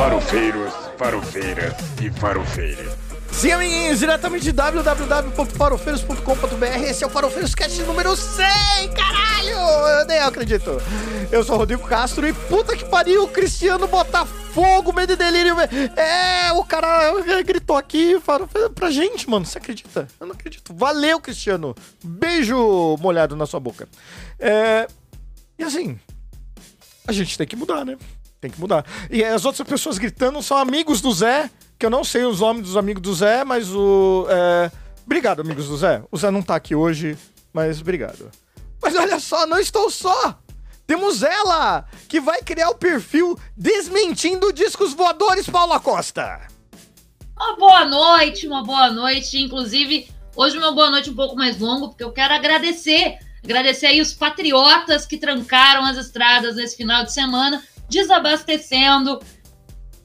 Farofeiros, 0.00 0.72
farofeiras 0.96 1.74
e 2.00 2.10
farofeiros. 2.10 2.94
Sim, 3.30 3.52
amiguinhos, 3.52 3.98
diretamente 3.98 4.44
de 4.44 4.52
www.farofeiros.com.br. 4.52 6.64
Esse 6.88 7.04
é 7.04 7.06
o 7.06 7.10
Farofeiros 7.10 7.54
Cast 7.54 7.82
número 7.82 8.16
100, 8.16 8.46
caralho! 8.94 9.58
Eu 10.00 10.06
nem 10.06 10.18
acredito. 10.20 10.70
Eu 11.30 11.44
sou 11.44 11.58
Rodrigo 11.58 11.86
Castro 11.86 12.26
e 12.26 12.32
puta 12.32 12.74
que 12.74 12.86
pariu, 12.86 13.28
Cristiano 13.28 13.86
Botafogo, 13.86 14.90
medo 14.94 15.12
e 15.12 15.16
delírio. 15.16 15.54
É, 15.60 16.50
o 16.54 16.64
cara 16.64 17.12
gritou 17.42 17.76
aqui 17.76 18.18
pra 18.74 18.90
gente, 18.90 19.28
mano. 19.28 19.44
Você 19.44 19.58
acredita? 19.58 20.08
Eu 20.18 20.26
não 20.26 20.34
acredito. 20.34 20.74
Valeu, 20.74 21.20
Cristiano. 21.20 21.76
Beijo 22.02 22.96
molhado 23.00 23.36
na 23.36 23.44
sua 23.44 23.60
boca. 23.60 23.86
É, 24.38 24.88
e 25.58 25.62
assim, 25.62 26.00
a 27.06 27.12
gente 27.12 27.36
tem 27.36 27.46
que 27.46 27.54
mudar, 27.54 27.84
né? 27.84 27.98
Tem 28.40 28.50
que 28.50 28.58
mudar. 28.58 28.84
E 29.10 29.22
as 29.22 29.44
outras 29.44 29.66
pessoas 29.68 29.98
gritando 29.98 30.42
são 30.42 30.56
amigos 30.56 31.00
do 31.00 31.12
Zé, 31.12 31.50
que 31.78 31.84
eu 31.84 31.90
não 31.90 32.02
sei 32.02 32.24
os 32.24 32.40
nomes 32.40 32.62
dos 32.62 32.76
amigos 32.76 33.02
do 33.02 33.14
Zé, 33.14 33.44
mas 33.44 33.68
o. 33.70 34.26
É... 34.30 34.70
Obrigado, 35.04 35.40
amigos 35.40 35.68
do 35.68 35.76
Zé. 35.76 36.02
O 36.10 36.16
Zé 36.16 36.30
não 36.30 36.42
tá 36.42 36.54
aqui 36.54 36.74
hoje, 36.74 37.18
mas 37.52 37.80
obrigado. 37.80 38.30
Mas 38.82 38.96
olha 38.96 39.20
só, 39.20 39.46
não 39.46 39.58
estou 39.58 39.90
só! 39.90 40.38
Temos 40.86 41.22
ela, 41.22 41.84
que 42.08 42.20
vai 42.20 42.42
criar 42.42 42.70
o 42.70 42.74
perfil 42.74 43.38
Desmentindo 43.56 44.52
Discos 44.52 44.92
Voadores, 44.92 45.48
Paula 45.48 45.78
Costa. 45.78 46.48
Uma 47.36 47.56
boa 47.56 47.84
noite, 47.84 48.46
uma 48.46 48.64
boa 48.64 48.90
noite. 48.90 49.38
Inclusive, 49.38 50.10
hoje 50.34 50.58
uma 50.58 50.72
boa 50.72 50.90
noite 50.90 51.08
um 51.08 51.14
pouco 51.14 51.36
mais 51.36 51.58
longo, 51.58 51.90
porque 51.90 52.02
eu 52.02 52.12
quero 52.12 52.34
agradecer. 52.34 53.18
Agradecer 53.44 53.86
aí 53.86 54.00
os 54.00 54.12
patriotas 54.12 55.06
que 55.06 55.16
trancaram 55.16 55.84
as 55.84 55.96
estradas 55.96 56.56
nesse 56.56 56.76
final 56.76 57.04
de 57.04 57.12
semana 57.12 57.62
desabastecendo 57.90 59.20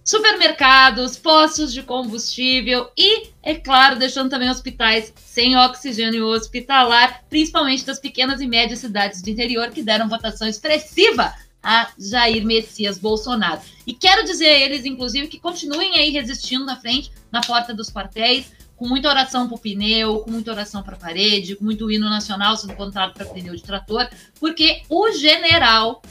supermercados, 0.03 1.17
postos 1.17 1.73
de 1.73 1.81
combustível 1.81 2.91
e, 2.95 3.29
é 3.41 3.55
claro, 3.55 3.97
deixando 3.97 4.29
também 4.29 4.49
hospitais 4.49 5.11
sem 5.15 5.57
oxigênio 5.57 6.27
hospitalar, 6.27 7.23
principalmente 7.27 7.85
das 7.85 7.99
pequenas 7.99 8.39
e 8.39 8.45
médias 8.45 8.79
cidades 8.79 9.21
do 9.21 9.29
interior 9.29 9.71
que 9.71 9.81
deram 9.81 10.07
votação 10.07 10.47
expressiva 10.47 11.33
a 11.63 11.89
Jair 11.97 12.45
Messias 12.45 12.99
Bolsonaro. 12.99 13.61
E 13.87 13.93
quero 13.93 14.23
dizer 14.23 14.45
a 14.45 14.59
eles, 14.59 14.85
inclusive, 14.85 15.27
que 15.27 15.39
continuem 15.39 15.95
aí 15.95 16.11
resistindo 16.11 16.63
na 16.63 16.75
frente, 16.75 17.11
na 17.31 17.41
porta 17.41 17.73
dos 17.73 17.89
quartéis, 17.89 18.51
com 18.75 18.87
muita 18.87 19.09
oração 19.09 19.47
para 19.47 19.55
o 19.55 19.59
pneu, 19.59 20.19
com 20.19 20.29
muita 20.29 20.51
oração 20.51 20.83
para 20.83 20.95
a 20.95 20.99
parede, 20.99 21.55
com 21.55 21.63
muito 21.63 21.89
hino 21.89 22.07
nacional 22.09 22.55
sendo 22.57 22.75
contado 22.75 23.13
para 23.13 23.25
pneu 23.25 23.55
de 23.55 23.63
trator, 23.63 24.07
porque 24.39 24.83
o 24.87 25.11
general 25.13 26.03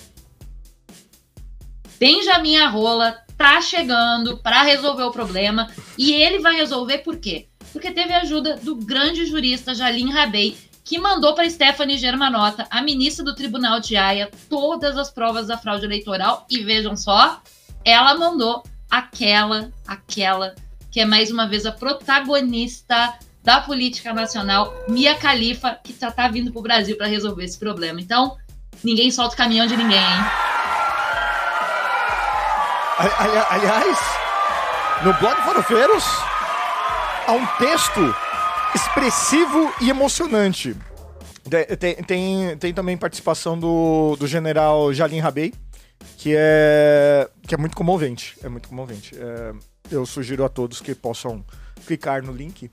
Benjamin 1.98 2.56
Arrola 2.58 3.18
tá 3.36 3.60
chegando 3.60 4.38
para 4.38 4.62
resolver 4.62 5.02
o 5.02 5.10
problema 5.10 5.68
e 5.98 6.12
ele 6.12 6.38
vai 6.38 6.54
resolver 6.54 6.98
por 6.98 7.16
quê? 7.16 7.48
Porque 7.72 7.90
teve 7.90 8.12
a 8.12 8.20
ajuda 8.20 8.56
do 8.56 8.76
grande 8.76 9.26
jurista 9.26 9.74
Jalim 9.74 10.10
Rabei, 10.10 10.56
que 10.84 10.98
mandou 10.98 11.34
para 11.34 11.48
Stephanie 11.48 11.98
Germanota, 11.98 12.66
a 12.70 12.82
ministra 12.82 13.24
do 13.24 13.34
Tribunal 13.34 13.80
de 13.80 13.96
Haia, 13.96 14.30
todas 14.48 14.96
as 14.96 15.10
provas 15.10 15.46
da 15.46 15.58
fraude 15.58 15.84
eleitoral 15.84 16.46
e 16.48 16.62
vejam 16.62 16.96
só, 16.96 17.42
ela 17.84 18.16
mandou 18.16 18.62
aquela, 18.90 19.72
aquela 19.86 20.54
que 20.90 21.00
é 21.00 21.04
mais 21.04 21.30
uma 21.30 21.48
vez 21.48 21.66
a 21.66 21.72
protagonista 21.72 23.18
da 23.42 23.60
política 23.60 24.12
nacional, 24.12 24.72
Mia 24.88 25.14
Khalifa, 25.14 25.78
que 25.82 25.94
já 25.98 26.10
tá 26.10 26.28
vindo 26.28 26.52
pro 26.52 26.62
Brasil 26.62 26.96
para 26.96 27.06
resolver 27.06 27.44
esse 27.44 27.58
problema. 27.58 28.00
Então, 28.00 28.36
ninguém 28.82 29.10
solta 29.10 29.34
o 29.34 29.36
caminhão 29.36 29.66
de 29.66 29.76
ninguém, 29.76 29.98
hein? 29.98 30.24
Ali, 32.96 33.38
aliás, 33.50 33.98
no 35.02 35.12
blog 35.14 35.34
Farofeiros 35.42 36.04
há 37.26 37.32
um 37.32 37.44
texto 37.58 38.14
expressivo 38.74 39.72
e 39.80 39.90
emocionante. 39.90 40.76
Tem, 41.78 41.94
tem, 41.96 42.56
tem 42.56 42.72
também 42.72 42.96
participação 42.96 43.58
do, 43.58 44.14
do 44.16 44.26
general 44.28 44.92
Jalim 44.92 45.18
Rabei, 45.18 45.52
que 46.18 46.34
é, 46.36 47.28
que 47.46 47.54
é 47.54 47.58
muito 47.58 47.76
comovente. 47.76 48.36
É 48.42 48.48
muito 48.48 48.68
comovente. 48.68 49.16
É, 49.18 49.52
eu 49.90 50.06
sugiro 50.06 50.44
a 50.44 50.48
todos 50.48 50.80
que 50.80 50.94
possam 50.94 51.44
clicar 51.86 52.22
no 52.22 52.32
link, 52.32 52.70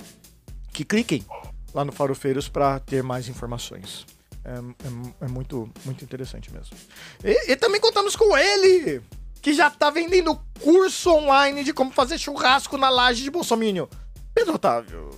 que 0.71 0.85
cliquem 0.85 1.25
lá 1.73 1.83
no 1.83 1.91
Farofeiros 1.91 2.47
para 2.47 2.79
ter 2.79 3.01
mais 3.01 3.27
informações. 3.27 4.05
É, 4.45 4.51
é, 4.51 5.25
é, 5.25 5.27
muito, 5.27 5.67
muito 5.83 6.03
interessante 6.03 6.53
mesmo. 6.53 6.75
E, 7.23 7.51
e 7.51 7.55
também 7.55 7.81
contamos 7.81 8.15
com 8.15 8.37
ele, 8.37 9.01
que 9.41 9.53
já 9.53 9.69
tá 9.69 9.89
vendendo 9.89 10.39
curso 10.61 11.11
online 11.11 11.63
de 11.63 11.73
como 11.73 11.91
fazer 11.91 12.17
churrasco 12.17 12.77
na 12.77 12.89
laje 12.89 13.23
de 13.23 13.31
Bolsonaro. 13.31 13.89
Pedro 14.33 14.55
Otávio. 14.55 15.09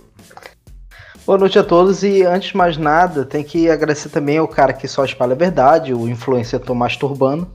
Boa 1.26 1.38
noite 1.38 1.58
a 1.58 1.64
todos 1.64 2.02
e 2.02 2.22
antes 2.22 2.50
de 2.50 2.56
mais 2.56 2.76
nada, 2.76 3.24
tem 3.24 3.44
que 3.44 3.70
agradecer 3.70 4.08
também 4.08 4.38
ao 4.38 4.48
cara 4.48 4.72
que 4.72 4.88
só 4.88 5.04
espalha 5.04 5.32
a 5.32 5.36
verdade, 5.36 5.94
o 5.94 6.08
influencer 6.08 6.60
Tomás 6.60 6.96
Turbano. 6.96 7.50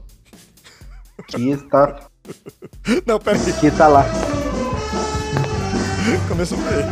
Que 1.26 1.56
tá. 1.68 2.00
Não, 3.06 3.18
peraí. 3.18 3.52
Que 3.60 3.70
tá 3.70 3.86
lá. 3.86 4.04
Começou 6.28 6.58
por 6.58 6.68
aí. 6.72 6.84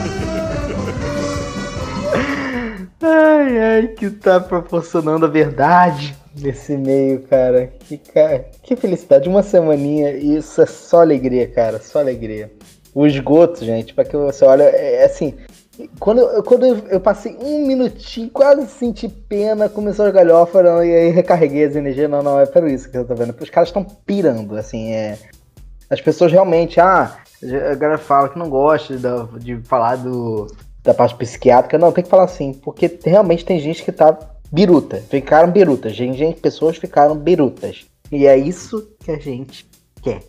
Ai, 3.01 3.59
ai, 3.59 3.89
que 3.89 4.11
tá 4.11 4.41
proporcionando 4.41 5.25
a 5.25 5.29
verdade 5.29 6.17
nesse 6.41 6.77
meio, 6.77 7.23
cara. 7.23 7.73
Que, 7.81 7.99
cara. 7.99 8.47
que 8.63 8.77
felicidade. 8.77 9.29
Uma 9.29 9.43
semaninha, 9.43 10.13
isso 10.13 10.61
é 10.61 10.67
só 10.67 11.01
alegria, 11.01 11.47
cara. 11.49 11.81
Só 11.81 12.01
alegria. 12.01 12.51
O 12.95 13.07
esgoto, 13.07 13.65
gente, 13.65 13.95
pra 13.95 14.05
que 14.05 14.17
você 14.17 14.45
olha, 14.45 14.65
é, 14.65 14.97
é 14.97 15.05
assim. 15.05 15.35
Quando, 16.01 16.43
quando 16.43 16.67
eu 16.67 17.01
passei 17.01 17.37
um 17.41 17.65
minutinho, 17.65 18.29
quase 18.31 18.67
senti 18.67 19.09
pena, 19.09 19.69
começou 19.69 20.07
a 20.07 20.11
galhofa, 20.11 20.61
e 20.85 20.93
aí 20.93 21.11
recarreguei 21.11 21.65
as 21.65 21.77
energias. 21.77 22.11
Não, 22.11 22.23
não, 22.23 22.41
é 22.41 22.47
por 22.47 22.67
isso 22.69 22.91
que 22.91 22.99
eu 22.99 23.05
tô 23.05 23.15
vendo. 23.15 23.35
Os 23.41 23.51
caras 23.51 23.69
estão 23.69 23.85
pirando, 23.85 24.57
assim, 24.57 24.93
é. 24.93 25.19
As 25.89 26.01
pessoas 26.01 26.33
realmente, 26.33 26.81
ah, 26.81 27.17
a 27.71 27.75
galera 27.75 27.99
fala 27.99 28.29
que 28.29 28.39
não 28.39 28.51
gosta 28.51 28.97
de, 28.97 29.39
de 29.39 29.69
falar 29.69 29.97
do, 29.97 30.49
da 30.83 30.93
parte 30.93 31.15
psiquiátrica. 31.15 31.79
Não, 31.79 31.93
tem 31.93 32.03
que 32.03 32.11
falar 32.11 32.25
assim, 32.25 32.53
porque 32.53 32.99
realmente 33.05 33.45
tem 33.45 33.61
gente 33.61 33.85
que 33.85 33.93
tá 33.93 34.19
biruta. 34.51 35.03
Ficaram 35.09 35.51
birutas. 35.51 35.95
Gente, 35.95 36.19
gente, 36.19 36.41
pessoas 36.41 36.77
ficaram 36.77 37.17
birutas. 37.17 37.87
E 38.11 38.27
é 38.27 38.37
isso 38.37 38.89
que 39.01 39.11
a 39.11 39.19
gente 39.19 39.69
quer. 40.03 40.23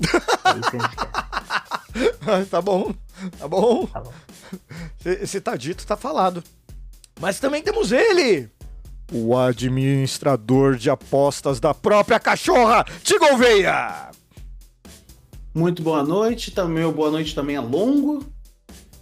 É 0.00 0.58
isso 0.58 0.70
que 0.70 0.76
a 0.76 0.80
gente 0.80 0.96
quer. 0.96 2.46
tá 2.50 2.62
bom, 2.62 2.92
tá 3.38 3.48
bom. 3.48 3.86
Tá 3.86 4.00
bom. 4.00 4.12
Esse 5.04 5.40
tá 5.40 5.56
dito, 5.56 5.86
tá 5.86 5.96
falado. 5.96 6.42
Mas 7.20 7.38
também 7.38 7.62
temos 7.62 7.92
ele, 7.92 8.50
o 9.12 9.36
administrador 9.36 10.76
de 10.76 10.90
apostas 10.90 11.60
da 11.60 11.74
própria 11.74 12.18
cachorra, 12.18 12.84
Tigo 13.02 13.36
Veia. 13.36 14.10
Muito 15.54 15.82
boa 15.82 16.02
noite, 16.02 16.50
também 16.50 16.90
boa 16.90 17.10
noite 17.10 17.34
também 17.34 17.56
a 17.56 17.60
longo. 17.60 18.24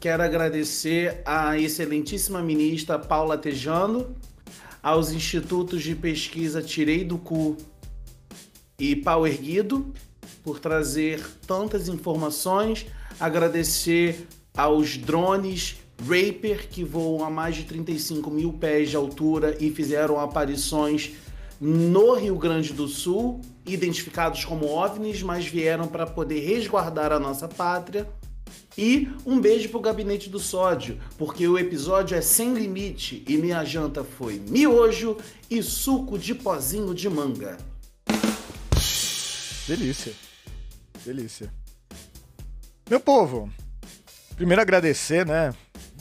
Quero 0.01 0.23
agradecer 0.23 1.23
a 1.25 1.57
excelentíssima 1.59 2.43
ministra 2.43 2.99
Paula 2.99 3.39
Tejano 3.39 4.17
aos 4.83 5.13
institutos 5.13 5.83
de 5.83 5.95
pesquisa 5.95 6.63
Tirei 6.63 7.05
do 7.05 7.19
Cu 7.19 7.57
e 8.79 8.97
Pau 8.97 9.27
Erguido 9.27 9.93
por 10.43 10.59
trazer 10.59 11.25
tantas 11.47 11.89
informações, 11.89 12.87
agradecer 13.19 14.27
aos 14.57 14.97
drones 14.97 15.77
Raper 16.01 16.69
que 16.69 16.83
voam 16.83 17.25
a 17.25 17.31
mais 17.31 17.57
de 17.57 17.65
35 17.65 18.31
mil 18.31 18.55
pés 18.55 18.89
de 18.89 18.97
altura 18.97 19.57
e 19.61 19.71
fizeram 19.71 20.19
aparições 20.19 21.13
no 21.61 22.15
Rio 22.15 22.37
Grande 22.37 22.73
do 22.73 22.89
Sul, 22.89 23.43
identificados 23.67 24.47
como 24.47 24.67
OVNIs, 24.67 25.23
mas 25.23 25.45
vieram 25.47 25.87
para 25.87 26.07
poder 26.07 26.41
resguardar 26.41 27.13
a 27.13 27.21
nossa 27.21 27.47
pátria. 27.47 28.09
E 28.83 29.13
um 29.27 29.39
beijo 29.39 29.69
pro 29.69 29.79
gabinete 29.79 30.31
do 30.31 30.39
sódio, 30.39 30.99
porque 31.19 31.47
o 31.47 31.59
episódio 31.59 32.17
é 32.17 32.23
sem 32.23 32.55
limite 32.55 33.23
e 33.29 33.37
minha 33.37 33.63
janta 33.63 34.03
foi 34.03 34.41
miojo 34.49 35.19
e 35.51 35.63
suco 35.63 36.19
de 36.19 36.35
pozinho 36.35 36.95
de 36.95 37.07
manga. 37.07 37.59
Delícia. 39.69 40.15
Delícia. 41.05 41.53
Meu 42.89 42.99
povo, 42.99 43.53
primeiro 44.35 44.63
agradecer, 44.63 45.27
né, 45.27 45.53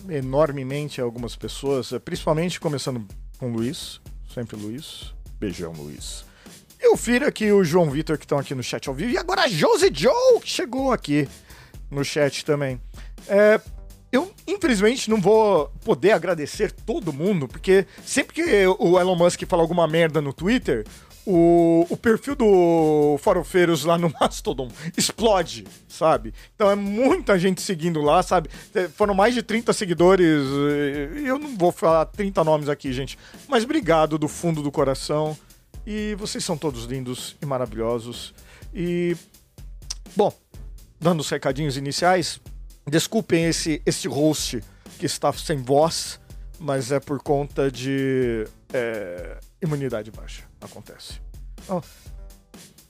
enormemente 0.07 1.01
a 1.01 1.03
algumas 1.03 1.35
pessoas, 1.35 1.91
principalmente 2.05 2.61
começando 2.61 3.05
com 3.37 3.51
o 3.51 3.55
Luiz, 3.55 3.99
sempre 4.33 4.55
Luiz. 4.55 5.13
Beijão, 5.37 5.73
Luiz. 5.73 6.23
E 6.79 6.87
o 6.87 6.95
Fira 6.95 7.27
aqui, 7.27 7.51
o 7.51 7.61
João 7.61 7.89
Vitor, 7.89 8.17
que 8.17 8.23
estão 8.23 8.39
aqui 8.39 8.55
no 8.55 8.63
chat 8.63 8.87
ao 8.87 8.95
vivo. 8.95 9.11
E 9.11 9.17
agora 9.17 9.41
a 9.41 9.47
Josie 9.49 9.91
Joe, 9.93 10.39
que 10.41 10.49
chegou 10.49 10.93
aqui 10.93 11.27
no 11.89 12.03
chat 12.03 12.45
também. 12.45 12.79
É, 13.27 13.59
eu, 14.11 14.31
infelizmente, 14.47 15.09
não 15.09 15.21
vou 15.21 15.71
poder 15.83 16.11
agradecer 16.11 16.71
todo 16.71 17.13
mundo, 17.13 17.47
porque 17.47 17.85
sempre 18.03 18.33
que 18.33 18.67
o 18.79 18.99
Elon 18.99 19.15
Musk 19.15 19.43
fala 19.47 19.61
alguma 19.61 19.87
merda 19.87 20.19
no 20.19 20.33
Twitter, 20.33 20.85
o, 21.25 21.85
o 21.89 21.95
perfil 21.95 22.35
do 22.35 23.17
Farofeiros 23.19 23.85
lá 23.85 23.99
no 23.99 24.11
Mastodon 24.19 24.67
explode, 24.97 25.67
sabe? 25.87 26.33
Então 26.55 26.71
é 26.71 26.75
muita 26.75 27.37
gente 27.37 27.61
seguindo 27.61 28.01
lá, 28.01 28.23
sabe? 28.23 28.49
É, 28.73 28.87
Foram 28.87 29.13
mais 29.13 29.35
de 29.35 29.43
30 29.43 29.71
seguidores. 29.73 30.43
Eu 31.23 31.37
não 31.37 31.55
vou 31.55 31.71
falar 31.71 32.05
30 32.05 32.43
nomes 32.43 32.67
aqui, 32.67 32.91
gente. 32.91 33.17
Mas 33.47 33.63
obrigado 33.63 34.17
do 34.17 34.27
fundo 34.27 34.63
do 34.63 34.71
coração. 34.71 35.37
E 35.85 36.15
vocês 36.15 36.43
são 36.43 36.57
todos 36.57 36.85
lindos 36.85 37.35
e 37.41 37.45
maravilhosos. 37.45 38.33
E. 38.73 39.15
Bom, 40.15 40.33
dando 40.99 41.21
os 41.21 41.29
recadinhos 41.29 41.77
iniciais, 41.77 42.41
desculpem 42.87 43.45
esse, 43.45 43.81
esse 43.85 44.07
host 44.07 44.63
que 44.97 45.05
está 45.05 45.31
sem 45.33 45.57
voz, 45.57 46.19
mas 46.59 46.91
é 46.91 46.99
por 46.99 47.21
conta 47.21 47.71
de 47.71 48.45
é, 48.73 49.37
imunidade 49.61 50.11
baixa. 50.11 50.43
Acontece. 50.59 51.21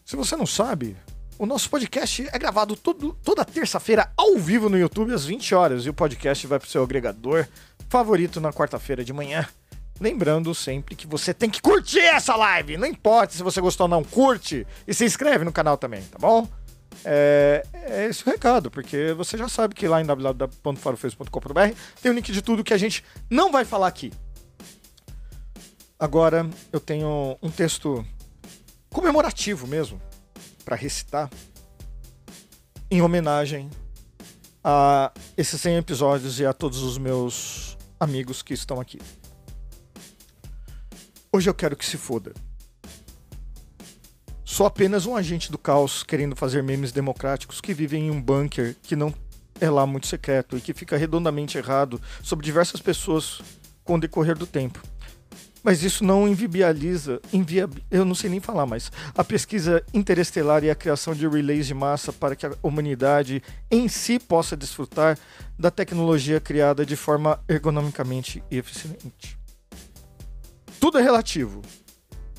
Se 0.03 0.15
você 0.15 0.35
não 0.35 0.45
sabe, 0.45 0.97
o 1.37 1.45
nosso 1.45 1.69
podcast 1.69 2.27
é 2.31 2.39
gravado 2.39 2.75
todo, 2.75 3.13
toda 3.23 3.45
terça-feira 3.45 4.11
ao 4.17 4.37
vivo 4.37 4.69
no 4.69 4.77
YouTube 4.77 5.13
às 5.13 5.25
20 5.25 5.53
horas 5.53 5.85
e 5.85 5.89
o 5.89 5.93
podcast 5.93 6.47
vai 6.47 6.59
para 6.59 6.67
o 6.67 6.69
seu 6.69 6.83
agregador 6.83 7.47
favorito 7.87 8.41
na 8.41 8.51
quarta-feira 8.51 9.03
de 9.03 9.13
manhã. 9.13 9.47
Lembrando 9.99 10.55
sempre 10.55 10.95
que 10.95 11.05
você 11.05 11.33
tem 11.33 11.49
que 11.49 11.61
curtir 11.61 11.99
essa 11.99 12.35
live. 12.35 12.77
Não 12.77 12.87
importa 12.87 13.33
se 13.33 13.43
você 13.43 13.59
gostou 13.59 13.85
ou 13.85 13.89
não, 13.89 14.03
curte 14.03 14.65
e 14.87 14.93
se 14.93 15.05
inscreve 15.05 15.43
no 15.43 15.51
canal 15.51 15.77
também, 15.77 16.01
tá 16.03 16.17
bom? 16.17 16.47
É, 17.03 17.63
é 17.73 18.05
esse 18.05 18.27
o 18.27 18.29
recado, 18.29 18.69
porque 18.69 19.13
você 19.13 19.37
já 19.37 19.47
sabe 19.47 19.73
que 19.73 19.87
lá 19.87 20.01
em 20.01 20.05
www.farofeiros.com.br 20.05 21.75
tem 22.01 22.11
o 22.11 22.15
link 22.15 22.31
de 22.31 22.41
tudo 22.41 22.63
que 22.63 22.73
a 22.73 22.77
gente 22.77 23.03
não 23.29 23.51
vai 23.51 23.63
falar 23.63 23.87
aqui. 23.87 24.11
Agora 25.97 26.49
eu 26.71 26.79
tenho 26.79 27.37
um 27.41 27.49
texto 27.49 28.05
comemorativo 28.89 29.67
mesmo 29.67 30.01
para 30.63 30.75
recitar 30.75 31.29
em 32.91 33.01
homenagem 33.01 33.69
a 34.63 35.11
esses 35.37 35.59
100 35.61 35.77
episódios 35.77 36.39
e 36.39 36.45
a 36.45 36.53
todos 36.53 36.81
os 36.81 36.97
meus 36.97 37.77
amigos 37.99 38.41
que 38.41 38.53
estão 38.53 38.79
aqui. 38.79 38.99
Hoje 41.31 41.49
eu 41.49 41.53
quero 41.53 41.75
que 41.75 41.85
se 41.85 41.97
foda. 41.97 42.33
Sou 44.59 44.67
apenas 44.67 45.05
um 45.05 45.15
agente 45.15 45.49
do 45.49 45.57
caos 45.57 46.03
querendo 46.03 46.35
fazer 46.35 46.61
memes 46.61 46.91
democráticos 46.91 47.61
que 47.61 47.73
vivem 47.73 48.07
em 48.07 48.11
um 48.11 48.21
bunker 48.21 48.75
que 48.83 48.93
não 48.93 49.13
é 49.57 49.69
lá 49.69 49.87
muito 49.87 50.05
secreto 50.05 50.57
e 50.57 50.59
que 50.59 50.73
fica 50.73 50.97
redondamente 50.97 51.57
errado 51.57 52.01
sobre 52.21 52.43
diversas 52.43 52.81
pessoas 52.81 53.39
com 53.85 53.95
o 53.95 53.99
decorrer 54.01 54.37
do 54.37 54.45
tempo. 54.45 54.83
Mas 55.63 55.81
isso 55.81 56.03
não 56.03 56.27
inviabiliza, 56.27 57.21
inviab... 57.31 57.81
eu 57.89 58.03
não 58.03 58.13
sei 58.13 58.29
nem 58.29 58.41
falar 58.41 58.65
mais, 58.65 58.91
a 59.15 59.23
pesquisa 59.23 59.81
interestelar 59.93 60.61
e 60.65 60.69
a 60.69 60.75
criação 60.75 61.15
de 61.15 61.25
relays 61.25 61.65
de 61.65 61.73
massa 61.73 62.11
para 62.11 62.35
que 62.35 62.45
a 62.45 62.51
humanidade 62.61 63.41
em 63.71 63.87
si 63.87 64.19
possa 64.19 64.57
desfrutar 64.57 65.17
da 65.57 65.71
tecnologia 65.71 66.41
criada 66.41 66.85
de 66.85 66.97
forma 66.97 67.41
ergonomicamente 67.47 68.43
eficiente. 68.51 69.39
Tudo 70.81 70.97
é 70.97 71.01
relativo, 71.01 71.61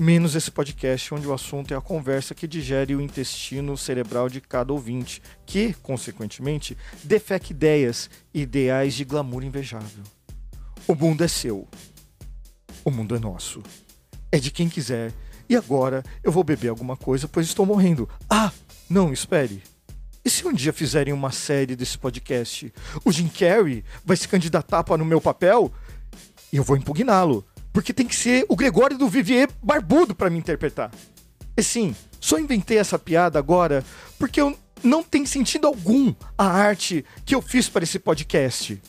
menos 0.00 0.34
esse 0.34 0.50
podcast 0.50 1.12
onde 1.12 1.26
o 1.26 1.34
assunto 1.34 1.74
é 1.74 1.76
a 1.76 1.80
conversa 1.80 2.34
que 2.34 2.48
digere 2.48 2.96
o 2.96 3.02
intestino 3.02 3.76
cerebral 3.76 4.30
de 4.30 4.40
cada 4.40 4.72
ouvinte, 4.72 5.20
que, 5.44 5.74
consequentemente, 5.74 6.74
defeca 7.04 7.52
ideias 7.52 8.08
e 8.32 8.40
ideais 8.40 8.94
de 8.94 9.04
glamour 9.04 9.44
invejável. 9.44 10.02
O 10.88 10.94
mundo 10.94 11.22
é 11.22 11.28
seu. 11.28 11.68
O 12.82 12.90
mundo 12.90 13.14
é 13.14 13.18
nosso. 13.18 13.62
É 14.32 14.38
de 14.38 14.50
quem 14.50 14.70
quiser. 14.70 15.12
E 15.46 15.54
agora 15.54 16.02
eu 16.24 16.32
vou 16.32 16.42
beber 16.42 16.68
alguma 16.68 16.96
coisa, 16.96 17.28
pois 17.28 17.46
estou 17.46 17.66
morrendo. 17.66 18.08
Ah, 18.28 18.50
não, 18.88 19.12
espere. 19.12 19.62
E 20.24 20.30
se 20.30 20.46
um 20.46 20.52
dia 20.54 20.72
fizerem 20.72 21.12
uma 21.12 21.30
série 21.30 21.76
desse 21.76 21.98
podcast? 21.98 22.72
O 23.04 23.12
Jim 23.12 23.28
Carrey 23.28 23.84
vai 24.02 24.16
se 24.16 24.26
candidatar 24.26 24.82
para 24.82 25.02
o 25.02 25.06
meu 25.06 25.20
papel? 25.20 25.70
E 26.50 26.56
eu 26.56 26.64
vou 26.64 26.76
impugná-lo. 26.76 27.44
Porque 27.72 27.92
tem 27.92 28.06
que 28.06 28.16
ser 28.16 28.44
o 28.48 28.56
Gregório 28.56 28.98
do 28.98 29.08
Vivier 29.08 29.48
barbudo 29.62 30.14
para 30.14 30.30
me 30.30 30.38
interpretar. 30.38 30.90
E 31.56 31.62
sim, 31.62 31.94
só 32.20 32.38
inventei 32.38 32.78
essa 32.78 32.98
piada 32.98 33.38
agora 33.38 33.84
porque 34.18 34.40
eu 34.40 34.56
não 34.82 35.02
tem 35.02 35.26
sentido 35.26 35.66
algum 35.66 36.14
a 36.36 36.46
arte 36.46 37.04
que 37.24 37.34
eu 37.34 37.42
fiz 37.42 37.68
para 37.68 37.84
esse 37.84 37.98
podcast. 37.98 38.80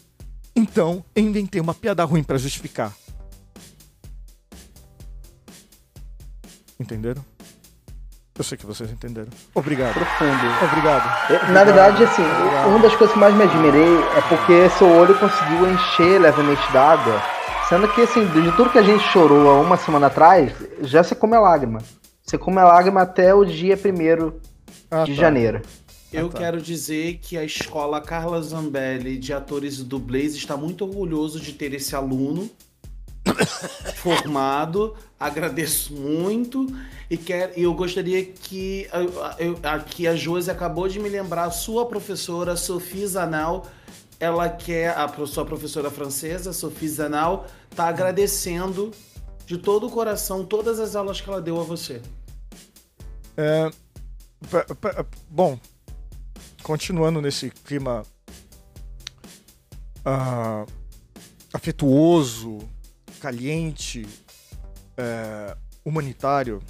Então, 0.55 1.03
eu 1.15 1.23
inventei 1.23 1.61
uma 1.61 1.73
piada 1.73 2.03
ruim 2.03 2.23
para 2.23 2.37
justificar. 2.37 2.93
Entenderam? 6.79 7.23
Eu 8.37 8.43
sei 8.43 8.57
que 8.57 8.65
vocês 8.65 8.89
entenderam. 8.89 9.29
Obrigado. 9.53 9.93
Profundo. 9.93 10.65
Obrigado. 10.65 11.31
Eu, 11.31 11.53
Na 11.53 11.63
verdade, 11.63 12.03
assim, 12.03 12.23
uma 12.67 12.79
das 12.79 12.95
coisas 12.95 13.13
que 13.13 13.19
mais 13.19 13.35
me 13.35 13.43
admirei 13.43 13.97
é 14.17 14.21
porque 14.27 14.69
seu 14.77 14.87
olho 14.87 15.17
conseguiu 15.19 15.69
encher 15.69 16.19
levemente 16.19 16.71
d'água. 16.71 17.21
Sendo 17.71 17.87
que, 17.87 18.01
assim, 18.01 18.25
de 18.25 18.51
tudo 18.57 18.69
que 18.69 18.77
a 18.77 18.83
gente 18.83 19.01
chorou 19.01 19.49
há 19.49 19.61
uma 19.61 19.77
semana 19.77 20.07
atrás, 20.07 20.51
já 20.81 21.05
se 21.05 21.15
come 21.15 21.37
a 21.37 21.39
lágrima. 21.39 21.81
Você 22.21 22.37
come 22.37 22.57
a 22.57 22.65
lágrima 22.65 23.03
até 23.03 23.33
o 23.33 23.45
dia 23.45 23.77
1 23.77 24.33
Ah, 24.91 25.05
de 25.05 25.15
tá. 25.15 25.21
janeiro. 25.21 25.61
Eu 26.11 26.27
tá. 26.27 26.39
quero 26.39 26.61
dizer 26.61 27.19
que 27.21 27.37
a 27.37 27.45
escola 27.45 28.01
Carla 28.01 28.41
Zambelli 28.41 29.17
de 29.17 29.31
atores 29.31 29.79
e 29.79 29.85
dublês 29.85 30.35
está 30.35 30.57
muito 30.57 30.83
orgulhoso 30.83 31.39
de 31.39 31.53
ter 31.53 31.73
esse 31.73 31.95
aluno 31.95 32.49
formado. 33.95 34.93
Agradeço 35.17 35.93
muito 35.93 36.67
e 37.09 37.15
quero, 37.15 37.53
e 37.55 37.63
eu 37.63 37.73
gostaria 37.73 38.21
que 38.25 38.85
eu, 39.39 39.57
aqui 39.63 40.09
a 40.09 40.13
Josi 40.13 40.51
acabou 40.51 40.89
de 40.89 40.99
me 40.99 41.07
lembrar 41.07 41.45
a 41.45 41.51
sua 41.51 41.85
professora 41.85 42.57
Sophie 42.57 43.07
Zanal, 43.07 43.65
ela 44.19 44.49
que 44.49 44.73
é 44.73 44.89
a 44.89 45.09
sua 45.25 45.45
professora 45.45 45.89
francesa, 45.89 46.51
Sophie 46.51 46.89
Zanal, 46.89 47.47
tá 47.75 47.87
agradecendo 47.87 48.91
de 49.45 49.57
todo 49.57 49.87
o 49.87 49.91
coração 49.91 50.45
todas 50.45 50.79
as 50.79 50.95
aulas 50.95 51.19
que 51.19 51.29
ela 51.29 51.41
deu 51.41 51.59
a 51.59 51.63
você. 51.63 52.01
P- 54.49 54.75
p- 54.75 55.05
Bom, 55.29 55.59
continuando 56.63 57.21
nesse 57.21 57.49
clima 57.49 58.03
ah, 60.05 60.65
afetuoso, 61.53 62.59
caliente, 63.19 64.07
é, 64.97 65.55
humanitário, 65.85 66.61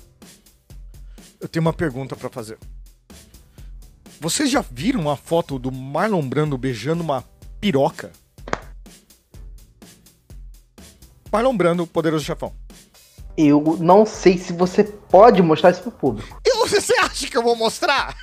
eu 1.40 1.48
tenho 1.48 1.62
uma 1.62 1.74
pergunta 1.74 2.16
pra 2.16 2.30
fazer. 2.30 2.58
Vocês 4.20 4.52
já 4.52 4.62
viram 4.62 5.10
a 5.10 5.16
foto 5.16 5.58
do 5.58 5.72
Marlon 5.72 6.28
Brando 6.28 6.58
beijando 6.58 7.02
uma 7.04 7.24
piroca? 7.60 8.12
Marlon 11.32 11.56
Brando, 11.56 11.88
poderoso 11.88 12.24
chefão. 12.26 12.52
Eu 13.38 13.78
não 13.80 14.06
sei 14.06 14.38
se 14.38 14.52
você 14.52 14.84
pode 14.84 15.42
mostrar 15.42 15.72
isso 15.72 15.82
pro 15.82 15.92
público. 15.92 16.40
E 16.46 16.58
você 16.68 16.94
acha 17.00 17.28
que 17.28 17.38
eu 17.38 17.42
vou 17.44 17.56
mostrar? 17.56 18.14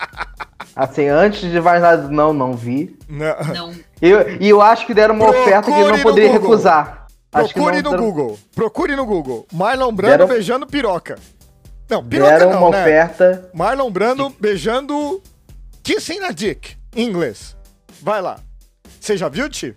Assim, 0.74 1.06
antes 1.08 1.40
de 1.50 1.60
mais 1.60 1.80
nada, 1.82 2.08
não, 2.08 2.32
não 2.32 2.54
vi. 2.54 2.96
Não. 3.08 3.36
Não. 3.54 3.74
Eu- 4.00 4.36
E 4.40 4.48
eu, 4.48 4.60
acho 4.62 4.86
que 4.86 4.94
deram 4.94 5.14
uma 5.14 5.24
Procure 5.26 5.42
oferta 5.42 5.70
que 5.70 5.78
ele 5.78 5.90
não 5.92 5.98
poderia 6.00 6.30
Google. 6.32 6.50
recusar. 6.50 7.06
Acho 7.32 7.48
que 7.48 7.54
Procure 7.54 7.76
não 7.82 7.82
no 7.82 7.90
deram- 7.90 8.04
Google. 8.12 8.38
Procure 8.54 8.96
no 8.96 9.06
Google. 9.06 9.46
Marlon 9.52 9.92
Brando 9.92 10.10
Deram- 10.18 10.26
beijando 10.28 10.66
piroca. 10.66 11.18
Não, 11.88 12.04
piroca 12.04 12.30
Deram 12.38 12.50
não, 12.52 12.58
uma 12.62 12.70
né? 12.70 12.80
oferta. 12.82 13.50
Marlon 13.54 13.90
Brando 13.90 14.30
beijando 14.40 15.22
kissing 15.82 16.20
a 16.24 16.30
dick, 16.32 16.76
em 16.94 17.06
inglês. 17.08 17.56
Vai 18.02 18.20
lá. 18.22 18.38
Você 18.98 19.16
já 19.16 19.28
viu, 19.28 19.48
Ti? 19.48 19.76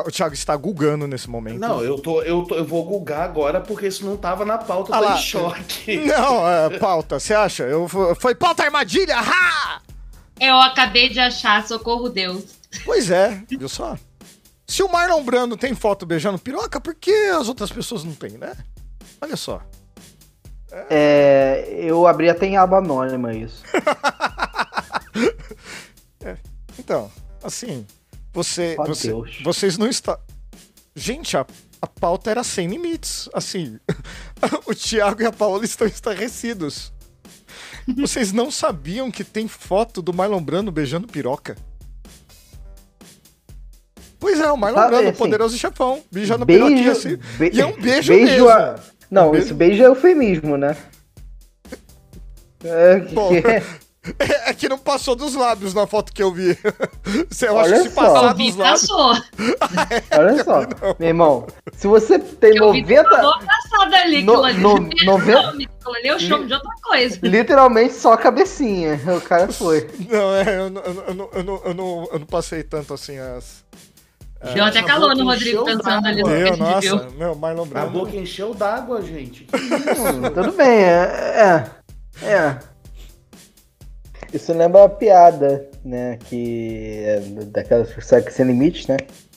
O 0.00 0.10
Thiago 0.10 0.34
está 0.34 0.56
googando 0.56 1.06
nesse 1.06 1.28
momento. 1.28 1.58
Não, 1.58 1.82
eu, 1.82 1.98
tô, 1.98 2.22
eu, 2.22 2.42
tô, 2.44 2.54
eu 2.54 2.64
vou 2.64 2.84
googar 2.84 3.22
agora 3.22 3.60
porque 3.60 3.86
isso 3.86 4.04
não 4.04 4.16
tava 4.16 4.44
na 4.44 4.58
pauta, 4.58 4.94
Ah 4.94 4.98
tô 4.98 5.04
lá. 5.04 5.14
em 5.14 5.18
choque. 5.18 5.96
Não, 6.04 6.48
é, 6.48 6.78
pauta, 6.78 7.18
você 7.18 7.34
acha? 7.34 7.64
Eu, 7.64 7.88
foi 7.88 8.34
pauta 8.34 8.62
armadilha, 8.62 9.16
ha! 9.18 9.80
Eu 10.40 10.60
acabei 10.60 11.08
de 11.08 11.20
achar, 11.20 11.66
socorro 11.66 12.08
Deus. 12.08 12.44
Pois 12.84 13.10
é, 13.10 13.42
viu 13.48 13.68
só? 13.68 13.96
Se 14.66 14.82
o 14.82 14.90
Marlon 14.90 15.22
Brando 15.22 15.56
tem 15.56 15.74
foto 15.74 16.04
beijando 16.04 16.38
piroca, 16.38 16.80
por 16.80 16.94
que 16.94 17.12
as 17.28 17.48
outras 17.48 17.70
pessoas 17.70 18.02
não 18.02 18.14
têm, 18.14 18.32
né? 18.32 18.54
Olha 19.20 19.36
só. 19.36 19.60
É, 20.90 21.76
eu 21.78 22.06
abri 22.06 22.28
até 22.28 22.46
em 22.46 22.56
aba 22.56 22.78
anônima 22.78 23.32
isso. 23.32 23.62
Então, 26.78 27.10
assim, 27.42 27.86
você, 28.34 28.76
você- 28.76 29.12
vocês 29.42 29.78
não 29.78 29.86
estão. 29.88 30.18
Gente, 30.94 31.36
a, 31.36 31.46
a 31.80 31.86
pauta 31.86 32.30
era 32.30 32.44
sem 32.44 32.66
limites. 32.68 33.28
Assim, 33.32 33.78
o 34.66 34.74
Thiago 34.74 35.22
e 35.22 35.26
a 35.26 35.32
Paola 35.32 35.64
estão 35.64 35.86
estarrecidos. 35.86 36.92
Vocês 37.96 38.32
não 38.32 38.50
sabiam 38.50 39.10
que 39.10 39.22
tem 39.24 39.46
foto 39.48 40.00
do 40.02 40.12
Marlon 40.12 40.42
Brando 40.42 40.72
beijando 40.72 41.06
piroca? 41.06 41.56
Pois 44.18 44.40
é, 44.40 44.50
o 44.50 44.56
Marlon 44.56 44.86
Brando, 44.88 45.08
assim, 45.10 45.18
poderoso 45.18 45.58
chefão, 45.58 46.02
beijando 46.10 46.46
Beijo, 46.46 46.64
piroquinha 46.66 46.92
assim. 46.92 47.16
be- 47.38 47.50
E 47.52 47.60
é 47.60 47.66
um 47.66 47.78
beijo, 47.78 48.12
beijo 48.12 48.24
mesmo. 48.32 48.48
a- 48.48 48.80
Não, 49.10 49.30
beijo? 49.30 49.46
esse 49.46 49.54
beijo 49.54 49.82
é 49.82 49.86
eufemismo, 49.86 50.56
né? 50.56 50.76
É, 52.64 53.00
que- 53.00 53.14
Bom, 53.14 53.30
É, 53.34 53.62
é 54.18 54.52
que 54.54 54.68
não 54.68 54.78
passou 54.78 55.14
dos 55.16 55.34
lábios 55.34 55.72
na 55.74 55.86
foto 55.86 56.12
que 56.12 56.22
eu 56.22 56.32
vi. 56.32 56.56
Você, 57.30 57.48
eu 57.48 57.54
Olha 57.54 57.74
acho 57.74 57.82
que 57.84 57.88
se 57.88 57.94
só. 57.94 58.02
passar 58.02 58.28
Ouvi, 58.28 58.46
dos 58.50 58.56
lábios. 58.56 58.80
passou. 58.86 59.12
olha 60.18 60.44
só, 60.44 60.60
meu 60.98 61.08
irmão, 61.08 61.46
se 61.72 61.86
você 61.86 62.18
tem 62.18 62.56
Eu 62.56 62.72
vi 62.72 62.82
90. 62.82 63.08
falou 63.08 63.34
passada 63.38 63.96
ali. 63.96 64.22
No- 64.22 64.44
ali. 64.44 64.58
no- 64.60 64.78
Não 64.78 64.90
é 64.90 65.04
noventa- 65.04 65.42
nome, 65.42 65.68
Aquilo 65.84 65.96
ali 65.96 66.08
é 66.08 66.14
o 66.16 66.20
chamo 66.20 66.46
de 66.46 66.54
outra 66.54 66.70
coisa. 66.82 67.18
Literalmente 67.22 67.94
só 67.94 68.12
a 68.14 68.16
cabecinha. 68.18 68.98
O 69.16 69.20
cara 69.20 69.52
foi. 69.52 69.88
Não, 70.08 70.34
é, 70.34 70.58
eu, 70.60 70.70
não- 70.70 70.82
eu, 70.82 70.94
não- 70.94 71.04
eu, 71.06 71.14
não- 71.14 71.30
eu, 71.32 71.44
não, 71.44 71.62
eu, 71.64 71.74
não, 71.74 72.08
eu 72.12 72.18
não 72.20 72.26
passei 72.26 72.62
tanto 72.62 72.94
assim 72.94 73.18
as. 73.18 73.64
Deu 74.52 74.62
até 74.64 74.80
a 74.80 74.82
calor 74.84 75.16
no 75.16 75.24
Rodrigo 75.24 75.64
pensando 75.64 76.06
ali 76.06 76.20
no 76.22 76.28
que 76.28 76.34
a 76.34 76.46
gente 76.54 76.80
viu. 76.82 76.96
nossa, 76.96 77.10
meu, 77.16 77.34
Marlon 77.34 77.62
A 77.62 77.66
Brando. 77.66 77.90
boca 77.92 78.14
encheu 78.14 78.52
d'água, 78.52 79.00
gente. 79.00 79.46
Hum, 79.54 80.30
tudo 80.34 80.52
bem, 80.52 80.68
é. 80.68 81.64
É. 82.22 82.26
é. 82.26 82.58
Isso 84.34 84.52
lembra 84.52 84.80
uma 84.80 84.88
piada, 84.88 85.70
né? 85.84 86.18
Que. 86.24 87.04
É 87.06 87.20
daquela 87.46 87.86
sabe 88.02 88.26
que 88.26 88.32
sem 88.32 88.44
limites, 88.44 88.88
né? 88.88 88.96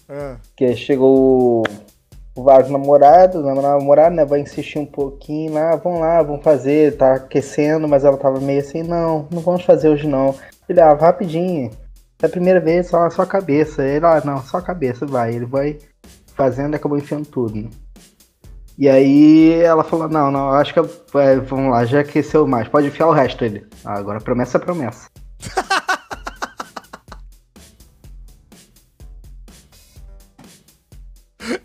É. 0.10 0.36
Que 0.56 0.75
chegou 0.75 1.63
o 2.36 2.44
vários 2.44 2.72
namorados, 2.72 3.46
a 3.46 3.54
namorada, 3.54 4.16
né? 4.16 4.25
Vai 4.25 4.39
insistir 4.39 4.80
um 4.80 4.86
pouquinho 4.88 5.54
lá, 5.54 5.75
vamos 5.75 6.00
lá, 6.00 6.24
vamos 6.24 6.44
fazer, 6.44 6.98
tá 6.98 7.13
aquecendo, 7.13 7.88
mas 7.88 8.04
ela 8.04 8.18
tava 8.18 8.39
meio 8.39 8.60
assim, 8.60 8.82
não, 8.82 9.27
não 9.32 9.42
vamos 9.42 9.63
fazer 9.63 9.89
hoje 9.89 10.08
não. 10.08 10.34
Ele, 10.68 10.82
ah, 10.82 10.94
rapidinho. 10.94 11.70
É 12.20 12.25
a 12.25 12.30
primeira 12.30 12.60
vez, 12.60 12.88
só, 12.88 13.06
a 13.06 13.25
cabeça. 13.27 13.84
Ele, 13.84 14.04
ah, 14.04 14.22
não, 14.25 14.42
só 14.42 14.58
a 14.58 14.62
cabeça, 14.63 15.06
vai. 15.06 15.36
Ele 15.36 15.46
vai 15.46 15.77
fazendo 16.36 16.74
e 16.74 16.75
acabou 16.75 16.98
enfiando 16.98 17.27
tudo. 17.27 17.56
né? 17.56 17.70
E 18.77 18.88
aí 18.88 19.53
ela 19.62 19.84
falou, 19.84 20.07
não, 20.07 20.29
não, 20.29 20.51
acho 20.51 20.72
que 20.74 20.79
é, 20.79 21.36
vamos 21.38 21.72
lá, 21.72 21.84
já 21.86 22.01
aqueceu 22.01 22.46
mais, 22.48 22.67
pode 22.67 22.88
enfiar 22.88 23.07
o 23.07 23.12
resto 23.12 23.43
ele. 23.43 23.65
Ah, 23.84 23.98
agora 23.98 24.22
promessa 24.22 24.57
é 24.57 24.62
promessa. 24.62 25.10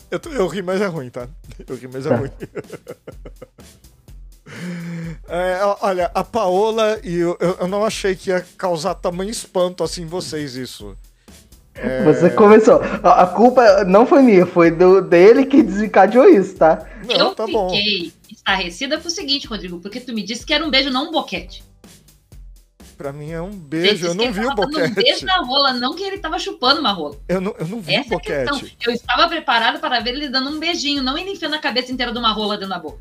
Eu, 0.09 0.19
tô- 0.19 0.29
eu 0.29 0.47
ri, 0.47 0.61
mas 0.61 0.79
é 0.81 0.85
ruim, 0.85 1.09
tá? 1.09 1.27
Eu 1.67 1.75
ri, 1.75 1.87
mas 1.91 2.05
é 2.05 2.09
Tá. 2.09 2.15
ruim. 2.17 2.29
É, 5.27 5.59
olha, 5.81 6.11
a 6.13 6.23
Paola 6.23 6.99
e 7.03 7.15
eu, 7.15 7.35
eu, 7.39 7.57
eu 7.61 7.67
não 7.67 7.83
achei 7.83 8.13
que 8.15 8.29
ia 8.29 8.45
causar 8.57 8.93
tamanho 8.93 9.29
espanto 9.31 9.83
assim 9.83 10.03
em 10.03 10.05
vocês 10.05 10.55
isso. 10.55 10.95
É, 11.75 12.03
Você 12.03 12.29
começou. 12.29 12.81
A, 13.03 13.23
a 13.23 13.27
culpa 13.27 13.83
não 13.85 14.05
foi 14.05 14.21
minha, 14.21 14.45
foi 14.45 14.69
do, 14.71 15.01
dele 15.01 15.45
que 15.45 15.63
desencadeou 15.63 16.27
isso, 16.29 16.55
tá? 16.55 16.85
Não, 17.07 17.15
eu 17.29 17.35
tá 17.35 17.45
bom. 17.47 17.69
fiquei 17.69 18.13
estarrecida 18.31 18.97
pro 18.99 19.09
seguinte, 19.09 19.47
Rodrigo, 19.47 19.79
porque 19.79 19.99
tu 19.99 20.13
me 20.13 20.23
disse 20.23 20.45
que 20.45 20.53
era 20.53 20.63
um 20.65 20.69
beijo, 20.69 20.89
não 20.91 21.09
um 21.09 21.11
boquete. 21.11 21.63
Pra 22.97 23.11
mim 23.11 23.31
é 23.31 23.41
um 23.41 23.49
beijo, 23.49 24.05
eu 24.05 24.13
não 24.13 24.25
ele 24.25 24.33
vi 24.33 24.45
o 24.45 24.49
dando 24.53 24.67
Um 24.67 24.71
beijo 24.71 24.93
boquete. 24.95 25.25
na 25.25 25.37
rola, 25.37 25.73
não 25.73 25.95
que 25.95 26.03
ele 26.03 26.19
tava 26.19 26.37
chupando 26.37 26.79
uma 26.79 26.91
rola. 26.91 27.17
Eu 27.27 27.41
não, 27.41 27.55
eu 27.59 27.67
não 27.67 27.81
vi 27.81 27.91
o 27.97 27.99
Essa 27.99 28.13
é 28.13 28.17
a 28.17 28.19
questão. 28.19 28.55
boquete. 28.59 28.77
Eu 28.85 28.93
estava 28.93 29.27
preparado 29.27 29.79
para 29.79 29.99
ver 29.99 30.11
ele 30.11 30.29
dando 30.29 30.51
um 30.51 30.59
beijinho, 30.59 31.01
não 31.01 31.17
ele 31.17 31.31
enfiando 31.31 31.55
a 31.55 31.59
cabeça 31.59 31.91
inteira 31.91 32.11
de 32.11 32.19
uma 32.19 32.31
rola 32.31 32.55
dentro 32.55 32.69
da 32.69 32.79
boca. 32.79 32.99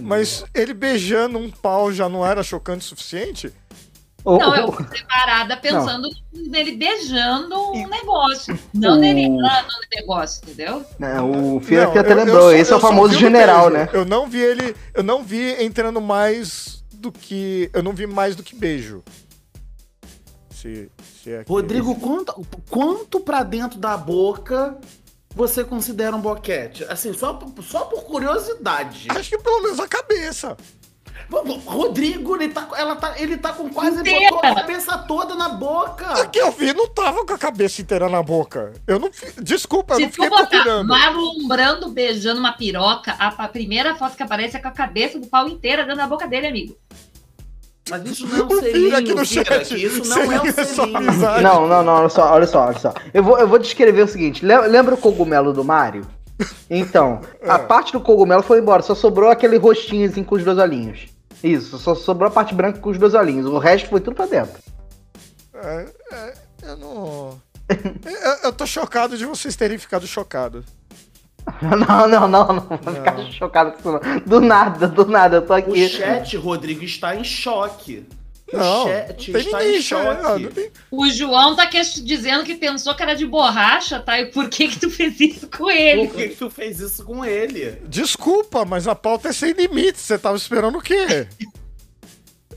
Mas 0.00 0.44
ele 0.54 0.72
beijando 0.74 1.38
um 1.38 1.50
pau 1.50 1.92
já 1.92 2.08
não 2.08 2.26
era 2.26 2.42
chocante 2.42 2.80
o 2.86 2.88
suficiente? 2.88 3.52
Não, 4.24 4.56
eu 4.56 4.72
fui 4.72 4.84
preparada 4.86 5.54
pensando 5.56 6.08
nele 6.32 6.72
beijando 6.76 7.54
um 7.72 7.88
negócio. 7.88 8.58
Não 8.72 8.94
O- 8.94 8.96
nele 9.00 9.20
entrando 9.22 9.66
no 9.66 10.00
negócio, 10.00 10.40
entendeu? 10.44 10.84
Não, 10.98 11.56
o 11.56 11.60
Fira 11.60 11.84
Não, 11.84 11.92
que 11.92 11.98
até 11.98 12.14
lembrou, 12.14 12.50
esse 12.52 12.72
é 12.72 12.76
o 12.76 12.80
famoso 12.80 13.14
general, 13.18 13.68
né? 13.70 13.88
Eu 13.92 14.04
não 14.06 14.26
vi 14.26 14.40
ele. 14.40 14.74
Eu 14.94 15.02
não 15.02 15.22
vi 15.22 15.62
entrando 15.62 16.00
mais 16.00 16.82
do 16.92 17.12
que. 17.12 17.68
Eu 17.74 17.82
não 17.82 17.92
vi 17.92 18.06
mais 18.06 18.34
do 18.34 18.42
que 18.42 18.56
beijo. 18.56 19.02
Se, 20.50 20.90
se 21.22 21.30
é 21.30 21.44
que- 21.44 21.50
Rodrigo, 21.52 21.94
quanto, 21.96 22.46
quanto 22.70 23.20
pra 23.20 23.42
dentro 23.42 23.78
da 23.78 23.96
boca 23.96 24.78
você 25.34 25.62
considera 25.64 26.14
um 26.16 26.20
boquete? 26.20 26.84
Assim, 26.84 27.12
só, 27.12 27.34
por- 27.34 27.62
só 27.62 27.80
por 27.86 28.04
curiosidade. 28.04 29.08
Acho 29.10 29.30
que 29.30 29.38
pelo 29.38 29.62
menos 29.62 29.80
a 29.80 29.88
cabeça. 29.88 30.56
Rodrigo, 31.66 32.36
ele 32.36 32.48
tá, 32.48 32.68
ela 32.76 32.96
tá, 32.96 33.14
ele 33.18 33.36
tá 33.36 33.52
com 33.52 33.68
quase 33.68 34.00
Inteira. 34.00 34.30
botou 34.30 34.50
a 34.50 34.54
cabeça 34.54 34.98
toda 34.98 35.34
na 35.34 35.48
boca. 35.48 36.26
Que 36.28 36.38
eu 36.40 36.50
vi 36.52 36.72
não 36.72 36.88
tava 36.88 37.24
com 37.24 37.32
a 37.32 37.38
cabeça 37.38 37.80
inteira 37.82 38.08
na 38.08 38.22
boca. 38.22 38.72
Eu 38.86 38.98
não. 38.98 39.10
Desculpa, 39.42 39.94
eu 39.94 39.98
Se 39.98 40.02
não 40.04 40.10
fiquei 40.12 40.28
botar 40.28 40.46
procurando. 40.46 40.88
Marlon 40.88 41.48
Brando 41.48 41.88
beijando 41.90 42.40
uma 42.40 42.52
piroca, 42.52 43.14
a, 43.18 43.28
a 43.28 43.48
primeira 43.48 43.94
foto 43.94 44.16
que 44.16 44.22
aparece 44.22 44.56
é 44.56 44.60
com 44.60 44.68
a 44.68 44.72
cabeça 44.72 45.18
do 45.18 45.26
pau 45.26 45.48
inteira 45.48 45.82
dentro 45.82 45.98
da 45.98 46.06
boca 46.06 46.26
dele, 46.28 46.46
amigo. 46.46 46.76
Mas 47.90 48.02
isso 48.06 48.26
não 48.26 48.38
é 48.38 48.42
um 48.54 48.58
aqui 48.58 48.70
selinho, 48.72 49.14
no 49.16 49.26
chat. 49.26 49.84
isso 49.84 50.08
não 50.08 50.32
é 50.32 50.40
um 50.40 50.52
selinho. 50.52 51.42
Não, 51.42 51.66
não, 51.68 51.82
não, 51.82 51.92
olha 51.94 52.08
só, 52.08 52.32
olha 52.32 52.46
só, 52.46 52.66
olha 52.66 52.78
só. 52.78 52.94
Eu 53.12 53.22
vou, 53.22 53.38
eu 53.38 53.46
vou 53.48 53.58
descrever 53.58 54.02
o 54.02 54.08
seguinte: 54.08 54.44
le- 54.44 54.66
lembra 54.68 54.94
o 54.94 54.98
cogumelo 54.98 55.52
do 55.52 55.62
Mario? 55.64 56.06
Então, 56.70 57.20
a 57.46 57.58
parte 57.60 57.92
do 57.92 58.00
cogumelo 58.00 58.42
foi 58.42 58.58
embora, 58.58 58.82
só 58.82 58.94
sobrou 58.94 59.30
aquele 59.30 59.56
rostinho 59.58 60.08
assim 60.08 60.24
com 60.24 60.34
os 60.34 60.42
dois 60.44 60.58
olhinhos. 60.58 61.13
Isso, 61.44 61.78
só 61.78 61.94
sobrou 61.94 62.28
a 62.28 62.32
parte 62.32 62.54
branca 62.54 62.78
com 62.78 62.88
os 62.88 62.96
dois 62.98 63.12
olhinhos. 63.14 63.44
O 63.46 63.58
resto 63.58 63.90
foi 63.90 64.00
tudo 64.00 64.14
pra 64.16 64.24
dentro. 64.26 64.58
É, 65.54 65.86
é, 66.12 66.34
eu 66.62 66.76
não. 66.78 67.40
eu, 67.68 68.32
eu 68.44 68.52
tô 68.52 68.66
chocado 68.66 69.16
de 69.16 69.26
vocês 69.26 69.54
terem 69.54 69.76
ficado 69.78 70.06
chocados. 70.06 70.64
Não, 71.60 72.08
não, 72.08 72.26
não, 72.26 72.46
não. 72.48 72.60
Vou 72.82 72.94
ficar 72.94 73.18
chocado 73.30 73.72
com 73.72 73.78
isso. 73.78 73.92
não. 73.92 74.18
Do 74.20 74.40
nada, 74.40 74.88
do 74.88 75.04
nada, 75.04 75.36
eu 75.36 75.42
tô 75.46 75.52
O 75.52 75.56
aqui. 75.56 75.86
chat, 75.90 76.34
Rodrigo, 76.38 76.82
está 76.82 77.14
em 77.14 77.22
choque. 77.22 78.08
O 78.52 78.56
Não, 78.58 78.84
chat 78.86 79.32
não 79.32 79.40
tem 79.40 79.76
está 79.76 80.04
ninguém. 80.04 80.42
Não 80.44 80.50
tem... 80.52 80.70
O 80.90 81.08
João 81.10 81.56
tá 81.56 81.66
que- 81.66 81.80
dizendo 82.02 82.44
que 82.44 82.54
pensou 82.54 82.94
que 82.94 83.02
era 83.02 83.14
de 83.14 83.26
borracha, 83.26 83.98
tá? 84.00 84.20
E 84.20 84.26
por 84.26 84.48
que 84.50 84.68
que 84.68 84.78
tu 84.78 84.90
fez 84.90 85.18
isso 85.18 85.48
com 85.48 85.70
ele? 85.70 86.06
Por 86.08 86.16
que, 86.16 86.28
que 86.28 86.36
tu 86.36 86.50
fez 86.50 86.78
isso 86.78 87.04
com 87.04 87.24
ele? 87.24 87.78
Desculpa, 87.88 88.64
mas 88.66 88.86
a 88.86 88.94
pauta 88.94 89.28
é 89.28 89.32
sem 89.32 89.52
limites. 89.52 90.02
Você 90.02 90.18
tava 90.18 90.36
esperando 90.36 90.76
o 90.78 90.82
quê? 90.82 91.26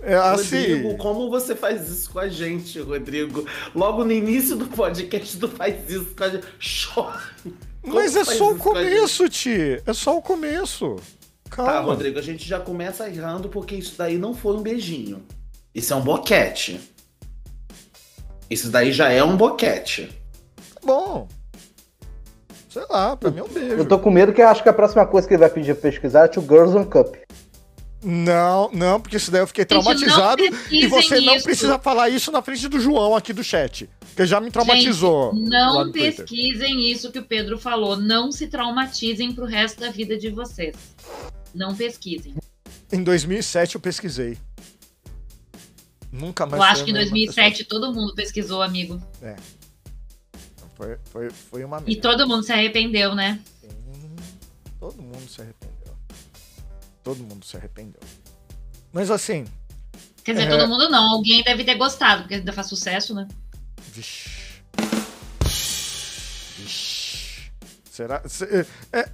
É 0.01 0.15
assim. 0.15 0.57
Rodrigo, 0.57 0.97
como 0.97 1.29
você 1.29 1.55
faz 1.55 1.89
isso 1.89 2.11
com 2.11 2.19
a 2.19 2.27
gente, 2.27 2.79
Rodrigo? 2.79 3.45
Logo 3.73 4.03
no 4.03 4.11
início 4.11 4.55
do 4.55 4.65
podcast, 4.67 5.37
tu 5.39 5.47
faz 5.47 5.89
isso 5.89 6.13
com 6.15 6.23
a 6.23 6.29
gente. 6.29 6.45
Chore. 6.59 7.23
Mas 7.83 8.15
é 8.15 8.23
só 8.25 8.51
o 8.51 8.57
começo, 8.57 9.27
Ti. 9.29 9.81
É 9.85 9.93
só 9.93 10.17
o 10.17 10.21
começo. 10.21 10.97
Calma. 11.49 11.71
Tá, 11.71 11.79
Rodrigo, 11.79 12.19
a 12.19 12.21
gente 12.21 12.47
já 12.47 12.59
começa 12.59 13.07
errando 13.09 13.47
porque 13.49 13.75
isso 13.75 13.95
daí 13.97 14.17
não 14.17 14.33
foi 14.33 14.55
um 14.57 14.61
beijinho. 14.61 15.23
Isso 15.77 15.93
é 15.93 15.95
um 15.95 16.01
boquete. 16.01 16.79
Isso 18.49 18.71
daí 18.71 18.91
já 18.91 19.09
é 19.11 19.23
um 19.23 19.37
boquete. 19.37 20.09
Bom. 20.83 21.27
Sei 22.67 22.83
lá, 22.89 23.15
pra 23.15 23.29
mim 23.29 23.41
é 23.41 23.43
um 23.43 23.47
beijo. 23.47 23.75
Eu 23.75 23.87
tô 23.87 23.99
com 23.99 24.09
medo 24.09 24.33
que 24.33 24.41
eu 24.41 24.47
acho 24.47 24.63
que 24.63 24.69
a 24.69 24.73
próxima 24.73 25.05
coisa 25.05 25.27
que 25.27 25.35
ele 25.35 25.41
vai 25.41 25.51
pedir 25.51 25.75
pra 25.75 25.83
pesquisar 25.91 26.25
é 26.35 26.39
o 26.39 26.41
Girls 26.41 26.75
on 26.75 26.83
Cup. 26.83 27.15
Não, 28.03 28.71
não, 28.73 28.99
porque 28.99 29.17
isso 29.17 29.29
daí 29.29 29.41
eu 29.41 29.47
fiquei 29.47 29.63
Gente, 29.65 29.69
traumatizado 29.69 30.43
e 30.43 30.49
pesquisem 30.49 30.89
você 30.89 31.21
não 31.21 31.35
isso. 31.35 31.43
precisa 31.43 31.77
falar 31.77 32.09
isso 32.09 32.31
na 32.31 32.41
frente 32.41 32.67
do 32.67 32.79
João 32.79 33.15
aqui 33.15 33.31
do 33.31 33.43
chat. 33.43 33.87
Porque 33.99 34.25
já 34.25 34.41
me 34.41 34.49
traumatizou. 34.49 35.27
lá 35.27 35.33
Não 35.35 35.85
no 35.85 35.91
Twitter. 35.91 36.15
pesquisem 36.25 36.91
isso 36.91 37.11
que 37.11 37.19
o 37.19 37.23
Pedro 37.23 37.59
falou. 37.59 37.95
Não 37.97 38.31
se 38.31 38.47
traumatizem 38.47 39.31
pro 39.31 39.45
resto 39.45 39.79
da 39.79 39.91
vida 39.91 40.17
de 40.17 40.31
vocês. 40.31 40.75
Não 41.53 41.75
pesquisem. 41.75 42.33
Em 42.91 43.03
2007 43.03 43.75
eu 43.75 43.81
pesquisei. 43.81 44.37
Nunca 46.11 46.45
mais 46.45 46.61
Eu 46.61 46.67
acho 46.69 46.83
que 46.85 46.91
em 46.91 46.93
mesma 46.93 47.09
2007 47.11 47.65
todo 47.65 47.93
mundo 47.93 48.13
pesquisou, 48.15 48.61
amigo. 48.61 48.99
pessoa. 49.19 49.35
Foi, 50.75 50.97
foi, 51.11 51.29
foi 51.31 51.63
uma 51.63 51.79
E 51.79 51.85
merda. 51.95 52.01
todo 52.01 52.27
mundo 52.27 52.43
se 52.43 52.53
arrependeu, 52.53 53.15
né? 53.15 53.39
Hum, 53.63 54.15
Todo 54.79 55.01
mundo 55.01 55.27
se 55.29 55.41
arrependeu. 55.41 55.95
Todo 57.03 57.23
mundo 57.23 57.43
se 57.45 57.57
arrependeu. 57.57 57.99
Mas 58.93 59.09
assim, 59.11 59.45
Quer 60.23 60.33
dizer, 60.33 60.47
É. 60.47 60.49
todo 60.57 60.67
mundo 60.67 60.89
não. 60.89 61.13
Alguém 61.15 61.41
deve 61.41 61.63
ter 61.63 61.75
gostado, 61.75 62.23
porque 62.23 62.35
ainda 62.35 62.51
faz 62.51 62.67
sucesso, 62.67 63.13
né? 63.15 63.27
Vixe. 63.93 64.29
Vixe. 66.57 67.51
Será? 67.89 68.21
se- 68.27 68.43
é, 68.45 68.65
é- 68.99 69.09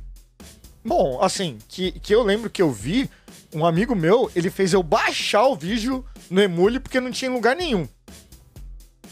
bom, 0.84 1.22
assim, 1.22 1.58
que, 1.68 1.92
que 2.00 2.14
eu 2.14 2.24
lembro 2.24 2.50
que 2.50 2.62
eu 2.62 2.72
vi, 2.72 3.10
um 3.54 3.66
amigo 3.66 3.96
meu, 3.96 4.32
ele 4.36 4.50
fez 4.50 4.74
eu 4.74 4.82
baixar 4.84 5.46
o 5.48 5.56
vídeo 5.56 6.04
no 6.34 6.42
Emule 6.42 6.80
porque 6.80 7.00
não 7.00 7.12
tinha 7.12 7.30
lugar 7.32 7.56
nenhum. 7.56 7.88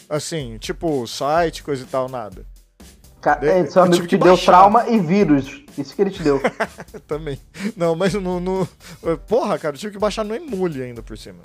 Assim, 0.09 0.57
tipo, 0.57 1.05
site, 1.07 1.63
coisa 1.63 1.83
e 1.83 1.87
tal, 1.87 2.09
nada. 2.09 2.45
Ca- 3.21 3.35
De- 3.35 3.47
é, 3.47 3.65
Seu 3.67 3.81
eu 3.83 3.85
amigo 3.87 4.07
te 4.07 4.17
deu 4.17 4.27
baixar. 4.33 4.51
trauma 4.51 4.89
e 4.89 4.99
vírus. 4.99 5.61
Isso 5.77 5.95
que 5.95 6.01
ele 6.01 6.09
te 6.09 6.21
deu. 6.23 6.41
Também. 7.07 7.39
Não, 7.77 7.95
mas 7.95 8.13
no, 8.15 8.39
no- 8.39 8.67
Porra, 9.27 9.57
cara, 9.59 9.75
eu 9.75 9.79
tive 9.79 9.93
que 9.93 9.99
baixar 9.99 10.25
no 10.25 10.35
Emule 10.35 10.81
ainda 10.81 11.01
por 11.03 11.17
cima. 11.17 11.39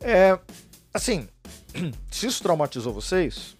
É. 0.00 0.38
Assim, 0.92 1.28
se 2.10 2.26
isso 2.26 2.42
traumatizou 2.42 2.92
vocês. 2.92 3.56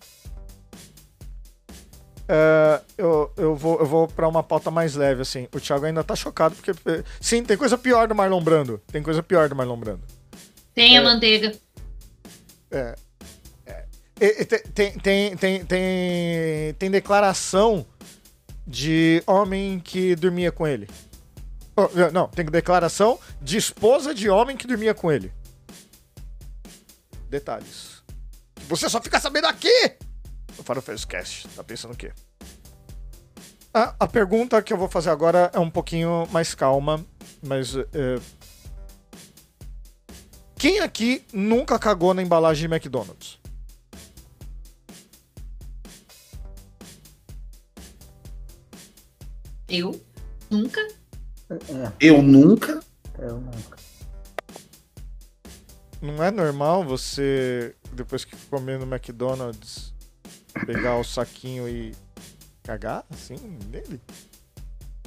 é, 2.29 2.81
eu, 2.99 3.33
eu 3.37 3.55
vou, 3.55 3.79
eu 3.79 3.87
vou 3.87 4.09
pra 4.09 4.29
uma 4.29 4.43
pauta 4.43 4.71
mais 4.71 4.95
leve, 4.95 5.23
assim. 5.23 5.49
O 5.55 5.61
Thiago 5.61 5.87
ainda 5.87 6.03
tá 6.05 6.15
chocado, 6.17 6.55
porque. 6.55 6.73
eh, 6.87 7.03
Sim, 7.21 7.45
tem 7.45 7.57
coisa 7.57 7.79
pior 7.79 8.09
do 8.09 8.15
Marlon 8.15 8.43
Brando. 8.43 8.81
Tem 8.93 9.03
coisa 9.03 9.23
pior 9.23 9.49
do 9.49 9.55
Marlon 9.57 9.77
Brando. 9.79 10.03
Tem 10.75 10.99
a 10.99 11.03
manteiga. 11.03 11.55
É. 12.71 12.95
é. 13.67 14.45
Te- 14.45 14.59
Tem, 14.75 14.93
tem, 14.99 15.37
tem, 15.37 15.65
tem, 15.65 16.75
tem 16.75 16.91
declaração 16.91 17.87
de 18.67 19.23
homem 19.27 19.79
que 19.79 20.15
dormia 20.17 20.51
com 20.51 20.67
ele. 20.67 20.89
Oh, 21.77 21.89
Não, 22.13 22.29
tem 22.29 22.45
declaração 22.45 23.19
de 23.41 23.57
esposa 23.57 24.15
de 24.15 24.29
homem 24.31 24.57
que 24.57 24.67
dormia 24.67 24.95
com 24.95 25.11
ele. 25.11 25.33
Detalhes. 27.29 28.03
Você 28.69 28.89
só 28.89 29.01
fica 29.01 29.21
sabendo 29.21 29.47
aqui! 29.47 29.97
No 30.57 30.63
Farofeiros 30.65 31.05
Cast. 31.05 31.49
Tá 31.49 31.65
pensando 31.65 31.93
o 31.95 31.97
quê? 31.97 32.13
A, 33.73 33.95
a 34.01 34.07
pergunta 34.07 34.63
que 34.63 34.73
eu 34.73 34.77
vou 34.79 34.89
fazer 34.89 35.11
agora 35.11 35.51
é 35.53 35.59
um 35.59 35.69
pouquinho 35.71 36.29
mais 36.31 36.55
calma, 36.55 37.05
mas. 37.43 37.75
é, 37.77 38.19
Quem 40.65 40.81
aqui 40.81 41.23
nunca 41.31 41.79
cagou 41.79 42.15
na 42.15 42.23
embalagem 42.23 42.67
de 42.67 42.75
McDonald's? 42.75 43.39
Eu? 49.69 50.01
Nunca? 50.49 50.81
Eu 52.01 52.23
nunca. 52.23 52.81
Eu 53.19 53.41
nunca. 53.43 53.77
Não 56.01 56.25
é 56.25 56.31
normal 56.31 56.83
você, 56.83 57.75
depois 57.93 58.25
que 58.25 58.35
comer 58.49 58.79
no 58.79 58.87
McDonald's, 58.87 59.93
pegar 60.65 60.97
o 60.97 61.05
saquinho 61.05 61.69
e 61.69 61.95
cagar 62.63 63.05
assim 63.11 63.37
nele? 63.71 64.01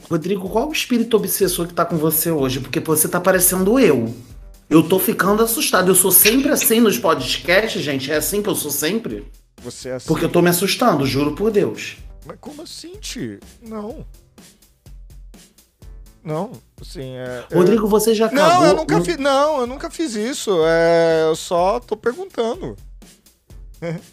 Rodrigo, 0.08 0.48
qual 0.48 0.70
o 0.70 0.72
espírito 0.72 1.18
obsessor 1.18 1.68
que 1.68 1.74
tá 1.74 1.84
com 1.84 1.98
você 1.98 2.30
hoje? 2.30 2.60
Porque 2.60 2.80
você 2.80 3.10
tá 3.10 3.20
parecendo 3.20 3.80
eu. 3.80 4.14
Eu 4.70 4.84
tô 4.88 5.00
ficando 5.00 5.42
assustado. 5.44 5.90
Eu 5.90 5.96
sou 5.96 6.12
sempre 6.12 6.52
assim 6.52 6.80
nos 6.80 6.98
podcasts, 6.98 7.82
gente. 7.82 8.12
É 8.12 8.18
assim 8.18 8.42
que 8.42 8.50
eu 8.50 8.56
sou 8.56 8.70
sempre? 8.72 9.26
Você 9.64 9.90
é 9.90 9.94
assim. 9.94 10.08
Porque 10.08 10.26
eu 10.26 10.30
tô 10.30 10.42
me 10.42 10.50
assustando, 10.50 11.06
juro 11.06 11.34
por 11.36 11.50
Deus. 11.52 11.98
Mas 12.26 12.38
como 12.40 12.62
assim, 12.62 12.94
Ti? 13.00 13.40
Não. 13.62 14.06
Não, 16.24 16.52
assim, 16.82 17.16
é. 17.16 17.46
é- 17.50 17.56
Rodrigo, 17.56 17.88
você 17.88 18.14
já 18.14 18.30
Não, 18.30 18.36
cagou... 18.50 18.66
eu 18.66 18.76
nunca 18.76 18.98
no- 19.00 19.06
fiz. 19.06 19.18
Não, 19.18 19.62
eu 19.62 19.68
nunca 19.68 19.90
fiz 19.90 20.14
isso. 20.16 20.52
É, 20.66 21.24
eu 21.24 21.36
só 21.36 21.80
tô 21.80 21.96
perguntando. 21.96 22.76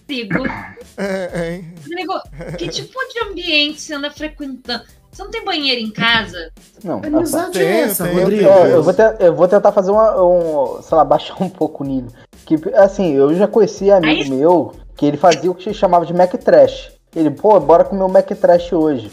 Sigo. 0.09 0.45
É, 0.97 1.57
é, 1.57 1.65
Rodrigo, 1.83 2.13
que 2.57 2.69
tipo 2.69 2.97
de 3.13 3.19
ambiente 3.25 3.81
você 3.83 3.95
anda 3.95 4.09
frequentando? 4.09 4.85
Você 5.15 5.23
não 5.23 5.31
tem 5.31 5.45
banheiro 5.45 5.81
em 5.81 5.91
casa? 5.93 6.51
Não, 6.83 7.01
amizade 7.05 7.63
é 7.63 7.81
essa, 7.83 8.05
tem, 8.05 8.19
Rodrigo? 8.19 8.43
tem. 8.43 8.51
É, 8.53 8.75
eu, 8.75 8.83
vou 8.83 8.93
te- 8.93 9.17
eu 9.21 9.35
vou 9.35 9.47
tentar 9.49 9.71
fazer 9.73 9.91
uma, 9.93 10.21
um, 10.23 10.83
sei 10.83 10.97
lá, 10.97 11.05
baixar 11.07 11.41
um 11.43 11.49
pouco 11.49 11.85
o 11.85 11.87
nível. 11.87 12.11
Que, 12.45 12.57
assim, 12.75 13.13
eu 13.15 13.33
já 13.35 13.47
conheci 13.47 13.91
amigo 13.91 14.23
Aí- 14.25 14.31
meu 14.31 14.75
que 14.97 15.07
ele 15.07 15.17
fazia 15.17 15.51
o 15.51 15.55
que 15.55 15.65
se 15.65 15.75
chamava 15.75 16.05
de 16.05 16.13
Mac 16.13 16.33
Trash. 16.35 16.93
Ele, 17.15 17.31
pô, 17.31 17.59
bora 17.61 17.85
comer 17.85 18.03
o 18.03 18.09
Mac 18.09 18.27
Trash 18.29 18.73
hoje. 18.73 19.11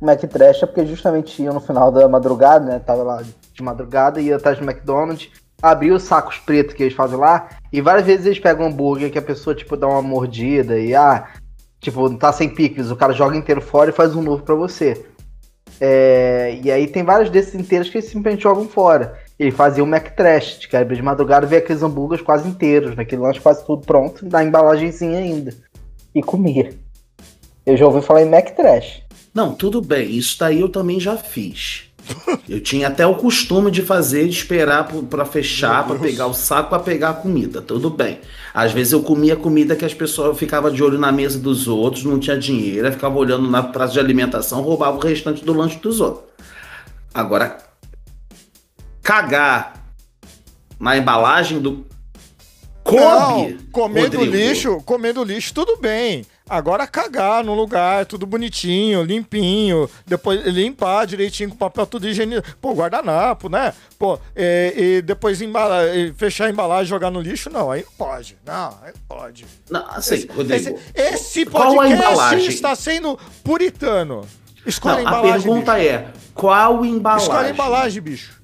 O 0.00 0.06
Mac 0.06 0.20
Trash 0.20 0.62
é 0.62 0.66
porque 0.66 0.84
justamente 0.86 1.42
ia 1.42 1.52
no 1.52 1.60
final 1.60 1.90
da 1.92 2.08
madrugada, 2.08 2.64
né? 2.64 2.78
Tava 2.78 3.02
lá 3.02 3.22
de 3.22 3.62
madrugada, 3.62 4.20
ia 4.20 4.36
atrás 4.36 4.58
do 4.58 4.64
McDonald's, 4.64 5.28
abria 5.62 5.94
os 5.94 6.02
sacos 6.02 6.38
pretos 6.38 6.74
que 6.74 6.82
eles 6.82 6.94
fazem 6.94 7.16
lá, 7.18 7.48
e 7.72 7.80
várias 7.80 8.04
vezes 8.04 8.26
eles 8.26 8.38
pegam 8.38 8.66
um 8.66 8.68
hambúrguer 8.68 9.10
que 9.10 9.18
a 9.18 9.22
pessoa, 9.22 9.54
tipo, 9.54 9.76
dá 9.76 9.86
uma 9.86 10.02
mordida 10.02 10.78
e, 10.78 10.94
ah, 10.94 11.26
tipo, 11.80 12.10
tá 12.18 12.32
sem 12.32 12.48
picles, 12.48 12.90
o 12.90 12.96
cara 12.96 13.12
joga 13.12 13.36
inteiro 13.36 13.60
fora 13.62 13.90
e 13.90 13.94
faz 13.94 14.14
um 14.14 14.22
novo 14.22 14.42
pra 14.42 14.54
você. 14.54 15.06
É, 15.86 16.58
e 16.62 16.72
aí 16.72 16.86
tem 16.86 17.02
vários 17.02 17.28
desses 17.28 17.54
inteiros 17.54 17.90
que 17.90 17.98
eles 17.98 18.08
simplesmente 18.08 18.42
jogam 18.42 18.66
fora. 18.66 19.20
Ele 19.38 19.50
fazia 19.50 19.84
o 19.84 19.86
Mac 19.86 20.16
Trash, 20.16 20.60
de 20.60 20.66
cara 20.66 20.82
de 20.82 21.02
madrugada 21.02 21.46
ver 21.46 21.58
aqueles 21.58 21.82
hambúrgueres 21.82 22.24
quase 22.24 22.48
inteiros, 22.48 22.96
naquele 22.96 23.20
lanche 23.20 23.38
quase 23.38 23.66
tudo 23.66 23.84
pronto, 23.84 24.26
na 24.26 24.42
embalagenzinha 24.42 25.18
ainda. 25.18 25.54
E 26.14 26.22
comia. 26.22 26.70
Eu 27.66 27.76
já 27.76 27.84
ouvi 27.84 28.00
falar 28.00 28.22
em 28.22 28.30
Mac 28.30 28.52
Trash. 28.56 29.02
Não, 29.34 29.52
tudo 29.54 29.82
bem. 29.82 30.10
Isso 30.10 30.38
daí 30.38 30.60
eu 30.60 30.70
também 30.70 30.98
já 30.98 31.18
fiz. 31.18 31.92
Eu 32.48 32.60
tinha 32.60 32.88
até 32.88 33.06
o 33.06 33.14
costume 33.14 33.70
de 33.70 33.82
fazer, 33.82 34.28
de 34.28 34.36
esperar 34.36 34.88
pra 35.08 35.24
fechar, 35.24 35.86
pra 35.86 35.96
pegar 35.96 36.26
o 36.26 36.34
saco, 36.34 36.68
pra 36.68 36.78
pegar 36.78 37.10
a 37.10 37.14
comida. 37.14 37.62
Tudo 37.62 37.88
bem. 37.88 38.20
Às 38.52 38.72
vezes 38.72 38.92
eu 38.92 39.02
comia 39.02 39.34
comida 39.34 39.74
que 39.74 39.84
as 39.84 39.94
pessoas 39.94 40.38
ficavam 40.38 40.70
de 40.70 40.82
olho 40.82 40.98
na 40.98 41.10
mesa 41.10 41.38
dos 41.38 41.66
outros, 41.66 42.04
não 42.04 42.18
tinha 42.18 42.38
dinheiro, 42.38 42.90
ficava 42.92 43.16
olhando 43.16 43.50
na 43.50 43.62
praça 43.62 43.94
de 43.94 44.00
alimentação, 44.00 44.60
roubava 44.60 44.96
o 44.96 45.00
restante 45.00 45.44
do 45.44 45.52
lanche 45.52 45.78
dos 45.78 46.00
outros. 46.00 46.24
Agora, 47.12 47.58
cagar 49.02 49.84
na 50.78 50.96
embalagem 50.96 51.60
do. 51.60 51.86
Coube! 52.82 53.54
Não, 53.54 53.58
comendo 53.72 54.18
Rodrigo. 54.18 54.36
lixo, 54.36 54.82
comendo 54.84 55.24
lixo, 55.24 55.54
tudo 55.54 55.78
bem. 55.80 56.24
Agora 56.48 56.86
cagar 56.86 57.42
no 57.42 57.54
lugar, 57.54 58.04
tudo 58.04 58.26
bonitinho, 58.26 59.02
limpinho, 59.02 59.88
depois 60.06 60.44
limpar 60.44 61.06
direitinho 61.06 61.48
com 61.48 61.56
papel 61.56 61.86
tudo 61.86 62.06
higiênico. 62.06 62.46
Pô, 62.60 62.74
guardanapo, 62.74 63.48
né? 63.48 63.72
Pô, 63.98 64.18
e, 64.36 64.74
e 64.98 65.02
depois 65.02 65.40
embala, 65.40 65.80
fechar 66.16 66.46
a 66.46 66.50
embalagem 66.50 66.84
e 66.84 66.88
jogar 66.88 67.10
no 67.10 67.20
lixo, 67.20 67.48
não, 67.48 67.70
aí 67.70 67.84
pode. 67.96 68.36
Não, 68.44 68.78
aí 68.82 68.92
pode. 69.08 69.46
Não, 69.70 69.86
assim, 69.90 70.26
Rodrigo. 70.26 70.54
Esse, 70.54 70.76
esse 70.94 71.42
a 71.42 71.50
podcast 71.50 71.94
embalagem? 71.94 72.46
está 72.48 72.76
sendo 72.76 73.18
puritano. 73.42 74.26
Escolhe 74.66 75.02
Não, 75.02 75.08
a 75.08 75.10
a 75.16 75.18
embalagem. 75.18 75.42
pergunta 75.42 75.74
bicho. 75.74 75.88
é: 75.88 76.06
qual 76.34 76.84
embalagem? 76.84 77.26
Escolhe 77.26 77.46
a 77.46 77.50
embalagem, 77.50 78.02
bicho. 78.02 78.43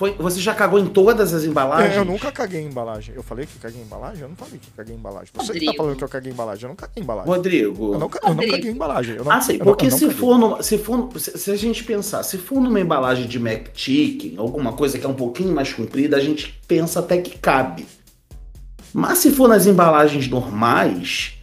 Foi, 0.00 0.14
você 0.14 0.40
já 0.40 0.54
cagou 0.54 0.78
em 0.78 0.86
todas 0.86 1.34
as 1.34 1.44
embalagens? 1.44 1.92
Eu, 1.92 1.98
eu 1.98 2.04
nunca 2.06 2.32
caguei 2.32 2.62
em 2.62 2.68
embalagem. 2.68 3.14
Eu 3.14 3.22
falei 3.22 3.44
que 3.44 3.58
caguei 3.58 3.82
em 3.82 3.84
embalagem? 3.84 4.22
Eu 4.22 4.30
não 4.30 4.34
falei 4.36 4.58
que 4.58 4.70
caguei 4.70 4.94
em 4.94 4.98
embalagem. 4.98 5.28
Você 5.34 5.40
que 5.40 5.46
tá 5.46 5.52
Rodrigo. 5.52 5.76
falando 5.76 5.96
que 5.98 6.04
eu 6.04 6.08
caguei 6.08 6.30
em 6.30 6.32
embalagem. 6.32 6.62
Eu 6.64 6.68
não 6.70 6.74
caguei 6.76 6.94
em 6.96 7.04
embalagem. 7.04 7.30
Rodrigo. 7.30 7.84
Eu 7.92 7.98
não, 7.98 8.06
eu 8.08 8.20
não 8.22 8.28
Rodrigo. 8.30 8.52
caguei 8.52 8.70
em 8.70 8.74
embalagem. 8.74 9.16
Eu 9.16 9.24
não, 9.24 9.30
Ah, 9.32 9.40
sim, 9.42 9.58
porque 9.58 9.90
não 9.90 9.98
se, 9.98 10.08
for 10.08 10.38
numa, 10.38 10.62
se 10.62 10.78
for 10.78 11.10
se, 11.18 11.36
se 11.36 11.50
a 11.50 11.56
gente 11.56 11.84
pensar, 11.84 12.22
se 12.22 12.38
for 12.38 12.62
numa 12.62 12.80
embalagem 12.80 13.26
de 13.28 13.36
McChicken, 13.36 14.36
alguma 14.38 14.72
coisa 14.72 14.98
que 14.98 15.04
é 15.04 15.08
um 15.10 15.12
pouquinho 15.14 15.54
mais 15.54 15.70
comprida, 15.70 16.16
a 16.16 16.20
gente 16.20 16.58
pensa 16.66 17.00
até 17.00 17.18
que 17.18 17.38
cabe. 17.38 17.86
Mas 18.94 19.18
se 19.18 19.30
for 19.30 19.48
nas 19.50 19.66
embalagens 19.66 20.26
normais, 20.28 21.34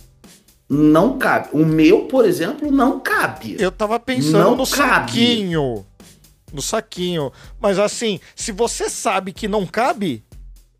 não 0.67 1.19
cabe. 1.19 1.49
O 1.53 1.63
meu, 1.63 2.05
por 2.05 2.25
exemplo, 2.25 2.71
não 2.71 2.99
cabe. 2.99 3.55
Eu 3.59 3.71
tava 3.71 3.99
pensando 3.99 4.31
Não 4.39 4.55
no 4.55 4.65
cabe. 4.67 5.11
saquinho. 5.11 5.85
No 6.53 6.61
saquinho. 6.61 7.31
Mas 7.59 7.77
assim, 7.79 8.19
se 8.35 8.51
você 8.51 8.89
sabe 8.89 9.33
que 9.33 9.47
não 9.47 9.65
cabe, 9.65 10.23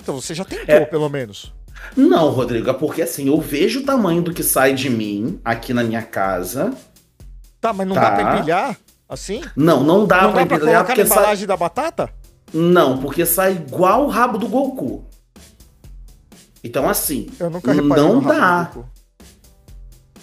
então 0.02 0.16
você 0.20 0.34
já 0.34 0.46
tentou, 0.46 0.76
É. 0.76 0.86
pelo 0.86 1.10
menos. 1.10 1.54
Não, 1.96 2.30
Rodrigo, 2.32 2.70
é 2.70 2.74
porque 2.74 3.02
assim, 3.02 3.28
eu 3.28 3.40
vejo 3.40 3.82
o 3.82 3.84
tamanho 3.84 4.22
do 4.22 4.34
que 4.34 4.42
sai 4.44 4.74
de 4.74 4.90
mim 4.90 5.40
aqui 5.46 5.74
na 5.74 5.84
minha 5.84 6.02
casa. 6.02 6.74
Tá, 7.62 7.72
mas 7.74 7.88
não 7.88 7.96
Tá. 7.96 8.10
dá 8.10 8.16
pra 8.16 8.38
empilhar? 8.38 8.78
Assim? 9.10 9.42
Não, 9.56 9.84
não 9.84 10.06
dá 10.06 10.24
não 10.24 10.32
pra 10.34 10.42
dá 10.42 10.46
pra 10.48 10.56
empilhar 10.58 10.60
colocar 10.60 10.80
na 10.80 10.84
porque 10.96 11.06
sai. 11.06 11.18
embalagem 11.18 11.48
da 11.48 11.56
batata? 11.58 12.10
Não, 12.54 12.98
porque 12.98 13.26
sai 13.26 13.54
igual 13.54 14.06
o 14.06 14.10
rabo 14.10 14.38
do 14.38 14.48
Goku. 14.48 15.06
Então, 16.64 16.90
assim, 16.90 17.28
Eu 17.40 17.50
nunca 17.50 17.74
não 17.74 18.22
dá. 18.22 18.72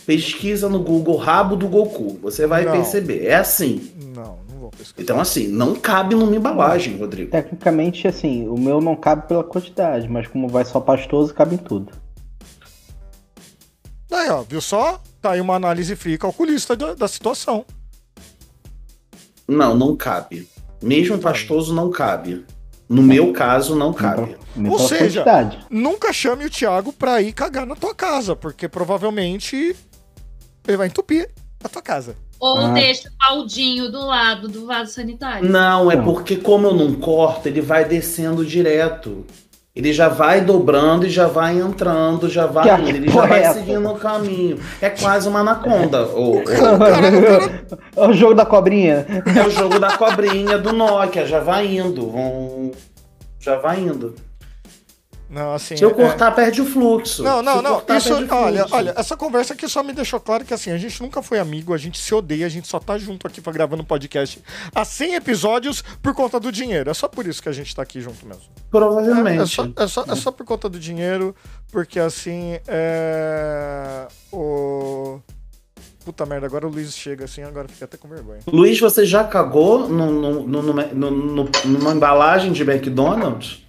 Pesquisa 0.07 0.69
no 0.69 0.81
Google 0.81 1.17
rabo 1.17 1.57
do 1.57 1.67
Goku. 1.69 2.19
Você 2.23 2.47
vai 2.47 2.65
Não. 2.65 2.73
perceber. 2.73 3.27
É 3.27 3.37
assim. 3.37 3.93
Não 4.15 4.39
vou. 4.71 4.87
Então, 4.99 5.21
assim, 5.21 5.49
não 5.49 5.75
cabe 5.75 6.15
numa 6.15 6.35
embalagem, 6.35 6.97
Rodrigo. 6.97 7.31
Tecnicamente, 7.31 8.07
assim, 8.07 8.49
o 8.49 8.59
meu 8.59 8.81
não 8.81 8.97
cabe 8.97 9.27
pela 9.29 9.45
quantidade, 9.45 10.09
mas 10.09 10.27
como 10.27 10.49
vai 10.49 10.65
só 10.65 10.81
pastoso, 10.81 11.35
cabe 11.35 11.55
em 11.55 11.59
tudo. 11.59 11.93
Daí, 14.09 14.31
ó, 14.31 14.43
viu 14.43 14.61
só? 14.61 15.01
Tá 15.21 15.33
aí 15.33 15.41
uma 15.41 15.55
análise 15.55 15.97
fria 15.97 16.15
e 16.15 16.19
calculista 16.19 16.77
da, 16.77 16.95
da 16.95 17.09
situação. 17.09 17.65
Não, 19.49 19.75
não 19.75 19.97
cabe. 19.97 20.49
Mesmo 20.83 21.19
pastoso, 21.19 21.75
não 21.75 21.91
cabe. 21.91 22.45
No 22.89 23.03
meu 23.03 23.33
caso, 23.33 23.75
não 23.75 23.93
cabe. 23.93 24.37
Ou 24.69 24.79
seja, 24.79 25.23
quantidade. 25.23 25.67
Nunca 25.71 26.13
chame 26.13 26.45
o 26.45 26.51
Thiago 26.51 26.93
pra 26.93 27.21
ir 27.21 27.33
cagar 27.33 27.67
na 27.67 27.75
tua 27.75 27.95
casa, 27.95 28.37
porque 28.37 28.69
provavelmente 28.69 29.75
ele 30.67 30.77
vai 30.77 30.87
entupir 30.87 31.31
a 31.63 31.69
tua 31.69 31.83
casa. 31.83 32.17
Ou 32.45 32.59
Ah. 32.59 32.69
deixa 32.73 33.09
o 33.09 33.13
baldinho 33.37 33.91
do 33.91 34.05
lado 34.07 34.49
do 34.49 34.67
vaso 34.67 34.93
sanitário? 34.93 35.49
Não, 35.49 35.91
é 35.91 35.97
Não. 35.97 36.05
porque 36.05 36.37
como 36.37 36.67
eu 36.67 36.75
não 36.75 36.93
corto, 36.95 37.49
ele 37.49 37.61
vai 37.63 37.85
descendo 37.87 38.45
direto. 38.45 39.25
Ele 39.75 39.93
já 39.93 40.09
vai 40.09 40.41
dobrando 40.41 41.05
e 41.07 41.11
já 41.11 41.27
vai 41.27 41.59
entrando, 41.59 42.29
já 42.29 42.47
vai 42.47 42.65
Que 42.77 42.83
indo, 42.91 42.97
ele 42.99 43.11
já 43.11 43.25
é 43.25 43.27
vai 43.27 43.43
essa? 43.43 43.55
seguindo 43.55 43.89
o 43.91 43.95
caminho. 43.97 44.59
É 44.81 44.89
quase 44.91 45.29
uma 45.29 45.41
anaconda. 45.41 46.07
ô- 46.15 46.37
ô- 46.37 46.43
É 47.97 48.09
o 48.09 48.13
jogo 48.13 48.35
da 48.35 48.47
cobrinha. 48.47 49.05
É 49.37 49.47
o 49.47 49.51
jogo 49.51 49.79
da 49.81 49.97
cobrinha 49.97 50.59
do 50.59 50.73
Nokia, 50.73 51.27
já 51.27 51.41
vai 51.41 51.67
indo. 51.77 52.09
Vão... 52.11 52.71
Já 53.41 53.57
vai 53.57 53.81
indo. 53.81 54.15
Não, 55.29 55.55
assim. 55.55 55.77
Se 55.77 55.83
eu 55.83 55.91
é- 55.91 55.95
cortar, 55.95 56.31
perde 56.33 56.61
o 56.61 56.67
fluxo. 56.67 57.23
Não, 57.23 57.43
não, 57.43 57.61
não. 57.63 57.73
cortar, 57.75 57.97
Isso, 57.97 58.13
olha, 58.31 58.67
olha, 58.71 58.95
essa 58.97 59.17
conversa 59.17 59.55
aqui 59.55 59.67
só 59.69 59.83
me 59.83 59.93
deixou 59.93 60.21
claro 60.21 60.45
que 60.45 60.53
assim, 60.55 60.71
a 60.71 60.77
gente 60.79 61.03
nunca 61.03 61.23
foi 61.23 61.39
amigo, 61.39 61.73
a 61.75 61.79
gente 61.79 61.99
se 61.99 62.15
odeia, 62.15 62.47
a 62.47 62.49
gente 62.49 62.69
só 62.69 62.79
tá 62.79 62.97
junto 62.99 63.27
aqui 63.27 63.41
pra 63.41 63.53
gravando 63.53 63.83
podcast 63.83 64.41
há 64.75 64.85
100 64.85 65.15
episódios 65.15 65.83
por 66.03 66.15
conta 66.15 66.39
do 66.39 66.53
dinheiro. 66.53 66.91
É 66.91 66.95
só 66.95 67.09
por 67.09 67.27
isso 67.27 67.43
que 67.43 67.49
a 67.49 67.53
gente 67.53 67.75
tá 67.75 67.83
aqui 67.83 68.01
junto 68.01 68.25
mesmo. 68.27 68.43
Provavelmente. 68.71 69.43
É 69.43 69.47
só, 69.47 69.67
é 69.77 69.87
só, 69.87 70.05
é 70.09 70.15
só 70.15 70.31
por 70.31 70.45
conta 70.47 70.69
do 70.69 70.79
dinheiro, 70.79 71.35
porque 71.73 71.99
assim, 71.99 72.59
é. 72.69 74.07
O. 74.33 75.21
Puta 76.05 76.27
merda, 76.27 76.45
agora 76.47 76.67
o 76.67 76.71
Luiz 76.71 76.95
chega 76.95 77.25
assim, 77.25 77.43
agora 77.43 77.67
fica 77.67 77.87
até 77.87 77.97
com 77.97 78.07
vergonha. 78.07 78.41
Luiz, 78.47 78.79
você 78.79 79.07
já 79.07 79.25
cagou 79.25 79.89
no, 79.89 80.11
no- 80.11 80.47
no- 80.47 80.63
no- 80.63 81.11
no- 81.11 81.51
numa 81.65 81.93
embalagem 81.95 82.53
de 82.53 82.63
McDonald's? 82.63 83.64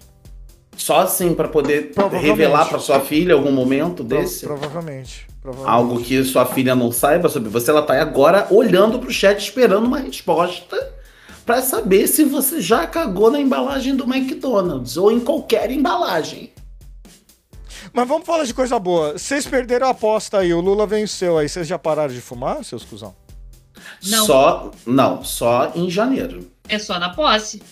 Só 0.76 0.98
assim 1.00 1.34
pra 1.34 1.48
poder 1.48 1.92
revelar 2.20 2.68
pra 2.68 2.78
sua 2.78 3.00
filha 3.00 3.34
algum 3.34 3.50
momento 3.52 4.04
Pro- 4.04 4.18
desse? 4.18 4.44
provavelmente. 4.46 5.26
provavelmente. 5.40 5.74
Algo 5.74 6.00
que 6.02 6.22
sua 6.24 6.44
filha 6.46 6.74
não 6.74 6.92
saiba 6.92 7.28
sobre 7.28 7.48
você, 7.48 7.70
ela 7.70 7.82
tá 7.82 7.94
aí 7.94 8.00
agora 8.00 8.46
olhando 8.50 8.98
pro 8.98 9.10
chat 9.10 9.38
esperando 9.40 9.86
uma 9.86 9.98
resposta 9.98 10.92
pra 11.46 11.62
saber 11.62 12.06
se 12.08 12.24
você 12.24 12.60
já 12.60 12.86
cagou 12.86 13.30
na 13.30 13.40
embalagem 13.40 13.96
do 13.96 14.04
McDonald's 14.04 14.96
ou 14.96 15.10
em 15.10 15.20
qualquer 15.20 15.70
embalagem. 15.70 16.52
Mas 17.92 18.06
vamos 18.08 18.26
falar 18.26 18.44
de 18.44 18.52
coisa 18.52 18.78
boa. 18.78 19.16
Vocês 19.16 19.46
perderam 19.46 19.86
a 19.86 19.90
aposta 19.90 20.38
aí, 20.38 20.52
o 20.52 20.60
Lula 20.60 20.86
venceu 20.86 21.38
aí. 21.38 21.48
Vocês 21.48 21.66
já 21.66 21.78
pararam 21.78 22.12
de 22.12 22.20
fumar, 22.20 22.62
seus 22.64 22.84
cuzão? 22.84 23.14
Não. 24.04 24.26
Só, 24.26 24.70
não, 24.84 25.24
só 25.24 25.72
em 25.74 25.88
janeiro. 25.88 26.50
É 26.68 26.78
só 26.78 26.98
na 26.98 27.10
posse. 27.10 27.62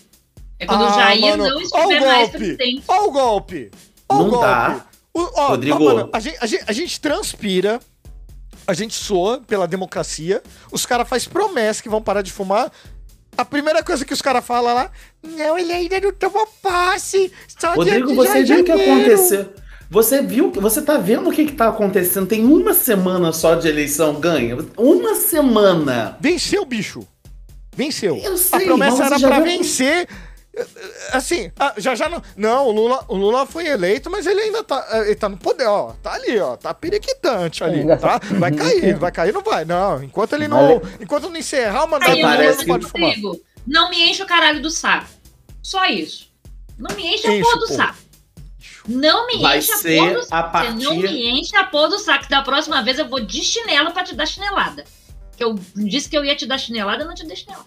É 0.58 0.66
quando 0.66 0.84
Ah, 0.84 0.90
o 0.90 0.94
Jair 0.94 1.20
mano, 1.20 1.48
não 1.48 1.60
estiver 1.60 1.84
o 1.84 1.88
mais 2.06 2.18
golpe. 2.30 2.38
presidente. 2.38 2.84
Ó 2.88 3.04
o 3.06 3.10
golpe! 3.10 3.70
Ó 4.08 4.14
o 4.14 4.18
Não 4.22 4.30
golpe! 4.30 4.46
dá. 4.46 4.86
O- 5.12 5.30
ó, 5.40 5.48
Rodrigo. 5.48 5.76
ó, 5.76 5.94
mano, 5.94 6.10
a, 6.12 6.20
gente, 6.20 6.38
a 6.40 6.46
gente- 6.46 6.64
a 6.66 6.72
gente 6.72 7.00
transpira, 7.00 7.80
a 8.66 8.72
gente 8.74 8.94
soa 8.94 9.40
pela 9.46 9.66
democracia, 9.66 10.42
os 10.72 10.84
caras 10.86 11.08
fazem 11.08 11.28
promessa 11.28 11.82
que 11.82 11.88
vão 11.88 12.02
parar 12.02 12.22
de 12.22 12.32
fumar. 12.32 12.70
A 13.36 13.44
primeira 13.44 13.82
coisa 13.82 14.04
que 14.04 14.12
os 14.12 14.22
caras 14.22 14.44
falam 14.44 14.74
lá, 14.74 14.90
não, 15.22 15.58
ele 15.58 15.72
ainda 15.72 16.00
não 16.00 16.12
tomou 16.12 16.46
posse. 16.62 17.32
Só 17.58 17.74
Rodrigo, 17.74 18.06
dia 18.08 18.16
você 18.16 18.44
viu 18.44 18.60
o 18.60 18.64
que 18.64 18.70
janeiro." 18.70 18.92
aconteceu? 18.92 19.52
Você 19.90 20.22
viu 20.22 20.50
que 20.50 20.60
você 20.60 20.80
tá 20.82 20.96
vendo 20.98 21.28
o 21.28 21.32
que, 21.32 21.44
que 21.46 21.52
tá 21.52 21.68
acontecendo? 21.68 22.26
Tem 22.26 22.44
uma 22.44 22.74
semana 22.74 23.32
só 23.32 23.54
de 23.54 23.68
eleição 23.68 24.14
ganha. 24.20 24.56
Uma 24.76 25.14
semana. 25.16 26.16
Venceu, 26.20 26.64
bicho. 26.64 27.06
Venceu. 27.76 28.16
Eu 28.16 28.34
a 28.34 28.36
sei, 28.36 28.66
promessa 28.66 29.08
mas 29.10 29.22
era 29.22 29.36
viu- 29.36 29.44
vencer. 29.44 30.08
Assim, 31.12 31.50
ah, 31.58 31.74
já 31.76 31.94
já 31.94 32.08
não. 32.08 32.22
Não, 32.36 32.66
o 32.68 32.72
Lula, 32.72 33.04
o 33.08 33.16
Lula 33.16 33.46
foi 33.46 33.66
eleito, 33.66 34.10
mas 34.10 34.26
ele 34.26 34.40
ainda 34.40 34.62
tá, 34.62 34.86
eh, 34.92 35.00
ele 35.06 35.14
tá 35.16 35.28
no 35.28 35.36
poder, 35.36 35.66
ó. 35.66 35.92
Tá 36.02 36.12
ali, 36.14 36.38
ó. 36.38 36.56
Tá 36.56 36.72
periquitante 36.74 37.62
ali, 37.64 37.86
tá? 37.86 37.96
tá- 37.96 38.20
Vai 38.38 38.50
cair, 38.54 38.96
vai 38.96 39.12
cair, 39.12 39.32
não 39.32 39.42
vai. 39.42 39.64
Não, 39.64 40.02
enquanto 40.02 40.32
ele 40.34 40.48
não. 40.48 40.80
Enquanto 41.00 41.28
não 41.28 41.36
encerrar 41.36 41.84
o 41.84 41.90
mandato 41.90 42.10
Aí 42.12 42.22
Lula, 42.22 42.56
que- 42.56 42.66
pode 42.66 42.86
fumar. 42.86 43.08
Rodrigo, 43.10 43.40
não 43.66 43.90
me 43.90 44.10
enche 44.10 44.22
o 44.22 44.26
caralho 44.26 44.60
do 44.62 44.70
saco. 44.70 45.06
Só 45.62 45.84
isso. 45.86 46.28
Não 46.78 46.94
me 46.96 47.06
enche 47.14 47.26
a 47.26 47.40
porra 47.42 47.58
do 47.58 47.66
saco. 47.68 47.98
Não 48.86 49.26
me 49.26 49.38
Vai 49.40 49.58
enche 49.58 49.72
a 49.72 49.78
porra 49.78 50.12
do 50.12 50.18
a 50.20 50.22
saco. 50.24 50.52
Partir. 50.52 50.84
não 50.84 50.96
me 50.96 51.40
enche 51.40 51.56
a 51.56 51.64
porra 51.64 51.88
do 51.88 51.98
saco. 51.98 52.28
Da 52.28 52.42
próxima 52.42 52.82
vez 52.82 52.98
eu 52.98 53.08
vou 53.08 53.20
de 53.20 53.42
chinelo 53.42 53.92
pra 53.92 54.04
te 54.04 54.14
dar 54.14 54.26
chinelada. 54.26 54.84
Que 55.36 55.42
eu 55.42 55.54
disse 55.74 56.08
que 56.08 56.16
eu 56.18 56.24
ia 56.24 56.36
te 56.36 56.44
dar 56.46 56.58
chinelada, 56.58 57.02
eu 57.02 57.08
não 57.08 57.14
te 57.14 57.24
dei 57.26 57.34
chinelada. 57.36 57.66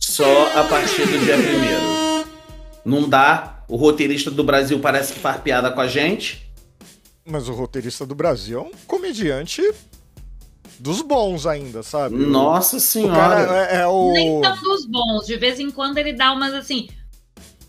Só 0.00 0.24
a 0.58 0.64
partir 0.64 1.06
do 1.06 1.18
dia 1.18 1.36
primeiro. 1.36 2.07
Não 2.88 3.08
dá. 3.08 3.64
O 3.68 3.76
roteirista 3.76 4.30
do 4.30 4.42
Brasil 4.42 4.80
parece 4.80 5.12
que 5.12 5.20
faz 5.20 5.40
piada 5.40 5.70
com 5.70 5.80
a 5.80 5.86
gente. 5.86 6.50
Mas 7.24 7.48
o 7.48 7.52
roteirista 7.52 8.06
do 8.06 8.14
Brasil 8.14 8.58
é 8.58 8.62
um 8.62 8.70
comediante 8.86 9.62
dos 10.78 11.02
bons 11.02 11.46
ainda, 11.46 11.82
sabe? 11.82 12.16
Nossa 12.16 12.76
O 12.76 12.80
senhora. 12.80 13.14
cara 13.14 13.66
é, 13.66 13.76
é 13.80 13.86
o. 13.86 14.12
Nem 14.12 14.40
tão 14.40 14.62
dos 14.62 14.86
bons. 14.86 15.26
De 15.26 15.36
vez 15.36 15.60
em 15.60 15.70
quando 15.70 15.98
ele 15.98 16.12
dá 16.14 16.32
umas 16.32 16.54
assim. 16.54 16.88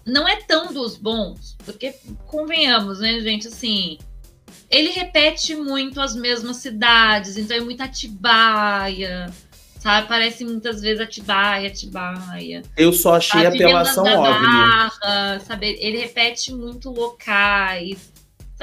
Não 0.05 0.27
é 0.27 0.37
tão 0.37 0.73
dos 0.73 0.95
bons, 0.95 1.55
porque 1.65 1.93
convenhamos, 2.25 2.99
né, 2.99 3.19
gente? 3.19 3.47
Assim, 3.47 3.97
ele 4.69 4.89
repete 4.89 5.55
muito 5.55 5.99
as 6.01 6.15
mesmas 6.15 6.57
cidades, 6.57 7.37
então 7.37 7.57
é 7.57 7.59
muito 7.59 7.81
Atibaia, 7.81 9.29
sabe? 9.79 10.07
Parece 10.07 10.45
muitas 10.45 10.81
vezes 10.81 11.01
Atibaia, 11.01 11.67
Atibaia. 11.67 12.61
Eu 12.77 12.93
só 12.93 13.15
achei 13.15 13.41
Sabe? 13.43 13.63
apelação 13.63 14.03
da. 14.03 14.17
Barra, 14.17 15.39
sabe? 15.47 15.75
Ele 15.79 15.97
repete 15.97 16.53
muito 16.53 16.91
locais. 16.91 18.11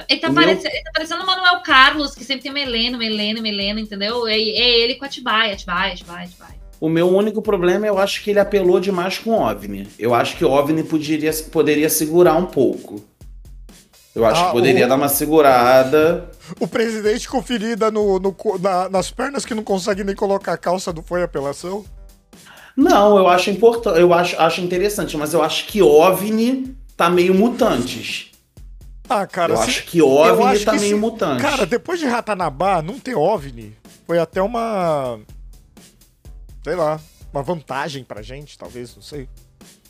Ele 0.08 0.20
tá, 0.20 0.28
O 0.28 0.32
meu- 0.32 0.42
parecendo, 0.44 0.74
ele 0.74 0.84
tá 0.84 0.90
parecendo 0.92 1.22
o 1.22 1.26
Manuel 1.26 1.60
Carlos, 1.62 2.14
que 2.14 2.22
sempre 2.22 2.42
tem 2.42 2.50
uma 2.52 2.60
Helena, 2.60 2.98
uma 2.98 3.04
Helena, 3.04 3.38
uma 3.40 3.48
Helena, 3.48 3.80
entendeu? 3.80 4.28
É, 4.28 4.34
é 4.34 4.78
ele 4.80 4.96
com 4.96 5.06
Atibaia, 5.06 5.54
Atibaia, 5.54 5.94
Atibaia, 5.94 6.24
Atibaia. 6.26 6.54
O 6.78 6.90
meu 6.90 7.08
único 7.08 7.40
problema, 7.40 7.86
eu 7.86 7.98
acho 7.98 8.22
que 8.22 8.28
ele 8.28 8.38
apelou 8.38 8.78
demais 8.78 9.16
com 9.16 9.30
o 9.30 9.40
OVNI. 9.40 9.88
Eu 9.98 10.14
acho 10.14 10.36
que 10.36 10.44
o 10.44 10.50
OVNI 10.50 10.82
poderia, 10.82 11.32
poderia 11.50 11.88
segurar 11.88 12.34
um 12.36 12.44
pouco. 12.44 13.02
Eu 14.14 14.26
acho 14.26 14.42
Ah, 14.42 14.46
que 14.48 14.52
poderia 14.52 14.84
o- 14.84 14.88
dar 14.90 14.96
uma 14.96 15.08
segurada. 15.08 16.30
O 16.60 16.66
presidente 16.68 17.28
com 17.28 17.42
ferida 17.42 17.90
no, 17.90 18.18
no 18.18 18.34
na- 18.60 18.88
nas 18.88 19.10
pernas 19.10 19.44
que 19.44 19.54
não 19.54 19.62
consegue 19.64 20.04
nem 20.04 20.14
colocar 20.14 20.52
a 20.52 20.58
calça 20.58 20.92
do 20.92 21.02
foi 21.02 21.22
apelação. 21.22 21.84
Não, 22.76 23.16
eu 23.16 23.26
acho 23.28 23.50
importante, 23.50 23.98
eu 24.00 24.12
acho, 24.12 24.38
acho 24.40 24.60
interessante, 24.60 25.16
mas 25.16 25.32
eu 25.32 25.42
acho 25.42 25.66
que 25.66 25.80
OVNI 25.82 26.76
tá 26.96 27.08
meio 27.08 27.34
mutantes. 27.34 28.30
Ah, 29.08 29.26
cara, 29.26 29.54
eu 29.54 29.56
se- 29.56 29.62
acho 29.64 29.84
que 29.86 30.02
OVNI 30.02 30.44
acho 30.56 30.64
tá 30.64 30.72
que 30.72 30.78
meio 30.80 30.96
se- 30.96 31.00
mutante. 31.00 31.40
Cara, 31.42 31.64
depois 31.64 31.98
de 31.98 32.06
Ratanabá, 32.06 32.82
não 32.82 32.98
ter 32.98 33.14
OVNI 33.14 33.74
foi 34.06 34.18
até 34.18 34.42
uma. 34.42 35.18
Sei 36.64 36.74
lá, 36.74 37.00
uma 37.32 37.42
vantagem 37.42 38.04
pra 38.04 38.20
gente, 38.22 38.58
talvez, 38.58 38.94
não 38.94 39.02
sei. 39.02 39.28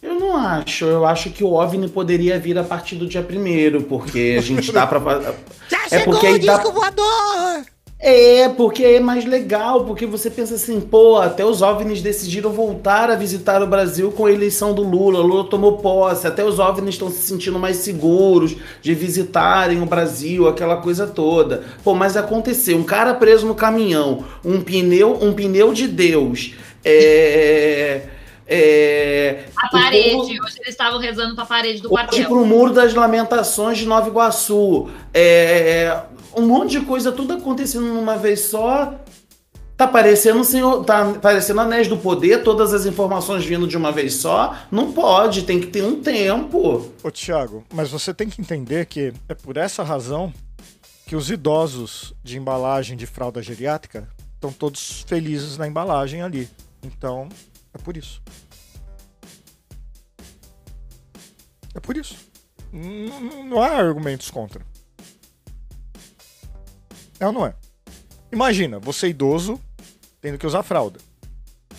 Eu 0.06 0.14
não 0.20 0.36
acho. 0.36 0.84
Eu 0.84 1.04
acho 1.04 1.30
que 1.30 1.42
o 1.42 1.52
OVNI 1.54 1.88
poderia 1.88 2.38
vir 2.38 2.56
a 2.56 2.62
partir 2.62 2.94
do 2.94 3.06
dia 3.08 3.22
primeiro, 3.22 3.82
porque 3.82 4.36
a 4.38 4.40
gente 4.40 4.70
dá 4.70 4.86
pra. 4.86 5.00
Já 5.68 5.78
É 5.90 5.98
porque 6.04 6.26
aí 6.26 6.38
dá- 6.38 6.58
voador! 6.58 7.64
É, 7.98 8.48
porque 8.50 8.84
é 8.84 9.00
mais 9.00 9.24
legal, 9.24 9.84
porque 9.86 10.04
você 10.04 10.30
pensa 10.30 10.54
assim, 10.56 10.78
pô, 10.80 11.16
até 11.16 11.44
os 11.46 11.62
OVNIs 11.62 12.02
decidiram 12.02 12.52
voltar 12.52 13.10
a 13.10 13.16
visitar 13.16 13.62
o 13.62 13.66
Brasil 13.66 14.12
com 14.12 14.26
a 14.26 14.30
eleição 14.30 14.74
do 14.74 14.82
Lula, 14.82 15.18
Lula 15.20 15.44
tomou 15.48 15.78
posse, 15.78 16.26
até 16.26 16.44
os 16.44 16.58
OVNIs 16.58 16.94
estão 16.96 17.10
se 17.10 17.22
sentindo 17.26 17.58
mais 17.58 17.78
seguros 17.78 18.54
de 18.82 18.94
visitarem 18.94 19.80
o 19.80 19.86
Brasil, 19.86 20.46
aquela 20.46 20.76
coisa 20.76 21.06
toda. 21.06 21.64
Pô, 21.82 21.94
mas 21.94 22.18
aconteceu, 22.18 22.76
um 22.76 22.84
cara 22.84 23.14
preso 23.14 23.46
no 23.46 23.54
caminhão, 23.54 24.24
um 24.44 24.60
pneu, 24.60 25.18
um 25.20 25.32
pneu 25.32 25.72
de 25.72 25.88
Deus, 25.88 26.52
é... 26.84 28.02
é 28.46 29.44
A 29.56 29.66
o 29.66 29.70
parede, 29.70 30.10
povo- 30.10 30.22
hoje 30.24 30.56
eles 30.58 30.68
estavam 30.68 30.98
rezando 30.98 31.34
pra 31.34 31.44
parede 31.44 31.80
do 31.82 31.88
Hoje 31.88 31.94
quartel. 32.06 32.28
pro 32.28 32.44
Muro 32.46 32.72
das 32.72 32.94
Lamentações 32.94 33.78
de 33.78 33.86
Nova 33.86 34.08
Iguaçu. 34.08 34.88
É, 35.12 36.00
um 36.36 36.42
monte 36.46 36.78
de 36.78 36.86
coisa, 36.86 37.10
tudo 37.12 37.34
acontecendo 37.34 37.86
numa 37.86 38.16
vez 38.16 38.40
só. 38.40 38.94
Tá 39.76 39.86
parecendo 39.86 40.40
o 40.40 40.44
senhor. 40.44 40.84
Tá 40.84 41.14
parecendo 41.20 41.60
Anéis 41.60 41.86
do 41.86 41.98
Poder, 41.98 42.42
todas 42.42 42.72
as 42.72 42.86
informações 42.86 43.44
vindo 43.44 43.66
de 43.68 43.76
uma 43.76 43.92
vez 43.92 44.14
só. 44.14 44.56
Não 44.70 44.90
pode, 44.92 45.42
tem 45.42 45.60
que 45.60 45.66
ter 45.66 45.82
um 45.84 46.00
tempo. 46.00 46.90
Ô, 47.02 47.10
Thiago, 47.10 47.62
mas 47.74 47.90
você 47.90 48.14
tem 48.14 48.28
que 48.28 48.40
entender 48.40 48.86
que 48.86 49.12
é 49.28 49.34
por 49.34 49.56
essa 49.58 49.82
razão 49.82 50.32
que 51.06 51.14
os 51.14 51.30
idosos 51.30 52.14
de 52.24 52.38
embalagem 52.38 52.96
de 52.96 53.06
fralda 53.06 53.42
geriátrica 53.42 54.08
estão 54.34 54.50
todos 54.50 55.04
felizes 55.06 55.58
na 55.58 55.68
embalagem 55.68 56.22
ali. 56.22 56.48
Então, 56.82 57.28
é 57.76 57.82
por 57.82 57.96
isso. 57.96 58.22
É 61.74 61.80
por 61.80 61.96
isso. 61.96 62.16
Não 62.72 63.60
há 63.60 63.68
argumentos 63.68 64.30
contra. 64.30 64.64
É 67.20 67.26
ou 67.26 67.32
não 67.32 67.46
é? 67.46 67.54
Imagina, 68.32 68.78
você 68.78 69.08
idoso 69.08 69.60
tendo 70.20 70.38
que 70.38 70.46
usar 70.46 70.62
fralda. 70.62 70.98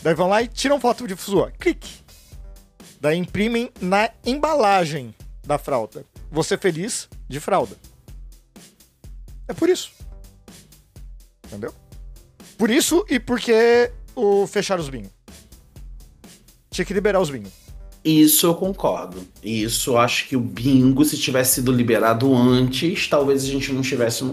Daí 0.01 0.13
vão 0.13 0.29
lá 0.29 0.41
e 0.41 0.47
tiram 0.47 0.79
foto 0.79 1.07
de 1.07 1.15
sua. 1.17 1.51
Clique. 1.51 2.01
Daí 3.01 3.17
imprimem 3.17 3.71
na 3.81 4.09
embalagem 4.25 5.13
da 5.45 5.57
fralda. 5.57 6.05
Você 6.31 6.57
feliz 6.57 7.09
de 7.27 7.39
fralda. 7.39 7.75
É 9.47 9.53
por 9.53 9.69
isso. 9.69 9.91
Entendeu? 11.45 11.73
Por 12.57 12.69
isso 12.69 13.05
e 13.09 13.19
porque 13.19 13.91
o 14.15 14.47
fechar 14.47 14.79
os 14.79 14.89
binhos. 14.89 15.16
Tinha 16.77 16.85
que 16.85 16.93
liberar 16.93 17.19
os 17.19 17.31
binhos. 17.31 17.49
Isso 18.05 18.45
eu 18.45 18.53
concordo. 18.53 19.25
Isso 19.43 19.89
eu 19.89 19.97
acho 19.97 20.27
que 20.27 20.35
o 20.35 20.39
bingo, 20.39 21.03
se 21.03 21.17
tivesse 21.17 21.55
sido 21.55 21.71
liberado 21.71 22.35
antes, 22.35 23.07
talvez 23.07 23.43
a 23.43 23.47
gente 23.47 23.73
não 23.73 23.81
estivesse 23.81 24.23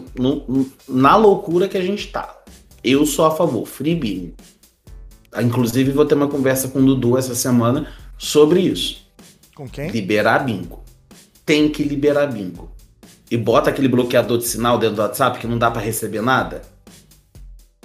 na 0.87 1.17
loucura 1.17 1.67
que 1.67 1.79
a 1.79 1.81
gente 1.81 2.09
tá. 2.09 2.39
Eu 2.85 3.07
sou 3.07 3.25
a 3.25 3.31
favor, 3.31 3.65
free 3.65 3.95
bingo. 3.95 4.35
Ah, 5.33 5.43
Inclusive, 5.43 5.91
vou 5.91 6.05
ter 6.05 6.17
uma 6.17 6.29
conversa 6.29 6.69
com 6.69 6.81
o 6.81 6.85
Dudu 6.85 7.17
essa 7.17 7.35
semana 7.35 7.91
sobre 8.19 8.61
isso. 8.61 9.07
Com 9.55 9.67
quem? 9.67 9.89
Liberar 9.89 10.41
bingo. 10.45 10.85
Tem 11.47 11.71
que 11.71 11.83
liberar 11.83 12.27
bingo. 12.27 12.71
e 13.31 13.39
bota 13.39 13.71
aquele 13.71 13.89
bloqueador 13.89 14.37
de 14.37 14.45
sinal 14.45 14.79
dentro 14.79 14.97
do 14.97 15.03
WhatsApp 15.03 15.39
que 15.39 15.47
não 15.47 15.57
dá 15.57 15.71
pra 15.71 15.81
receber 15.81 16.21
nada. 16.21 16.61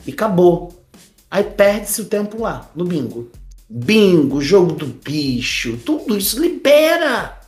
E 0.05 0.11
acabou. 0.11 0.85
Aí 1.31 1.45
perde-se 1.45 2.01
o 2.01 2.05
tempo 2.05 2.41
lá, 2.41 2.69
no 2.75 2.83
bingo. 2.83 3.31
Bingo, 3.69 4.41
jogo 4.41 4.73
do 4.73 4.87
bicho, 4.87 5.77
tudo 5.85 6.17
isso 6.17 6.39
libera. 6.41 7.39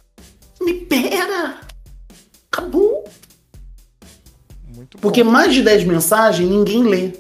Libera. 0.62 1.60
Acabou. 2.52 3.06
Porque 5.00 5.24
mais 5.24 5.54
de 5.54 5.64
10 5.64 5.84
mensagens 5.86 6.48
ninguém 6.48 6.84
lê. 6.84 7.14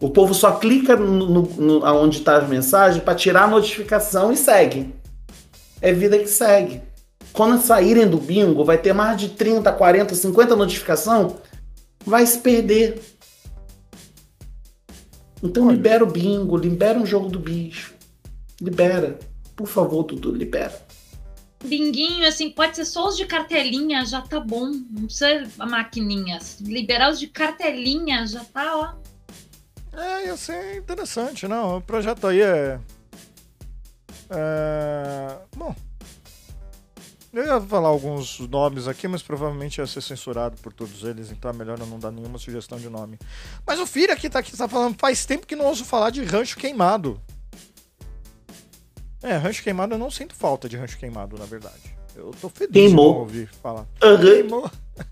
O 0.00 0.10
povo 0.10 0.34
só 0.34 0.52
clica 0.52 0.94
no, 0.96 1.26
no, 1.28 1.42
no- 1.42 1.84
aonde 1.84 2.18
está 2.18 2.36
as 2.36 2.48
mensagens 2.48 3.02
para 3.02 3.14
tirar 3.14 3.44
a 3.44 3.48
notificação 3.48 4.30
e 4.30 4.36
segue. 4.36 4.94
É 5.80 5.92
vida 5.92 6.18
que 6.18 6.28
segue. 6.28 6.82
Quando 7.32 7.60
saírem 7.62 8.06
do 8.06 8.18
bingo, 8.18 8.64
vai 8.64 8.78
ter 8.78 8.92
mais 8.92 9.16
de 9.18 9.30
30, 9.30 9.72
40, 9.72 10.14
50 10.14 10.56
notificação, 10.56 11.36
vai 12.04 12.26
se 12.26 12.38
perder. 12.38 13.00
Então 15.42 15.66
Olha. 15.66 15.76
libera 15.76 16.04
o 16.04 16.10
bingo, 16.10 16.56
libera 16.56 16.98
um 16.98 17.06
jogo 17.06 17.28
do 17.28 17.38
bicho. 17.38 17.94
Libera. 18.60 19.18
Por 19.54 19.66
favor, 19.66 20.04
Dudu, 20.04 20.32
libera. 20.32 20.86
Binguinho, 21.64 22.26
assim, 22.26 22.50
pode 22.50 22.76
ser 22.76 22.84
só 22.84 23.08
os 23.08 23.16
de 23.16 23.26
cartelinha, 23.26 24.04
já 24.04 24.20
tá 24.20 24.38
bom. 24.38 24.66
Não 24.66 25.06
precisa 25.06 25.48
a 25.58 25.66
maquininha. 25.66 26.38
Liberar 26.60 27.10
os 27.10 27.18
de 27.18 27.26
cartelinha, 27.26 28.26
já 28.26 28.44
tá, 28.44 28.76
ó. 28.76 29.98
É, 29.98 30.26
ia 30.26 30.36
ser 30.36 30.76
interessante, 30.76 31.48
não. 31.48 31.78
O 31.78 31.80
projeto 31.80 32.28
aí 32.28 32.40
é. 32.40 32.80
é... 34.30 35.36
Bom. 35.56 35.74
Eu 37.32 37.44
ia 37.44 37.60
falar 37.60 37.88
alguns 37.88 38.40
nomes 38.40 38.88
aqui, 38.88 39.06
mas 39.06 39.22
provavelmente 39.22 39.78
ia 39.78 39.86
ser 39.86 40.00
censurado 40.00 40.56
por 40.62 40.72
todos 40.72 41.04
eles, 41.04 41.30
então 41.30 41.50
é 41.50 41.54
melhor 41.54 41.78
eu 41.78 41.86
não 41.86 41.98
dar 41.98 42.10
nenhuma 42.10 42.38
sugestão 42.38 42.78
de 42.78 42.88
nome. 42.88 43.18
Mas 43.66 43.78
o 43.78 43.86
Fira 43.86 44.14
aqui 44.14 44.30
tá, 44.30 44.38
aqui 44.38 44.56
tá 44.56 44.66
falando, 44.66 44.96
faz 44.98 45.26
tempo 45.26 45.46
que 45.46 45.54
não 45.54 45.66
ouço 45.66 45.84
falar 45.84 46.10
de 46.10 46.24
rancho 46.24 46.56
queimado. 46.56 47.20
É, 49.22 49.36
rancho 49.36 49.62
queimado 49.62 49.94
eu 49.94 49.98
não 49.98 50.10
sinto 50.10 50.34
falta 50.34 50.68
de 50.68 50.76
rancho 50.76 50.98
queimado, 50.98 51.36
na 51.36 51.44
verdade. 51.44 51.96
Eu 52.16 52.30
tô 52.40 52.48
feliz 52.48 52.72
Queimou. 52.72 53.12
de 53.12 53.18
ouvir 53.20 53.50
falar. 53.62 53.86
Aham. 54.02 54.20
Queimou. 54.20 54.70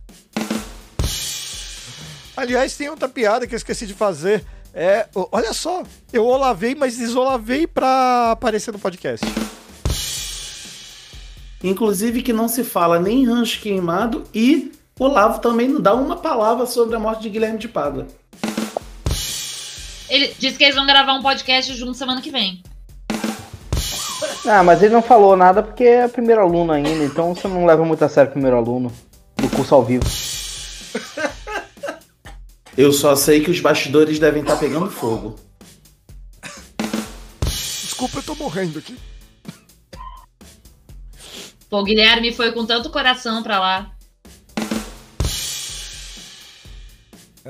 Aliás, 2.36 2.76
tem 2.76 2.88
outra 2.88 3.08
piada 3.08 3.46
que 3.46 3.54
eu 3.54 3.56
esqueci 3.56 3.86
de 3.86 3.94
fazer. 3.94 4.44
É, 4.74 5.08
olha 5.32 5.52
só, 5.52 5.82
eu 6.12 6.26
olavei, 6.26 6.74
mas 6.74 6.96
desolavei 6.96 7.66
pra 7.66 8.32
aparecer 8.32 8.72
no 8.72 8.78
podcast. 8.78 9.24
Inclusive 11.62 12.22
que 12.22 12.32
não 12.32 12.48
se 12.48 12.62
fala 12.62 12.98
nem 12.98 13.26
rancho 13.26 13.60
queimado 13.60 14.24
e 14.34 14.72
Olavo 14.98 15.40
também 15.40 15.68
não 15.68 15.80
dá 15.80 15.94
uma 15.94 16.16
palavra 16.16 16.64
sobre 16.66 16.96
a 16.96 16.98
morte 16.98 17.22
de 17.22 17.28
Guilherme 17.28 17.58
de 17.58 17.68
Pádua. 17.68 18.06
Ele 20.08 20.34
disse 20.38 20.56
que 20.56 20.64
eles 20.64 20.76
vão 20.76 20.86
gravar 20.86 21.14
um 21.14 21.22
podcast 21.22 21.74
junto 21.74 21.94
semana 21.94 22.22
que 22.22 22.30
vem. 22.30 22.62
Ah, 24.46 24.62
mas 24.62 24.82
ele 24.82 24.94
não 24.94 25.02
falou 25.02 25.36
nada 25.36 25.62
porque 25.62 25.84
é 25.84 26.08
primeiro 26.08 26.40
aluno 26.40 26.72
ainda, 26.72 27.04
então 27.04 27.34
você 27.34 27.46
não 27.48 27.66
leva 27.66 27.84
muito 27.84 28.04
a 28.04 28.08
sério 28.08 28.30
o 28.30 28.32
primeiro 28.32 28.56
aluno 28.56 28.92
do 29.36 29.48
curso 29.50 29.74
ao 29.74 29.84
vivo. 29.84 30.04
Eu 32.76 32.92
só 32.92 33.16
sei 33.16 33.42
que 33.42 33.50
os 33.50 33.58
bastidores 33.58 34.18
devem 34.18 34.42
estar 34.42 34.56
pegando 34.56 34.90
fogo. 34.90 35.36
Desculpa, 37.42 38.18
eu 38.18 38.22
tô 38.22 38.34
morrendo 38.34 38.78
aqui. 38.78 38.94
Pô, 41.76 41.80
o 41.80 41.84
Guilherme 41.84 42.32
foi 42.32 42.52
com 42.52 42.64
tanto 42.64 42.88
coração 42.88 43.42
pra 43.42 43.60
lá. 43.60 43.90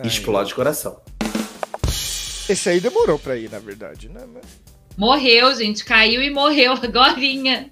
Explode 0.03 0.53
coração. 0.53 1.01
Esse 2.49 2.69
aí 2.71 2.81
demorou 2.81 3.21
pra 3.21 3.37
ir, 3.37 3.49
na 3.49 3.61
verdade, 3.61 4.09
né? 4.09 4.23
Mas- 4.35 4.43
Morreu, 4.99 5.55
gente. 5.55 5.85
Caiu 5.85 6.21
e 6.23 6.31
morreu 6.31 6.73
agorinha. 6.83 7.71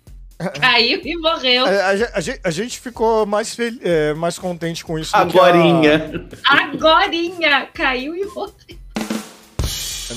Caiu 0.61 1.01
e 1.05 1.17
morreu. 1.17 1.65
A, 1.67 1.69
a 1.69 1.93
a 1.93 2.39
a 2.45 2.51
gente 2.53 2.79
ficou 2.79 3.27
mais, 3.27 3.53
fel- 3.53 3.75
é, 3.83 4.15
mais 4.15 4.39
contente 4.39 4.85
com 4.85 4.97
isso 4.97 5.11
do 5.13 5.27
que 5.33 5.39
a- 5.41 5.43
Agorinha. 5.47 6.29
Agorinha. 6.47 7.67
Caiu 7.75 8.15
e 8.15 8.25
morreu. 8.27 8.55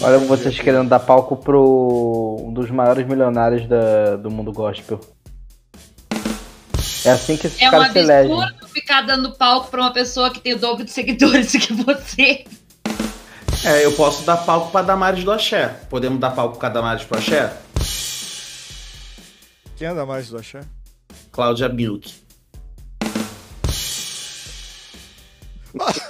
Olha 0.01 0.19
vocês 0.19 0.59
querendo 0.59 0.87
dar 0.87 0.99
palco 0.99 1.35
pro 1.35 2.37
um 2.45 2.53
dos 2.53 2.69
maiores 2.69 3.07
milionários 3.07 3.67
da- 3.67 4.17
do 4.17 4.29
mundo 4.29 4.53
gospel. 4.53 4.99
É 7.05 7.11
assim 7.11 7.37
que 7.37 7.47
esses 7.47 7.61
É 7.61 7.67
um 7.67 7.71
caras 7.71 7.91
se 7.91 7.99
elegem. 7.99 8.31
absurdo 8.43 8.67
ficar 8.69 9.01
dando 9.01 9.31
palco 9.35 9.69
pra 9.71 9.81
uma 9.81 9.91
pessoa 9.93 10.29
que 10.29 10.39
tem 10.39 10.53
o 10.53 10.59
dobro 10.59 10.83
de 10.83 10.91
seguidores 10.91 11.51
que 11.51 11.73
você. 11.73 12.45
É, 13.65 13.83
eu 13.85 13.91
posso 13.93 14.23
dar 14.23 14.37
palco 14.37 14.71
pra 14.71 14.81
Damares 14.81 15.23
do 15.23 15.31
Axé. 15.31 15.67
Podemos 15.89 16.19
dar 16.19 16.31
palco 16.31 16.57
pra 16.59 16.69
Damares 16.69 17.03
pro 17.03 17.17
Axé? 17.17 17.55
Quem 19.77 19.87
anda 19.87 20.05
mais 20.05 20.29
do 20.29 20.37
Axé? 20.37 20.61
Cláudia 21.31 21.69
Milk. 21.69 22.13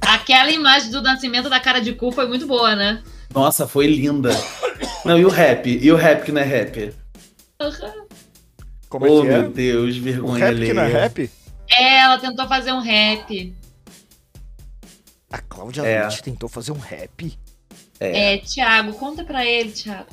Aquela 0.00 0.50
imagem 0.50 0.90
do 0.90 1.02
nascimento 1.02 1.48
da 1.50 1.60
cara 1.60 1.80
de 1.80 1.92
cu 1.92 2.10
foi 2.12 2.26
muito 2.26 2.46
boa, 2.46 2.74
né? 2.74 3.02
Nossa, 3.34 3.66
foi 3.68 3.86
linda. 3.86 4.30
Não, 5.04 5.18
e 5.18 5.24
o 5.24 5.28
rap? 5.28 5.66
E 5.68 5.92
o 5.92 5.96
rap 5.96 6.24
que 6.24 6.32
não 6.32 6.40
é 6.40 6.44
rap? 6.44 6.94
Como 8.88 9.06
é 9.06 9.10
oh, 9.10 9.22
que 9.22 9.28
é? 9.28 9.30
meu 9.30 9.50
Deus, 9.50 9.96
O 9.96 10.02
vergonha 10.02 10.46
rap 10.46 10.56
que 10.66 10.72
não 10.72 10.82
é 10.82 10.88
rap? 10.88 11.30
É, 11.70 11.98
ela 12.00 12.18
tentou 12.18 12.48
fazer 12.48 12.72
um 12.72 12.80
rap. 12.80 13.54
A 15.30 15.38
Cláudia 15.38 15.82
É. 15.82 16.00
Leite 16.00 16.22
tentou 16.22 16.48
fazer 16.48 16.72
um 16.72 16.78
rap? 16.78 17.38
É, 18.00 18.38
Thiago, 18.38 18.92
conta 18.94 19.24
pra 19.24 19.44
ele, 19.44 19.70
Thiago. 19.70 20.06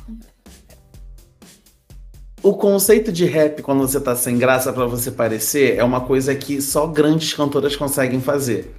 O 2.43 2.53
conceito 2.53 3.11
de 3.11 3.25
rap, 3.25 3.61
quando 3.61 3.79
você 3.79 3.99
tá 3.99 4.15
sem 4.15 4.37
graça 4.37 4.71
pra 4.71 4.85
você 4.85 5.09
parecer, 5.09 5.77
é 5.77 5.83
uma 5.83 6.01
coisa 6.01 6.35
que 6.35 6.61
só 6.61 6.85
grandes 6.85 7.33
cantoras 7.33 7.75
conseguem 7.75 8.21
fazer. 8.21 8.75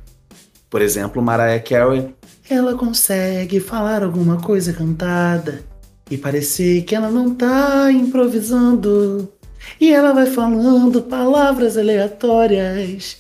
Por 0.71 0.83
exemplo, 0.83 1.23
Mariah 1.23 1.61
Carey. 1.61 2.15
Ela 2.49 2.75
consegue 2.75 3.59
falar 3.59 4.05
alguma 4.05 4.41
coisa 4.41 4.73
cantada 4.73 5.65
e 6.11 6.17
parecer 6.17 6.83
que 6.83 6.95
ela 6.95 7.11
não 7.11 7.35
tá 7.35 7.91
improvisando. 7.91 9.33
E 9.81 9.93
ela 9.93 10.13
vai 10.13 10.27
falando 10.27 11.03
palavras 11.03 11.77
aleatórias 11.77 13.19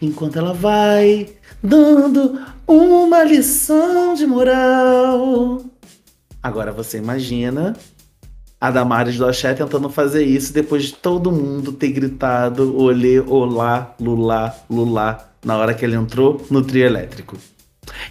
enquanto 0.00 0.38
ela 0.38 0.54
vai 0.54 1.28
dando 1.62 2.40
uma 2.66 3.24
lição 3.24 4.14
de 4.14 4.26
moral. 4.26 5.62
Agora 6.42 6.72
você 6.72 6.98
imagina 6.98 7.76
a 8.60 8.70
Damares 8.70 9.16
do 9.16 9.26
Axé 9.26 9.54
tentando 9.54 9.88
fazer 9.88 10.24
isso 10.24 10.52
depois 10.52 10.84
de 10.84 10.94
todo 10.94 11.30
mundo 11.30 11.72
ter 11.72 11.90
gritado 11.90 12.76
olê, 12.76 13.20
olá, 13.20 13.94
lulá, 14.00 14.54
lulá 14.68 15.28
na 15.44 15.56
hora 15.56 15.74
que 15.74 15.84
ele 15.84 15.96
entrou 15.96 16.44
no 16.50 16.62
trio 16.62 16.84
elétrico. 16.84 17.36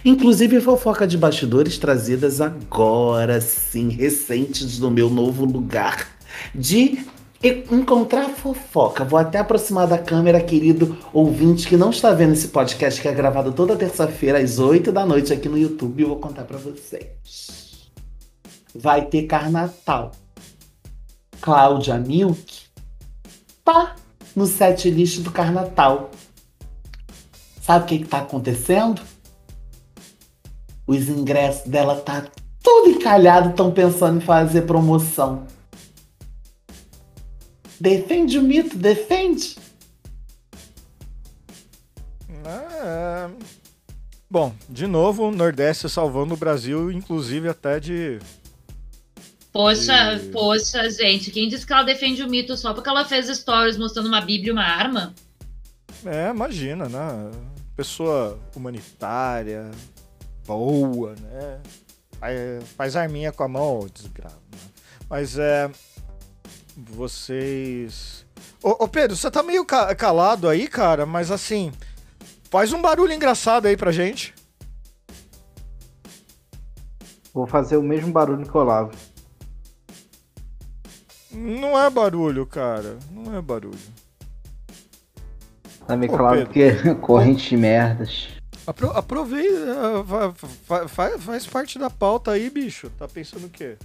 Inclusive 0.04 0.60
fofoca 0.60 1.06
de 1.06 1.16
bastidores 1.16 1.78
trazidas 1.78 2.40
agora 2.40 3.40
sim, 3.40 3.88
recentes 3.90 4.78
no 4.78 4.90
meu 4.90 5.08
novo 5.08 5.44
lugar 5.44 6.08
de 6.54 7.04
e- 7.42 7.64
encontrar 7.70 8.28
fofoca. 8.30 9.04
Vou 9.04 9.18
até 9.18 9.38
aproximar 9.38 9.86
da 9.86 9.98
câmera, 9.98 10.40
querido 10.40 10.96
ouvinte 11.12 11.68
que 11.68 11.76
não 11.76 11.90
está 11.90 12.12
vendo 12.12 12.32
esse 12.32 12.48
podcast 12.48 13.00
que 13.00 13.08
é 13.08 13.12
gravado 13.12 13.52
toda 13.52 13.76
terça-feira 13.76 14.38
às 14.38 14.58
8 14.58 14.90
da 14.92 15.06
noite 15.06 15.32
aqui 15.32 15.48
no 15.48 15.58
YouTube. 15.58 16.02
Eu 16.02 16.08
vou 16.08 16.18
contar 16.18 16.44
pra 16.44 16.58
vocês. 16.58 17.90
Vai 18.74 19.06
ter 19.06 19.24
Carnatal. 19.24 20.12
Cláudia 21.40 21.96
Milk 21.98 22.66
tá 23.64 23.94
no 24.34 24.46
set 24.46 24.90
list 24.90 25.20
do 25.20 25.30
Carnatal. 25.30 26.10
Sabe 27.62 27.84
o 27.84 27.88
que, 27.88 27.98
que 27.98 28.08
tá 28.08 28.18
acontecendo? 28.18 29.00
Os 30.86 31.08
ingressos 31.08 31.68
dela 31.68 31.96
tá 31.96 32.24
tudo 32.62 32.90
encalhado, 32.90 33.50
estão 33.50 33.70
pensando 33.70 34.18
em 34.18 34.24
fazer 34.24 34.62
promoção. 34.62 35.46
Defende 37.80 38.38
o 38.38 38.42
mito, 38.42 38.76
defende. 38.76 39.56
É... 42.44 43.28
Bom, 44.30 44.54
de 44.68 44.86
novo, 44.86 45.28
o 45.28 45.30
Nordeste 45.30 45.88
salvando 45.88 46.34
o 46.34 46.36
Brasil, 46.36 46.90
inclusive 46.92 47.48
até 47.48 47.80
de. 47.80 48.18
Poxa, 49.52 50.14
E- 50.16 50.28
poxa, 50.30 50.90
gente. 50.90 51.30
Quem 51.30 51.48
disse 51.48 51.66
que 51.66 51.72
ela 51.72 51.82
defende 51.82 52.22
o 52.22 52.28
mito 52.28 52.56
só 52.56 52.74
porque 52.74 52.88
ela 52.88 53.04
fez 53.04 53.26
stories 53.28 53.78
mostrando 53.78 54.06
uma 54.06 54.20
bíblia 54.20 54.50
e 54.50 54.52
uma 54.52 54.62
arma? 54.64 55.14
É, 56.04 56.28
imagina, 56.30 56.88
né? 56.88 57.30
Pessoa 57.74 58.38
humanitária, 58.54 59.70
boa, 60.46 61.14
né? 61.14 61.60
Faz- 62.76 62.96
arminha 62.96 63.32
com 63.32 63.44
a 63.44 63.48
mão, 63.48 63.86
desgraça. 63.92 64.36
né? 64.52 64.58
Mas 65.08 65.38
é. 65.38 65.70
Vocês. 66.78 68.24
Ô, 68.62 68.84
ô, 68.84 68.88
Pedro, 68.88 69.16
você 69.16 69.30
tá 69.30 69.42
meio 69.42 69.64
ca- 69.64 69.94
calado 69.94 70.48
aí, 70.48 70.68
cara, 70.68 71.04
mas 71.04 71.30
assim. 71.30 71.72
Faz 72.50 72.72
um 72.72 72.80
barulho 72.80 73.12
engraçado 73.12 73.66
aí 73.66 73.76
pra 73.76 73.92
gente. 73.92 74.34
Vou 77.34 77.46
fazer 77.46 77.76
o 77.76 77.82
mesmo 77.82 78.10
barulho 78.10 78.44
que 78.48 78.56
o 78.56 78.60
Olavo. 78.60 78.90
Não 81.30 81.78
é 81.78 81.90
barulho, 81.90 82.46
cara. 82.46 82.98
Não 83.10 83.36
é 83.36 83.42
barulho. 83.42 83.78
Tá 85.86 85.96
meio 85.96 86.12
Ô, 86.12 86.16
claro 86.16 86.46
Pedro. 86.46 86.46
porque 86.80 86.94
corrente 87.06 87.50
de 87.50 87.56
merdas. 87.56 88.28
Apro 88.66 88.90
aproveita. 88.90 90.04
fa- 90.88 90.88
faz 91.18 91.46
parte 91.46 91.78
da 91.78 91.88
pauta 91.90 92.32
aí, 92.32 92.48
bicho. 92.50 92.90
Tá 92.98 93.06
pensando 93.06 93.46
o 93.46 93.50
quê? 93.50 93.76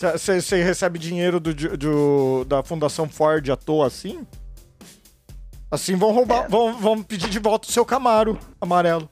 Você 0.00 0.62
recebe 0.62 0.98
dinheiro 0.98 1.38
do, 1.38 1.52
do- 1.54 2.44
da 2.46 2.62
Fundação 2.62 3.06
Ford 3.08 3.48
à 3.50 3.56
toa 3.56 3.86
assim? 3.86 4.26
Assim 5.70 5.94
vão 5.94 6.10
roubar. 6.12 6.48
Vão, 6.48 6.72
vão 6.78 7.02
pedir 7.02 7.28
de 7.28 7.38
volta 7.38 7.68
o 7.68 7.72
seu 7.72 7.84
Camaro 7.84 8.38
amarelo. 8.60 9.08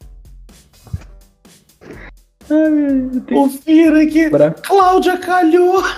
Confira 3.28 4.06
que 4.06 4.30
Branco. 4.30 4.62
Cláudia 4.62 5.18
calhou. 5.18 5.82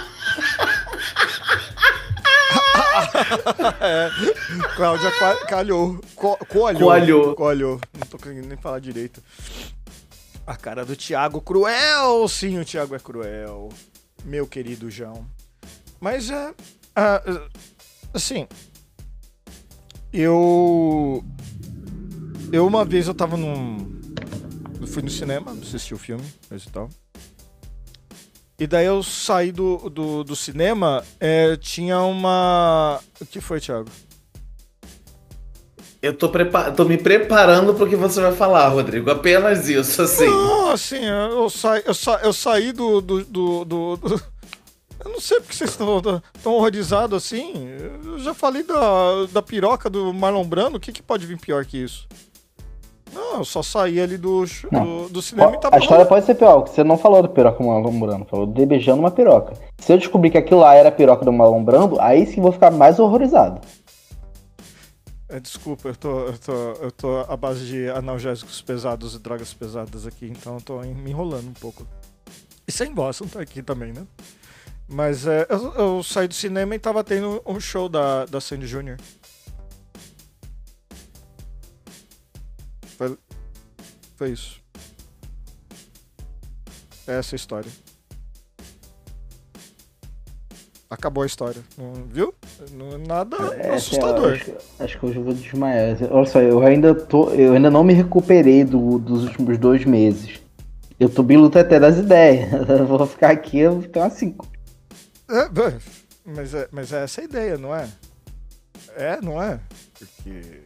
Cláudia 4.77 5.11
qua- 5.13 5.47
calhou. 5.47 6.01
Co 6.17 6.37
coalhou. 6.49 6.83
Coalhou. 6.89 7.35
Coalhou. 7.37 7.81
Não 7.99 8.07
tô 8.09 8.19
conseguindo 8.19 8.49
nem 8.49 8.57
falar 8.57 8.81
direito. 8.81 9.23
A 10.47 10.57
cara 10.57 10.85
do 10.85 10.97
Thiago 10.97 11.41
cruel. 11.41 12.27
Sim, 12.29 12.59
o 12.59 12.65
Thiago 12.65 12.95
é 12.95 12.99
cruel. 12.99 13.69
Meu 14.25 14.47
querido 14.47 14.91
João. 14.91 15.27
Mas 16.01 16.31
é. 16.31 16.55
ah, 16.97 17.23
ah, 17.27 17.49
assim. 18.15 18.47
Eu. 20.13 21.25
Eu 22.53 22.67
uma 22.67 22.85
vez 22.85 23.07
eu 23.07 23.15
tava 23.15 23.37
num. 23.37 24.01
Eu 24.81 24.87
fui 24.87 25.03
no 25.03 25.11
cinema, 25.11 25.53
assisti 25.53 25.95
o 25.95 25.99
filme, 25.99 26.25
coisa 26.49 26.65
e 26.67 26.71
tal. 26.71 26.91
E 28.59 28.67
daí 28.67 28.87
eu 28.87 29.03
saí 29.03 29.53
do, 29.53 29.89
do, 29.89 30.23
do 30.23 30.37
cinema, 30.37 31.03
é, 31.19 31.57
tinha 31.57 32.01
uma. 32.01 33.01
O 33.21 33.25
que 33.25 33.41
foi, 33.41 33.61
Thiago? 33.61 33.89
Eu 36.03 36.17
tô, 36.17 36.29
prepa- 36.31 36.71
tô 36.71 36.85
me 36.87 36.97
preparando 36.97 37.75
pro 37.75 37.87
que 37.87 37.95
você 37.97 38.21
vai 38.23 38.33
falar, 38.33 38.69
Rodrigo. 38.69 39.11
Apenas 39.11 39.69
isso, 39.69 40.01
assim. 40.01 40.27
Não, 40.27 40.71
assim, 40.71 41.05
eu, 41.05 41.51
saí, 41.51 41.83
eu, 41.85 41.93
sa, 41.95 42.21
eu 42.23 42.33
saí 42.33 42.73
do, 42.73 43.01
do, 43.03 43.25
do, 43.25 43.65
do- 43.67 43.97
do- 43.97 44.23
Eu 45.05 45.13
não 45.13 45.21
sei 45.21 45.39
porque 45.41 45.55
vocês 45.55 45.71
estão 45.71 46.01
tão 46.43 46.55
horrorizados 46.55 47.17
assim. 47.23 47.53
Eu 48.05 48.19
já 48.19 48.33
falei 48.35 48.63
da, 48.63 49.27
da 49.33 49.43
piroca 49.43 49.89
do 49.91 50.13
Marlon 50.13 50.45
Brando, 50.45 50.77
o 50.77 50.81
que, 50.81 50.93
que 50.93 51.03
pode 51.03 51.27
vir 51.27 51.39
pior 51.39 51.65
que 51.67 51.79
isso? 51.79 52.07
Não, 53.13 53.39
eu 53.39 53.45
só 53.45 53.61
saí 53.63 54.01
ali 54.01 54.17
do, 54.17 54.45
do, 54.71 55.09
do 55.09 55.21
cinema 55.21 55.55
e 55.55 55.59
tava 55.59 55.75
A 55.75 55.79
história 55.81 56.07
pode 56.07 56.25
ser 56.25 56.35
pior, 56.37 56.61
porque 56.61 56.75
você 56.77 56.85
não 56.85 56.97
falou 56.97 57.23
do 57.23 57.29
piroca 57.29 57.63
Marlon 57.63 57.99
Brando, 57.99 58.25
falou 58.27 58.47
de 58.47 58.65
beijando 58.65 59.01
uma 59.01 59.11
piroca. 59.11 59.55
Se 59.79 59.93
eu 59.93 59.99
descobrir 59.99 60.31
que 60.31 60.39
aquilo 60.39 60.61
lá 60.61 60.75
era 60.77 60.91
a 60.91 60.93
piroca 60.93 61.25
do 61.25 61.33
Marlon 61.33 61.65
Brando, 61.65 62.01
aí 62.01 62.25
sim 62.27 62.41
vou 62.41 62.53
ficar 62.53 62.71
mais 62.71 63.01
horrorizado. 63.01 63.61
É, 65.33 65.39
desculpa, 65.39 65.89
eu 65.89 65.95
tô, 65.95 66.27
eu, 66.27 66.39
tô, 66.39 66.73
eu 66.73 66.91
tô 66.91 67.19
à 67.21 67.37
base 67.37 67.65
de 67.65 67.89
analgésicos 67.89 68.61
pesados 68.61 69.15
e 69.15 69.19
drogas 69.21 69.55
pesadas 69.55 70.05
aqui, 70.05 70.27
então 70.27 70.57
eu 70.57 70.61
tô 70.61 70.81
me 70.81 71.11
enrolando 71.11 71.49
um 71.49 71.53
pouco. 71.53 71.87
E 72.67 72.73
sem 72.73 72.93
não 72.93 73.29
tá 73.29 73.41
aqui 73.41 73.63
também, 73.63 73.93
né? 73.93 74.05
Mas 74.89 75.29
é, 75.29 75.47
eu, 75.49 75.73
eu 75.75 76.03
saí 76.03 76.27
do 76.27 76.35
cinema 76.35 76.75
e 76.75 76.81
tava 76.81 77.05
tendo 77.05 77.41
um 77.47 77.61
show 77.61 77.89
da, 77.89 78.27
da 78.27 78.41
Sandy 78.41 78.67
Jr. 78.67 78.97
Foi, 82.99 83.17
foi 84.17 84.31
isso. 84.33 84.61
É 87.07 87.19
essa 87.19 87.37
a 87.37 87.39
história. 87.39 87.71
Acabou 90.91 91.23
a 91.23 91.27
história. 91.27 91.63
Não, 91.79 91.93
viu? 92.09 92.35
Não 92.73 92.89
é 92.95 92.99
nada 92.99 93.37
É, 93.55 93.75
assustador. 93.77 94.33
Acho, 94.33 94.53
acho 94.81 94.99
que 94.99 95.07
hoje 95.07 95.17
eu 95.19 95.23
vou 95.25 95.33
desmaiar. 95.33 95.97
Olha 96.11 96.27
só, 96.27 96.41
eu 96.41 96.61
ainda 96.67 96.93
tô. 96.95 97.31
Eu 97.31 97.53
ainda 97.53 97.71
não 97.71 97.85
me 97.85 97.93
recuperei 97.95 98.65
do- 98.65 98.99
dos 98.99 99.23
últimos 99.25 99.57
dois 99.57 99.85
meses. 99.85 100.41
Eu 100.99 101.09
tô 101.09 101.23
bem 101.23 101.37
luta 101.37 101.61
até 101.61 101.79
das 101.79 101.97
ideias. 101.97 102.51
Eu 102.69 102.87
vou 102.87 103.07
ficar 103.07 103.31
aqui, 103.31 103.59
eu 103.61 103.73
vou 103.75 103.83
ficar 103.83 104.07
assim. 104.07 104.37
É, 105.31 105.49
mas, 106.27 106.53
é, 106.55 106.69
mas 106.73 106.93
é 106.93 107.05
essa 107.05 107.21
a 107.21 107.25
ideia, 107.25 107.57
não 107.57 107.75
é? 107.75 107.89
É, 108.97 109.21
não 109.23 109.41
é? 109.41 109.61
Porque. 109.97 110.61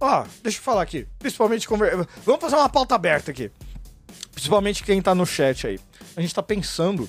Ó, 0.00 0.24
deixa 0.42 0.58
eu 0.58 0.62
falar 0.62 0.82
aqui. 0.82 1.06
Principalmente. 1.18 1.68
Conver... 1.68 1.94
Vamos 2.24 2.40
fazer 2.40 2.56
uma 2.56 2.68
pauta 2.68 2.94
aberta 2.94 3.30
aqui. 3.30 3.50
Principalmente 4.32 4.82
quem 4.82 5.00
tá 5.02 5.14
no 5.14 5.26
chat 5.26 5.66
aí. 5.66 5.78
A 6.16 6.20
gente 6.22 6.34
tá 6.34 6.42
pensando 6.42 7.08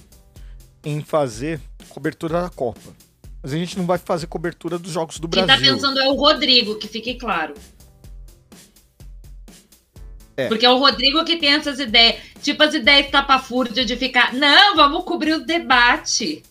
em 0.88 1.02
fazer 1.02 1.60
cobertura 1.90 2.42
da 2.42 2.50
Copa. 2.50 2.96
Mas 3.44 3.52
a 3.52 3.58
gente 3.58 3.78
não 3.78 3.86
vai 3.86 3.98
fazer 3.98 4.26
cobertura 4.28 4.80
dos 4.80 4.92
jogos 4.92 5.20
do 5.20 5.28
Quem 5.28 5.46
Brasil. 5.46 5.66
tá 5.68 5.74
pensando 5.74 6.00
é 6.00 6.08
o 6.08 6.14
Rodrigo, 6.16 6.76
que 6.80 6.88
fique 6.88 7.16
claro. 7.16 7.54
É. 10.38 10.48
Porque 10.48 10.66
é 10.66 10.70
o 10.70 10.78
Rodrigo 10.78 11.26
que 11.26 11.36
tem 11.36 11.50
essas 11.50 11.80
ideias. 11.80 12.22
Tipo 12.42 12.64
as 12.64 12.74
ideias 12.74 13.12
tapafúrdia 13.12 13.84
de 13.84 13.98
ficar. 13.98 14.34
Não, 14.34 14.76
vamos 14.78 15.04
cobrir 15.04 15.34
o 15.34 15.46
debate. 15.46 16.44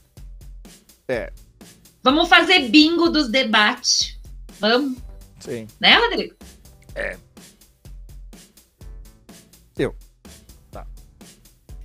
É. 1.09 1.33
Vamos 2.03 2.29
fazer 2.29 2.69
bingo 2.69 3.09
dos 3.09 3.29
debates. 3.29 4.19
Vamos, 4.61 4.99
Sim. 5.41 5.67
né, 5.81 5.97
Rodrigo? 5.97 6.35
Eu. 6.95 7.26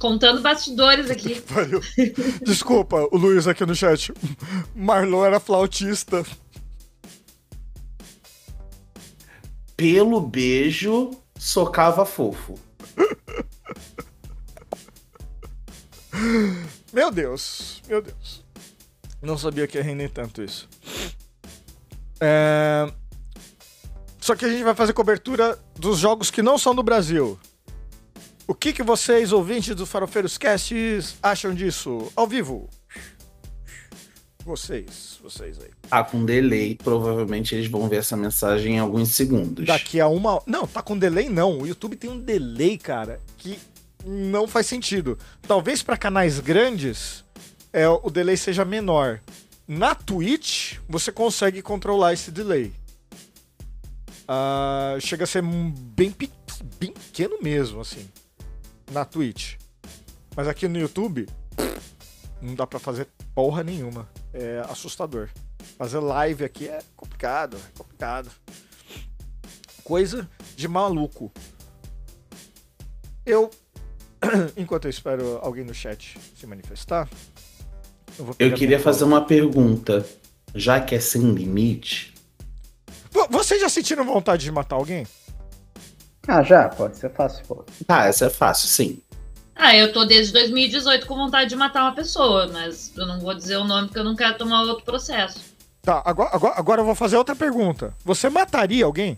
Contando 0.01 0.41
bastidores 0.41 1.11
aqui. 1.11 1.43
Valeu. 1.45 1.79
Desculpa, 2.43 3.07
o 3.11 3.17
Luiz 3.17 3.47
aqui 3.47 3.63
no 3.67 3.75
chat. 3.75 4.11
Marlon 4.73 5.23
era 5.23 5.39
flautista. 5.39 6.25
Pelo 9.77 10.19
beijo, 10.19 11.11
socava 11.37 12.03
fofo. 12.03 12.57
Meu 16.91 17.11
Deus, 17.11 17.83
meu 17.87 18.01
Deus. 18.01 18.43
Não 19.21 19.37
sabia 19.37 19.67
que 19.67 19.77
ia 19.77 19.83
render 19.83 20.09
tanto 20.09 20.41
isso. 20.41 20.67
É, 22.19 22.91
Só 24.19 24.35
que 24.35 24.45
a 24.45 24.49
gente 24.49 24.63
vai 24.63 24.73
fazer 24.73 24.93
cobertura 24.93 25.59
dos 25.79 25.99
jogos 25.99 26.31
que 26.31 26.41
não 26.41 26.57
são 26.57 26.73
do 26.73 26.81
Brasil. 26.81 27.39
O 28.51 28.53
que, 28.53 28.73
que 28.73 28.83
vocês, 28.83 29.31
ouvintes 29.31 29.73
do 29.73 29.85
Farofeiros 29.85 30.37
Casts, 30.37 31.15
acham 31.23 31.55
disso? 31.55 32.11
Ao 32.13 32.27
vivo. 32.27 32.69
Vocês, 34.43 35.17
vocês 35.23 35.57
aí. 35.57 35.69
Tá 35.87 36.03
com 36.03 36.25
delay, 36.25 36.75
provavelmente 36.75 37.55
eles 37.55 37.67
vão 37.67 37.87
ver 37.87 37.99
essa 37.99 38.17
mensagem 38.17 38.75
em 38.75 38.79
alguns 38.79 39.15
segundos. 39.15 39.65
Daqui 39.65 40.01
a 40.01 40.09
uma. 40.09 40.41
Não, 40.45 40.67
tá 40.67 40.81
com 40.81 40.97
delay 40.97 41.29
não. 41.29 41.59
O 41.59 41.65
YouTube 41.65 41.95
tem 41.95 42.09
um 42.09 42.19
delay, 42.19 42.77
cara, 42.77 43.21
que 43.37 43.57
não 44.05 44.45
faz 44.45 44.67
sentido. 44.67 45.17
Talvez 45.43 45.81
para 45.81 45.95
canais 45.95 46.41
grandes 46.41 47.23
é, 47.71 47.87
o 47.87 48.09
delay 48.09 48.35
seja 48.35 48.65
menor. 48.65 49.21
Na 49.65 49.95
Twitch, 49.95 50.75
você 50.89 51.09
consegue 51.09 51.61
controlar 51.61 52.11
esse 52.11 52.29
delay. 52.29 52.73
Ah, 54.27 54.97
chega 54.99 55.23
a 55.23 55.27
ser 55.27 55.41
bem, 55.41 56.13
bem 56.77 56.91
pequeno 56.91 57.37
mesmo, 57.41 57.79
assim. 57.79 58.05
Na 58.91 59.05
Twitch. 59.05 59.55
Mas 60.35 60.47
aqui 60.47 60.67
no 60.67 60.79
YouTube, 60.79 61.27
não 62.41 62.55
dá 62.55 62.65
pra 62.67 62.79
fazer 62.79 63.07
porra 63.33 63.63
nenhuma. 63.63 64.07
É 64.33 64.63
assustador. 64.69 65.29
Fazer 65.77 65.99
live 65.99 66.43
aqui 66.43 66.67
é 66.67 66.79
complicado, 66.95 67.57
é 67.57 67.77
complicado 67.77 68.29
coisa 69.83 70.29
de 70.55 70.67
maluco. 70.67 71.31
Eu, 73.25 73.49
enquanto 74.55 74.85
eu 74.85 74.89
espero 74.89 75.37
alguém 75.41 75.63
no 75.65 75.73
chat 75.73 76.17
se 76.37 76.45
manifestar, 76.47 77.09
eu 78.17 78.35
Eu 78.39 78.53
queria 78.53 78.79
fazer 78.79 79.03
uma 79.03 79.25
pergunta. 79.25 80.05
Já 80.53 80.81
que 80.81 80.93
é 80.95 80.99
sem 80.99 81.31
limite, 81.31 82.13
Vo- 83.09 83.27
Vocês 83.29 83.59
já 83.61 83.69
sentiram 83.69 84.03
vontade 84.05 84.43
de 84.43 84.51
matar 84.51 84.75
alguém? 84.75 85.05
Ah, 86.27 86.43
já, 86.43 86.69
pode 86.69 86.97
ser 86.97 87.09
fácil, 87.11 87.43
pô. 87.45 87.65
tá, 87.85 88.05
essa 88.05 88.25
é 88.25 88.29
fácil, 88.29 88.67
sim. 88.67 89.01
Ah, 89.55 89.75
eu 89.75 89.91
tô 89.91 90.05
desde 90.05 90.33
2018 90.33 91.05
com 91.05 91.15
vontade 91.15 91.49
de 91.49 91.55
matar 91.55 91.83
uma 91.83 91.95
pessoa, 91.95 92.47
mas 92.47 92.95
eu 92.97 93.05
não 93.05 93.19
vou 93.19 93.33
dizer 93.33 93.57
o 93.57 93.63
nome 93.63 93.87
porque 93.87 93.99
eu 93.99 94.03
não 94.03 94.15
quero 94.15 94.37
tomar 94.37 94.63
outro 94.63 94.85
processo. 94.85 95.39
Tá, 95.81 96.01
agora, 96.05 96.29
agora, 96.33 96.53
agora 96.57 96.81
eu 96.81 96.85
vou 96.85 96.95
fazer 96.95 97.17
outra 97.17 97.35
pergunta. 97.35 97.93
Você 98.05 98.29
mataria 98.29 98.85
alguém? 98.85 99.17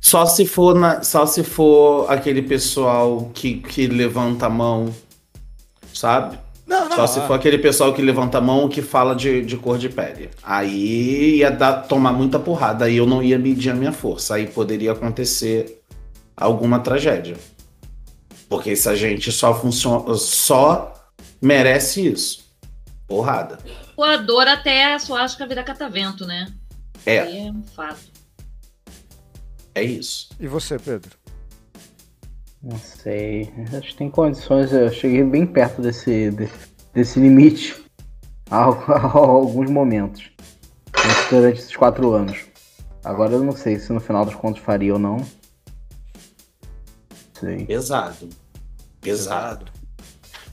Só 0.00 0.24
se 0.26 0.46
for 0.46 0.74
na, 0.74 1.02
só 1.02 1.26
se 1.26 1.42
for 1.42 2.10
aquele 2.10 2.42
pessoal 2.42 3.30
que, 3.34 3.58
que 3.58 3.86
levanta 3.86 4.46
a 4.46 4.50
mão 4.50 4.94
sabe? 5.98 6.38
Não, 6.68 6.86
não. 6.86 6.96
Só 6.96 7.06
se 7.06 7.18
ah, 7.18 7.26
for 7.26 7.32
aquele 7.32 7.56
pessoal 7.56 7.94
que 7.94 8.02
levanta 8.02 8.36
a 8.36 8.40
mão 8.42 8.68
que 8.68 8.82
fala 8.82 9.16
de, 9.16 9.42
de 9.42 9.56
cor 9.56 9.78
de 9.78 9.88
pele. 9.88 10.28
Aí 10.42 11.36
ia 11.38 11.50
dar, 11.50 11.84
tomar 11.84 12.12
muita 12.12 12.38
porrada, 12.38 12.84
aí 12.84 12.98
eu 12.98 13.06
não 13.06 13.22
ia 13.22 13.38
medir 13.38 13.70
a 13.70 13.74
minha 13.74 13.90
força. 13.90 14.34
Aí 14.34 14.46
poderia 14.46 14.92
acontecer 14.92 15.82
alguma 16.36 16.78
tragédia. 16.80 17.38
Porque 18.50 18.70
essa 18.70 18.94
gente 18.94 19.32
só 19.32 19.58
funciona, 19.58 20.14
só 20.14 20.92
merece 21.40 22.06
isso. 22.06 22.46
Porrada. 23.06 23.58
Voador 23.96 24.46
até 24.46 24.92
a 24.92 24.98
suástica 24.98 25.46
virar 25.46 25.64
catavento, 25.64 26.26
né? 26.26 26.52
É, 27.06 27.20
Aí 27.20 27.46
é 27.46 27.50
um 27.50 27.62
fato. 27.62 28.12
é 29.74 29.82
isso. 29.82 30.28
E 30.38 30.46
você, 30.46 30.78
Pedro? 30.78 31.17
Não 32.62 32.76
sei. 32.78 33.52
Acho 33.76 33.88
que 33.88 33.96
tem 33.96 34.10
condições. 34.10 34.72
Eu 34.72 34.90
cheguei 34.90 35.22
bem 35.24 35.46
perto 35.46 35.80
desse, 35.80 36.30
de- 36.30 36.50
desse 36.92 37.20
limite 37.20 37.84
há, 38.50 38.64
há 38.64 39.12
alguns 39.18 39.70
momentos. 39.70 40.30
Durante 41.30 41.58
esses 41.60 41.76
quatro 41.76 42.12
anos. 42.12 42.46
Agora 43.04 43.32
eu 43.34 43.44
não 43.44 43.52
sei 43.52 43.78
se 43.78 43.92
no 43.92 44.00
final 44.00 44.24
dos 44.24 44.34
contos 44.34 44.60
faria 44.62 44.92
ou 44.94 44.98
não. 44.98 45.18
Sei. 47.38 47.64
Pesado. 47.64 48.28
Pesado. 49.00 49.66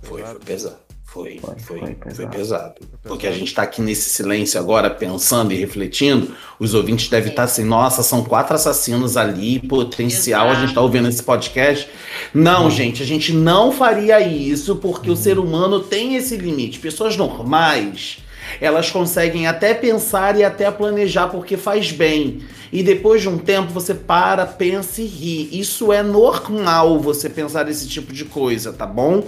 Foi, 0.04 0.22
Pesado. 0.22 0.38
foi 0.38 0.46
pesado. 0.46 0.85
Foi, 1.16 1.40
Foi, 1.40 1.56
foi, 1.58 1.80
foi 1.80 1.88
foi, 1.88 1.96
pesado. 1.96 2.30
pesado. 2.30 2.74
Porque 3.02 3.26
a 3.26 3.32
gente 3.32 3.54
tá 3.54 3.62
aqui 3.62 3.82
nesse 3.82 4.10
silêncio 4.10 4.60
agora, 4.60 4.90
pensando 4.90 5.54
e 5.54 5.56
refletindo. 5.56 6.36
Os 6.60 6.74
ouvintes 6.74 7.08
devem 7.08 7.30
estar 7.30 7.44
assim, 7.44 7.64
nossa, 7.64 8.04
são 8.04 8.22
quatro 8.22 8.54
assassinos 8.54 9.16
ali, 9.16 9.60
potencial, 9.60 10.48
a 10.48 10.50
Exato. 10.50 10.66
gente 10.66 10.76
tá 10.76 10.82
ouvindo 10.82 11.08
esse 11.08 11.24
podcast. 11.24 11.90
Não, 12.34 12.70
gente, 12.70 13.02
a 13.02 13.06
gente 13.06 13.32
não 13.32 13.72
faria 13.72 14.20
isso 14.20 14.76
porque 14.76 15.10
o 15.10 15.16
ser 15.16 15.40
humano 15.40 15.80
tem 15.80 16.18
esse 16.18 16.36
limite. 16.36 16.80
Pessoas 16.80 17.16
normais, 17.16 18.18
elas 18.60 18.92
conseguem 18.92 19.48
até 19.48 19.74
pensar 19.74 20.38
e 20.38 20.44
até 20.44 20.70
planejar 20.70 21.30
porque 21.30 21.56
faz 21.56 21.94
bem. 21.94 22.42
E 22.74 22.84
depois 22.84 23.22
de 23.22 23.30
um 23.30 23.38
tempo 23.38 23.72
você 23.72 23.94
para, 23.94 24.46
pensa 24.46 25.02
e 25.02 25.06
ri. 25.06 25.60
Isso 25.62 25.94
é 25.94 26.04
normal 26.04 27.00
você 27.00 27.30
pensar 27.30 27.70
esse 27.70 27.88
tipo 27.88 28.12
de 28.12 28.26
coisa, 28.26 28.74
tá 28.74 28.86
bom? 28.86 29.24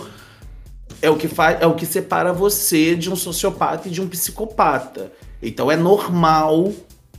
É 1.02 1.10
o 1.10 1.16
que 1.16 1.28
faz, 1.28 1.62
é 1.62 1.68
o 1.68 1.76
que 1.76 1.86
separa 1.86 2.34
você 2.34 2.96
de 2.96 3.12
um 3.12 3.16
sociopata 3.16 3.88
e 3.88 3.92
de 3.92 4.02
um 4.02 4.08
psicopata. 4.08 5.12
Então 5.42 5.72
é 5.72 5.76
normal, 5.76 6.72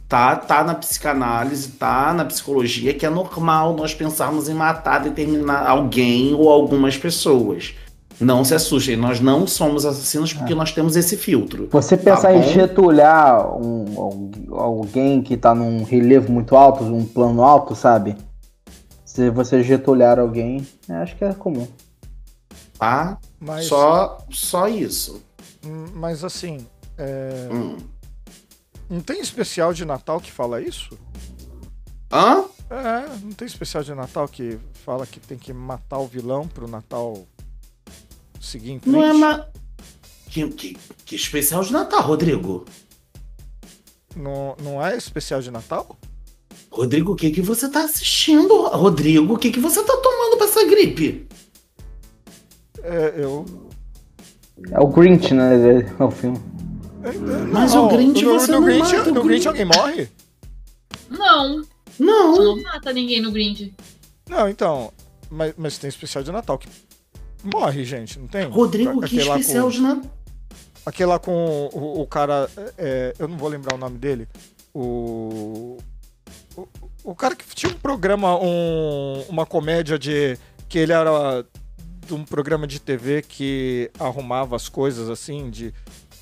tá? 0.09 0.35
Tá 0.35 0.65
na 0.65 0.75
psicanálise, 0.75 1.73
tá 1.73 2.13
na 2.13 2.25
psicologia 2.25 2.93
que 2.95 3.07
é 3.07 3.11
normal 3.11 3.75
nós 3.75 3.95
pensarmos 3.95 4.49
em 4.49 4.55
matar 4.55 5.01
determinar 5.01 5.69
alguém 5.69 6.35
ou 6.35 6.51
algumas 6.51 6.97
pessoas. 6.97 7.75
Não 8.21 8.45
se 8.45 8.53
assustem, 8.53 8.97
nós 8.97 9.21
não 9.21 9.47
somos 9.47 9.87
assassinos 9.87 10.33
porque 10.33 10.53
nós 10.53 10.73
temos 10.73 10.97
esse 10.97 11.17
filtro. 11.17 11.69
Você 11.71 11.97
pensar 11.97 12.35
em 12.35 12.41
bom. 12.41 12.49
getulhar 12.49 13.57
um, 13.57 14.35
alguém 14.51 15.23
que 15.23 15.37
tá 15.37 15.55
num 15.55 15.85
relevo 15.85 16.33
muito 16.33 16.57
alto, 16.57 16.83
um 16.83 17.05
plano 17.05 17.43
alto, 17.43 17.77
sabe? 17.77 18.17
Se 19.05 19.31
você 19.31 19.63
getulhar 19.63 20.19
alguém, 20.19 20.67
acho 20.89 21.17
que 21.17 21.25
é 21.25 21.33
comum. 21.33 21.69
Tá? 22.79 23.19
Mas, 23.41 23.67
Só, 23.67 24.19
só 24.31 24.69
isso. 24.69 25.23
hum, 25.65 25.87
mas 25.95 26.23
assim, 26.25 26.67
é, 26.97 27.49
Hum. 27.53 27.77
não 28.89 29.01
tem 29.01 29.21
especial 29.21 29.73
de 29.75 29.85
Natal 29.85 30.21
que 30.21 30.31
fala 30.31 30.61
isso? 30.61 30.97
Hã? 32.13 32.45
É, 32.71 33.09
não 33.23 33.33
tem 33.33 33.47
especial 33.47 33.83
de 33.83 33.95
Natal 33.95 34.29
que 34.29 34.59
fala 34.85 35.07
que 35.07 35.19
tem 35.19 35.37
que 35.39 35.53
matar 35.53 35.99
o 35.99 36.07
vilão 36.07 36.47
pro 36.47 36.69
Natal 36.69 37.27
frente? 38.41 38.89
Não 38.89 39.03
é 39.03 39.13
ma... 39.13 39.47
que, 40.31 40.49
que, 40.51 40.79
que 41.05 41.17
especial 41.17 41.63
de 41.65 41.73
Natal, 41.73 42.03
Rodrigo? 42.03 42.65
Não, 44.15 44.57
não 44.63 44.85
é 44.85 44.97
especial 44.97 45.41
de 45.41 45.51
Natal? 45.51 45.97
Rodrigo, 46.71 47.13
o 47.13 47.17
que, 47.17 47.31
que 47.31 47.41
você 47.43 47.69
tá 47.69 47.85
assistindo? 47.85 48.55
Rodrigo, 48.69 49.35
o 49.35 49.39
que, 49.39 49.51
que 49.51 49.61
você 49.61 49.83
tá 49.83 49.97
tomando 49.97 50.37
pra 50.37 50.47
essa 50.47 50.65
gripe? 50.67 51.27
É, 52.83 53.15
eu. 53.17 53.45
É 54.71 54.81
o 54.81 54.87
Grinch, 54.89 55.33
né? 55.35 55.55
É 55.99 56.03
o 56.03 56.11
filme. 56.11 56.39
Mas 57.53 57.75
o 57.75 57.89
Grinch 57.89 58.25
no, 58.25 58.35
você 58.41 58.51
no 58.53 58.61
não 58.61 58.67
Grinch, 58.67 58.97
mata 58.97 59.11
o 59.11 59.15
no 59.15 59.23
Grinch 59.23 59.27
Grinch. 59.45 59.49
alguém 59.49 59.65
morre? 59.65 60.09
Não, 61.09 61.63
você 61.63 62.03
Não. 62.03 62.57
não 62.57 62.63
mata 62.63 62.93
ninguém 62.93 63.21
no 63.23 63.31
Grinch. 63.31 63.73
Não, 64.29 64.49
então. 64.49 64.93
Mas, 65.31 65.55
mas 65.57 65.79
tem 65.79 65.89
especial 65.89 66.25
de 66.25 66.33
Natal 66.33 66.59
que 66.59 66.69
morre, 67.45 67.85
gente, 67.85 68.19
não 68.19 68.27
tem? 68.27 68.45
Rodrigo, 68.49 68.99
que 69.01 69.07
Aquele 69.07 69.25
lá 69.25 69.39
especial 69.39 69.65
com- 69.67 69.71
de 69.71 69.81
Natal. 69.81 70.11
Aquele 70.87 71.09
lá 71.11 71.19
com 71.19 71.69
o, 71.73 72.01
o 72.01 72.07
cara. 72.07 72.49
é, 72.77 73.15
eu 73.19 73.29
não 73.29 73.37
vou 73.37 73.49
lembrar 73.49 73.75
o 73.75 73.79
nome 73.79 73.99
dele. 73.99 74.27
O. 74.75 75.77
O, 76.57 76.67
o 77.05 77.15
cara 77.15 77.37
que 77.37 77.45
tinha 77.55 77.71
um 77.71 77.79
programa, 77.79 78.37
um, 78.43 79.23
uma 79.29 79.47
comédia 79.47 79.99
de. 79.99 80.37
Que 80.69 80.79
ele 80.79 80.93
era 80.93 81.45
de 82.09 82.15
um 82.15 82.25
programa 82.25 82.67
de 82.67 82.81
TV 82.81 83.21
que 83.23 83.91
arrumava 84.01 84.57
as 84.57 84.69
coisas 84.69 85.11
assim, 85.11 85.51
de. 85.51 85.73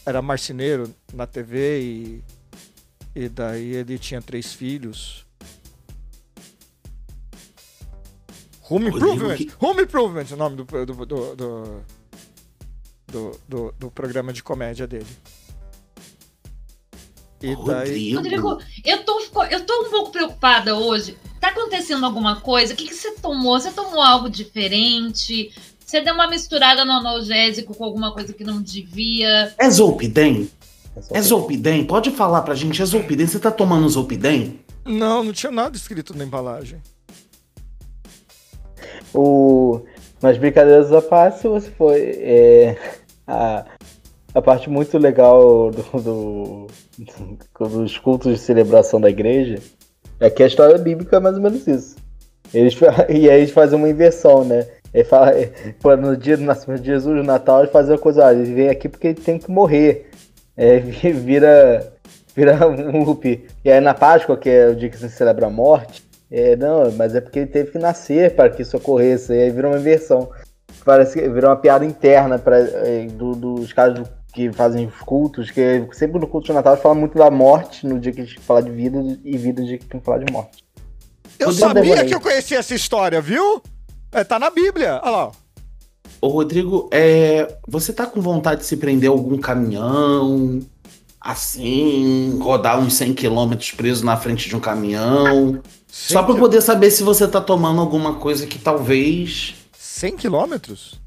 Era 0.04 0.20
marceneiro 0.20 0.92
na 1.14 1.26
TV 1.26 1.80
e. 1.80 2.24
E 3.14 3.28
daí 3.30 3.72
ele 3.74 3.98
tinha 3.98 4.20
três 4.20 4.52
filhos. 4.52 5.24
Home 8.68 8.88
Improvement! 8.88 9.36
que- 9.36 9.50
Home 9.60 9.82
Improvement, 9.84 10.26
o 10.32 10.36
nome 10.36 10.56
do, 10.56 10.64
do, 10.64 10.86
do, 11.06 11.06
do, 11.36 11.82
do, 13.06 13.40
do- 13.48 13.74
do 13.78 13.90
programa 13.90 14.32
de 14.32 14.42
comédia 14.42 14.86
dele. 14.86 15.06
E 17.40 17.54
daí. 17.64 18.14
Rodrigo. 18.14 18.58
Eu 18.84 19.04
tô, 19.04 19.20
eu 19.50 19.64
tô 19.64 19.82
um 19.86 19.90
pouco 19.90 20.10
preocupada 20.10 20.74
hoje. 20.76 21.16
Tá 21.40 21.48
acontecendo 21.50 22.04
alguma 22.04 22.40
coisa? 22.40 22.74
O 22.74 22.76
que, 22.76 22.88
que 22.88 22.94
você 22.94 23.12
tomou? 23.12 23.58
Você 23.60 23.70
tomou 23.70 24.00
algo 24.02 24.28
diferente? 24.28 25.54
Você 25.86 26.00
deu 26.00 26.14
uma 26.14 26.26
misturada 26.28 26.84
no 26.84 26.90
analgésico 26.90 27.72
com 27.72 27.84
alguma 27.84 28.12
coisa 28.12 28.32
que 28.32 28.42
não 28.42 28.60
devia? 28.60 29.54
É 29.56 29.70
Zolpidem? 29.70 30.50
só 31.00 31.14
É 31.14 31.22
Zolpidem? 31.22 31.84
Pode 31.84 32.10
falar 32.10 32.42
pra 32.42 32.56
gente, 32.56 32.82
é 32.82 32.84
Zolpidem? 32.84 33.24
Você 33.26 33.38
tá 33.38 33.52
tomando 33.52 33.88
Zolpidem? 33.88 34.58
Não, 34.84 35.22
não 35.22 35.32
tinha 35.32 35.52
nada 35.52 35.76
escrito 35.76 36.16
na 36.16 36.24
embalagem. 36.24 36.80
O... 39.14 39.80
Mas 40.20 40.38
brincadeiras 40.38 40.92
à 40.92 41.00
parte, 41.02 41.40
se 41.40 41.48
você 41.48 41.70
for. 41.70 41.94
é, 41.96 42.76
a, 43.26 43.64
a 44.34 44.42
parte 44.42 44.68
muito 44.68 44.96
legal 44.98 45.70
do, 45.70 45.82
do- 46.02 46.66
do- 46.98 47.68
dos 47.68 47.98
cultos 47.98 48.32
de 48.32 48.38
celebração 48.40 49.00
da 49.00 49.10
igreja 49.10 49.60
é 50.18 50.30
que 50.30 50.42
a 50.42 50.46
história 50.46 50.78
bíblica 50.78 51.16
é 51.16 51.20
mais 51.20 51.36
ou 51.36 51.42
menos 51.42 51.66
isso. 51.66 51.96
Eles, 52.54 52.74
e 53.10 53.28
aí 53.30 53.40
eles 53.40 53.50
fazem 53.50 53.78
uma 53.78 53.88
inversão, 53.88 54.44
né? 54.44 54.66
Ele 54.94 55.04
fala, 55.04 55.32
pô, 55.80 55.94
no 55.96 56.16
dia 56.16 56.36
do 56.36 56.44
nascimento 56.44 56.80
de 56.80 56.86
Jesus, 56.86 57.16
no 57.16 57.22
Natal, 57.22 57.60
eles 57.60 57.72
fazem 57.72 57.92
uma 57.92 57.98
coisa, 57.98 58.32
ele 58.32 58.54
vem 58.54 58.68
aqui 58.68 58.88
porque 58.88 59.08
ele 59.08 59.20
tem 59.20 59.38
que 59.38 59.50
morrer. 59.50 60.10
É, 60.56 60.78
vi- 60.78 61.12
vira, 61.14 61.92
vira 62.34 62.66
um 62.66 63.02
loop. 63.04 63.46
E 63.64 63.70
aí 63.70 63.80
na 63.80 63.92
Páscoa, 63.94 64.36
que 64.36 64.48
é 64.48 64.68
o 64.68 64.76
dia 64.76 64.88
que 64.88 64.96
se 64.96 65.08
celebra 65.10 65.46
a 65.46 65.50
morte, 65.50 66.02
é, 66.30 66.56
não, 66.56 66.90
mas 66.92 67.14
é 67.14 67.20
porque 67.20 67.40
ele 67.40 67.46
teve 67.48 67.72
que 67.72 67.78
nascer 67.78 68.34
para 68.34 68.48
que 68.48 68.62
isso 68.62 68.76
ocorresse. 68.76 69.32
E 69.32 69.42
aí 69.42 69.50
vira 69.50 69.68
uma 69.68 69.78
inversão. 69.78 70.30
Parece 70.84 71.18
que 71.20 71.28
vira 71.28 71.48
uma 71.48 71.56
piada 71.56 71.84
interna 71.84 72.38
pra, 72.38 72.58
é, 72.58 73.06
do- 73.06 73.34
dos 73.34 73.72
caras 73.72 74.08
que 74.32 74.52
fazem 74.52 74.86
os 74.86 74.98
cultos, 75.00 75.50
que 75.50 75.86
sempre 75.92 76.18
no 76.20 76.26
culto 76.26 76.46
de 76.48 76.52
Natal 76.52 76.76
fala 76.76 76.94
muito 76.94 77.16
da 77.18 77.30
morte 77.30 77.86
no 77.86 77.98
dia 77.98 78.12
que 78.12 78.20
a 78.20 78.24
gente 78.24 78.38
fala 78.40 78.62
de 78.62 78.70
vida 78.70 78.98
e 79.24 79.36
vida 79.36 79.60
no 79.62 79.66
dia 79.66 79.78
que 79.78 79.86
tem 79.86 79.98
que 79.98 80.04
falar 80.06 80.18
de 80.18 80.30
morte. 80.32 80.62
Eu 81.38 81.48
Rodrigo 81.48 81.68
sabia 81.74 82.04
que 82.04 82.14
eu 82.14 82.20
conhecia 82.20 82.58
essa 82.58 82.74
história, 82.74 83.20
viu? 83.20 83.62
É, 84.16 84.24
tá 84.24 84.38
na 84.38 84.48
Bíblia. 84.48 84.98
Olha 85.02 85.10
lá. 85.10 85.32
Ô, 86.22 86.28
Rodrigo, 86.28 86.88
é, 86.90 87.58
você 87.68 87.92
tá 87.92 88.06
com 88.06 88.18
vontade 88.22 88.62
de 88.62 88.66
se 88.66 88.78
prender 88.78 89.10
a 89.10 89.12
algum 89.12 89.36
caminhão? 89.36 90.60
Assim, 91.20 92.38
rodar 92.40 92.78
uns 92.80 92.94
100 92.94 93.12
quilômetros 93.12 93.72
preso 93.72 94.04
na 94.06 94.16
frente 94.16 94.48
de 94.48 94.56
um 94.56 94.60
caminhão? 94.60 95.60
Só 95.86 96.22
pra 96.22 96.32
eu 96.32 96.38
poder 96.38 96.62
saber 96.62 96.90
se 96.90 97.02
você 97.02 97.28
tá 97.28 97.40
tomando 97.42 97.78
alguma 97.80 98.14
coisa 98.14 98.46
que 98.46 98.58
talvez. 98.58 99.54
100 99.76 100.16
quilômetros? 100.16 100.98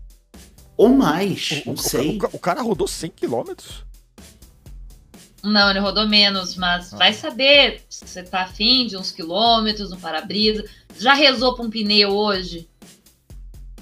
Ou 0.77 0.89
mais, 0.89 1.63
O, 1.65 1.69
não 1.69 1.73
o- 1.73 1.77
sei. 1.77 2.19
o- 2.21 2.35
o 2.35 2.39
cara 2.39 2.61
rodou 2.61 2.87
100 2.87 3.09
quilômetros? 3.09 3.83
Não, 5.41 5.69
ele 5.71 5.79
rodou 5.79 6.07
menos, 6.07 6.55
mas 6.57 6.91
vai 6.91 7.13
saber 7.13 7.81
se 7.89 8.05
você 8.05 8.21
tá 8.21 8.41
afim 8.43 8.85
de 8.85 8.97
uns 8.97 9.11
quilômetros 9.11 9.89
no 9.89 9.97
para-brisa. 9.97 10.63
Já 10.97 11.13
rezou 11.13 11.55
pra 11.55 11.65
um 11.65 11.69
pneu 11.69 12.09
hoje? 12.11 12.67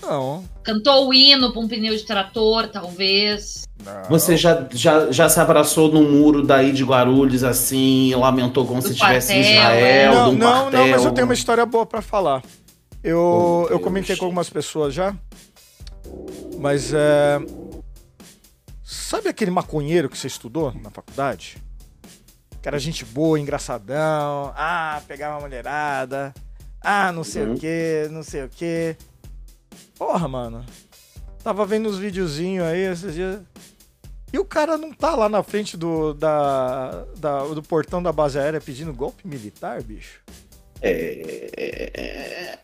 Não. 0.02 0.44
Cantou 0.64 1.08
o 1.08 1.14
hino 1.14 1.52
pra 1.52 1.62
um 1.62 1.68
pneu 1.68 1.96
de 1.96 2.04
trator, 2.04 2.68
talvez. 2.70 3.64
não. 3.84 4.04
Você 4.10 4.36
já, 4.38 4.68
já, 4.72 5.12
já 5.12 5.28
se 5.30 5.40
abraçou 5.40 5.92
no 5.92 6.02
muro 6.04 6.46
daí 6.46 6.72
de 6.72 6.84
Guarulhos 6.84 7.44
assim, 7.44 8.08
e 8.10 8.16
lamentou 8.16 8.66
como 8.66 8.82
Do 8.82 8.88
se 8.88 8.94
estivesse 8.94 9.34
em 9.34 9.42
Israel, 9.42 10.14
não, 10.14 10.32
não, 10.34 10.62
quartel. 10.64 10.80
não, 10.82 10.88
mas 10.90 11.06
eu 11.06 11.12
tenho 11.12 11.26
uma 11.28 11.34
história 11.34 11.66
boa 11.66 11.86
pra 11.86 12.02
falar. 12.02 12.42
Eu, 13.04 13.66
Oh, 13.70 13.74
eu 13.74 13.80
comentei 13.80 14.16
com 14.16 14.26
algumas 14.26 14.50
pessoas 14.50 14.94
já. 14.94 15.16
Mas 16.60 16.92
é. 16.94 17.40
sabe 18.84 19.30
aquele 19.30 19.52
maconheiro 19.52 20.10
que 20.10 20.18
você 20.18 20.28
estudou 20.28 20.74
na 20.82 20.90
faculdade? 20.90 21.58
Que 22.62 22.68
era 22.68 22.80
gente 22.80 23.06
boa, 23.06 23.40
engraçadão. 23.40 24.52
Ah, 24.56 25.02
pegava 25.08 25.38
a 25.38 25.40
mulherada. 25.42 26.34
Ah, 26.82 27.12
não 27.12 27.24
sei 27.24 27.44
Uhum. 27.44 27.54
o 27.54 27.58
que, 27.60 28.08
não 28.12 28.24
sei 28.24 28.44
o 28.44 28.50
que. 28.50 28.96
Porra, 29.98 30.28
mano. 30.28 30.66
Tava 31.44 31.66
vendo 31.66 31.90
uns 31.90 31.98
videozinhos 31.98 32.66
aí 32.66 32.80
esses 32.82 33.14
dias. 33.14 33.40
E 34.32 34.38
o 34.38 34.44
cara 34.46 34.78
não 34.78 34.92
tá 34.92 35.16
lá 35.16 35.30
na 35.30 35.42
frente 35.42 35.78
do, 35.78 36.14
da, 36.14 37.06
da- 37.18 37.46
do 37.48 37.64
portão 37.64 38.04
da 38.04 38.12
base 38.12 38.38
aérea 38.38 38.60
pedindo 38.60 38.94
golpe 38.94 39.26
militar, 39.28 39.82
bicho? 39.82 40.20
É... 40.82 42.60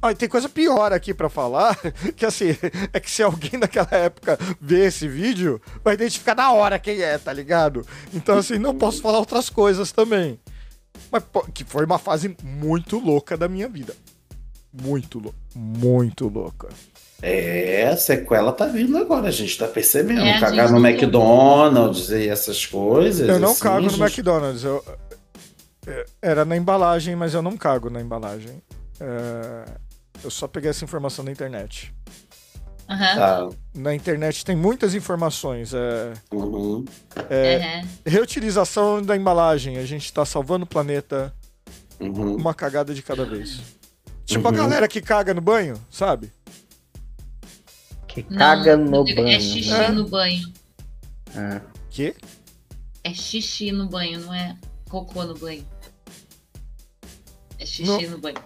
Ah, 0.00 0.12
e 0.12 0.14
tem 0.14 0.28
coisa 0.28 0.48
pior 0.48 0.92
aqui 0.92 1.12
pra 1.12 1.28
falar, 1.28 1.76
que 2.16 2.24
assim, 2.24 2.56
é 2.92 3.00
que 3.00 3.10
se 3.10 3.20
alguém 3.20 3.58
naquela 3.58 3.88
época 3.90 4.38
ver 4.60 4.86
esse 4.86 5.08
vídeo, 5.08 5.60
vai 5.82 5.94
identificar 5.94 6.36
na 6.36 6.52
hora 6.52 6.78
quem 6.78 7.00
é, 7.02 7.18
tá 7.18 7.32
ligado? 7.32 7.84
Então 8.14 8.38
assim, 8.38 8.58
não 8.58 8.76
posso 8.78 9.02
falar 9.02 9.18
outras 9.18 9.50
coisas 9.50 9.90
também. 9.90 10.38
Mas 11.10 11.24
pô, 11.24 11.42
que 11.42 11.64
foi 11.64 11.84
uma 11.84 11.98
fase 11.98 12.36
muito 12.44 12.96
louca 13.00 13.36
da 13.36 13.48
minha 13.48 13.68
vida. 13.68 13.94
Muito 14.72 15.18
louca. 15.18 15.38
Muito 15.54 16.28
louca. 16.28 16.68
É, 17.20 17.88
a 17.88 17.96
sequela 17.96 18.52
tá 18.52 18.66
vindo 18.66 18.96
agora, 18.96 19.28
a 19.28 19.30
gente 19.32 19.58
tá 19.58 19.66
percebendo. 19.66 20.20
É, 20.20 20.38
Cagar 20.38 20.68
gente 20.68 20.78
no 20.80 20.86
McDonald's 20.86 22.10
e 22.10 22.28
essas 22.28 22.64
coisas. 22.64 23.28
Eu 23.28 23.38
não 23.40 23.50
assim, 23.52 23.60
cago 23.60 23.76
a 23.78 23.80
no 23.80 23.90
gente- 23.90 24.00
McDonald's. 24.02 24.62
Eu, 24.64 24.84
é, 25.86 26.04
era 26.22 26.44
na 26.44 26.56
embalagem, 26.56 27.16
mas 27.16 27.34
eu 27.34 27.42
não 27.42 27.56
cago 27.56 27.90
na 27.90 28.00
embalagem. 28.00 28.62
É, 29.00 29.64
eu 30.22 30.30
só 30.30 30.46
peguei 30.46 30.70
essa 30.70 30.84
informação 30.84 31.24
na 31.24 31.32
internet. 31.32 31.92
Aham. 32.88 33.16
Tá. 33.16 33.48
Na 33.74 33.94
internet 33.94 34.44
tem 34.44 34.54
muitas 34.56 34.94
informações. 34.94 35.74
É, 35.74 36.12
Uhum. 36.32 36.84
aham. 37.18 37.88
reutilização 38.06 39.02
da 39.02 39.16
embalagem. 39.16 39.76
A 39.78 39.84
gente 39.84 40.10
tá 40.12 40.24
salvando 40.24 40.64
o 40.64 40.68
planeta 40.68 41.34
Uhum. 42.00 42.36
uma 42.36 42.54
cagada 42.54 42.94
de 42.94 43.02
cada 43.02 43.24
vez. 43.24 43.60
Tipo 44.28 44.46
a 44.46 44.50
Uhum. 44.50 44.56
galera 44.58 44.86
que 44.86 45.00
caga 45.00 45.32
no 45.32 45.40
banho, 45.40 45.74
sabe? 45.90 46.30
Que 48.06 48.26
Não, 48.28 48.36
caga 48.36 48.76
no 48.76 48.96
eu 48.96 49.04
digo, 49.04 49.22
banho. 49.22 49.34
É 49.36 49.40
xixi 49.40 49.72
É. 49.72 49.88
no 49.90 50.06
banho. 50.06 50.52
É. 51.34 51.60
Que? 51.88 52.14
É 53.02 53.14
xixi 53.14 53.72
no 53.72 53.86
banho, 53.88 54.20
não 54.20 54.34
é 54.34 54.54
cocô 54.90 55.24
no 55.24 55.34
banho. 55.34 55.64
É 57.58 57.64
xixi 57.64 57.84
Não. 57.86 58.00
no 58.02 58.18
banho. 58.18 58.36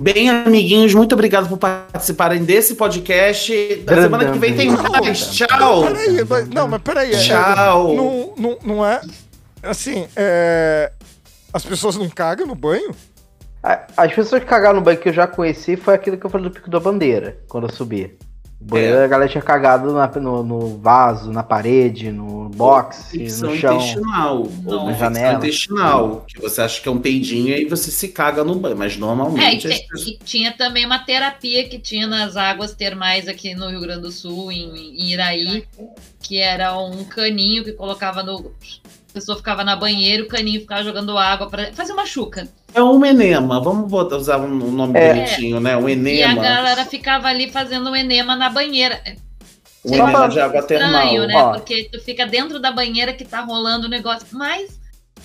Bem, 0.00 0.28
amiguinhos, 0.30 0.92
muito 0.94 1.12
obrigado 1.12 1.48
por 1.48 1.58
participarem 1.58 2.44
desse 2.44 2.74
podcast. 2.74 3.52
Da 3.84 3.94
Grandão. 3.94 4.02
semana 4.18 4.32
que 4.32 4.38
vem 4.40 4.56
tem 4.56 4.70
mais. 4.70 5.30
Tchau. 5.30 5.82
Peraí, 5.86 6.24
mas- 6.28 6.48
não, 6.48 6.66
mas 6.66 6.82
peraí. 6.82 7.12
é- 7.14 7.22
Tchau. 7.22 7.94
Não, 7.94 8.34
não, 8.36 8.58
não 8.64 8.86
é. 8.86 9.00
Assim, 9.62 10.08
é. 10.16 10.90
As 11.52 11.64
pessoas 11.64 11.94
não 11.94 12.08
cagam 12.08 12.46
no 12.48 12.54
banho? 12.56 12.92
As 13.96 14.12
pessoas 14.12 14.42
que 14.42 14.48
cagaram 14.48 14.76
no 14.76 14.84
banho 14.84 14.98
que 14.98 15.08
eu 15.08 15.12
já 15.12 15.26
conheci 15.26 15.76
foi 15.76 15.94
aquilo 15.94 16.16
que 16.16 16.26
eu 16.26 16.30
falei 16.30 16.48
do 16.48 16.52
Pico 16.54 16.68
da 16.70 16.80
Bandeira, 16.80 17.38
quando 17.48 17.68
eu 17.68 17.72
subi. 17.72 18.16
O 18.60 18.64
banheiro, 18.64 18.98
É. 18.98 19.04
a 19.04 19.08
galera 19.08 19.28
tinha 19.30 19.42
cagado 19.42 19.92
na- 19.92 20.06
no, 20.06 20.42
no 20.44 20.78
vaso, 20.78 21.32
na 21.32 21.42
parede, 21.42 22.12
no 22.12 22.48
boxe, 22.48 23.16
Infecção 23.16 23.50
no 23.50 23.56
chão. 23.56 23.74
intestinal. 23.76 24.48
Ou 24.66 24.86
Na 24.86 24.92
janela. 24.92 25.38
intestinal. 25.38 26.24
Que 26.28 26.40
você 26.40 26.60
acha 26.62 26.80
que 26.80 26.88
é 26.88 26.92
um 26.92 26.98
peidinho 26.98 27.48
e 27.48 27.54
aí 27.54 27.64
você 27.64 27.90
se 27.90 28.08
caga 28.08 28.44
no 28.44 28.54
banho. 28.54 28.76
Mas 28.76 28.92
É, 28.92 28.96
e, 28.96 28.98
normalmente. 29.00 29.68
te- 29.68 29.86
pessoas- 29.88 30.06
e 30.08 30.18
tinha 30.24 30.52
também 30.52 30.86
uma 30.86 31.00
terapia 31.00 31.68
que 31.68 31.78
tinha 31.78 32.06
nas 32.06 32.36
águas 32.36 32.72
termais 32.72 33.26
aqui 33.26 33.52
no 33.54 33.68
Rio 33.68 33.80
Grande 33.80 34.02
do 34.02 34.12
Sul, 34.12 34.52
em, 34.52 34.96
em 34.96 35.10
Iraí, 35.12 35.64
que 36.20 36.38
era 36.38 36.78
um 36.78 37.02
caninho 37.04 37.64
que 37.64 37.72
colocava 37.72 38.22
no. 38.22 38.52
A 39.12 39.14
pessoa 39.14 39.36
ficava 39.36 39.62
na 39.62 39.76
banheira, 39.76 40.22
o 40.22 40.26
caninho 40.26 40.62
ficava 40.62 40.82
jogando 40.82 41.18
água 41.18 41.46
para 41.50 41.70
fazer 41.74 41.92
uma 41.92 42.06
chuca. 42.06 42.48
É 42.74 42.82
um 42.82 43.04
enema. 43.04 43.60
Vamos 43.62 43.90
botar, 43.90 44.16
usar 44.16 44.38
um 44.38 44.48
nome 44.70 44.98
É. 44.98 45.12
bonitinho, 45.12 45.60
né? 45.60 45.76
Um 45.76 45.86
E 45.86 45.92
a 45.92 45.94
enema. 46.32 46.42
galera 46.42 46.84
ficava 46.86 47.28
ali 47.28 47.50
fazendo 47.52 47.90
um 47.90 47.94
enema 47.96 48.34
na 48.34 48.48
banheira. 48.48 48.98
Um 49.84 49.92
enema 49.92 50.10
pra- 50.12 50.28
de 50.28 50.40
água 50.40 50.62
termal. 50.62 50.88
estranho, 50.88 51.26
né? 51.26 51.36
Ó. 51.36 51.52
Porque 51.52 51.90
tu 51.92 52.00
fica 52.00 52.24
dentro 52.26 52.58
da 52.58 52.72
banheira 52.72 53.12
que 53.12 53.24
tá 53.26 53.40
rolando 53.42 53.86
o 53.86 53.90
negócio. 53.90 54.26
Mas. 54.32 54.80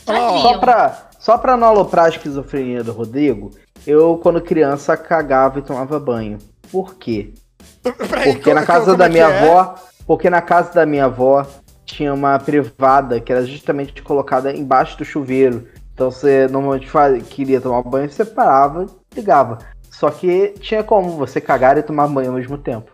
Faziam. 0.06 0.42
Só 0.42 0.58
pra, 0.58 1.10
só 1.18 1.38
pra 1.38 1.56
não 1.56 1.68
aloprar 1.70 2.06
a 2.08 2.10
esquizofrenia 2.10 2.84
do 2.84 2.92
Rodrigo, 2.92 3.52
eu, 3.86 4.20
quando 4.22 4.42
criança, 4.42 4.98
cagava 4.98 5.60
e 5.60 5.62
tomava 5.62 5.98
banho. 5.98 6.40
Por 6.70 6.96
quê? 6.96 7.30
Porque 7.82 8.54
na 8.54 8.66
casa 8.66 8.98
da 8.98 9.06
é 9.06 9.10
minha 9.10 9.24
é? 9.30 9.44
avó, 9.48 9.76
porque 10.06 10.30
na 10.30 10.42
casa 10.42 10.74
da 10.74 10.86
minha 10.86 11.06
avó 11.06 11.46
tinha 11.88 12.14
uma 12.14 12.38
privada 12.38 13.20
que 13.20 13.32
era 13.32 13.46
justamente 13.46 14.02
colocada 14.04 14.52
embaixo 14.56 14.98
do 14.98 15.06
chuveiro. 15.06 15.68
Então 15.94 16.12
você 16.12 16.48
normalmente 16.48 16.88
faz, 16.90 17.24
queria 17.28 17.60
tomar 17.60 17.82
banho, 17.82 18.10
você 18.10 18.24
parava 18.24 18.86
e 19.12 19.16
ligava. 19.16 19.58
Só 19.90 20.12
que 20.12 20.50
tinha 20.60 20.84
como 20.84 21.12
você 21.18 21.42
cagar 21.42 21.78
e 21.78 21.82
tomar 21.82 22.08
banho 22.08 22.30
ao 22.30 22.36
mesmo 22.38 22.58
tempo. 22.58 22.92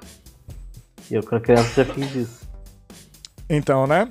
E 1.11 1.15
eu, 1.15 1.23
quando 1.23 1.41
criança, 1.41 1.83
já 1.83 1.93
fiz 1.93 2.15
isso. 2.15 2.47
Então, 3.49 3.85
né? 3.85 4.07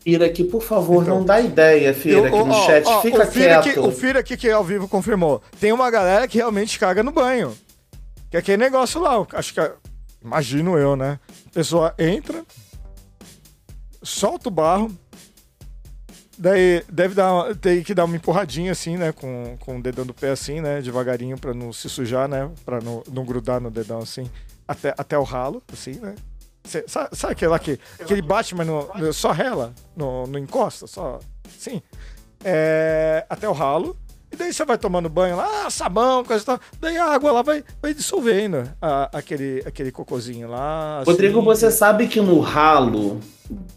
Fira 0.00 0.26
aqui, 0.26 0.44
por 0.44 0.62
favor, 0.62 1.02
Então. 1.02 1.18
não 1.18 1.24
dá 1.24 1.40
ideia, 1.40 1.92
Fira, 1.92 2.18
Eu- 2.18 2.24
aqui 2.26 2.36
no 2.38 2.54
ó, 2.54 2.66
chat. 2.66 2.86
ó, 2.86 3.00
Fica 3.02 3.22
o 3.24 3.26
Fira 3.26 3.60
quieto. 3.60 3.74
que, 3.74 3.80
o 3.80 3.90
Fira 3.90 4.20
aqui 4.20 4.36
que 4.36 4.48
é 4.48 4.52
ao 4.52 4.62
vivo 4.64 4.86
confirmou. 4.86 5.42
Tem 5.58 5.72
uma 5.72 5.90
galera 5.90 6.28
que 6.28 6.38
realmente 6.38 6.78
caga 6.78 7.02
no 7.02 7.10
banho. 7.10 7.52
Que 8.30 8.36
é 8.36 8.40
aquele 8.40 8.58
negócio 8.62 9.00
lá. 9.00 9.26
Acho 9.34 9.52
que. 9.54 9.60
é- 9.60 9.72
Imagino 10.24 10.76
eu, 10.78 10.94
né? 10.96 11.18
A 11.46 11.50
pessoa 11.54 11.94
entra, 11.98 12.42
solta 14.08 14.48
o 14.48 14.52
barro. 14.52 14.90
Daí 16.40 16.84
deve 16.88 17.14
dar, 17.14 17.54
ter 17.56 17.82
que 17.84 17.92
dar 17.94 18.04
uma 18.04 18.14
empurradinha 18.14 18.70
assim, 18.70 18.96
né? 18.96 19.10
Com, 19.12 19.56
com 19.58 19.78
o 19.78 19.82
dedão 19.82 20.06
do 20.06 20.14
pé 20.14 20.30
assim, 20.30 20.60
né? 20.60 20.80
Devagarinho 20.80 21.36
pra 21.36 21.52
não 21.52 21.72
se 21.72 21.88
sujar, 21.88 22.28
né? 22.28 22.48
Pra 22.64 22.80
não, 22.80 23.02
não 23.10 23.24
grudar 23.24 23.60
no 23.60 23.70
dedão 23.70 23.98
assim. 23.98 24.30
Até, 24.66 24.94
até 24.96 25.18
o 25.18 25.22
ralo, 25.24 25.62
assim, 25.72 25.92
né? 25.94 26.14
Cê- 26.62 26.84
sabe, 26.86 27.16
sabe 27.16 27.32
aquele 27.32 27.50
lá 27.50 27.58
que, 27.58 27.78
que 28.06 28.12
ele 28.12 28.22
bate, 28.22 28.54
mas 28.54 28.66
não, 28.66 28.86
só 29.12 29.32
rela? 29.32 29.74
Não 29.96 30.26
encosta, 30.38 30.86
só. 30.86 31.18
Sim. 31.58 31.82
É, 32.44 33.26
até 33.28 33.48
o 33.48 33.52
ralo. 33.52 33.96
E 34.30 34.36
daí 34.36 34.52
você 34.52 34.64
vai 34.64 34.76
tomando 34.76 35.08
banho 35.08 35.36
lá, 35.36 35.70
sabão, 35.70 36.22
coisa 36.22 36.42
e 36.42 36.46
tal. 36.46 36.60
Daí 36.80 36.96
a 36.98 37.06
água 37.06 37.32
lá 37.32 37.42
vai, 37.42 37.64
vai 37.80 37.94
dissolvendo 37.94 38.68
a- 38.80 39.08
aquele, 39.12 39.62
aquele 39.66 39.90
cocôzinho 39.90 40.48
lá. 40.48 41.00
assim. 41.00 41.10
Rodrigo, 41.10 41.40
você 41.42 41.70
sabe 41.70 42.06
que 42.08 42.20
no 42.20 42.38
ralo 42.40 43.20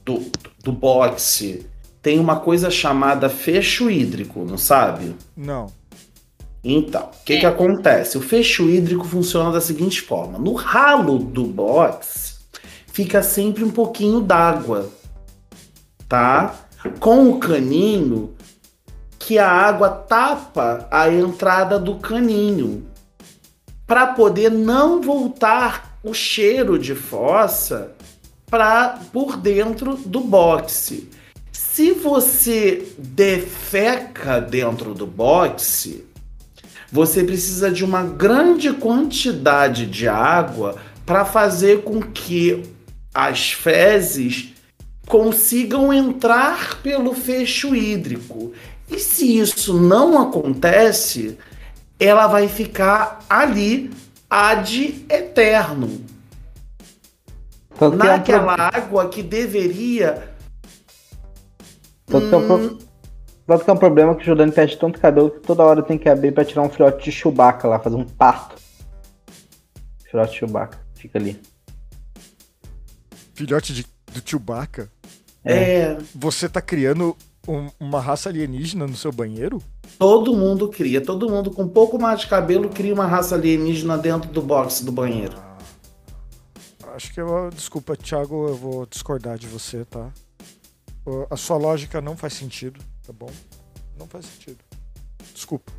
do, 0.04 0.30
do 0.64 0.72
boxe 0.74 1.66
tem 2.02 2.20
uma 2.20 2.40
coisa 2.40 2.70
chamada 2.70 3.30
fecho 3.30 3.90
hídrico, 3.90 4.44
não 4.44 4.58
sabe? 4.58 5.16
Não. 5.38 5.68
Então, 6.64 7.10
o 7.22 7.24
que, 7.26 7.34
É. 7.34 7.40
que 7.40 7.46
acontece? 7.46 8.18
O 8.18 8.22
fecho 8.22 8.70
hídrico 8.70 9.06
funciona 9.06 9.52
da 9.52 9.62
seguinte 9.62 10.02
forma: 10.02 10.38
no 10.38 10.54
ralo 10.54 11.18
do 11.18 11.44
box 11.46 12.40
fica 12.88 13.24
sempre 13.24 13.64
um 13.64 13.72
pouquinho 13.72 14.20
d'água, 14.20 14.90
tá? 16.08 16.56
Com 17.00 17.30
o 17.30 17.40
caninho, 17.40 18.34
que 19.26 19.38
a 19.38 19.48
água 19.48 19.90
tapa 19.90 20.88
a 20.90 21.08
entrada 21.10 21.78
do 21.78 21.96
caninho, 21.96 22.88
para 23.86 24.08
poder 24.08 24.50
não 24.50 25.02
voltar 25.02 26.00
o 26.04 26.14
cheiro 26.14 26.80
de 26.80 26.96
fossa 26.96 27.92
para 28.50 29.00
por 29.14 29.38
dentro 29.38 29.96
do 29.96 30.22
boxe. 30.22 31.10
Se 31.52 31.92
você 31.92 32.94
defeca 32.98 34.42
dentro 34.42 34.94
do 34.94 35.06
boxe, 35.06 36.04
você 36.92 37.24
precisa 37.24 37.72
de 37.72 37.86
uma 37.86 38.04
grande 38.04 38.74
quantidade 38.74 39.86
de 39.86 40.08
água 40.08 40.78
para 41.06 41.26
fazer 41.26 41.84
com 41.84 42.02
que 42.02 42.64
as 43.14 43.52
fezes 43.52 44.54
consigam 45.08 45.94
entrar 45.94 46.82
pelo 46.82 47.14
fecho 47.14 47.76
hídrico. 47.76 48.54
E 48.92 49.00
se 49.00 49.38
isso 49.40 49.74
não 49.80 50.22
acontece, 50.22 51.38
ela 51.98 52.28
vai 52.28 52.48
ficar 52.50 53.20
ali 53.30 53.90
ad 54.30 55.06
eterno. 55.10 56.04
Tanto 57.80 57.98
que 57.98 58.04
é 58.04 58.10
um 58.10 58.18
Naquela 58.18 58.54
água 58.56 59.08
que 59.10 59.24
deveria. 59.24 60.30
Tanto 62.06 62.28
que, 62.28 62.36
é 62.36 62.38
um 62.38 62.46
pro- 62.48 62.78
tanto 63.48 63.64
que 63.64 63.70
é 63.70 63.74
um 63.74 63.78
problema 63.78 64.16
que 64.16 64.22
o 64.24 64.26
Jordani 64.26 64.52
perde 64.52 64.78
tanto 64.78 65.00
cabelo 65.00 65.32
que 65.32 65.40
toda 65.40 65.64
hora 65.64 65.82
tem 65.82 65.98
que 65.98 66.10
abrir 66.10 66.34
pra 66.34 66.44
tirar 66.44 66.64
um 66.64 66.70
filhote 66.70 67.06
de 67.06 67.12
Chewbacca 67.12 67.68
lá, 67.70 67.80
fazer 67.80 67.96
um 67.96 68.04
parto. 68.06 68.62
Filhote 70.10 70.34
de 70.34 70.40
Chewbacca, 70.40 70.78
fica 70.96 71.18
ali. 71.18 71.42
Filhote 73.34 73.74
de, 73.74 73.86
do 74.12 74.22
Chewbacca. 74.30 74.92
É, 75.44 75.98
Você 76.14 76.48
tá 76.50 76.62
criando 76.62 77.16
um- 77.48 77.70
uma 77.80 78.00
raça 78.00 78.30
alienígena 78.30 78.86
no 78.88 78.96
seu 78.96 79.12
banheiro? 79.12 79.62
todo 80.00 80.34
mundo 80.36 80.68
cria. 80.70 81.00
Todo 81.02 81.30
mundo 81.30 81.52
com 81.52 81.64
um 81.64 81.68
pouco 81.70 82.00
mais 82.00 82.22
de 82.22 82.28
cabelo 82.28 82.70
cria 82.70 82.94
uma 82.94 83.06
raça 83.06 83.36
alienígena 83.36 83.98
dentro 83.98 84.32
do 84.32 84.42
box 84.42 84.84
do 84.84 84.92
banheiro. 84.92 85.36
Acho 86.96 87.14
que 87.14 87.22
eu. 87.22 87.50
Desculpa, 87.54 87.96
Thiago, 87.96 88.48
eu 88.50 88.56
vou 88.56 88.86
discordar 88.86 89.38
de 89.38 89.48
você, 89.48 89.86
tá? 89.86 90.12
A 91.30 91.36
sua 91.38 91.58
lógica 91.58 92.00
não 92.02 92.16
faz 92.18 92.34
sentido, 92.34 92.80
tá 93.06 93.14
bom? 93.14 93.30
Não 93.98 94.08
faz 94.08 94.26
sentido. 94.26 94.60
Desculpa. 95.34 95.72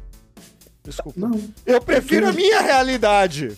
Desculpa. 0.85 1.19
Não. 1.21 1.31
Eu 1.67 1.81
prefiro 1.81 2.29
a 2.29 2.33
minha 2.33 2.61
realidade. 2.61 3.57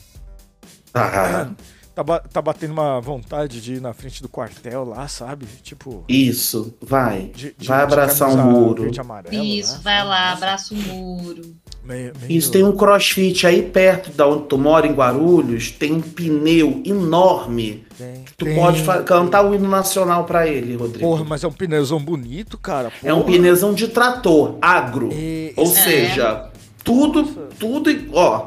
Ah, 0.93 1.51
Tá, 1.95 2.03
ba- 2.03 2.19
tá 2.19 2.43
batendo 2.43 2.73
uma 2.73 3.01
vontade 3.01 3.61
de 3.61 3.75
ir 3.75 3.81
na 3.81 3.93
frente 3.93 4.21
do 4.21 4.29
quartel 4.29 4.83
lá, 4.85 5.07
sabe? 5.07 5.47
Tipo. 5.63 6.05
isso, 6.09 6.75
vai. 6.83 7.31
de- 7.35 7.55
de- 7.57 7.69
vai 7.69 7.79
de 7.87 7.93
abraçar 7.93 8.29
um 8.31 8.37
muro. 8.51 8.83
verde 8.83 9.01
amarelo, 9.01 9.45
Isso, 9.45 9.75
né? 9.75 9.81
vai 9.85 10.05
lá, 10.05 10.33
abraça 10.33 10.75
o 10.75 10.77
muro. 10.77 11.55
meio- 11.85 12.13
meio- 12.21 12.33
Isso 12.33 12.51
tem 12.51 12.65
um 12.65 12.73
crossfit 12.75 13.47
aí 13.47 13.63
perto 13.63 14.11
da 14.11 14.27
onde 14.27 14.47
tu 14.49 14.59
mora, 14.59 14.87
em 14.89 14.93
Guarulhos, 14.93 15.71
tem 15.71 15.93
um 15.93 16.01
pneu 16.01 16.83
enorme. 16.85 17.85
tem- 17.97 18.25
Tu 18.37 18.45
tem- 18.45 18.57
pode 18.57 18.83
fa- 18.83 19.03
cantar 19.05 19.45
o 19.49 19.55
hino 19.55 19.69
nacional 19.69 20.25
pra 20.25 20.49
ele, 20.49 20.75
Rodrigo. 20.75 21.07
Porra, 21.07 21.23
mas 21.25 21.45
é 21.45 21.47
um 21.47 21.53
pneuzão 21.53 22.01
bonito, 22.03 22.59
cara. 22.59 22.91
é 23.05 23.15
um 23.15 23.23
porra. 23.23 23.37
pneuzão 23.37 23.73
de 23.73 23.87
trator, 23.87 24.57
agro. 24.61 25.11
E- 25.13 25.53
Ou 25.57 25.63
esse- 25.65 25.81
seja, 25.85 26.51
tudo, 26.83 27.23
tudo, 27.57 27.91
ó, 28.15 28.47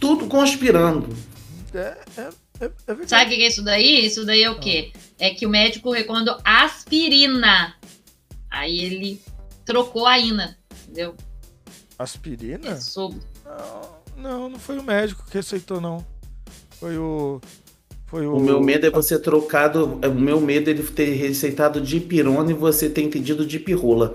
tudo 0.00 0.26
conspirando. 0.26 1.10
É, 1.74 1.96
é, 2.18 2.28
é, 2.60 2.64
é. 2.64 3.06
Sabe 3.06 3.34
o 3.34 3.36
que 3.36 3.42
é 3.42 3.48
isso 3.48 3.62
daí? 3.62 4.06
Isso 4.06 4.24
daí 4.24 4.42
é 4.42 4.50
o 4.50 4.58
quê? 4.58 4.92
É 5.18 5.30
que 5.30 5.46
o 5.46 5.48
médico 5.48 5.92
recomendou 5.92 6.38
aspirina. 6.44 7.74
Aí 8.50 8.78
ele 8.80 9.22
trocou 9.64 10.06
a 10.06 10.18
ina, 10.18 10.56
entendeu? 10.82 11.14
Aspirina? 11.98 12.70
É 12.70 12.76
sobre. 12.76 13.20
Não, 13.44 13.96
não, 14.16 14.48
não 14.50 14.58
foi 14.58 14.78
o 14.78 14.82
médico 14.82 15.24
que 15.28 15.34
receitou, 15.34 15.80
não. 15.80 16.04
Foi 16.78 16.96
o. 16.96 17.40
Foi 18.06 18.26
o. 18.26 18.36
O 18.36 18.40
meu 18.40 18.60
medo 18.60 18.86
é 18.86 18.90
você 18.90 19.18
trocado, 19.18 20.00
o 20.02 20.14
meu 20.14 20.40
medo 20.40 20.68
é 20.68 20.72
ele 20.72 20.82
ter 20.82 21.14
receitado 21.14 21.80
de 21.80 22.00
pirona 22.00 22.50
e 22.50 22.54
você 22.54 22.88
ter 22.88 23.02
entendido 23.02 23.46
de 23.46 23.58
pirrola. 23.58 24.14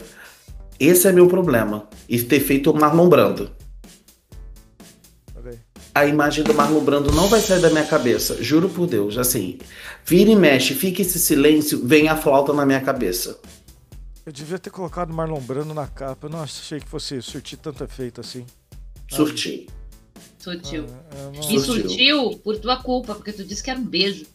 Esse 0.80 1.08
é 1.08 1.12
meu 1.12 1.28
problema. 1.28 1.88
E 2.10 2.22
ter 2.24 2.40
feito 2.40 2.72
o 2.72 2.74
Marlon 2.74 3.08
Brando. 3.08 3.52
A 5.94 6.06
imagem 6.06 6.44
do 6.44 6.54
Marlon 6.54 6.80
Brando 6.84 7.12
não 7.12 7.28
vai 7.28 7.42
sair 7.42 7.60
da 7.62 7.70
minha 7.70 7.84
cabeça, 7.86 8.42
juro 8.42 8.70
por 8.70 8.88
Deus. 8.88 9.18
Assim, 9.18 9.60
vira 10.06 10.32
e 10.32 10.36
mexe, 10.36 10.74
fica 10.74 11.02
esse 11.02 11.20
silêncio, 11.20 11.86
vem 11.86 12.08
a 12.08 12.16
flauta 12.16 12.54
na 12.54 12.66
minha 12.66 12.80
cabeça. 12.80 13.40
Eu 14.26 14.32
devia 14.32 14.58
ter 14.58 14.70
colocado 14.70 15.14
Marlon 15.14 15.40
Brando 15.42 15.74
na 15.74 15.88
capa. 15.88 16.28
Eu 16.28 16.32
não 16.32 16.42
achei 16.42 16.80
que 16.80 16.88
fosse 16.88 17.22
surtir 17.22 17.58
tanto 17.58 17.84
efeito 17.84 18.22
assim. 18.22 18.46
Surti. 19.10 19.68
Sutil. 20.38 20.86
Eu 21.18 21.32
não- 21.34 21.40
E 21.42 21.60
surtiu. 21.60 21.90
surtiu 21.90 22.40
por 22.44 22.58
tua 22.58 22.78
culpa, 22.82 23.14
porque 23.14 23.34
tu 23.34 23.44
disse 23.44 23.62
que 23.62 23.70
era 23.70 23.80
um 23.80 23.84
beijo. 23.86 24.26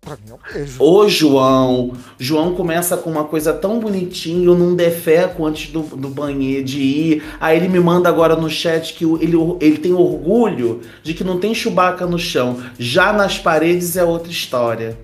Pra 0.00 0.16
mim 0.16 0.30
é 0.30 0.34
um 0.34 0.38
beijo. 0.52 0.82
Ô, 0.82 1.08
João, 1.08 1.92
João 2.18 2.54
começa 2.54 2.96
com 2.96 3.10
uma 3.10 3.24
coisa 3.24 3.52
tão 3.52 3.80
bonitinho, 3.80 4.54
num 4.54 4.74
defeco 4.74 5.44
antes 5.44 5.70
do, 5.70 5.82
do 5.82 6.08
banheiro 6.08 6.64
de 6.64 6.80
ir. 6.80 7.22
Aí 7.40 7.56
ele 7.56 7.68
me 7.68 7.80
manda 7.80 8.08
agora 8.08 8.36
no 8.36 8.48
chat 8.48 8.94
que 8.94 9.04
ele, 9.04 9.36
ele 9.60 9.78
tem 9.78 9.92
orgulho 9.92 10.80
de 11.02 11.12
que 11.14 11.24
não 11.24 11.38
tem 11.38 11.52
chubaca 11.54 12.06
no 12.06 12.18
chão. 12.18 12.62
Já 12.78 13.12
nas 13.12 13.38
paredes 13.38 13.96
é 13.96 14.04
outra 14.04 14.30
história. 14.30 14.96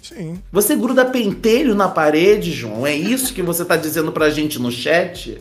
Sim. 0.00 0.40
Você 0.52 0.76
gruda 0.76 1.04
pentelho 1.04 1.74
na 1.74 1.88
parede, 1.88 2.52
João? 2.52 2.86
É 2.86 2.94
isso 2.94 3.34
que 3.34 3.42
você 3.42 3.64
tá 3.64 3.76
dizendo 3.76 4.12
pra 4.12 4.30
gente 4.30 4.60
no 4.60 4.70
chat? 4.70 5.38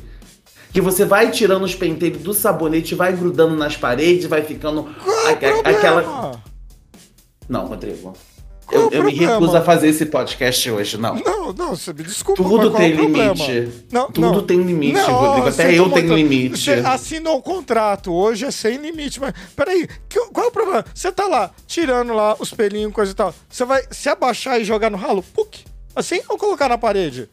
Que 0.73 0.81
você 0.81 1.05
vai 1.05 1.29
tirando 1.31 1.63
os 1.63 1.75
pentelhos 1.75 2.23
do 2.23 2.33
sabonete, 2.33 2.95
vai 2.95 3.15
grudando 3.15 3.55
nas 3.55 3.77
paredes, 3.77 4.25
vai 4.25 4.41
ficando 4.41 4.89
aque- 5.27 5.47
problema? 5.51 5.77
aquela. 5.77 6.41
Não, 7.47 7.67
Rodrigo. 7.67 8.13
Qual 8.65 8.81
Eu, 8.81 8.87
o 8.89 8.93
eu 8.93 9.03
me 9.03 9.13
recuso 9.13 9.55
a 9.55 9.61
fazer 9.61 9.89
esse 9.89 10.05
podcast 10.07 10.71
hoje, 10.71 10.97
não. 10.97 11.15
Não, 11.15 11.53
não, 11.53 11.75
você 11.75 11.93
me 11.93 12.03
desculpa. 12.03 12.41
Tudo 12.43 12.75
é 12.75 12.79
tem 12.79 12.93
o 12.99 13.01
limite. 13.01 13.69
Não, 13.91 14.11
Tudo 14.11 14.31
não. 14.31 14.41
tem 14.45 14.61
limite, 14.61 14.93
Não, 14.93 15.13
Rodrigo. 15.13 15.47
Até 15.49 15.73
eu 15.77 15.89
tenho 15.91 16.15
limite. 16.15 16.57
Você 16.59 16.71
assinou 16.73 17.37
um 17.37 17.41
contrato, 17.41 18.11
hoje 18.11 18.45
é 18.45 18.51
sem 18.51 18.77
limite, 18.77 19.19
mas 19.19 19.33
peraí, 19.55 19.87
que- 20.09 20.19
qual 20.33 20.47
é 20.47 20.49
o 20.49 20.51
problema? 20.51 20.85
Você 20.93 21.11
tá 21.11 21.27
lá, 21.27 21.51
tirando 21.67 22.13
lá 22.13 22.35
os 22.39 22.51
pelinhos, 22.53 22.91
coisa 22.93 23.11
e 23.11 23.15
tal. 23.15 23.33
Você 23.49 23.63
vai 23.65 23.83
se 23.91 24.09
abaixar 24.09 24.59
e 24.59 24.63
jogar 24.65 24.89
no 24.89 24.97
ralo? 24.97 25.23
Puk! 25.33 25.63
Assim 25.95 26.19
ou 26.27 26.37
colocar 26.37 26.67
na 26.67 26.77
parede? 26.77 27.29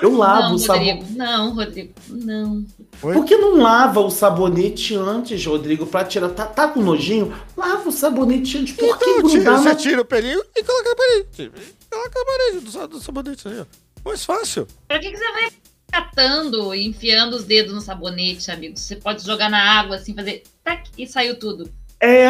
Eu 0.00 0.16
lavo 0.16 0.48
não, 0.48 0.54
o 0.54 0.58
sabonete. 0.58 1.12
Não, 1.12 1.54
Rodrigo. 1.54 1.94
Não. 2.08 2.66
Oi? 3.02 3.14
Por 3.14 3.24
que 3.24 3.36
não 3.36 3.58
lava 3.58 4.00
o 4.00 4.10
sabonete 4.10 4.96
antes, 4.96 5.44
Rodrigo, 5.46 5.86
pra 5.86 6.04
tirar? 6.04 6.30
Tá, 6.30 6.46
tá 6.46 6.68
com 6.68 6.80
nojinho? 6.80 7.32
Lava 7.56 7.88
o 7.88 7.92
sabonete 7.92 8.58
antes. 8.58 8.74
Por 8.74 8.98
que 8.98 9.04
Então, 9.04 9.28
tira, 9.28 9.44
grudar 9.44 9.58
você 9.58 9.68
na... 9.68 9.74
tira 9.76 10.00
o 10.00 10.04
pelinho 10.04 10.42
e 10.56 10.64
coloca 10.64 10.88
na 10.88 10.96
parede. 10.96 11.52
Coloca 11.90 12.18
na 12.18 12.24
parede 12.24 12.60
do, 12.60 12.88
do 12.88 13.00
sabonete 13.00 13.48
aí, 13.48 13.60
ó. 13.60 13.66
Mais 14.04 14.24
fácil. 14.24 14.66
Pra 14.88 14.98
que, 14.98 15.10
que 15.10 15.16
você 15.16 15.32
vai 15.32 15.50
catando 15.92 16.74
e 16.74 16.86
enfiando 16.86 17.36
os 17.36 17.44
dedos 17.44 17.72
no 17.72 17.80
sabonete, 17.80 18.50
amigo? 18.50 18.76
Você 18.76 18.96
pode 18.96 19.24
jogar 19.24 19.48
na 19.48 19.78
água, 19.78 19.96
assim, 19.96 20.14
fazer. 20.14 20.42
Tac, 20.64 20.88
e 20.98 21.06
saiu 21.06 21.38
tudo. 21.38 21.70
É. 22.00 22.28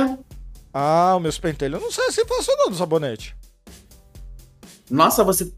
Ah, 0.74 1.18
meus 1.20 1.38
pentelhos. 1.38 1.80
Eu 1.80 1.86
não 1.86 1.92
sei 1.92 2.10
se 2.10 2.24
passou 2.24 2.54
não 2.58 2.70
do 2.70 2.76
sabonete. 2.76 3.34
Nossa, 4.90 5.24
você... 5.24 5.50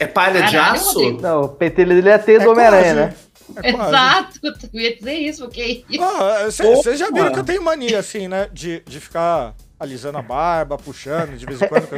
É 0.00 0.06
palha 0.06 0.42
de 0.42 0.52
Caralho, 0.52 0.74
aço? 0.74 0.94
Rodrigo. 0.94 1.20
Não, 1.20 1.42
o 1.42 1.48
pentelho 1.48 1.94
dele 1.94 2.08
é 2.08 2.14
a 2.14 2.18
teia 2.18 2.40
do 2.40 2.50
Homem-Aranha, 2.50 2.94
né? 2.94 3.14
É. 3.62 3.68
Exato, 3.70 4.38
eu 4.72 4.80
ia 4.80 4.96
dizer 4.96 5.14
isso, 5.14 5.42
porque 5.44 5.84
Vocês 6.48 6.98
já 6.98 7.10
viram 7.10 7.32
que 7.32 7.38
eu 7.40 7.44
tenho 7.44 7.62
mania, 7.62 7.98
assim, 7.98 8.28
né? 8.28 8.48
De, 8.52 8.80
de 8.86 8.98
ficar 8.98 9.54
alisando 9.78 10.18
a 10.18 10.22
barba, 10.22 10.76
puxando 10.78 11.36
de 11.36 11.44
vez 11.44 11.60
em 11.60 11.66
quando. 11.66 11.88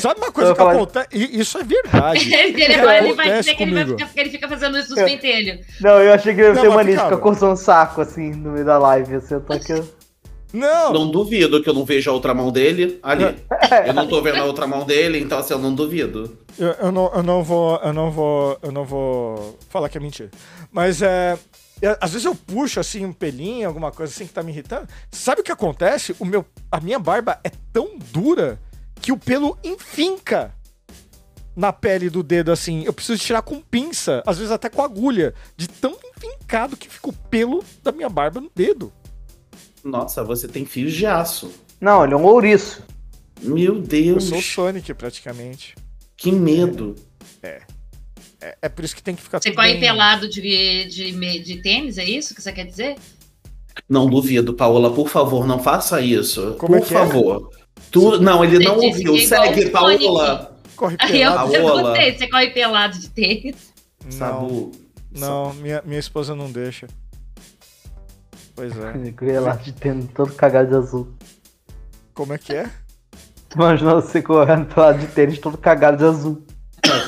Sabe 0.00 0.20
uma 0.20 0.32
coisa 0.32 0.54
que 0.54 0.62
acontece? 0.62 1.08
E 1.12 1.40
isso 1.40 1.58
é 1.58 1.64
verdade. 1.64 2.18
ele, 2.34 2.62
ele 2.62 3.12
vai 3.14 3.38
dizer 3.38 3.54
que 3.54 3.62
ele, 3.62 3.74
vai 3.74 3.84
ficar, 3.84 4.06
que 4.06 4.20
ele 4.20 4.30
fica 4.30 4.48
fazendo 4.48 4.78
isso 4.78 4.94
nos 4.94 5.04
pentelhos. 5.04 5.66
Não, 5.80 6.00
eu 6.00 6.12
achei 6.12 6.34
que 6.34 6.40
ele 6.40 6.56
ia 6.56 6.64
mas 6.64 6.74
mania 6.74 6.96
de 6.96 7.02
ficar 7.02 7.16
coçando 7.18 7.52
o 7.52 7.56
saco, 7.56 8.00
assim, 8.00 8.30
no 8.30 8.52
meio 8.52 8.64
da 8.64 8.78
live. 8.78 9.16
Assim, 9.16 9.34
eu 9.34 9.40
tô 9.40 9.52
aqui... 9.52 9.82
Não, 10.52 10.92
Não 10.92 11.10
duvido 11.10 11.62
que 11.62 11.68
eu 11.68 11.74
não 11.74 11.84
vejo 11.84 12.10
a 12.10 12.14
outra 12.14 12.32
mão 12.32 12.50
dele 12.50 12.98
ali. 13.02 13.36
Eu 13.84 13.92
não 13.92 14.06
tô 14.06 14.22
vendo 14.22 14.38
a 14.38 14.44
outra 14.44 14.66
mão 14.66 14.86
dele, 14.86 15.18
então 15.18 15.38
assim, 15.38 15.52
eu 15.52 15.58
não 15.58 15.74
duvido. 15.74 16.38
Eu, 16.58 16.68
eu 16.68 16.92
não, 16.92 17.12
eu 17.14 17.22
não 17.22 17.42
vou, 17.42 17.76
eu 17.78 17.92
não 17.92 18.10
vou, 18.10 18.58
eu 18.62 18.72
não 18.72 18.84
vou 18.84 19.58
falar 19.68 19.88
que 19.88 19.98
é 19.98 20.00
mentira. 20.00 20.30
Mas 20.70 21.02
é, 21.02 21.38
é, 21.82 21.96
às 22.00 22.12
vezes 22.12 22.24
eu 22.24 22.34
puxo 22.34 22.80
assim 22.80 23.04
um 23.04 23.12
pelinho, 23.12 23.68
alguma 23.68 23.92
coisa 23.92 24.12
assim 24.12 24.26
que 24.26 24.32
tá 24.32 24.42
me 24.42 24.52
irritando. 24.52 24.88
Sabe 25.10 25.40
o 25.40 25.44
que 25.44 25.52
acontece? 25.52 26.16
O 26.18 26.24
meu, 26.24 26.44
a 26.70 26.80
minha 26.80 26.98
barba 26.98 27.38
é 27.44 27.50
tão 27.72 27.98
dura 28.12 28.58
que 29.00 29.12
o 29.12 29.18
pelo 29.18 29.58
enfinca 29.62 30.54
na 31.54 31.72
pele 31.72 32.08
do 32.10 32.22
dedo 32.22 32.50
assim. 32.50 32.84
Eu 32.84 32.92
preciso 32.92 33.22
tirar 33.22 33.42
com 33.42 33.60
pinça, 33.60 34.22
às 34.26 34.38
vezes 34.38 34.52
até 34.52 34.68
com 34.68 34.82
agulha, 34.82 35.34
de 35.56 35.68
tão 35.68 35.96
enfincado 36.16 36.76
que 36.76 36.88
fica 36.88 37.10
o 37.10 37.12
pelo 37.12 37.64
da 37.82 37.92
minha 37.92 38.08
barba 38.08 38.40
no 38.40 38.50
dedo. 38.54 38.92
Nossa, 39.84 40.24
você 40.24 40.48
tem 40.48 40.64
fios 40.64 40.92
de 40.92 41.06
aço. 41.06 41.50
Não, 41.80 42.04
ele 42.04 42.14
é 42.14 42.16
um 42.16 42.24
ouriço. 42.24 42.82
Meu 43.40 43.76
Eu 43.76 43.80
Deus, 43.82 44.24
sou 44.24 44.38
o 44.38 44.42
Sonic 44.42 44.92
praticamente. 44.94 45.74
Que 46.16 46.32
medo. 46.32 46.94
É, 47.42 48.56
é 48.62 48.68
por 48.68 48.84
isso 48.84 48.94
que 48.94 49.02
tem 49.02 49.14
que 49.14 49.22
ficar 49.22 49.40
Você 49.40 49.50
corre 49.52 49.72
bem- 49.72 49.80
pelado 49.80 50.28
de, 50.28 50.84
de, 50.86 51.38
de 51.42 51.56
tênis, 51.62 51.98
é 51.98 52.04
isso 52.04 52.34
que 52.34 52.42
você 52.42 52.52
quer 52.52 52.66
dizer? 52.66 52.96
Não 53.88 54.08
duvido, 54.08 54.54
Paola, 54.54 54.92
por 54.92 55.08
favor, 55.08 55.46
não 55.46 55.58
faça 55.62 56.00
isso. 56.00 56.54
Como 56.58 56.76
é 56.76 56.78
por 56.80 56.88
que 56.88 56.94
é? 56.94 56.98
favor. 56.98 57.50
Tu... 57.90 58.20
Não, 58.20 58.44
ele 58.44 58.56
Você 58.58 58.64
não 58.64 58.78
ouviu. 58.78 59.14
é 59.16 59.18
Segue. 59.20 59.70
Paola. 59.70 60.56
Corre 60.76 60.96
Aí 60.98 61.22
eu 61.22 61.30
pelado. 61.32 61.52
Paola. 61.52 61.82
perguntei, 61.94 62.18
você 62.18 62.28
corre 62.28 62.50
pelado 62.50 62.98
de 62.98 63.08
tênis? 63.10 63.72
Não, 64.04 64.10
Sabu. 64.12 64.72
não 65.12 65.52
minha, 65.54 65.82
minha 65.84 65.98
esposa 66.00 66.34
não 66.34 66.50
deixa. 66.50 66.86
Pois 68.54 68.72
é. 68.76 69.26
Ia 69.32 69.40
lá 69.40 69.56
de 69.56 69.72
tênis 69.72 70.06
todo 70.14 70.32
cagado 70.32 70.68
de 70.68 70.74
azul. 70.76 71.08
Como 72.14 72.32
é 72.32 72.38
que 72.38 72.54
é? 72.54 72.70
Imagina 73.54 73.94
você 73.94 74.20
correndo 74.22 74.66
pro 74.66 74.80
lado 74.82 74.98
de 74.98 75.06
tênis 75.06 75.38
todo 75.38 75.56
cagado 75.56 75.96
de 75.96 76.04
azul. 76.04 76.42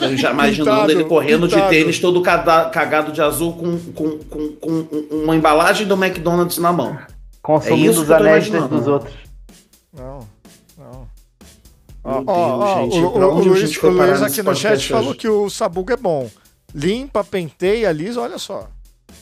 Eu 0.01 0.17
já 0.17 0.31
imaginando 0.33 0.71
Pintado, 0.71 0.93
ele 0.93 1.05
correndo 1.05 1.49
pintado. 1.49 1.71
de 1.71 1.79
tênis 1.79 1.99
todo 2.01 2.21
cagado 2.23 3.13
de 3.13 3.21
azul 3.23 3.53
com, 3.55 3.79
com, 3.93 4.19
com, 4.19 4.53
com 4.57 4.71
um- 4.71 5.23
uma 5.25 5.37
embalagem 5.37 5.87
do 5.87 5.95
McDonald's 5.95 6.59
na 6.59 6.73
mão. 6.73 6.99
Consumindo 7.43 7.87
É 7.89 7.91
isso 7.93 8.03
os 8.03 8.11
anéis 8.11 8.49
dos 8.51 8.87
outros. 8.87 9.15
Não, 9.97 10.21
não. 10.77 11.09
Meu 12.05 12.25
Ó, 12.27 12.75
gente, 12.83 12.97
o, 12.99 13.07
o- 13.09 13.19
o 13.19 13.41
Luiz, 13.45 13.83
o 13.83 13.89
Luiz 13.89 14.23
aqui 14.23 14.43
no 14.43 14.55
chat 14.55 14.89
falou 14.89 15.11
hoje? 15.11 15.19
que 15.19 15.29
o 15.29 15.49
sabugo 15.51 15.93
é 15.93 15.97
bom. 15.97 16.29
Limpa, 16.75 17.23
penteia, 17.25 17.91
lisa, 17.93 18.21
olha 18.21 18.39
só. 18.39 18.69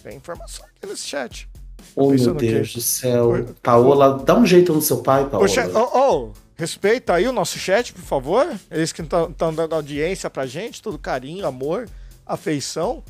Tem 0.02 0.16
informação 0.16 0.64
aqui 0.66 0.90
nesse 0.90 1.06
chat. 1.06 1.48
Oh, 1.94 2.10
meu? 2.10 2.34
Deus 2.34 2.74
do 2.74 2.80
céu. 2.80 3.46
Paola, 3.62 4.22
dá 4.24 4.36
um 4.36 4.46
jeito 4.46 4.72
no 4.72 4.80
seu 4.82 4.98
pai, 4.98 5.24
Paola. 5.26 5.44
Ô, 5.44 5.48
chat- 5.48 5.70
ô, 5.74 5.80
ô, 5.98 6.30
respeita 6.56 7.14
aí 7.14 7.28
o 7.28 7.32
nosso 7.32 7.58
chat, 7.58 7.92
por 7.92 8.02
favor. 8.02 8.46
Eles 8.70 8.92
que 8.92 9.02
estão 9.02 9.54
dando 9.54 9.74
audiência 9.74 10.28
pra 10.30 10.46
gente, 10.46 10.82
todo 10.82 10.98
carinho, 10.98 11.46
amor, 11.46 11.88
afeição. 12.24 13.04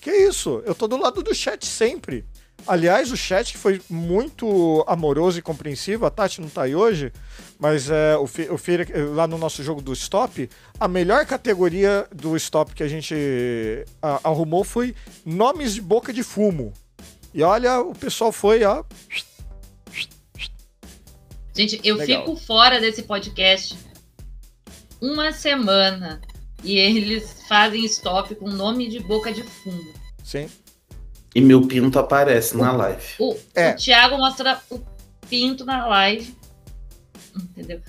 Que, 0.00 0.10
isso? 0.10 0.62
Eu 0.64 0.74
tô 0.74 0.86
do 0.88 0.96
lado 0.96 1.22
do 1.22 1.34
chat 1.34 1.66
sempre. 1.66 2.24
Aliás, 2.66 3.12
o 3.12 3.16
chat 3.16 3.56
foi 3.56 3.80
muito 3.88 4.82
amoroso 4.88 5.38
e 5.38 5.42
compreensivo, 5.42 6.06
a 6.06 6.10
Tati 6.10 6.40
não 6.40 6.48
tá 6.48 6.62
aí 6.62 6.74
hoje, 6.74 7.12
mas 7.60 7.90
é, 7.90 8.16
o, 8.16 8.26
Fi- 8.26 8.48
o 8.50 8.58
lá 9.14 9.26
no 9.28 9.36
nosso 9.38 9.62
jogo 9.62 9.80
do 9.82 9.92
Stop, 9.92 10.48
a 10.80 10.88
melhor 10.88 11.24
categoria 11.26 12.08
do 12.12 12.34
Stop 12.36 12.74
que 12.74 12.82
a 12.82 12.88
gente 12.88 13.14
a- 14.02 14.20
arrumou 14.24 14.64
foi 14.64 14.96
nomes 15.24 15.74
de 15.74 15.82
boca 15.82 16.12
de 16.12 16.22
fumo. 16.24 16.72
E 17.32 17.42
olha, 17.42 17.78
o 17.80 17.94
pessoal 17.94 18.32
foi, 18.32 18.64
ó. 18.64 18.82
Gente, 21.56 21.80
eu 21.82 21.96
Legal. 21.96 22.20
fico 22.24 22.36
fora 22.36 22.80
desse 22.80 23.02
podcast 23.02 23.76
uma 25.00 25.32
semana 25.32 26.20
e 26.62 26.76
eles 26.78 27.42
fazem 27.48 27.84
stop 27.86 28.34
com 28.34 28.48
nome 28.50 28.88
de 28.88 29.00
boca 29.00 29.32
de 29.32 29.42
fumo. 29.42 29.92
Sim. 30.22 30.48
E 31.34 31.40
meu 31.40 31.66
pinto 31.66 31.98
aparece 31.98 32.56
na 32.56 32.72
live. 32.72 33.02
O, 33.18 33.36
É. 33.54 33.70
o 33.72 33.76
Thiago 33.76 34.16
mostra 34.18 34.60
o 34.70 34.80
pinto 35.28 35.64
na 35.64 35.86
live. 35.86 36.34
Entendeu? 37.34 37.80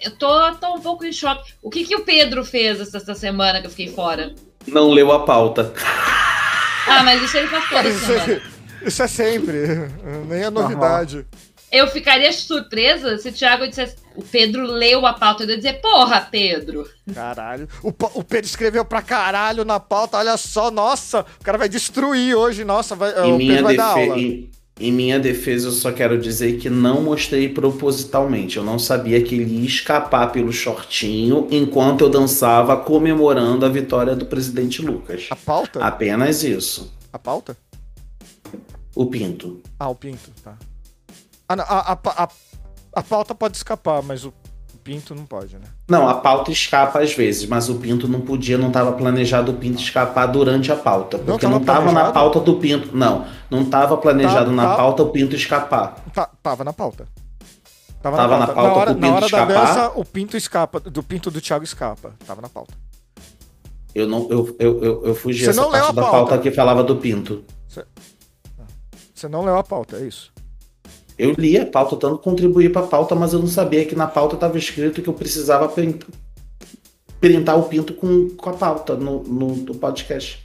Eu 0.00 0.10
tô, 0.16 0.54
tô 0.56 0.74
um 0.74 0.80
pouco 0.80 1.04
em 1.04 1.12
choque. 1.12 1.54
O 1.62 1.70
que, 1.70 1.84
que 1.84 1.96
o 1.96 2.04
Pedro 2.04 2.44
fez 2.44 2.80
essa, 2.80 2.98
essa 2.98 3.14
semana 3.14 3.60
que 3.60 3.66
eu 3.66 3.70
fiquei 3.70 3.88
fora? 3.88 4.34
Não 4.66 4.90
leu 4.90 5.10
a 5.12 5.24
pauta. 5.24 5.72
Ah, 6.88 7.02
mas 7.02 7.22
isso 7.22 7.36
ele 7.36 7.48
faz 7.48 7.68
toda 7.68 7.88
Isso 7.88 8.06
semana. 8.06 8.32
é, 8.82 8.88
isso 8.88 9.02
é 9.02 9.06
sempre, 9.08 9.56
nem 10.28 10.42
é 10.42 10.50
novidade. 10.50 11.26
Eu 11.76 11.86
ficaria 11.88 12.32
surpresa 12.32 13.18
se 13.18 13.28
o 13.28 13.32
Thiago 13.32 13.66
dissesse. 13.68 13.96
O 14.14 14.22
Pedro 14.22 14.64
leu 14.64 15.04
a 15.04 15.12
pauta. 15.12 15.44
Eu 15.44 15.50
ia 15.50 15.56
dizer, 15.56 15.74
porra, 15.80 16.20
Pedro. 16.30 16.88
Caralho. 17.12 17.68
O, 17.82 17.88
o 18.14 18.24
Pedro 18.24 18.46
escreveu 18.46 18.84
pra 18.84 19.02
caralho 19.02 19.64
na 19.64 19.78
pauta, 19.78 20.16
olha 20.16 20.36
só, 20.36 20.70
nossa, 20.70 21.20
o 21.40 21.44
cara 21.44 21.58
vai 21.58 21.68
destruir 21.68 22.34
hoje, 22.34 22.64
nossa, 22.64 22.94
vai, 22.96 23.10
Em 23.26 23.32
o 23.32 23.36
minha, 23.36 23.50
Pedro 23.52 23.64
vai 23.64 23.76
dar 23.76 23.84
aula. 23.86 24.18
em- 24.18 24.50
em 24.78 24.92
minha 24.92 25.18
defesa, 25.18 25.68
eu 25.68 25.72
só 25.72 25.90
quero 25.90 26.18
dizer 26.18 26.58
que 26.58 26.68
não 26.68 27.02
mostrei 27.02 27.48
propositalmente. 27.48 28.58
Eu 28.58 28.62
não 28.64 28.78
sabia 28.78 29.22
que 29.22 29.34
ele 29.34 29.60
ia 29.60 29.66
escapar 29.66 30.30
pelo 30.32 30.52
shortinho 30.52 31.46
enquanto 31.50 32.02
eu 32.02 32.10
dançava 32.10 32.76
comemorando 32.76 33.64
a 33.64 33.70
vitória 33.70 34.14
do 34.14 34.26
presidente 34.26 34.82
Lucas. 34.82 35.28
A 35.30 35.36
pauta? 35.36 35.82
Apenas 35.82 36.42
isso. 36.44 36.92
A 37.10 37.18
pauta? 37.18 37.56
O 38.94 39.06
pinto. 39.06 39.62
Ah, 39.78 39.88
o 39.88 39.94
pinto, 39.94 40.30
tá. 40.44 40.58
A, 41.48 41.92
a, 41.92 41.96
pa- 41.96 42.14
a, 42.16 42.28
a 43.00 43.02
pauta 43.02 43.34
pode 43.34 43.56
escapar, 43.56 44.02
mas 44.02 44.24
o 44.24 44.32
pinto 44.82 45.14
não 45.14 45.24
pode, 45.26 45.54
né? 45.56 45.64
Não, 45.88 46.08
a 46.08 46.14
pauta 46.14 46.50
escapa 46.50 47.00
às 47.00 47.12
vezes, 47.12 47.46
mas 47.48 47.68
o 47.68 47.76
pinto 47.76 48.06
não 48.08 48.20
podia, 48.20 48.56
não 48.58 48.68
estava 48.68 48.92
planejado 48.92 49.52
o 49.52 49.54
pinto 49.54 49.80
escapar 49.80 50.26
durante 50.26 50.70
a 50.72 50.76
pauta. 50.76 51.18
Porque 51.18 51.46
não 51.46 51.58
estava 51.58 51.90
na 51.92 52.10
pauta 52.12 52.40
do 52.40 52.56
pinto. 52.56 52.96
Não, 52.96 53.26
não 53.50 53.62
estava 53.62 53.96
planejado 53.96 54.46
Tá- 54.50 54.56
na 54.56 54.66
tá. 54.70 54.76
pauta 54.76 55.02
o 55.02 55.10
pinto 55.10 55.34
escapar. 55.36 56.04
Tá, 56.12 56.30
tava 56.42 56.64
na 56.64 56.72
pauta. 56.72 57.06
Tava, 58.02 58.16
Tava 58.16 58.38
na 58.38 58.46
pauta 58.46 58.60
hora, 58.78 58.90
pro 58.92 59.00
na 59.00 59.06
pinto 59.06 59.12
hora 59.16 59.20
da 59.20 59.26
escapar? 59.26 59.66
dança, 59.66 59.92
o 59.96 60.04
pinto 60.04 60.36
escapa, 60.36 60.78
do 60.80 61.02
pinto 61.02 61.30
do 61.30 61.40
Thiago 61.40 61.64
escapa. 61.64 62.12
Tava 62.24 62.40
na 62.40 62.48
pauta. 62.48 62.74
Eu 63.94 64.06
não, 64.06 64.28
eu, 64.30 64.54
eu, 64.60 64.84
eu, 64.84 65.06
eu 65.06 65.14
fugi 65.14 65.42
Você 65.44 65.50
essa 65.50 65.62
parte 65.64 65.76
a 65.88 65.92
da 65.92 66.02
pauta? 66.02 66.10
pauta 66.18 66.38
que 66.38 66.50
falava 66.52 66.84
do 66.84 66.96
pinto. 66.96 67.42
Você 69.14 69.28
não 69.28 69.42
leu 69.44 69.56
a 69.56 69.64
pauta, 69.64 69.96
é 69.96 70.02
isso. 70.06 70.30
Eu 71.18 71.32
li 71.38 71.58
a 71.58 71.64
pauta, 71.64 71.96
tanto 71.96 72.18
contribuí 72.18 72.68
para 72.68 72.82
a 72.82 72.86
pauta, 72.86 73.14
mas 73.14 73.32
eu 73.32 73.38
não 73.38 73.46
sabia 73.46 73.84
que 73.86 73.94
na 73.94 74.06
pauta 74.06 74.34
estava 74.34 74.58
escrito 74.58 75.00
que 75.00 75.08
eu 75.08 75.14
precisava 75.14 75.66
print- 75.68 76.04
printar 77.20 77.58
o 77.58 77.62
pinto 77.64 77.94
com, 77.94 78.28
com 78.30 78.50
a 78.50 78.52
pauta 78.52 78.94
no, 78.94 79.22
no, 79.22 79.56
no 79.56 79.74
podcast. 79.74 80.42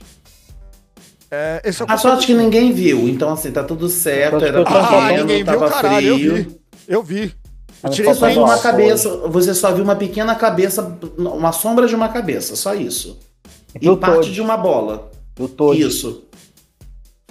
É, 1.30 1.60
esse 1.64 1.82
é 1.82 1.84
o 1.84 1.90
A 1.90 1.96
sorte 1.96 2.26
que 2.26 2.34
ninguém 2.34 2.72
viu, 2.72 3.08
então 3.08 3.30
assim, 3.32 3.50
tá 3.50 3.62
tudo 3.64 3.88
certo. 3.88 4.44
Era 4.44 4.60
eu 4.60 4.64
Ah, 4.66 5.12
ninguém 5.12 5.44
viu, 5.44 5.46
tava 5.46 5.70
caralho, 5.70 6.06
eu 6.08 6.16
frio. 6.18 6.34
vi. 6.36 6.60
Eu 6.88 7.02
vi. 7.02 7.34
Eu 7.82 7.90
tirei 7.90 8.14
Você 8.14 8.34
só 8.34 8.44
uma 8.44 8.58
cabeça, 8.58 9.16
você 9.28 9.54
só 9.54 9.72
viu 9.72 9.82
uma 9.82 9.96
pequena 9.96 10.34
cabeça, 10.34 10.96
uma 11.18 11.52
sombra 11.52 11.86
de 11.86 11.94
uma 11.94 12.08
cabeça, 12.08 12.54
só 12.54 12.74
isso. 12.74 13.18
E 13.80 13.96
parte 13.96 14.14
todo. 14.14 14.30
de 14.30 14.40
uma 14.40 14.56
bola. 14.56 15.10
Eu 15.38 15.48
tô. 15.48 15.72
Isso. 15.72 16.24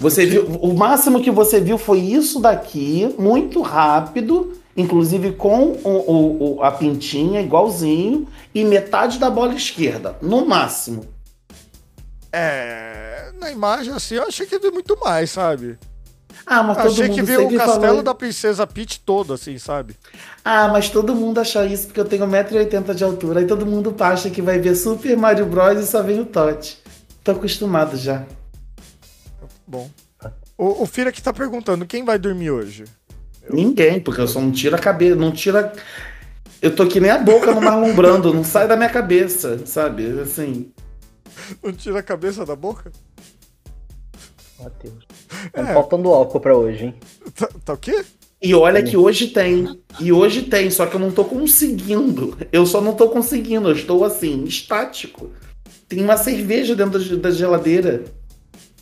Você 0.02 0.26
viu, 0.26 0.48
o 0.48 0.74
máximo 0.74 1.22
que 1.22 1.30
você 1.30 1.62
viu 1.62 1.78
foi 1.78 2.00
isso 2.00 2.40
daqui, 2.40 3.14
muito 3.20 3.62
rápido, 3.62 4.54
inclusive 4.76 5.34
com 5.34 5.78
o, 5.84 6.56
o- 6.58 6.64
a 6.64 6.72
pintinha 6.72 7.40
igualzinho 7.40 8.28
e 8.54 8.64
metade 8.64 9.20
da 9.20 9.30
bola 9.30 9.54
esquerda, 9.54 10.18
no 10.20 10.44
máximo. 10.44 11.06
É, 12.34 13.32
na 13.40 13.52
imagem 13.52 13.94
assim, 13.94 14.16
eu 14.16 14.24
achei 14.24 14.48
que 14.48 14.58
viu 14.58 14.72
muito 14.72 14.98
mais, 15.00 15.30
sabe? 15.30 15.78
Ah, 16.48 16.64
mas 16.64 16.78
todo 16.78 16.88
achei 16.88 17.08
mundo 17.08 17.16
que 17.16 17.22
viu 17.22 17.46
o 17.46 17.54
castelo 17.56 17.82
falou... 17.82 18.02
da 18.04 18.16
princesa 18.16 18.66
Peach 18.66 19.02
todo, 19.02 19.34
assim, 19.34 19.60
sabe? 19.60 19.96
Ah, 20.44 20.68
mas 20.70 20.90
todo 20.90 21.14
mundo 21.14 21.40
acha 21.40 21.64
isso 21.66 21.86
porque 21.86 22.00
eu 22.00 22.06
tenho 22.06 22.26
1,80m 22.26 22.96
de 22.96 23.04
altura. 23.04 23.40
Aí 23.42 23.46
todo 23.46 23.68
mundo 23.68 23.94
acha 24.00 24.32
que 24.32 24.42
vai 24.42 24.58
ver 24.58 24.74
Super 24.76 25.16
Mario 25.16 25.46
Bros 25.46 25.80
e 25.80 25.86
só 25.86 26.02
vem 26.02 26.20
o 26.20 26.26
Totti. 26.26 26.80
Tô 27.24 27.34
acostumado 27.34 27.96
já. 27.96 28.26
Bom. 29.72 29.90
O, 30.58 30.84
o 30.84 30.86
Fira 30.86 31.14
que 31.14 31.22
tá 31.22 31.32
perguntando, 31.32 31.86
quem 31.86 32.04
vai 32.04 32.20
dormir 32.20 32.52
hoje? 32.52 32.84
Ninguém, 33.50 34.02
porque 34.02 34.20
eu 34.20 34.28
só 34.28 34.42
não 34.42 34.52
tiro 34.52 34.76
a 34.76 34.80
cabeça, 34.80 35.16
não 35.16 35.32
tira. 35.32 35.72
Eu 36.62 36.76
tô 36.76 36.86
que 36.86 37.00
nem 37.00 37.10
a 37.10 37.18
boca 37.18 37.54
no 37.56 37.62
Marlon 37.62 37.94
Brando, 37.96 38.34
não 38.34 38.44
sai 38.44 38.68
da 38.68 38.76
minha 38.76 38.90
cabeça, 38.90 39.66
sabe? 39.66 40.20
Assim. 40.20 40.72
Não 41.64 41.72
tira 41.72 42.00
a 42.00 42.04
cabeça 42.04 42.46
da 42.46 42.54
boca? 42.56 42.92
Matheus. 44.60 45.06
Tá 45.54 45.62
É. 45.70 45.74
faltando 45.74 46.10
álcool 46.10 46.42
pra 46.42 46.56
hoje, 46.56 46.86
hein? 46.88 46.96
Tá, 47.34 47.50
tá 47.64 47.74
o 47.74 47.78
quê? 47.78 48.04
E 48.42 48.54
olha 48.54 48.84
que 48.84 48.98
hoje 48.98 49.28
tem. 49.28 49.80
E 50.02 50.12
hoje 50.12 50.42
tem, 50.44 50.70
só 50.70 50.86
que 50.86 50.96
eu 50.96 51.00
não 51.00 51.12
tô 51.12 51.24
conseguindo. 51.24 52.38
Eu 52.52 52.66
só 52.66 52.82
não 52.82 52.94
tô 52.94 53.08
conseguindo, 53.10 53.70
eu 53.70 53.76
estou 53.76 54.04
assim, 54.04 54.44
estático. 54.44 55.32
Tem 55.88 56.04
uma 56.04 56.18
cerveja 56.18 56.76
dentro 56.76 57.18
da 57.18 57.32
geladeira. 57.32 58.04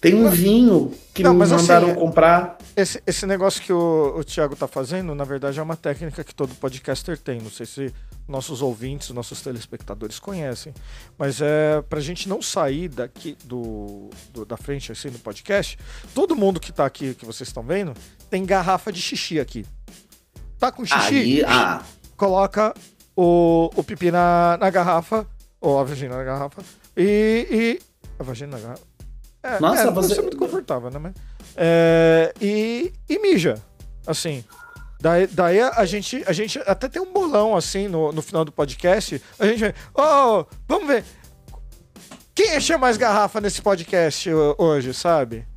Tem 0.02 0.14
um 0.16 0.30
vinho 0.30 0.94
que 1.14 1.22
Não, 1.24 1.34
me 1.34 1.44
assim, 1.44 1.56
mandaram 1.56 1.94
comprar. 1.94 2.58
Esse, 2.76 3.04
esse 3.06 3.26
negócio 3.26 3.62
que 3.62 3.74
o, 3.74 4.16
o 4.18 4.24
Thiago 4.24 4.56
tá 4.56 4.66
fazendo, 4.68 5.14
na 5.14 5.26
verdade, 5.26 5.60
é 5.60 5.62
uma 5.62 5.76
técnica 5.76 6.24
que 6.24 6.34
todo 6.34 6.56
podcaster 6.56 7.18
tem. 7.18 7.42
Não 7.42 7.50
sei 7.52 7.66
se 7.66 7.94
nossos 8.26 8.62
ouvintes, 8.62 9.10
nossos 9.10 9.42
telespectadores 9.42 10.18
conhecem. 10.18 10.74
Mas 11.18 11.42
é 11.42 11.82
pra 11.90 12.00
gente 12.00 12.30
não 12.30 12.42
sair 12.42 12.88
daqui 12.88 13.36
do, 13.44 14.10
do- 14.32 14.46
da 14.46 14.56
frente 14.56 14.90
assim 14.92 15.10
no 15.10 15.20
podcast, 15.20 15.78
todo 16.16 16.34
mundo 16.36 16.60
que 16.62 16.72
tá 16.72 16.86
aqui, 16.86 17.14
que 17.14 17.26
vocês 17.26 17.50
estão 17.50 17.64
vendo, 17.64 17.94
tem 18.30 18.46
garrafa 18.46 18.94
de 18.94 19.02
xixi 19.02 19.38
aqui. 19.40 19.66
Tá 20.58 20.72
com 20.72 20.86
xixi? 20.86 21.16
Aí, 21.16 21.44
ah, 21.46 21.84
coloca 22.16 22.74
o, 23.18 23.70
o 23.76 23.84
pipi 23.84 24.12
na, 24.12 24.58
na 24.60 24.70
garrafa, 24.70 25.28
ou 25.60 25.78
a 25.78 25.84
vagina 25.84 26.16
na 26.16 26.24
garrafa, 26.24 26.62
e. 26.96 27.48
e- 27.52 27.90
a 28.18 28.24
vagina 28.24 28.56
na 28.58 28.60
garrafa. 28.62 28.89
É, 29.42 29.60
Nossa, 29.60 29.84
é, 29.84 29.92
você- 29.92 30.20
é 30.20 30.22
muito 30.22 30.38
confortável, 30.38 30.90
né? 30.90 31.00
Mas, 31.00 31.14
é, 31.56 32.34
e, 32.42 32.92
e 33.08 33.20
mija, 33.20 33.56
assim. 34.06 34.44
Daí, 35.02 35.28
daí 35.28 35.62
a, 35.62 35.86
gente, 35.86 36.22
a 36.28 36.34
gente 36.34 36.60
até 36.66 36.90
tem 36.90 37.02
um 37.02 37.14
bolão, 37.14 37.56
assim, 37.56 37.88
no, 37.88 38.12
no 38.12 38.22
final 38.22 38.44
do 38.44 38.52
podcast. 38.52 39.22
A 39.40 39.46
gente 39.46 39.60
vai, 39.62 39.74
oh, 39.96 40.46
vamos 40.68 40.88
ver. 40.88 41.06
Quem 42.36 42.58
encheu 42.58 42.78
mais 42.78 42.98
garrafa 42.98 43.40
nesse 43.40 43.62
podcast 43.62 44.30
ho- 44.30 44.56
hoje, 44.58 44.94
sabe? 44.94 45.48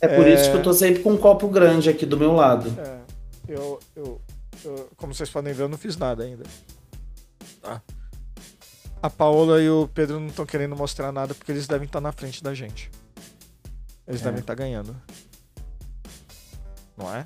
é 0.00 0.08
por 0.08 0.26
isso 0.26 0.50
que 0.50 0.56
eu 0.56 0.62
tô 0.62 0.72
sempre 0.74 1.00
com 1.02 1.12
um 1.12 1.16
copo 1.16 1.46
grande 1.48 1.88
aqui 1.88 2.04
do 2.04 2.16
meu 2.18 2.32
lado. 2.32 2.70
É, 2.80 2.98
eu, 3.48 3.78
eu, 3.96 4.20
eu- 4.64 4.88
como 4.96 5.14
vocês 5.14 5.30
podem 5.30 5.54
ver, 5.54 5.62
eu 5.62 5.68
não 5.68 5.78
fiz 5.78 5.96
nada 5.96 6.24
ainda. 6.24 6.42
Tá? 7.62 7.80
A 9.02 9.08
Paola 9.08 9.60
e 9.62 9.70
o 9.70 9.88
Pedro 9.94 10.20
não 10.20 10.26
estão 10.28 10.44
querendo 10.44 10.76
mostrar 10.76 11.12
nada 11.12 11.34
porque 11.34 11.50
eles 11.50 11.66
devem 11.66 11.86
estar 11.86 12.00
na 12.00 12.12
frente 12.12 12.42
da 12.42 12.52
gente. 12.54 12.90
Eles 14.06 14.20
É. 14.20 14.24
devem 14.24 14.40
estar 14.40 14.54
ganhando. 14.54 14.94
Não 16.96 17.14
é? 17.14 17.24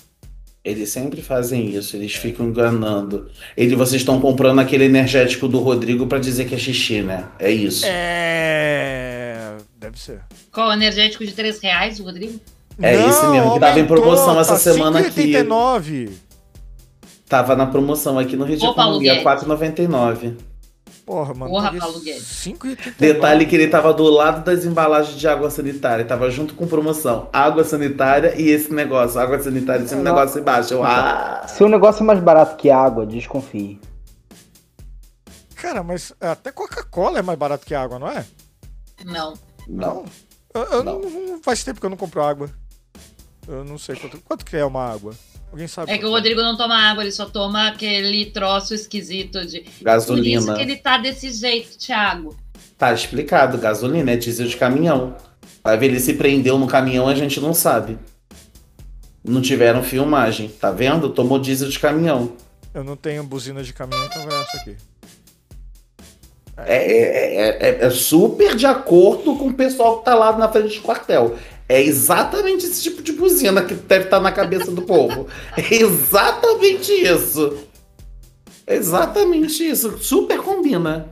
Eles 0.65 0.89
sempre 0.91 1.23
fazem 1.23 1.69
isso, 1.71 1.97
eles 1.97 2.15
ficam 2.15 2.47
enganando. 2.47 3.31
Ele, 3.57 3.77
vocês 3.77 4.03
estão 4.03 4.21
comprando 4.21 4.59
aquele 4.59 4.85
energético 4.85 5.47
do 5.47 5.61
Rodrigo 5.61 6.07
pra 6.09 6.19
dizer 6.19 6.47
que 6.47 6.55
é 6.57 6.59
xixi, 6.59 7.03
né? 7.03 7.29
É 7.39 7.51
isso. 7.51 7.85
É. 7.87 9.57
Deve 9.79 9.99
ser. 10.01 10.23
Qual 10.51 10.69
o 10.71 10.73
energético 10.73 11.25
de 11.25 11.33
3 11.33 11.61
reais, 11.61 12.01
Rodrigo? 12.01 12.41
É 12.83 12.95
esse 12.95 13.27
mesmo, 13.29 13.55
que 13.55 13.61
tava 13.61 13.79
em 13.81 13.87
promoção 13.87 14.39
essa 14.41 14.55
tá 14.55 14.59
semana 14.59 14.99
aqui. 14.99 15.33
5,89. 15.33 16.11
Tava 17.29 17.57
na 17.57 17.67
promoção 17.67 18.19
aqui 18.19 18.37
no 18.37 18.45
Rio 18.45 18.57
de 18.57 18.63
Guedes. 18.67 19.23
4,99. 19.25 20.37
Porra, 21.07 21.33
mano. 21.35 21.53
Porra, 21.53 21.73
Paulo 21.79 22.01
Guedes. 22.01 22.25
5,89. 22.45 22.95
Detalhe 22.99 23.47
que 23.47 23.55
ele 23.55 23.69
tava 23.69 23.95
do 23.95 24.03
lado 24.05 24.45
das 24.45 24.65
embalagens 24.65 25.17
de 25.17 25.29
água 25.29 25.49
sanitária, 25.51 26.05
tava 26.05 26.29
junto 26.33 26.53
com 26.55 26.67
promoção. 26.67 27.31
Água 27.33 27.63
sanitária 27.63 28.35
e 28.37 28.49
esse 28.51 28.75
negócio, 28.75 29.21
água 29.21 29.39
sanitária, 29.41 29.85
esse 29.85 29.95
Não. 29.95 30.03
negócio 30.03 30.41
embaixo. 30.41 30.75
Eu, 30.75 30.83
ah, 30.85 31.47
Se 31.49 31.63
o 31.63 31.69
negócio 31.69 32.03
é 32.03 32.07
mais 32.07 32.19
barato 32.19 32.57
que 32.57 32.69
água, 32.71 33.07
desconfie. 33.07 33.81
Cara, 35.55 35.85
mas 35.85 36.13
até 36.21 36.51
Coca-Cola 36.51 37.21
é 37.21 37.23
mais 37.23 37.39
barato 37.39 37.65
que 37.65 37.75
água, 37.75 38.01
não 38.01 38.09
é? 38.09 38.25
Não. 39.05 39.35
não. 39.69 40.05
Eu, 40.53 40.63
eu 40.65 40.83
Não. 40.85 40.99
não- 41.01 41.41
Faz 41.43 41.63
tempo 41.63 41.79
que 41.79 41.87
eu 41.87 41.91
não 41.91 41.97
compro 41.97 42.21
água. 42.23 42.51
Eu 43.47 43.65
não 43.65 43.79
sei 43.79 43.95
quanto, 43.95 44.19
quanto 44.23 44.45
que 44.45 44.57
é 44.57 44.65
uma 44.65 44.85
água. 44.93 45.15
Alguém 45.51 45.69
sabe? 45.69 45.93
É 45.93 45.99
que 45.99 46.05
o 46.05 46.11
Rodrigo 46.11 46.43
não 46.43 46.57
toma 46.57 46.77
água, 46.77 47.03
ele 47.03 47.13
só 47.13 47.27
toma 47.27 47.69
aquele 47.69 48.27
troço 48.27 48.75
esquisito 48.75 49.45
de. 49.47 49.61
Por 49.61 49.69
isso 49.71 49.85
Gasolina. 49.85 50.55
que 50.55 50.63
ele 50.63 50.77
tá 50.77 50.99
desse 50.99 51.31
jeito, 51.31 51.79
Thiago. 51.79 52.37
Tá 52.77 52.93
explicado, 52.93 53.57
gasolina 53.57 54.13
é 54.13 54.17
diesel 54.17 54.47
de 54.47 54.57
caminhão. 54.57 55.17
Vai 55.65 55.79
ver, 55.79 55.87
ele 55.87 56.01
se 56.01 56.15
prendeu 56.15 56.59
no 56.59 56.67
caminhão, 56.67 57.09
a 57.09 57.15
gente 57.15 57.41
não 57.41 57.55
sabe. 57.55 57.99
Não 59.25 59.41
tiveram 59.41 59.83
filmagem, 59.83 60.49
tá 60.49 60.71
vendo? 60.71 61.09
Tomou 61.11 61.39
diesel 61.39 61.69
de 61.69 61.79
caminhão. 61.79 62.33
Eu 62.75 62.85
não 62.85 62.95
tenho 62.97 63.25
buzina 63.25 63.63
de 63.63 63.73
caminhão, 63.73 64.05
então 64.07 64.25
vai 64.29 64.43
essa 64.43 64.57
aqui. 64.59 64.77
É, 66.59 66.77
é- 66.77 67.69
é- 67.69 67.87
é 67.87 67.91
super 67.91 68.55
de 68.57 68.67
acordo 68.67 69.37
com 69.37 69.49
o 69.49 69.55
pessoal 69.55 69.99
que 69.99 70.05
tá 70.05 70.15
lá 70.15 70.37
na 70.37 70.49
frente 70.49 70.77
do 70.77 70.83
quartel. 70.83 71.37
É 71.69 71.83
exatamente 71.83 72.65
esse 72.67 72.83
tipo 72.83 73.03
de 73.03 73.13
buzina 73.13 73.65
que 73.65 73.75
deve 73.75 74.05
estar 74.05 74.21
na 74.21 74.31
cabeça 74.31 74.71
do 74.71 74.83
povo. 74.83 75.27
É 75.57 75.75
exatamente 75.75 76.93
isso. 76.93 77.57
Exatamente 78.67 79.63
isso. 79.69 79.99
Super 79.99 80.39
combina. 80.43 81.09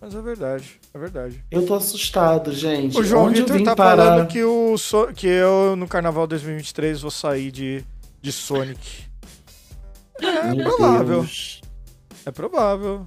Mas 0.00 0.14
é 0.14 0.20
verdade, 0.20 0.80
é 0.92 0.98
verdade. 0.98 1.44
Eu 1.50 1.64
tô 1.64 1.74
assustado, 1.74 2.52
gente. 2.52 2.98
O 2.98 3.02
João 3.02 3.26
Onde 3.26 3.40
Vitor 3.42 3.62
tá 3.62 3.74
parar? 3.74 4.04
falando 4.04 4.28
que, 4.28 4.42
o 4.44 4.76
So- 4.76 5.08
que 5.14 5.26
eu, 5.26 5.74
no 5.76 5.88
Carnaval 5.88 6.26
2023, 6.26 7.00
vou 7.00 7.10
sair 7.10 7.50
de, 7.50 7.82
de 8.20 8.30
Sonic. 8.30 9.04
É 10.20 10.54
provável, 10.62 11.20
Deus. 11.20 11.60
é 12.26 12.30
provável. 12.30 13.04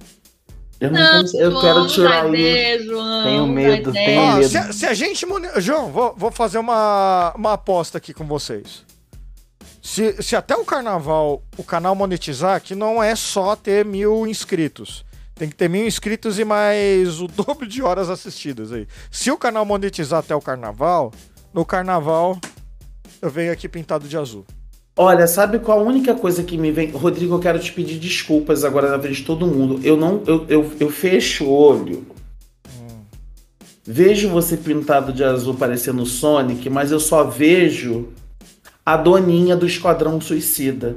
Eu, 0.80 0.90
não 0.92 1.20
consigo- 1.22 1.42
eu 1.42 1.60
quero 1.60 1.86
tirar 1.88 2.24
isso. 2.26 2.32
ter, 2.36 2.82
João, 2.84 3.24
Tenho 3.24 3.46
medo, 3.48 3.92
tenho 3.92 4.34
medo. 4.36 4.48
se, 4.48 4.56
a- 4.58 4.72
se 4.72 4.86
a 4.86 4.94
gente. 4.94 5.26
João, 5.56 5.90
vou, 5.90 6.14
vou 6.16 6.30
fazer 6.30 6.58
uma, 6.58 7.32
uma 7.36 7.54
aposta 7.54 7.98
aqui 7.98 8.14
com 8.14 8.24
vocês. 8.24 8.84
Se, 9.82 10.22
se 10.22 10.36
até 10.36 10.54
o 10.56 10.64
carnaval 10.64 11.42
o 11.56 11.64
canal 11.64 11.94
monetizar, 11.94 12.60
que 12.60 12.74
não 12.74 13.02
é 13.02 13.16
só 13.16 13.56
ter 13.56 13.84
mil 13.84 14.26
inscritos. 14.26 15.04
Tem 15.34 15.48
que 15.48 15.54
ter 15.54 15.68
mil 15.68 15.86
inscritos 15.86 16.38
e 16.38 16.44
mais 16.44 17.20
o 17.20 17.26
dobro 17.28 17.66
de 17.66 17.82
horas 17.82 18.10
assistidas 18.10 18.72
aí. 18.72 18.86
Se 19.10 19.30
o 19.30 19.38
canal 19.38 19.64
monetizar 19.64 20.20
até 20.20 20.34
o 20.34 20.40
carnaval, 20.40 21.12
no 21.54 21.64
carnaval 21.64 22.38
eu 23.22 23.30
venho 23.30 23.52
aqui 23.52 23.68
pintado 23.68 24.06
de 24.08 24.16
azul. 24.16 24.44
Olha, 25.00 25.28
sabe 25.28 25.60
qual 25.60 25.78
a 25.78 25.82
única 25.84 26.12
coisa 26.12 26.42
que 26.42 26.58
me 26.58 26.72
vem. 26.72 26.90
Rodrigo, 26.90 27.36
eu 27.36 27.38
quero 27.38 27.60
te 27.60 27.72
pedir 27.72 28.00
desculpas 28.00 28.64
agora 28.64 28.90
na 28.90 28.98
frente 28.98 29.18
de 29.18 29.24
todo 29.24 29.46
mundo. 29.46 29.80
Eu 29.84 29.96
não. 29.96 30.24
Eu, 30.26 30.44
eu, 30.48 30.72
eu 30.80 30.90
fecho 30.90 31.44
o 31.44 31.52
olho. 31.52 32.04
Vejo 33.86 34.28
você 34.28 34.56
pintado 34.56 35.12
de 35.12 35.22
azul 35.22 35.54
parecendo 35.54 36.04
Sonic, 36.04 36.68
mas 36.68 36.90
eu 36.90 36.98
só 36.98 37.22
vejo 37.22 38.08
a 38.84 38.96
doninha 38.96 39.54
do 39.54 39.66
Esquadrão 39.66 40.20
Suicida. 40.20 40.96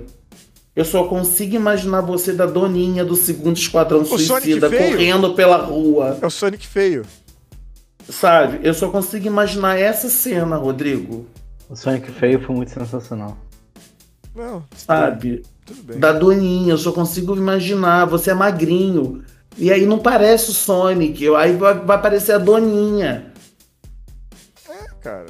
Eu 0.76 0.84
só 0.84 1.04
consigo 1.04 1.56
imaginar 1.56 2.02
você 2.02 2.34
da 2.34 2.47
doninha 2.47 3.06
do 3.06 3.16
segundo 3.16 3.58
Esquadrão 3.58 4.04
Sonic 4.04 4.26
Suicida 4.26 4.68
correndo 4.68 5.36
pela 5.36 5.58
rua. 5.58 6.18
É 6.20 6.26
o 6.26 6.32
Sonic 6.32 6.66
feio. 6.66 7.06
Sabe? 8.10 8.62
Eu 8.64 8.74
só 8.74 8.89
consigo 8.89 9.28
imaginar 9.28 9.78
essa 9.78 10.10
cena, 10.10 10.56
Rodrigo. 10.56 11.28
O 11.70 11.76
Sonic 11.76 12.12
feio 12.12 12.41
foi 12.41 12.56
muito 12.56 12.72
sensacional. 12.72 13.38
Não, 14.36 14.66
Sabe? 14.76 15.44
tudo 15.66 15.84
bem. 15.84 16.00
da 16.00 16.12
Doninha, 16.12 16.74
eu 16.74 16.78
só 16.78 16.92
consigo 16.92 17.36
imaginar, 17.36 18.06
você 18.06 18.32
é 18.32 18.34
magrinho. 18.34 19.24
E 19.58 19.72
aí 19.72 19.86
não 19.86 20.00
parece 20.00 20.50
o 20.52 20.54
Sonic, 20.54 21.28
aí 21.36 21.56
vai, 21.58 21.74
vai 21.80 22.02
parecer 22.02 22.32
a 22.34 22.38
Doninha. 22.38 23.32
Cara, 25.02 25.26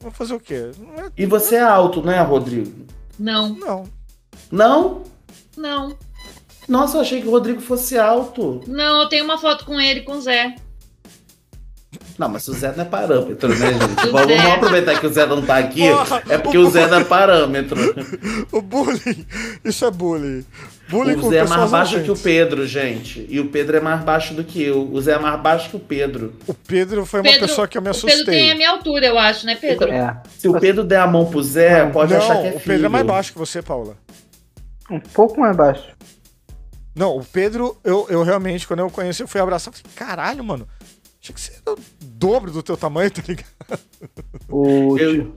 vou 0.00 0.10
fazer 0.10 0.34
o 0.34 0.40
quê? 0.40 0.70
Não 0.78 0.94
é. 1.04 1.10
E 1.16 1.26
você 1.26 1.56
é 1.56 1.62
alto, 1.62 2.00
né, 2.02 2.20
Rodrigo? 2.22 2.86
Não, 3.18 3.50
Não. 3.56 3.84
Não? 4.50 5.02
não. 5.56 5.96
Nossa, 6.68 6.96
eu 6.96 7.00
achei 7.00 7.20
que 7.20 7.28
o 7.28 7.30
Rodrigo 7.30 7.60
fosse 7.60 7.96
alto. 7.98 8.60
Não, 8.66 9.02
eu 9.02 9.08
tenho 9.08 9.24
uma 9.24 9.38
foto 9.38 9.64
com 9.64 9.80
ele 9.80 10.00
com 10.02 10.12
o 10.12 10.20
Zé. 10.20 10.54
Não, 12.18 12.28
mas 12.28 12.46
o 12.48 12.52
Zé 12.52 12.72
não 12.76 12.82
é 12.82 12.86
parâmetro, 12.86 13.48
né, 13.48 13.72
gente? 13.72 13.78
O 14.08 14.12
Vamos, 14.12 14.36
vamos 14.36 14.52
aproveitar 14.54 15.00
que 15.00 15.06
o 15.06 15.12
Zé 15.12 15.24
não 15.24 15.40
tá 15.40 15.58
aqui, 15.58 15.80
Porra, 15.88 16.22
é 16.28 16.36
porque 16.36 16.58
o 16.58 16.68
Zé 16.70 16.86
não 16.88 16.98
é 16.98 17.04
parâmetro. 17.04 17.78
O 18.52 18.60
bullying. 18.60 19.26
Isso 19.64 19.84
é 19.84 19.90
bullying. 19.90 20.44
Bullying 20.88 21.14
O 21.16 21.20
com 21.20 21.30
Zé 21.30 21.38
é 21.38 21.44
mais 21.46 21.70
baixo 21.70 22.02
que 22.02 22.10
o. 22.10 22.16
Pedro, 22.16 22.66
gente. 22.66 23.26
E 23.28 23.40
o 23.40 23.48
Pedro 23.48 23.76
é 23.76 23.80
mais 23.80 24.02
baixo 24.02 24.34
do 24.34 24.44
que 24.44 24.62
eu. 24.62 24.88
O 24.92 25.00
Zé 25.00 25.12
é 25.12 25.18
mais 25.18 25.40
baixo 25.40 25.70
que 25.70 25.76
o 25.76 25.80
Pedro. 25.80 26.34
O 26.46 26.52
Pedro 26.54 27.06
foi 27.06 27.20
uma 27.20 27.30
Pedro- 27.30 27.48
pessoa 27.48 27.66
que 27.68 27.78
eu 27.78 27.82
me 27.82 27.88
O 27.90 27.92
Pedro 27.92 28.06
tem 28.06 28.14
a 28.14 28.16
assustei. 28.22 28.54
minha 28.54 28.70
altura, 28.70 29.06
eu 29.06 29.18
acho, 29.18 29.46
né, 29.46 29.54
Pedro? 29.56 29.90
É, 29.90 30.16
Se 30.38 30.48
o 30.48 30.58
Pedro 30.60 30.84
der 30.84 31.00
a 31.00 31.06
mão 31.06 31.24
pro 31.26 31.42
Zé, 31.42 31.86
pode 31.86 32.12
não, 32.12 32.20
achar 32.20 32.36
que 32.40 32.46
é 32.46 32.50
o 32.50 32.52
filho. 32.52 32.64
Pedro 32.64 32.86
é 32.86 32.88
mais 32.88 33.06
baixo 33.06 33.32
que 33.32 33.38
você, 33.38 33.62
Paula. 33.62 33.96
um 34.90 35.00
pouco 35.00 35.40
mais 35.40 35.56
baixo. 35.56 35.84
Não, 36.94 37.16
o 37.18 37.24
Pedro, 37.24 37.76
eu, 37.84 38.06
eu 38.08 38.22
realmente, 38.22 38.66
quando 38.66 38.80
eu 38.80 38.90
conheci, 38.90 39.22
eu 39.22 39.28
fui 39.28 39.40
abraçar. 39.40 39.72
Falei, 39.72 39.92
caralho, 39.94 40.42
mano. 40.44 40.66
Achei 41.26 41.34
que 41.34 41.40
você 41.40 41.52
era 41.66 41.74
o 41.74 41.78
dobro 42.02 42.50
do 42.52 42.62
teu 42.62 42.76
tamanho, 42.76 43.10
tá 43.10 43.22
ligado? 43.26 43.80
O, 44.48 44.96
Eu- 44.98 45.32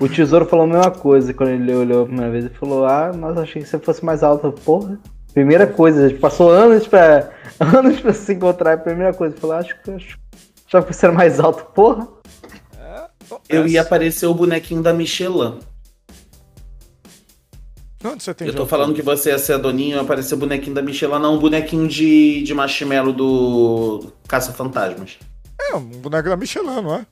o 0.00 0.08
tesouro 0.08 0.46
falou 0.46 0.64
a 0.66 0.68
mesma 0.68 0.90
coisa 0.92 1.34
quando 1.34 1.50
ele 1.50 1.74
olhou 1.74 2.02
a 2.02 2.06
primeira 2.06 2.30
vez. 2.30 2.44
Ele 2.44 2.54
falou: 2.54 2.84
Ah, 2.86 3.12
mas 3.14 3.36
achei 3.36 3.62
que 3.62 3.68
você 3.68 3.78
fosse 3.78 4.04
mais 4.04 4.22
alto. 4.22 4.52
Porra. 4.52 4.98
Primeira 5.34 5.66
coisa, 5.66 6.04
a 6.04 6.08
gente 6.08 6.20
passou 6.20 6.50
anos 6.50 6.86
pra, 6.86 7.30
anos 7.58 8.00
pra 8.00 8.12
se 8.12 8.32
encontrar. 8.34 8.74
A 8.74 8.78
primeira 8.78 9.12
coisa, 9.12 9.34
ele 9.34 9.40
falou: 9.40 9.56
Acho 9.56 9.76
que 9.82 9.90
acho, 9.90 10.18
achava 10.66 10.86
que 10.86 10.92
você 10.94 11.06
era 11.06 11.14
mais 11.14 11.40
alto. 11.40 11.64
Porra. 11.72 12.06
Eu 13.48 13.66
ia 13.66 13.80
aparecer 13.82 14.26
o 14.26 14.34
bonequinho 14.34 14.82
da 14.82 14.92
Michelin. 14.92 15.58
Onde 18.04 18.22
você 18.22 18.34
tem 18.34 18.48
Eu 18.48 18.54
tô 18.54 18.66
falando 18.66 18.94
que 18.94 19.00
você 19.00 19.30
ia 19.30 19.38
ser 19.38 19.52
a 19.54 19.58
Doninha, 19.58 19.96
ia 19.96 20.02
aparecer 20.02 20.34
o 20.34 20.36
bonequinho 20.36 20.74
da 20.74 20.82
Michelin, 20.82 21.20
não, 21.20 21.36
o 21.36 21.40
bonequinho 21.40 21.86
de, 21.86 22.42
de 22.42 22.52
marshmallow 22.52 23.12
do 23.12 24.12
Caça-Fantasmas. 24.26 25.18
É, 25.70 25.74
um 25.76 25.80
boneco 25.80 26.28
da 26.28 26.36
Michelin, 26.36 26.66
não 26.82 26.94
é? 26.96 27.06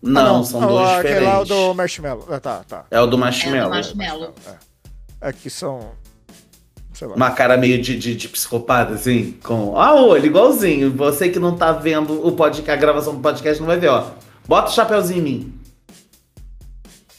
Não, 0.00 0.40
Ah, 0.40 0.44
são 0.44 0.62
Ah, 0.62 0.66
dois 0.66 0.88
Aquele 0.90 1.14
diferentes. 1.20 1.32
lá 1.34 1.44
do 1.44 1.74
Marshmallow. 1.74 2.26
Ah, 2.30 2.40
tá, 2.40 2.64
tá. 2.68 2.84
É 2.90 3.00
o 3.00 3.06
do 3.06 3.16
É, 3.16 3.20
marshmallow. 3.20 3.64
do 3.64 3.70
marshmallow. 3.70 4.34
É 5.20 5.32
que 5.32 5.50
são. 5.50 5.90
Sei 6.94 7.06
lá. 7.08 7.14
Uma 7.16 7.30
cara 7.32 7.56
meio 7.56 7.80
de, 7.82 7.98
de, 7.98 8.14
de 8.16 8.28
psicopata, 8.28 8.94
assim, 8.94 9.32
com. 9.42 9.76
Ah, 9.76 9.94
olho, 9.94 10.26
igualzinho. 10.26 10.92
Você 10.96 11.28
que 11.28 11.38
não 11.38 11.56
tá 11.56 11.72
vendo 11.72 12.24
o 12.26 12.32
podcast, 12.32 12.70
a 12.70 12.76
gravação 12.76 13.14
do 13.14 13.20
podcast 13.20 13.60
não 13.60 13.66
vai 13.66 13.78
ver, 13.78 13.88
ó. 13.88 14.10
Bota 14.46 14.70
o 14.70 14.74
chapeuzinho 14.74 15.18
em 15.18 15.22
mim. 15.22 15.60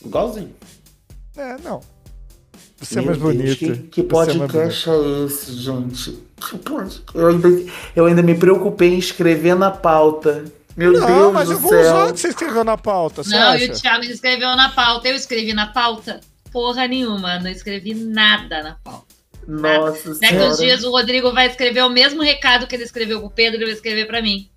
Igualzinho. 0.05 0.55
É, 1.35 1.57
não. 1.57 1.81
Você 2.77 2.99
é 2.99 3.01
Meu 3.01 3.07
mais 3.11 3.21
Deus, 3.21 3.33
bonita. 3.35 3.55
Que, 3.57 3.87
que 3.89 4.01
é 4.01 4.03
podcast 4.05 4.89
é 4.89 5.25
esse, 5.25 5.51
gente? 5.53 6.28
Pod- 6.63 7.03
Eu 7.95 8.05
ainda, 8.05 8.21
me 8.21 8.35
preocupei 8.35 8.93
em 8.93 8.97
escrever 8.97 9.55
na 9.55 9.71
pauta. 9.71 10.45
Meu 10.77 10.93
Não, 10.93 11.05
Deus 11.05 11.33
mas 11.33 11.47
do 11.49 11.53
eu 11.55 11.59
vou 11.59 11.69
céu. 11.71 11.81
usar 11.81 12.09
o 12.09 12.13
que 12.13 12.19
você 12.19 12.27
escreveu 12.29 12.63
na 12.63 12.77
pauta, 12.77 13.23
você 13.23 13.35
Não, 13.37 13.49
acha? 13.51 13.63
e 13.65 13.69
o 13.69 13.73
Thiago 13.73 14.03
escreveu 14.05 14.55
na 14.55 14.69
pauta. 14.69 15.07
Eu 15.09 15.15
escrevi 15.15 15.51
na 15.53 15.67
pauta? 15.67 16.21
Porra 16.51 16.87
nenhuma, 16.87 17.37
não 17.39 17.49
escrevi 17.49 17.93
nada 17.93 18.63
na 18.63 18.75
pauta. 18.83 19.05
Nossa 19.47 20.09
Daqui 20.15 20.27
senhora. 20.27 20.49
uns 20.51 20.57
dias 20.57 20.83
o 20.83 20.91
Rodrigo 20.91 21.33
vai 21.33 21.47
escrever 21.47 21.83
o 21.83 21.89
mesmo 21.89 22.21
recado 22.21 22.65
que 22.67 22.75
ele 22.75 22.83
escreveu 22.83 23.19
pro 23.19 23.29
Pedro, 23.29 23.57
ele 23.57 23.65
vai 23.65 23.73
escrever 23.73 24.05
pra 24.07 24.21
mim. 24.21 24.49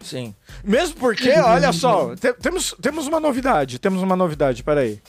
Sim. 0.00 0.34
Mesmo 0.64 0.96
porque, 0.96 1.30
olha 1.38 1.72
só, 1.72 2.14
te- 2.16 2.32
temos, 2.34 2.74
temos 2.80 3.06
uma 3.06 3.20
novidade. 3.20 3.78
Temos 3.78 4.02
uma 4.02 4.16
novidade, 4.16 4.62
peraí. 4.62 5.00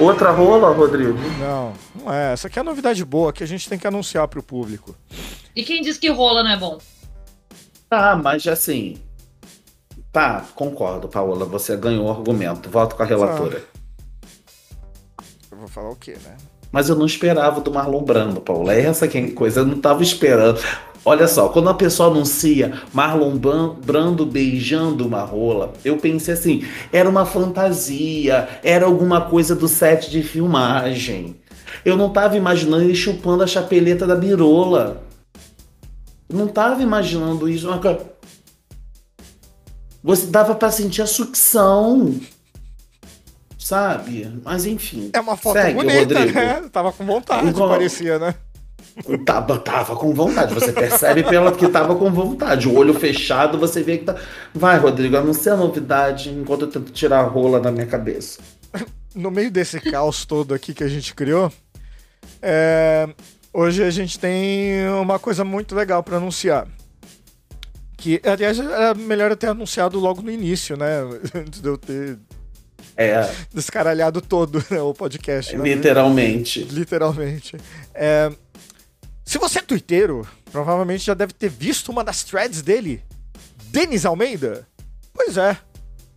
Outra 0.00 0.30
rola, 0.30 0.72
Rodrigo? 0.72 1.18
Não, 1.40 1.72
não 1.94 2.12
é. 2.12 2.32
Essa 2.32 2.46
aqui 2.46 2.58
é 2.58 2.62
a 2.62 2.64
novidade 2.64 3.04
boa 3.04 3.32
que 3.32 3.42
a 3.42 3.46
gente 3.46 3.68
tem 3.68 3.76
que 3.76 3.86
anunciar 3.86 4.28
pro 4.28 4.42
público. 4.42 4.94
E 5.56 5.64
quem 5.64 5.82
diz 5.82 5.98
que 5.98 6.08
rola 6.08 6.44
não 6.44 6.50
é 6.50 6.56
bom? 6.56 6.78
Tá, 7.90 8.14
mas 8.14 8.46
assim. 8.46 9.02
Tá, 10.12 10.44
concordo, 10.54 11.08
Paola. 11.08 11.44
Você 11.46 11.76
ganhou 11.76 12.06
o 12.06 12.10
argumento. 12.10 12.70
Voto 12.70 12.94
com 12.94 13.02
a 13.02 13.06
relatora. 13.06 13.64
Eu 15.50 15.58
vou 15.58 15.66
falar 15.66 15.90
o 15.90 15.96
quê, 15.96 16.16
né? 16.24 16.36
Mas 16.70 16.88
eu 16.88 16.94
não 16.94 17.06
esperava 17.06 17.60
do 17.60 17.72
Marlon 17.72 18.02
Brando, 18.02 18.40
Paola. 18.40 18.74
É 18.74 18.82
essa 18.82 19.08
que 19.08 19.18
é 19.18 19.24
a 19.24 19.34
coisa. 19.34 19.60
Eu 19.60 19.66
não 19.66 19.80
tava 19.80 20.02
esperando. 20.02 20.60
Olha 21.08 21.26
só, 21.26 21.48
quando 21.48 21.70
a 21.70 21.74
pessoa 21.74 22.10
anuncia 22.10 22.82
Marlon 22.92 23.34
Brando 23.82 24.26
beijando 24.26 25.06
uma 25.06 25.22
rola, 25.22 25.72
eu 25.82 25.96
pensei 25.96 26.34
assim: 26.34 26.64
era 26.92 27.08
uma 27.08 27.24
fantasia, 27.24 28.46
era 28.62 28.84
alguma 28.84 29.22
coisa 29.22 29.56
do 29.56 29.66
set 29.66 30.10
de 30.10 30.22
filmagem. 30.22 31.36
Eu 31.82 31.96
não 31.96 32.10
tava 32.10 32.36
imaginando 32.36 32.82
ele 32.84 32.94
chupando 32.94 33.42
a 33.42 33.46
chapeleta 33.46 34.06
da 34.06 34.14
birola. 34.14 35.02
Eu 36.28 36.36
não 36.36 36.46
tava 36.46 36.82
imaginando 36.82 37.48
isso. 37.48 37.66
Você 40.04 40.26
dava 40.26 40.54
pra 40.54 40.70
sentir 40.70 41.00
a 41.00 41.06
sucção. 41.06 42.20
Sabe? 43.58 44.30
Mas 44.44 44.66
enfim. 44.66 45.08
É 45.14 45.20
uma 45.20 45.38
foto 45.38 45.54
Segue, 45.58 45.74
bonita, 45.74 46.18
Rodrigo. 46.18 46.38
né? 46.38 46.62
Tava 46.70 46.92
com 46.92 47.06
vontade, 47.06 47.48
Igual- 47.48 47.70
parecia, 47.70 48.18
né? 48.18 48.34
Tava, 49.24 49.58
tava 49.58 49.94
com 49.96 50.12
vontade. 50.12 50.54
Você 50.54 50.72
percebe 50.72 51.22
pela 51.22 51.52
que 51.52 51.68
tava 51.68 51.94
com 51.94 52.10
vontade. 52.10 52.68
O 52.68 52.74
olho 52.76 52.92
fechado, 52.94 53.58
você 53.58 53.82
vê 53.82 53.98
que 53.98 54.04
tá. 54.04 54.16
Vai, 54.54 54.78
Rodrigo, 54.78 55.16
anuncia 55.16 55.52
a 55.52 55.56
novidade 55.56 56.30
enquanto 56.30 56.62
eu 56.62 56.68
tento 56.68 56.90
tirar 56.92 57.20
a 57.20 57.22
rola 57.22 57.60
da 57.60 57.70
minha 57.70 57.86
cabeça. 57.86 58.40
no 59.14 59.30
meio 59.30 59.50
desse 59.50 59.80
caos 59.80 60.24
todo 60.24 60.52
aqui 60.54 60.74
que 60.74 60.82
a 60.84 60.88
gente 60.88 61.14
criou, 61.14 61.50
é, 62.42 63.08
hoje 63.52 63.82
a 63.82 63.90
gente 63.90 64.18
tem 64.18 64.88
uma 65.00 65.18
coisa 65.18 65.44
muito 65.44 65.74
legal 65.74 66.02
para 66.02 66.16
anunciar. 66.16 66.66
Que, 67.96 68.20
aliás, 68.24 68.58
era 68.60 68.94
melhor 68.94 69.30
eu 69.30 69.36
ter 69.36 69.48
anunciado 69.48 69.98
logo 69.98 70.22
no 70.22 70.30
início, 70.30 70.76
né? 70.76 71.00
Antes 71.34 71.60
de 71.60 71.68
eu 71.68 71.76
ter 71.76 72.16
É, 72.96 73.28
descaralhado 73.52 74.20
todo 74.20 74.62
né, 74.70 74.80
o 74.80 74.92
podcast. 74.94 75.56
né? 75.56 75.64
literalmente. 75.64 76.62
Literalmente. 76.64 77.56
É, 77.94 78.30
se 79.28 79.36
você 79.36 79.58
é 79.58 79.62
twitteiro, 79.62 80.26
provavelmente 80.50 81.04
já 81.04 81.12
deve 81.12 81.34
ter 81.34 81.50
visto 81.50 81.90
uma 81.90 82.02
das 82.02 82.24
threads 82.24 82.62
dele. 82.62 83.04
Denis 83.64 84.06
Almeida? 84.06 84.66
Pois 85.12 85.36
é. 85.36 85.54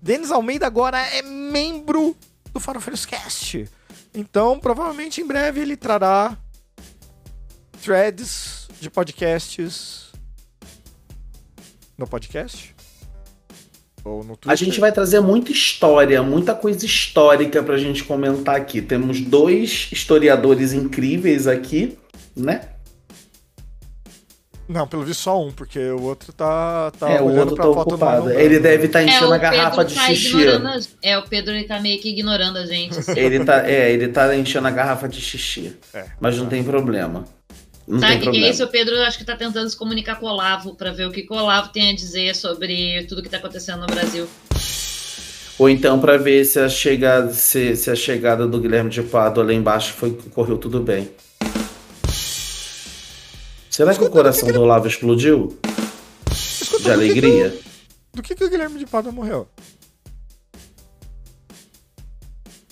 Denis 0.02 0.32
Almeida 0.32 0.66
agora 0.66 0.98
é 0.98 1.22
membro 1.22 2.16
do 2.54 2.60
Farofeiros 2.62 3.06
Cast. 3.06 3.68
Então, 4.16 4.58
provavelmente 4.58 5.20
em 5.20 5.28
breve 5.28 5.60
ele 5.60 5.76
trará 5.76 6.38
threads 7.82 8.70
de 8.80 8.90
podcasts 8.90 10.14
no 11.98 12.08
podcast? 12.08 12.74
Ou 14.06 14.24
no 14.24 14.38
Twitter? 14.38 14.52
A 14.54 14.56
gente 14.56 14.80
vai 14.80 14.94
trazer 14.94 15.20
muita 15.20 15.52
história, 15.52 16.24
muita 16.24 16.56
coisa 16.56 16.86
histórica 16.86 17.62
pra 17.62 17.78
gente 17.78 18.06
comentar 18.06 18.56
aqui. 18.56 18.82
Temos 18.82 19.20
dois 19.20 19.90
historiadores 19.92 20.72
incríveis 20.72 21.46
aqui, 21.46 22.00
né? 22.34 22.71
Não, 24.72 24.88
pelo 24.88 25.04
visto 25.04 25.20
só 25.22 25.42
um, 25.44 25.52
porque 25.52 25.80
o 25.80 26.02
outro 26.04 26.32
tá, 26.32 26.92
tá 26.98 27.10
é, 27.10 27.22
o 27.22 27.26
olhando 27.26 27.40
outro 27.52 27.56
pra 27.56 27.66
tá 27.66 27.74
foto 27.74 27.88
ocupado. 27.90 28.24
no 28.26 28.40
Ele 28.40 28.58
deve 28.60 28.86
estar 28.86 29.04
enchendo 29.04 29.30
o 29.30 29.34
a 29.34 29.38
garrafa 29.38 29.84
de 29.84 29.96
tá 29.96 30.06
xixi. 30.08 30.48
a- 30.48 30.80
É, 31.02 31.18
o 31.18 31.24
Pedro 31.24 31.54
ele 31.54 31.66
tá 31.66 31.80
meio 31.80 32.00
que 32.00 32.10
ignorando 32.10 32.58
a 32.58 32.66
gente. 32.66 32.98
assim. 32.98 33.12
Ele 33.20 33.44
tá, 33.44 33.68
é, 33.70 33.92
ele 33.92 34.08
tá 34.08 34.34
enchendo 34.36 34.68
a 34.68 34.72
garrafa 34.72 35.10
de 35.10 35.20
xixi. 35.20 35.76
É. 35.94 36.06
Mas 36.20 36.38
não 36.38 36.46
tem 36.46 36.64
problema. 36.64 37.26
Não 37.88 38.00
Sabe 38.00 38.14
o 38.14 38.18
que 38.18 38.24
problema. 38.24 38.48
é 38.48 38.50
isso? 38.52 38.64
O 38.64 38.68
Pedro 38.68 38.96
acho 39.02 39.18
que 39.18 39.26
tá 39.26 39.36
tentando 39.36 39.70
se 39.70 39.76
comunicar 39.76 40.16
com 40.20 40.26
o 40.26 40.30
Olavo 40.30 40.74
pra 40.76 40.92
ver 40.92 41.08
o 41.08 41.12
que, 41.12 41.28
o 41.30 41.34
Olavo 41.36 41.70
tem 41.70 41.90
a 41.90 41.96
dizer 41.96 42.34
sobre 42.36 43.04
tudo 43.10 43.22
que 43.22 43.28
tá 43.30 43.38
acontecendo 43.38 43.82
no 43.82 43.88
Brasil. 43.88 44.28
Ou 45.60 45.70
então 45.70 46.00
pra 46.00 46.18
ver 46.18 46.46
se 46.46 46.60
a 46.60 46.70
chegada, 46.70 47.32
se, 47.34 47.76
se 47.76 47.92
a 47.92 47.96
chegada 47.96 48.48
do 48.48 48.60
Guilherme 48.60 48.90
de 48.90 49.02
Pádua 49.04 49.44
lá 49.44 49.54
embaixo 49.54 49.94
foi, 49.94 50.18
correu 50.34 50.58
tudo 50.58 50.80
bem. 50.80 51.10
Será 53.72 53.96
que 53.96 54.04
o 54.04 54.10
coração 54.10 54.52
do 54.52 54.62
Olavo 54.62 54.86
explodiu? 54.86 55.58
Escuta, 56.30 56.78
De 56.78 56.84
do 56.84 56.92
alegria? 56.92 57.58
Do 58.14 58.22
que, 58.22 58.36
que 58.36 58.44
o 58.44 58.50
Guilherme 58.50 58.78
de 58.78 58.86
Pádua 58.86 59.14
morreu? 59.14 59.48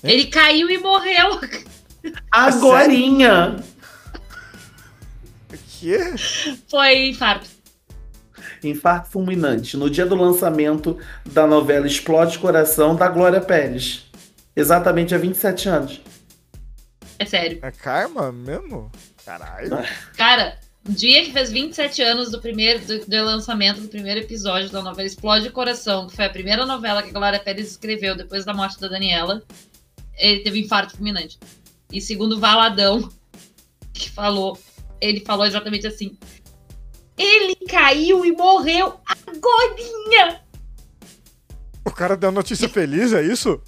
É? 0.03 0.11
Ele 0.11 0.25
caiu 0.25 0.69
e 0.69 0.77
morreu. 0.77 1.39
Agorinha! 2.29 3.63
Que? 5.79 5.97
Foi 6.69 7.07
infarto. 7.07 7.47
Infarto 8.61 9.09
fulminante. 9.09 9.77
No 9.77 9.89
dia 9.89 10.05
do 10.05 10.15
lançamento 10.15 10.97
da 11.25 11.47
novela 11.47 11.87
Explode 11.87 12.37
Coração 12.39 12.93
da 12.93 13.07
Glória 13.07 13.39
Pérez. 13.39 14.05
Exatamente 14.53 15.15
há 15.15 15.17
27 15.17 15.69
anos. 15.69 16.01
É 17.17 17.23
sério. 17.23 17.59
É 17.61 17.71
karma 17.71 18.33
mesmo? 18.33 18.91
Caralho. 19.25 19.69
Cara, 20.17 20.57
no 20.67 20.68
dia 20.89 21.23
que 21.23 21.31
fez 21.31 21.51
27 21.51 22.01
anos 22.01 22.31
do 22.31 22.41
primeiro 22.41 22.85
do, 22.85 23.05
do 23.05 23.23
lançamento 23.23 23.81
do 23.81 23.87
primeiro 23.87 24.19
episódio 24.21 24.69
da 24.69 24.81
novela 24.81 25.07
Explode 25.07 25.47
o 25.47 25.51
Coração, 25.51 26.07
que 26.07 26.15
foi 26.15 26.25
a 26.25 26.29
primeira 26.29 26.65
novela 26.65 27.03
que 27.03 27.09
a 27.09 27.13
Glória 27.13 27.39
Pérez 27.39 27.71
escreveu 27.71 28.15
depois 28.15 28.45
da 28.45 28.53
morte 28.53 28.79
da 28.79 28.87
Daniela, 28.87 29.43
ele 30.17 30.41
teve 30.41 30.59
infarto 30.59 30.95
fulminante. 30.95 31.39
E 31.91 32.01
segundo 32.01 32.35
o 32.35 32.39
Valadão, 32.39 33.09
que 33.93 34.09
falou, 34.09 34.57
ele 34.99 35.21
falou 35.21 35.45
exatamente 35.45 35.87
assim: 35.87 36.17
ele 37.17 37.55
caiu 37.67 38.25
e 38.25 38.31
morreu 38.31 38.99
agorinha. 39.05 40.41
O 41.85 41.91
cara 41.91 42.15
deu 42.15 42.31
notícia 42.31 42.69
feliz, 42.69 43.13
é 43.13 43.23
isso? 43.23 43.61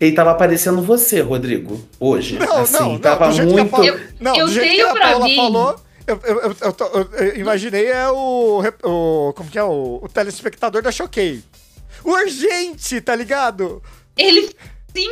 Ele 0.00 0.12
tava 0.12 0.30
aparecendo 0.32 0.82
você, 0.82 1.20
Rodrigo, 1.20 1.80
hoje. 2.00 2.38
Não, 2.38 2.58
assim, 2.58 2.72
não, 2.74 2.92
não, 2.92 2.98
tava 2.98 3.26
a 3.26 3.32
muito. 3.32 3.82
Eu- 3.84 4.00
Não, 4.20 4.34
eu 4.36 4.46
tenho 4.52 4.74
que 4.74 4.80
a 4.82 4.92
pra 4.92 5.18
mim- 5.20 5.36
falou, 5.36 5.76
eu, 6.06 6.20
eu, 6.24 6.40
eu- 6.42 6.56
eu 6.60 6.72
tô- 6.72 6.84
eu- 6.86 7.36
imaginei 7.36 7.86
é 7.86 8.08
o, 8.10 8.62
o. 8.82 9.32
Como 9.34 9.50
que 9.50 9.58
é? 9.58 9.62
O, 9.62 10.00
o 10.02 10.08
telespectador 10.08 10.82
da 10.82 10.90
Choquei. 10.92 11.42
Urgente, 12.04 13.00
tá 13.00 13.14
ligado? 13.16 13.82
Ele 14.16 14.50
sim, 14.94 15.10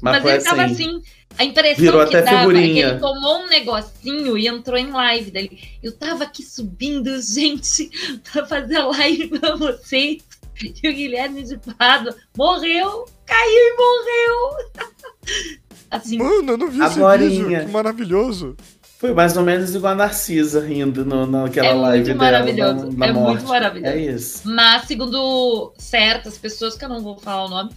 Mas, 0.00 0.22
Mas, 0.22 0.34
ele 0.34 0.44
tava 0.44 0.62
assim. 0.64 0.72
assim. 0.74 1.02
A 1.38 1.44
impressão 1.44 1.76
Virou 1.82 2.06
que 2.06 2.16
até 2.16 2.22
dava 2.22 2.36
é 2.36 2.40
que 2.40 2.46
figurinha. 2.48 2.86
ele 2.88 2.98
tomou 2.98 3.38
um 3.42 3.48
negocinho 3.48 4.36
e 4.36 4.46
entrou 4.48 4.76
em 4.76 4.90
live 4.90 5.30
dele. 5.30 5.58
Eu 5.82 5.92
tava 5.96 6.24
aqui 6.24 6.42
subindo, 6.42 7.10
gente, 7.22 7.90
pra 8.32 8.44
fazer 8.46 8.78
live 8.78 9.28
pra 9.38 9.56
vocês. 9.56 10.22
E 10.62 10.88
o 10.88 10.92
Guilherme 10.94 11.42
de 11.42 11.58
Pado 11.58 12.14
morreu, 12.36 13.06
caiu 13.26 13.48
e 13.50 13.76
morreu. 13.76 15.00
Assim, 15.90 16.18
Mano, 16.18 16.52
eu 16.52 16.58
não 16.58 16.70
vi 16.70 16.80
esse 16.82 16.98
Agorinha. 17.02 17.44
vídeo. 17.48 17.66
Que 17.66 17.72
maravilhoso. 17.72 18.56
Foi 18.98 19.12
mais 19.14 19.36
ou 19.36 19.42
menos 19.42 19.74
igual 19.74 19.92
a 19.94 19.96
Narcisa 19.96 20.60
rindo 20.64 21.04
no, 21.04 21.26
naquela 21.26 21.68
é 21.68 21.72
live 21.72 22.08
muito 22.10 22.18
dela. 22.18 22.32
maravilhoso. 22.32 22.86
na- 22.92 22.98
na 22.98 23.06
é 23.06 23.12
morte. 23.12 23.36
muito 23.38 23.48
maravilhoso. 23.48 23.92
É 23.92 23.98
isso. 23.98 24.42
Mas, 24.48 24.84
segundo 24.86 25.72
certas 25.78 26.36
pessoas, 26.38 26.76
que 26.76 26.84
eu 26.84 26.88
não 26.88 27.00
vou 27.00 27.16
falar 27.18 27.46
o 27.46 27.48
nome, 27.48 27.70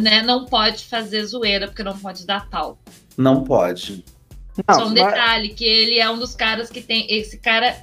né, 0.00 0.22
não 0.22 0.46
pode 0.46 0.86
fazer 0.86 1.22
zoeira, 1.26 1.68
porque 1.68 1.82
não 1.82 1.96
pode 1.98 2.26
dar 2.26 2.48
pau. 2.48 2.78
Não 3.16 3.44
pode. 3.44 4.04
Não, 4.66 4.74
Só 4.74 4.82
um 4.86 4.86
mas- 4.86 4.94
detalhe, 4.94 5.50
que 5.50 5.64
ele 5.64 5.98
é 5.98 6.10
um 6.10 6.18
dos 6.18 6.34
caras 6.34 6.70
que 6.70 6.80
tem. 6.80 7.06
Esse 7.12 7.38
cara 7.38 7.76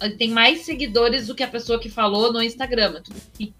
ele 0.00 0.14
tem 0.16 0.30
mais 0.30 0.62
seguidores 0.62 1.26
do 1.26 1.34
que 1.34 1.42
a 1.42 1.48
pessoa 1.48 1.78
que 1.78 1.90
falou 1.90 2.32
no 2.32 2.42
Instagram. 2.42 2.94
É 2.96 3.00
tudo 3.00 3.16
assim. 3.34 3.52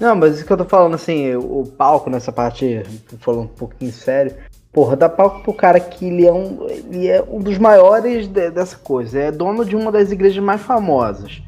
Não, 0.00 0.16
mas 0.16 0.34
isso 0.36 0.44
que 0.44 0.52
eu 0.52 0.56
tô 0.56 0.64
falando, 0.64 0.94
assim, 0.94 1.34
o, 1.36 1.64
palco 1.66 2.10
nessa 2.10 2.32
parte, 2.32 2.82
falando 3.20 3.44
um 3.44 3.48
pouquinho 3.48 3.92
sério, 3.92 4.34
porra, 4.72 4.96
dá 4.96 5.08
palco 5.08 5.40
pro 5.42 5.54
cara 5.54 5.78
que 5.78 6.06
ele 6.06 6.26
é 6.26 6.32
um, 6.32 6.66
ele 6.68 7.06
é 7.08 7.22
um 7.22 7.38
dos 7.40 7.58
maiores 7.58 8.26
de- 8.26 8.50
dessa 8.50 8.76
coisa, 8.76 9.18
é 9.20 9.30
dono 9.30 9.64
de 9.64 9.76
uma 9.76 9.92
das 9.92 10.10
igrejas 10.10 10.42
mais 10.42 10.60
famosas. 10.60 11.40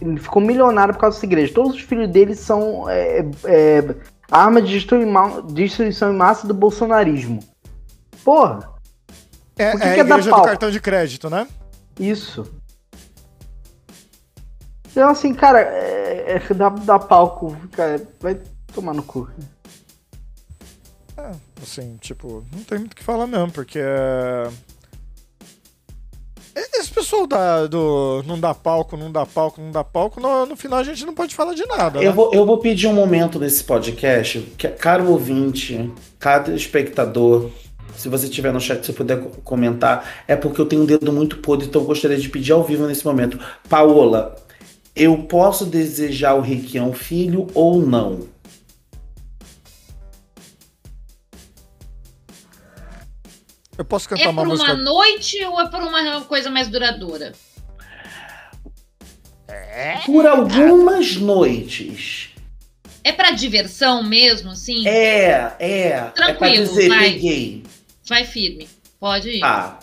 Ele 0.00 0.18
ficou 0.18 0.42
milionário 0.42 0.94
por 0.94 1.00
causa 1.00 1.16
dessa 1.16 1.26
igreja. 1.26 1.54
Todos 1.54 1.74
os 1.76 1.82
filhos 1.82 2.08
dele 2.08 2.34
são 2.34 2.88
é, 2.88 3.24
é, 3.44 3.94
arma 4.30 4.60
de 4.60 4.72
destruição 5.52 6.12
em 6.12 6.16
massa 6.16 6.46
do 6.48 6.54
bolsonarismo. 6.54 7.40
Porra, 8.24 8.70
É, 9.56 9.76
que 9.76 9.82
é 9.82 9.90
a 9.90 9.94
que 9.94 10.00
é 10.00 10.04
da 10.04 10.10
igreja 10.16 10.30
do 10.30 10.42
cartão 10.42 10.70
de 10.70 10.80
crédito, 10.80 11.30
né? 11.30 11.46
isso. 12.00 12.44
Então, 14.90 15.08
assim, 15.10 15.34
cara, 15.34 15.60
é, 15.60 16.03
é, 16.26 16.54
dá, 16.54 16.68
dá 16.68 16.98
palco, 16.98 17.56
cara, 17.72 18.02
vai 18.20 18.40
tomar 18.72 18.94
no 18.94 19.02
cu. 19.02 19.28
É, 21.16 21.30
assim, 21.62 21.96
tipo, 22.00 22.44
não 22.52 22.62
tem 22.64 22.78
muito 22.78 22.92
o 22.92 22.96
que 22.96 23.04
falar 23.04 23.26
mesmo, 23.26 23.50
porque. 23.52 23.78
é, 23.78 24.48
Esse 26.78 26.90
pessoal 26.92 27.26
da, 27.26 27.66
do 27.66 28.22
não 28.26 28.38
dá 28.38 28.52
palco, 28.54 28.96
não 28.96 29.10
dá 29.10 29.24
palco, 29.24 29.60
não 29.60 29.70
dá 29.70 29.82
palco, 29.84 30.20
no, 30.20 30.44
no 30.46 30.56
final 30.56 30.80
a 30.80 30.84
gente 30.84 31.04
não 31.06 31.14
pode 31.14 31.34
falar 31.34 31.54
de 31.54 31.64
nada. 31.66 31.98
Eu 32.00 32.10
né? 32.10 32.12
vou, 32.12 32.32
eu 32.34 32.44
vou 32.44 32.58
pedir 32.58 32.86
um 32.88 32.92
momento 32.94 33.38
nesse 33.38 33.62
podcast, 33.64 34.40
que, 34.58 34.68
caro 34.68 35.08
ouvinte, 35.10 35.92
cada 36.18 36.52
espectador, 36.54 37.50
se 37.96 38.08
você 38.08 38.26
estiver 38.26 38.52
no 38.52 38.60
chat, 38.60 38.84
se 38.84 38.92
puder 38.92 39.20
co- 39.20 39.30
comentar, 39.42 40.24
é 40.26 40.34
porque 40.36 40.60
eu 40.60 40.66
tenho 40.66 40.82
um 40.82 40.86
dedo 40.86 41.12
muito 41.12 41.38
podre, 41.38 41.66
então 41.66 41.80
eu 41.82 41.86
gostaria 41.86 42.16
de 42.18 42.28
pedir 42.28 42.52
ao 42.52 42.62
vivo 42.64 42.86
nesse 42.86 43.04
momento. 43.04 43.38
Paola, 43.68 44.34
eu 44.94 45.24
posso 45.24 45.66
desejar 45.66 46.34
o 46.34 46.40
Requião 46.40 46.92
filho 46.92 47.46
ou 47.54 47.84
não? 47.84 48.28
Eu 53.76 53.84
posso 53.84 54.06
É 54.06 54.10
cantar 54.16 54.30
uma 54.30 54.42
por 54.42 54.48
música. 54.48 54.72
uma 54.72 54.82
noite 54.82 55.44
ou 55.44 55.60
é 55.60 55.68
por 55.68 55.80
uma 55.82 56.20
coisa 56.22 56.48
mais 56.50 56.68
duradoura? 56.68 57.32
Por 60.06 60.26
algumas 60.26 61.16
noites. 61.16 62.30
É 63.02 63.12
pra 63.12 63.32
diversão 63.32 64.02
mesmo, 64.02 64.50
assim? 64.50 64.86
É, 64.86 65.54
é. 65.58 65.88
é 65.88 66.00
pra 66.00 66.10
Tranquilo, 66.12 66.64
dizer, 66.66 66.88
vai. 66.88 67.10
peguei. 67.12 67.62
Vai 68.08 68.24
firme. 68.24 68.68
Pode 69.00 69.28
ir. 69.30 69.44
Ah. 69.44 69.78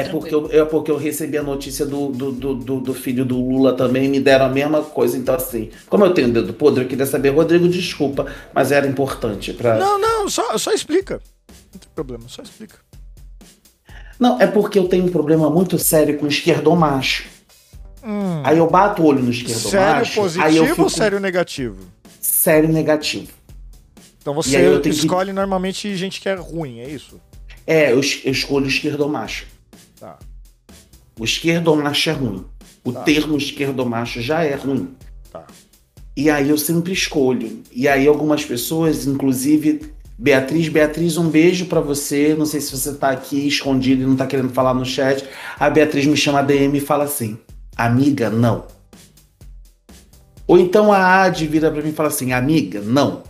É 0.00 0.04
porque, 0.10 0.34
eu, 0.34 0.48
é 0.50 0.64
porque 0.64 0.90
eu 0.90 0.96
recebi 0.96 1.36
a 1.38 1.42
notícia 1.42 1.84
do, 1.86 2.08
do, 2.10 2.32
do, 2.32 2.54
do- 2.54 2.80
do 2.80 2.94
filho 2.94 3.24
do 3.24 3.36
Lula 3.40 3.74
também 3.76 4.04
e 4.04 4.08
me 4.08 4.20
deram 4.20 4.46
a 4.46 4.48
mesma 4.48 4.82
coisa. 4.82 5.16
Então, 5.16 5.34
assim, 5.34 5.70
como 5.88 6.04
eu 6.04 6.14
tenho 6.14 6.32
dedo 6.32 6.52
podre, 6.52 6.84
eu 6.84 6.88
queria 6.88 7.06
saber, 7.06 7.30
Rodrigo, 7.30 7.68
desculpa, 7.68 8.26
mas 8.54 8.70
era 8.72 8.86
importante 8.86 9.52
pra. 9.52 9.76
Não, 9.78 9.98
não, 9.98 10.28
só, 10.28 10.56
só 10.58 10.72
explica. 10.72 11.20
Não 11.72 11.78
tem 11.80 11.88
problema, 11.94 12.24
só 12.28 12.42
explica. 12.42 12.76
Não, 14.18 14.40
é 14.40 14.46
porque 14.46 14.78
eu 14.78 14.88
tenho 14.88 15.04
um 15.04 15.10
problema 15.10 15.48
muito 15.48 15.78
sério 15.78 16.18
com 16.18 16.26
esquerdomacho. 16.26 17.24
Hum, 18.02 18.42
Aí 18.44 18.58
eu 18.58 18.68
bato 18.68 19.02
o 19.02 19.06
olho 19.06 19.22
no 19.22 19.32
sério 19.32 19.52
esquerdomacho, 19.52 20.20
aí 20.20 20.56
eu 20.56 20.64
positivo 20.64 20.66
fico 20.68 20.82
ou 20.82 20.88
sério 20.90 21.20
negativo? 21.20 21.76
sério 22.20 22.68
negativo. 22.68 23.28
Então 24.20 24.34
você 24.34 24.58
tenho 24.80 24.80
que- 24.82 24.88
escolhe 24.90 25.32
normalmente 25.32 25.94
gente 25.96 26.20
que 26.20 26.28
é 26.28 26.34
ruim, 26.34 26.80
é 26.80 26.88
isso? 26.88 27.20
É, 27.66 27.92
eu, 27.92 27.96
eu 28.24 28.32
escolho 28.32 28.64
o 28.66 28.68
esquerdomacho. 28.68 29.46
O 31.18 31.24
esquerdomacho 31.24 32.10
é 32.10 32.12
ruim. 32.12 32.44
O 32.84 32.92
Tá. 32.92 33.00
termo 33.02 33.36
esquerdomacho 33.36 34.20
já 34.20 34.42
é 34.44 34.54
ruim. 34.54 34.90
Tá. 35.32 35.44
E 36.16 36.30
aí 36.30 36.48
eu 36.50 36.58
sempre 36.58 36.92
escolho. 36.92 37.62
E 37.72 37.86
aí 37.88 38.06
algumas 38.06 38.44
pessoas, 38.44 39.06
inclusive 39.06 39.80
Beatriz, 40.20 40.68
Beatriz, 40.68 41.16
um 41.16 41.28
beijo 41.28 41.66
pra 41.66 41.80
você. 41.80 42.34
Não 42.36 42.44
sei 42.46 42.60
se 42.60 42.76
você 42.76 42.92
tá 42.94 43.10
aqui 43.10 43.46
escondido 43.46 44.02
e 44.02 44.06
não 44.06 44.16
tá 44.16 44.26
querendo 44.26 44.48
falar 44.50 44.74
no 44.74 44.84
chat. 44.84 45.24
A 45.58 45.70
Beatriz 45.70 46.06
me 46.06 46.16
chama 46.16 46.42
DM 46.42 46.78
e 46.78 46.80
fala 46.80 47.04
assim: 47.04 47.38
"Amiga, 47.76 48.28
não". 48.30 48.64
Ou 50.46 50.58
então 50.58 50.92
a 50.92 51.22
Ad 51.24 51.46
vira 51.46 51.70
pra 51.70 51.82
mim 51.82 51.90
e 51.90 51.92
fala 51.92 52.08
assim: 52.08 52.32
"Amiga, 52.32 52.80
não". 52.80 53.22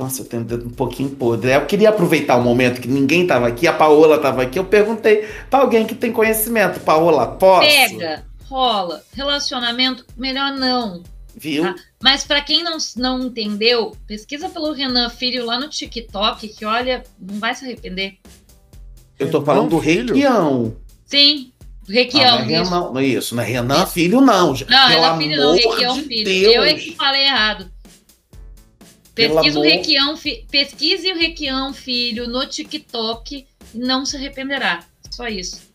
Nossa, 0.00 0.22
eu 0.22 0.24
tenho 0.24 0.40
o 0.40 0.46
dedo 0.46 0.66
um 0.66 0.70
pouquinho 0.70 1.10
podre. 1.10 1.52
Eu 1.52 1.66
queria 1.66 1.90
aproveitar 1.90 2.38
o 2.38 2.42
momento 2.42 2.80
que 2.80 2.88
ninguém 2.88 3.26
tava 3.26 3.46
aqui, 3.46 3.66
a 3.66 3.72
Paola 3.74 4.16
tava 4.18 4.40
aqui. 4.40 4.58
Eu 4.58 4.64
perguntei 4.64 5.28
pra 5.50 5.58
alguém 5.60 5.84
que 5.86 5.94
tem 5.94 6.10
conhecimento: 6.10 6.80
Paola, 6.80 7.26
posso? 7.26 7.68
Pega, 7.68 8.24
rola. 8.48 9.02
Relacionamento, 9.12 10.06
melhor 10.16 10.52
não. 10.52 11.02
Viu? 11.36 11.66
Ah, 11.66 11.74
Mas 12.02 12.24
pra 12.24 12.40
quem 12.40 12.62
não, 12.64 12.78
não 12.96 13.20
entendeu, 13.26 13.94
pesquisa 14.06 14.48
pelo 14.48 14.72
Renan 14.72 15.10
Filho 15.10 15.44
lá 15.44 15.60
no 15.60 15.68
TikTok, 15.68 16.48
que 16.48 16.64
olha, 16.64 17.04
não 17.20 17.38
vai 17.38 17.54
se 17.54 17.66
arrepender. 17.66 18.14
eu 19.18 19.30
tô 19.30 19.40
Renan 19.40 19.44
falando 19.44 19.68
do 19.70 19.80
Filho? 19.80 20.14
Requião. 20.14 20.76
Sim, 21.04 21.52
Ah, 21.86 21.92
Requião, 21.92 22.38
não, 22.38 22.40
é 22.40 22.46
isso. 22.46 22.70
Renan, 22.70 22.90
não 22.92 22.98
é 22.98 23.04
isso, 23.04 23.34
não 23.36 23.42
é 23.42 23.46
Renan 23.46 23.86
Filho, 23.86 24.20
não. 24.22 24.46
Não, 24.48 24.54
Pelo 24.56 24.88
Renan 24.88 25.18
Filho 25.18 25.36
não, 25.36 25.54
Requião 25.54 25.94
de 25.94 26.02
Filho. 26.04 26.24
Deus. 26.24 26.54
Eu 26.54 26.62
é 26.64 26.74
que 26.74 26.96
falei 26.96 27.22
errado. 27.22 27.69
Pelo 29.28 29.34
Pesquisa 29.34 29.58
o 29.58 29.62
Requião, 29.62 30.16
fi- 30.16 30.46
pesquise 30.50 31.12
o 31.12 31.16
Requião 31.16 31.72
Filho 31.74 32.28
no 32.28 32.46
TikTok 32.46 33.46
e 33.74 33.78
não 33.78 34.04
se 34.06 34.16
arrependerá. 34.16 34.84
Só 35.10 35.26
isso. 35.28 35.68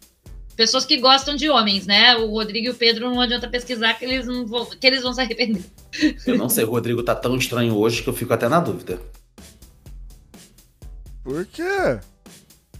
Pessoas 0.55 0.85
que 0.85 0.97
gostam 0.97 1.35
de 1.35 1.49
homens, 1.49 1.85
né? 1.85 2.15
O 2.15 2.27
Rodrigo 2.31 2.67
e 2.67 2.69
o 2.69 2.75
Pedro 2.75 3.09
não 3.09 3.19
adianta 3.19 3.47
pesquisar 3.49 3.93
que 3.95 4.05
eles, 4.05 4.25
não 4.25 4.45
vão, 4.47 4.65
que 4.65 4.87
eles 4.87 5.01
vão 5.03 5.13
se 5.13 5.19
arrepender. 5.21 5.63
Eu 6.25 6.37
não 6.37 6.47
sei, 6.49 6.63
o 6.63 6.69
Rodrigo 6.69 7.03
tá 7.03 7.13
tão 7.13 7.35
estranho 7.37 7.75
hoje 7.75 8.01
que 8.01 8.07
eu 8.09 8.13
fico 8.13 8.33
até 8.33 8.47
na 8.47 8.59
dúvida. 8.61 9.01
Por 11.23 11.45
quê? 11.47 11.99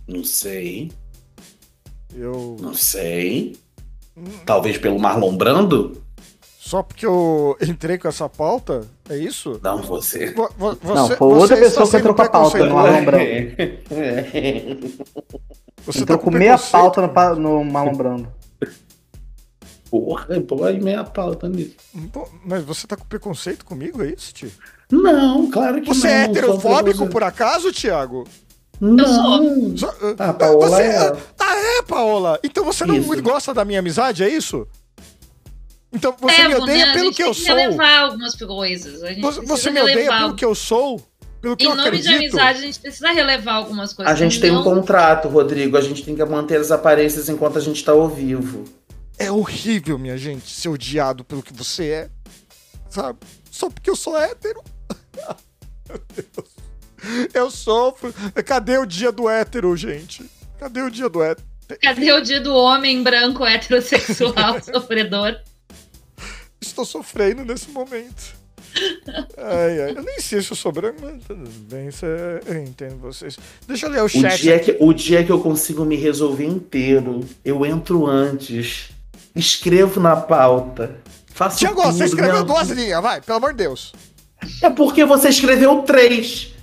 Não 0.07 0.23
sei, 0.23 0.91
Eu. 2.15 2.55
não 2.61 2.73
sei. 2.73 3.57
Talvez 4.45 4.77
pelo 4.77 4.99
Marlon 4.99 5.35
Brando? 5.35 6.04
Só 6.65 6.81
porque 6.81 7.05
eu 7.05 7.55
entrei 7.61 7.97
com 7.99 8.07
essa 8.07 8.27
pauta? 8.27 8.81
É 9.07 9.15
isso? 9.15 9.59
Não, 9.63 9.83
você. 9.83 10.31
Vo- 10.33 10.49
vo- 10.57 10.77
Não, 10.83 11.07
você- 11.07 11.15
foi 11.15 11.27
outra 11.27 11.55
você 11.55 11.61
pessoa 11.61 11.87
que 11.89 11.97
entrou 11.97 12.15
com 12.15 12.21
a 12.23 12.29
pauta, 12.29 12.57
Brando. 12.57 13.15
É. 13.17 14.77
Você 15.85 15.99
Entrou 15.99 16.17
tá 16.17 16.23
com 16.23 16.31
meia 16.31 16.57
preconceito 16.57 16.71
pauta 16.71 17.35
no, 17.37 17.63
no 17.63 17.71
Marlon 17.71 17.93
Brando. 17.93 18.27
Porra, 19.91 20.41
pô, 20.41 20.63
aí 20.63 20.81
meia 20.81 21.03
pauta 21.03 21.47
nisso. 21.47 21.75
Pô, 22.11 22.27
Mas 22.43 22.63
você 22.63 22.87
tá 22.87 22.95
com 22.97 23.05
preconceito 23.05 23.63
comigo, 23.63 24.01
é 24.01 24.07
isso, 24.07 24.33
tio? 24.33 24.51
Não, 24.91 25.47
claro 25.51 25.79
que 25.81 25.87
Você 25.93 26.07
não. 26.07 26.13
é 26.15 26.27
não 26.27 26.33
sou 26.33 26.41
heterofóbico 26.43 26.83
preconceito. 26.85 27.11
por 27.11 27.21
acaso, 27.23 27.71
Thiago? 27.71 28.23
Não. 28.81 29.77
Só- 29.77 29.93
A 30.17 30.33
Paola 30.33 30.67
você 30.69 30.81
é. 30.81 31.15
Ah, 31.39 31.55
é, 31.55 31.81
Paola? 31.83 32.39
Então 32.43 32.63
você 32.65 32.83
não 32.83 32.95
Isso. 32.95 33.21
gosta 33.21 33.53
da 33.53 33.63
minha 33.63 33.77
amizade, 33.79 34.23
é 34.23 34.27
isso? 34.29 34.67
Então 35.95 36.15
você 36.19 36.47
me 36.47 36.55
odeia 36.55 36.85
né? 36.87 36.93
pelo 36.93 37.03
a 37.03 37.07
gente 37.07 37.15
que 37.15 37.23
eu 37.23 37.33
tem 37.33 37.45
sou. 37.45 37.55
relevar 37.55 37.99
algumas 37.99 38.35
coisas. 38.35 39.03
A 39.03 39.07
gente 39.13 39.21
Você, 39.21 39.41
você 39.41 39.71
me 39.71 39.81
odeia 39.81 40.09
pelo 40.17 40.35
que 40.35 40.45
eu 40.45 40.53
sou? 40.53 41.01
Pelo 41.41 41.55
que 41.55 41.65
Em 41.65 41.69
eu 41.69 41.75
nome 41.75 41.87
acredito? 41.89 42.09
de 42.09 42.15
amizade, 42.17 42.59
a 42.59 42.61
gente 42.61 42.79
precisa 42.79 43.11
relevar 43.11 43.53
algumas 43.53 43.93
coisas. 43.93 44.11
A 44.11 44.15
gente 44.17 44.39
tem 44.41 44.51
um 44.51 44.55
Não- 44.55 44.63
contrato, 44.63 45.27
Rodrigo. 45.27 45.77
A 45.77 45.81
gente 45.81 46.03
tem 46.03 46.15
que 46.15 46.25
manter 46.25 46.59
as 46.59 46.71
aparências 46.71 47.29
enquanto 47.29 47.57
a 47.57 47.61
gente 47.61 47.83
tá 47.83 47.91
ao 47.91 48.09
vivo. 48.09 48.63
É 49.17 49.31
horrível, 49.31 49.97
minha 49.97 50.17
gente, 50.17 50.49
ser 50.49 50.69
odiado 50.69 51.23
pelo 51.23 51.41
que 51.43 51.53
você 51.53 51.87
é. 51.89 52.09
Sabe? 52.89 53.19
Só 53.51 53.69
porque 53.69 53.89
eu 53.89 53.95
sou 53.95 54.17
hétero. 54.19 54.61
Meu 55.87 56.01
Deus. 56.13 57.29
Eu 57.33 57.51
sofro. 57.51 58.13
Cadê 58.45 58.77
o 58.79 58.85
dia 58.85 59.11
do 59.11 59.29
hétero, 59.29 59.75
gente? 59.77 60.25
Cadê 60.59 60.81
o 60.81 60.89
dia 60.89 61.07
do 61.07 61.21
hétero? 61.21 61.47
Cadê 61.81 62.11
o 62.11 62.21
dia 62.21 62.41
do 62.41 62.53
homem 62.55 63.03
branco 63.03 63.45
heterossexual 63.45 64.61
sofredor? 64.65 65.35
Estou 66.67 66.85
sofrendo 66.85 67.43
nesse 67.45 67.69
momento. 67.69 68.35
Ai, 69.37 69.81
ai. 69.83 69.91
Eu 69.95 70.03
nem 70.03 70.19
sei 70.19 70.41
se 70.41 70.51
eu 70.51 70.55
sou 70.55 70.71
branco, 70.71 70.99
mas 71.01 71.23
tudo 71.25 71.49
bem. 71.69 71.87
É... 71.87 72.41
Eu 72.53 72.63
entendo 72.63 72.97
vocês. 72.97 73.37
Deixa 73.67 73.85
eu 73.85 73.91
ler 73.91 74.01
o 74.01 74.05
O 74.05 74.09
chat. 74.09 74.41
dia, 74.41 74.59
que, 74.59 74.77
o 74.79 74.93
dia 74.93 75.23
que 75.23 75.31
eu 75.31 75.39
consigo 75.39 75.85
me 75.85 75.95
resolver 75.95 76.45
inteiro, 76.45 77.21
eu 77.43 77.65
entro 77.65 78.05
antes, 78.05 78.89
escrevo 79.35 79.99
na 79.99 80.15
pauta, 80.15 80.97
faço 81.33 81.57
Tiago, 81.59 81.81
tudo. 81.81 81.93
você 81.93 82.05
escreveu 82.05 82.33
minha- 82.33 82.43
duas 82.45 82.69
linhas, 82.69 83.01
vai, 83.01 83.21
pelo 83.21 83.37
amor 83.37 83.51
de 83.51 83.57
Deus. 83.57 83.93
É 84.61 84.69
porque 84.69 85.05
você 85.05 85.29
escreveu 85.29 85.81
três. 85.83 86.53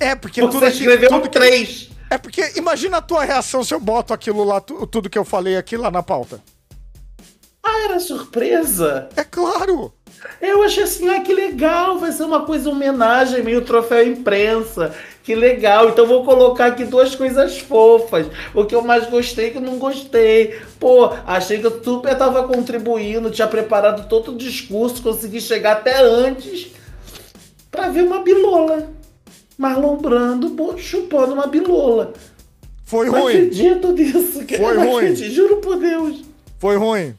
É, 0.00 0.14
porque 0.14 0.40
Você 0.40 0.50
tudo 0.50 0.66
escreveu 0.66 1.08
tudo 1.08 1.22
que- 1.22 1.28
três. 1.28 1.90
É 2.10 2.18
porque 2.18 2.52
imagina 2.56 2.98
a 2.98 3.02
tua 3.02 3.24
reação 3.24 3.62
se 3.64 3.72
eu 3.74 3.80
boto 3.80 4.12
aquilo 4.14 4.44
lá, 4.44 4.60
tu- 4.60 4.86
tudo 4.86 5.08
que 5.10 5.18
eu 5.18 5.24
falei 5.24 5.56
aqui 5.56 5.76
lá 5.76 5.90
na 5.90 6.02
pauta. 6.02 6.40
Ah, 7.64 7.84
era 7.84 7.98
surpresa. 7.98 9.08
É 9.16 9.24
claro. 9.24 9.92
Eu 10.40 10.62
achei 10.62 10.82
assim, 10.84 11.08
ah, 11.08 11.20
que 11.20 11.32
legal, 11.34 11.98
vai 11.98 12.12
ser 12.12 12.24
uma 12.24 12.44
coisa 12.44 12.68
homenagem, 12.70 13.42
meio 13.42 13.62
troféu 13.62 14.06
imprensa. 14.06 14.94
Que 15.22 15.34
legal. 15.34 15.88
Então 15.88 16.06
vou 16.06 16.24
colocar 16.24 16.66
aqui 16.66 16.84
duas 16.84 17.14
coisas 17.14 17.58
fofas. 17.58 18.26
O 18.54 18.64
que 18.64 18.74
eu 18.74 18.82
mais 18.82 19.06
gostei 19.08 19.46
e 19.46 19.48
o 19.48 19.52
que 19.52 19.58
eu 19.58 19.62
não 19.62 19.78
gostei. 19.78 20.58
Pô, 20.78 21.06
achei 21.26 21.58
que 21.58 21.66
eu 21.66 21.82
super 21.82 22.16
tava 22.16 22.46
contribuindo, 22.46 23.30
tinha 23.30 23.46
preparado 23.46 24.06
todo 24.08 24.32
o 24.32 24.36
discurso, 24.36 25.02
consegui 25.02 25.40
chegar 25.40 25.72
até 25.72 25.98
antes 26.02 26.68
pra 27.70 27.88
ver 27.88 28.02
uma 28.04 28.20
bilola. 28.22 28.90
Marlon 29.56 29.96
Brando 29.96 30.54
chupando 30.78 31.32
uma 31.32 31.46
bilola. 31.46 32.12
Foi 32.84 33.06
Não 33.06 33.22
ruim. 33.22 33.32
acredito 33.34 33.92
nisso, 33.92 34.44
cara. 34.46 34.62
Foi 34.62 34.74
Não 34.74 34.86
ruim. 34.92 35.04
acredito, 35.04 35.32
juro 35.32 35.56
por 35.56 35.76
Deus. 35.76 36.22
Foi 36.58 36.76
ruim. 36.76 37.14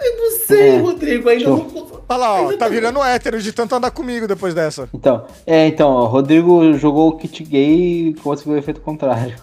Eu 0.00 0.16
não 0.16 0.38
sei, 0.46 0.68
É. 0.70 0.78
Rodrigo, 0.78 1.28
ainda 1.28 1.44
Show. 1.44 1.56
não. 1.56 2.02
Olha 2.08 2.18
lá, 2.18 2.32
ó, 2.34 2.38
Ainda 2.44 2.58
tá 2.58 2.68
virando 2.68 3.02
hétero 3.02 3.40
de 3.40 3.52
tanto 3.52 3.74
andar 3.74 3.90
comigo 3.90 4.28
depois 4.28 4.54
dessa. 4.54 4.88
Então, 4.94 5.26
é, 5.46 5.66
então, 5.66 5.88
ó, 5.90 6.06
Rodrigo 6.06 6.74
jogou 6.78 7.08
o 7.08 7.16
kit 7.16 7.42
gay 7.42 8.08
e 8.08 8.14
conseguiu 8.14 8.54
o 8.54 8.56
efeito 8.58 8.80
contrário. 8.80 9.36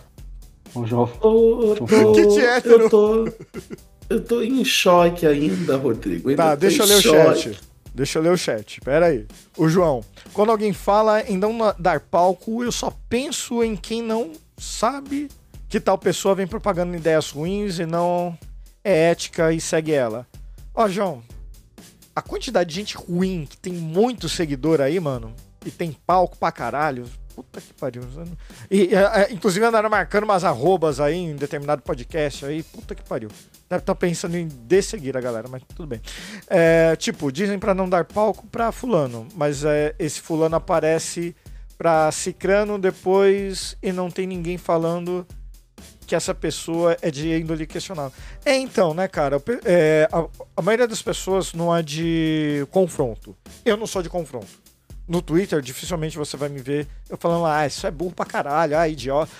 O 0.76 0.86
jogo. 0.86 1.12
Ô, 1.22 1.64
eu 1.72 1.76
tô, 1.76 1.86
Que 1.86 2.40
hétero. 2.40 2.84
eu 2.84 2.90
tô, 2.90 3.30
eu 4.10 4.24
tô 4.24 4.42
em 4.42 4.64
choque 4.64 5.26
ainda, 5.28 5.76
Rodrigo. 5.78 6.30
Ainda 6.30 6.44
Tá, 6.44 6.56
deixa 6.56 6.84
eu 6.84 6.88
ler 6.88 6.96
o 6.98 7.02
choque. 7.02 7.40
chat. 7.42 7.60
Deixa 7.94 8.18
eu 8.20 8.24
ler 8.24 8.32
o 8.32 8.38
chat. 8.38 8.82
Pera 8.82 9.08
aí. 9.08 9.26
O 9.58 9.68
João. 9.70 10.02
Quando 10.34 10.50
alguém 10.52 10.74
fala 10.74 11.22
em 11.22 11.38
não 11.38 11.58
dar 11.78 12.00
palco, 12.00 12.64
eu 12.64 12.72
só 12.72 12.92
penso 13.08 13.64
em 13.64 13.76
quem 13.76 14.02
não 14.02 14.32
sabe 14.58 15.30
que 15.70 15.80
tal 15.80 15.98
pessoa 15.98 16.34
vem 16.34 16.48
propagando 16.48 16.96
ideias 16.96 17.30
ruins 17.30 17.78
e 17.78 17.86
não 17.86 18.36
é 18.84 19.12
ética 19.12 19.52
e 19.54 19.62
segue 19.62 19.92
ela. 19.92 20.26
Ó, 20.74 20.88
João. 20.88 21.24
A 22.16 22.22
quantidade 22.22 22.70
de 22.70 22.76
gente 22.76 22.96
ruim 22.96 23.48
que 23.50 23.58
tem 23.58 23.74
muito 23.74 24.30
seguidor 24.30 24.80
aí, 24.82 25.00
mano, 25.00 25.34
e 25.66 25.72
tem 25.72 25.92
palco 26.06 26.38
pra 26.38 26.52
caralho. 26.52 27.06
Puta 27.36 27.60
que 27.60 27.74
pariu. 27.74 28.04
E, 28.70 28.94
é, 28.94 29.24
é, 29.24 29.34
inclusive 29.34 29.66
andaram 29.66 29.90
marcando 29.90 30.24
umas 30.24 30.44
arrobas 30.44 31.00
aí 31.00 31.16
em 31.16 31.36
determinado 31.36 31.82
podcast 31.82 32.46
aí. 32.46 32.62
Puta 32.62 32.94
que 32.94 33.04
pariu. 33.04 33.30
Deve 33.68 33.82
estar 33.82 33.96
pensando 33.96 34.38
em 34.38 34.48
desseguir 34.48 35.18
a 35.18 35.22
galera, 35.22 35.48
mas 35.50 35.64
tudo 35.76 35.88
bem. 35.88 36.02
É, 36.48 36.96
tipo, 36.96 37.32
dizem 37.32 37.58
pra 37.58 37.74
não 37.74 37.90
dar 37.90 38.06
palco 38.06 38.46
pra 38.46 38.72
fulano, 38.72 39.28
mas 39.34 39.66
é, 39.66 39.96
esse 39.98 40.22
fulano 40.22 40.56
aparece 40.56 41.36
pra 41.76 42.12
cicrano 42.12 42.78
depois 42.78 43.76
e 43.82 43.92
não 43.92 44.12
tem 44.12 44.28
ninguém 44.28 44.60
falando 44.60 45.26
que 46.06 46.16
essa 46.16 46.34
pessoa 46.36 46.98
é 47.02 47.10
de 47.10 47.30
índole 47.36 47.66
questionável. 47.66 48.12
É 48.46 48.56
então, 48.56 48.94
né, 48.94 49.08
cara? 49.08 49.42
é, 49.66 50.08
a, 50.12 50.26
a 50.58 50.62
maioria 50.62 50.88
das 50.88 51.02
pessoas 51.02 51.54
não 51.54 51.76
é 51.76 51.82
de 51.82 52.68
confronto. 52.72 53.36
Eu 53.66 53.78
não 53.78 53.88
sou 53.88 54.02
de 54.04 54.10
confronto. 54.10 54.48
No 55.08 55.22
Twitter, 55.22 55.62
dificilmente 55.62 56.18
você 56.18 56.38
vai 56.38 56.48
me 56.50 56.60
ver 56.62 56.88
eu 57.10 57.18
falando, 57.18 57.46
ah, 57.46 57.66
isso 57.68 57.86
é 57.86 57.92
burro 57.92 58.14
pra 58.14 58.26
caralho, 58.26 58.78
ah, 58.78 58.88
idiota. 58.88 59.32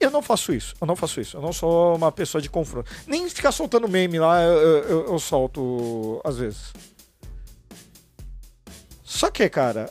Eu 0.00 0.10
não 0.10 0.22
faço 0.22 0.52
isso, 0.54 0.74
eu 0.80 0.86
não 0.86 0.94
faço 0.94 1.20
isso. 1.20 1.36
Eu 1.36 1.40
não 1.42 1.52
sou 1.52 1.96
uma 1.96 2.12
pessoa 2.12 2.40
de 2.40 2.48
confronto. 2.48 2.90
Nem 3.06 3.28
ficar 3.28 3.50
soltando 3.52 3.88
meme 3.88 4.18
lá, 4.18 4.40
eu, 4.42 4.52
eu- 4.84 5.06
eu 5.08 5.18
solto 5.18 6.20
às 6.24 6.36
vezes. 6.38 6.72
Só 9.02 9.30
que, 9.30 9.48
cara, 9.48 9.90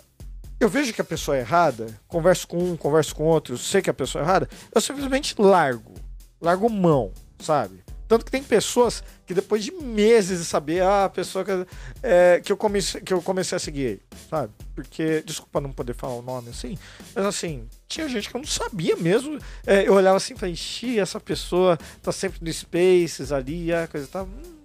eu 0.59 0.69
vejo 0.69 0.93
que 0.93 1.01
a 1.01 1.05
pessoa 1.05 1.37
é 1.37 1.41
errada, 1.41 1.87
converso 2.07 2.47
com 2.47 2.57
um, 2.57 2.77
converso 2.77 3.15
com 3.15 3.23
outro, 3.23 3.57
sei 3.57 3.81
que 3.81 3.89
a 3.89 3.93
pessoa 3.93 4.23
é 4.23 4.25
errada, 4.25 4.49
eu 4.73 4.81
simplesmente 4.81 5.35
largo. 5.37 5.93
Largo 6.41 6.69
mão, 6.69 7.11
sabe? 7.39 7.83
Tanto 8.07 8.23
que 8.23 8.31
tem 8.31 8.41
pessoas 8.41 9.03
que 9.25 9.33
depois 9.33 9.63
de 9.63 9.71
meses 9.71 10.39
de 10.39 10.45
saber, 10.45 10.81
ah, 10.81 11.05
a 11.05 11.09
pessoa 11.09 11.43
que, 11.43 11.51
é, 12.01 12.39
que, 12.43 12.51
eu 12.51 12.55
comecei, 12.55 13.01
que 13.01 13.13
eu 13.13 13.21
comecei 13.21 13.55
a 13.55 13.59
seguir, 13.59 14.01
sabe? 14.29 14.53
Porque, 14.73 15.21
desculpa 15.25 15.59
não 15.59 15.73
poder 15.73 15.93
falar 15.93 16.15
o 16.15 16.21
nome 16.21 16.49
assim, 16.49 16.77
mas 17.13 17.25
assim, 17.25 17.67
tinha 17.87 18.07
gente 18.07 18.29
que 18.29 18.35
eu 18.35 18.39
não 18.39 18.47
sabia 18.47 18.95
mesmo. 18.95 19.37
É, 19.65 19.85
eu 19.85 19.93
olhava 19.93 20.17
assim 20.17 20.35
e 20.35 20.37
falei, 20.37 20.55
essa 20.99 21.19
pessoa 21.19 21.77
tá 22.01 22.11
sempre 22.13 22.39
no 22.41 22.51
Spaces 22.51 23.31
ali, 23.31 23.73
a 23.73 23.87
coisa 23.87 24.07
tá. 24.07 24.23
Hum, 24.23 24.56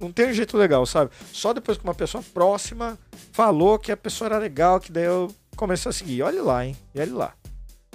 não 0.00 0.12
tem 0.12 0.28
um 0.30 0.32
jeito 0.32 0.56
legal, 0.56 0.84
sabe? 0.86 1.10
Só 1.32 1.52
depois 1.52 1.76
que 1.78 1.84
uma 1.84 1.94
pessoa 1.94 2.22
próxima 2.34 2.98
falou 3.32 3.78
que 3.78 3.90
a 3.92 3.96
pessoa 3.96 4.26
era 4.28 4.38
legal, 4.38 4.78
que 4.80 4.92
daí 4.92 5.04
eu 5.04 5.34
comecei 5.56 5.90
a 5.90 5.92
seguir. 5.92 6.22
Olha 6.22 6.42
lá, 6.42 6.64
hein? 6.64 6.76
E 6.94 7.00
olha 7.00 7.14
lá. 7.14 7.32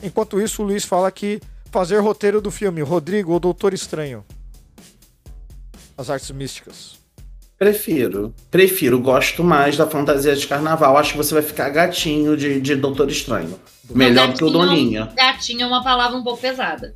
Enquanto 0.01 0.39
isso, 0.41 0.61
o 0.61 0.65
Luiz 0.65 0.83
fala 0.83 1.09
que 1.11 1.39
fazer 1.71 1.97
roteiro 1.99 2.41
do 2.41 2.51
filme 2.51 2.81
Rodrigo 2.81 3.31
ou 3.31 3.39
Doutor 3.39 3.73
Estranho. 3.73 4.23
As 5.97 6.09
artes 6.09 6.29
místicas. 6.31 6.95
Prefiro. 7.57 8.33
Prefiro. 8.51 8.99
Gosto 8.99 9.43
mais 9.43 9.77
da 9.77 9.87
fantasia 9.87 10.35
de 10.35 10.45
carnaval. 10.47 10.97
Acho 10.97 11.11
que 11.11 11.17
você 11.17 11.33
vai 11.33 11.43
ficar 11.43 11.69
gatinho 11.69 12.35
de, 12.35 12.59
de 12.59 12.75
Doutor 12.75 13.09
Estranho. 13.09 13.57
Melhor 13.89 14.27
do 14.29 14.37
que 14.37 14.43
o 14.43 14.47
Gatinho- 14.51 14.65
Doninha. 14.67 15.13
Gatinho 15.15 15.61
é 15.61 15.65
uma 15.67 15.83
palavra 15.83 16.17
um 16.17 16.23
pouco 16.23 16.41
pesada. 16.41 16.95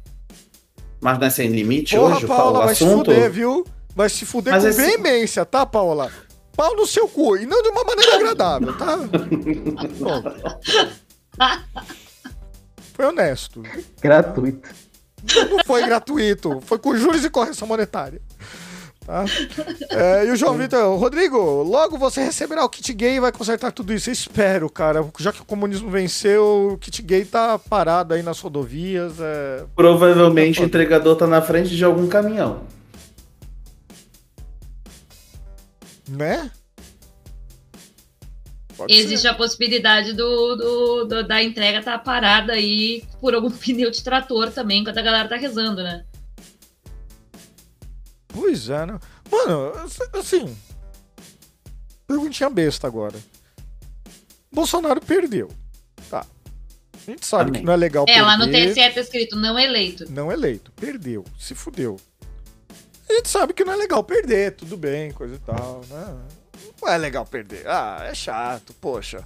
Mas 0.99 1.19
não 1.19 1.27
é 1.27 1.29
sem 1.29 1.47
limite 1.49 1.95
Porra, 1.95 2.15
hoje 2.15 2.25
o 2.25 2.27
Paula, 2.27 2.59
o 2.59 2.65
vai 2.65 2.75
se 2.75 2.83
assunto? 2.83 3.11
fuder, 3.11 3.31
viu? 3.31 3.65
Vai 3.97 4.09
se 4.09 4.27
fuder 4.27 4.53
Mas 4.53 4.61
com 4.63 4.69
esse- 4.69 4.79
veemência, 4.79 5.43
tá, 5.43 5.65
Paula? 5.65 6.11
Pau 6.55 6.75
no 6.75 6.85
seu 6.85 7.07
cu, 7.07 7.35
e 7.35 7.47
não 7.47 7.63
de 7.63 7.69
uma 7.69 7.83
maneira 7.83 8.15
agradável, 8.15 8.77
tá? 8.77 8.97
Bom. 9.99 10.23
Foi 12.93 13.05
honesto. 13.05 13.63
Gratuito. 13.99 14.69
Não 15.49 15.63
foi 15.65 15.83
gratuito, 15.83 16.61
foi 16.61 16.77
com 16.77 16.95
juros 16.95 17.25
e 17.25 17.29
correção 17.29 17.67
monetária. 17.67 18.21
Tá? 19.03 19.25
É, 19.89 20.25
e 20.27 20.31
o 20.31 20.35
João 20.35 20.55
Vitor, 20.57 20.95
Rodrigo, 20.99 21.37
logo 21.63 21.97
você 21.97 22.21
receberá 22.23 22.63
o 22.63 22.69
kit 22.69 22.93
gay 22.93 23.15
e 23.15 23.19
vai 23.19 23.31
consertar 23.31 23.71
tudo 23.71 23.93
isso. 23.93 24.09
Eu 24.09 24.13
espero, 24.13 24.69
cara. 24.69 25.03
Já 25.17 25.31
que 25.31 25.41
o 25.41 25.45
comunismo 25.45 25.89
venceu, 25.89 26.73
o 26.73 26.77
kit 26.77 27.01
gay 27.01 27.25
tá 27.25 27.57
parado 27.57 28.13
aí 28.13 28.21
nas 28.21 28.39
rodovias. 28.39 29.13
É... 29.19 29.63
Provavelmente 29.75 30.61
o 30.61 30.65
entregador 30.65 31.15
tá 31.15 31.25
na 31.25 31.41
frente 31.41 31.75
de 31.75 31.83
algum 31.83 32.07
caminhão. 32.07 32.61
Né? 36.07 36.51
Pode 38.75 38.93
Existe 38.93 39.23
ser. 39.23 39.27
a 39.29 39.33
possibilidade 39.33 40.13
do, 40.13 40.55
do- 40.55 41.05
do- 41.05 41.27
da 41.27 41.41
entrega 41.41 41.79
estar 41.79 41.97
parada 41.99 42.53
aí 42.53 43.03
por 43.19 43.33
algum 43.33 43.49
pneu 43.51 43.89
de 43.89 44.03
trator 44.03 44.51
também, 44.51 44.81
enquanto 44.81 44.99
a 44.99 45.01
galera 45.01 45.27
tá 45.27 45.35
rezando, 45.35 45.81
né? 45.83 46.05
Pois 48.27 48.69
é, 48.69 48.85
né? 48.85 48.99
Mano, 49.31 49.71
assim. 50.13 50.55
Perguntinha 52.05 52.49
besta 52.49 52.85
agora. 52.87 53.15
Bolsonaro 54.51 55.01
perdeu. 55.01 55.49
Tá. 56.09 56.25
A 57.07 57.11
gente 57.11 57.25
sabe 57.25 57.49
Amém. 57.49 57.61
que 57.61 57.65
não 57.65 57.73
é 57.73 57.77
legal 57.77 58.03
É, 58.07 58.13
perder. 58.13 58.21
lá 58.21 58.37
no 58.37 58.45
TSE 58.47 58.91
tá 58.93 59.01
escrito 59.01 59.35
não 59.35 59.57
eleito. 59.57 60.05
Não 60.11 60.31
eleito. 60.31 60.71
Perdeu. 60.73 61.25
Se 61.39 61.55
fudeu. 61.55 61.97
A 63.09 63.13
gente 63.13 63.29
sabe 63.29 63.53
que 63.53 63.63
não 63.63 63.73
é 63.73 63.75
legal 63.77 64.03
perder, 64.03 64.55
tudo 64.55 64.75
bem, 64.77 65.11
coisa 65.11 65.35
e 65.35 65.39
tal, 65.39 65.81
né? 65.89 66.15
Não 66.81 66.89
é 66.89 66.97
legal 66.97 67.25
perder. 67.25 67.67
Ah, 67.67 67.99
é 68.09 68.13
chato, 68.13 68.73
poxa. 68.81 69.23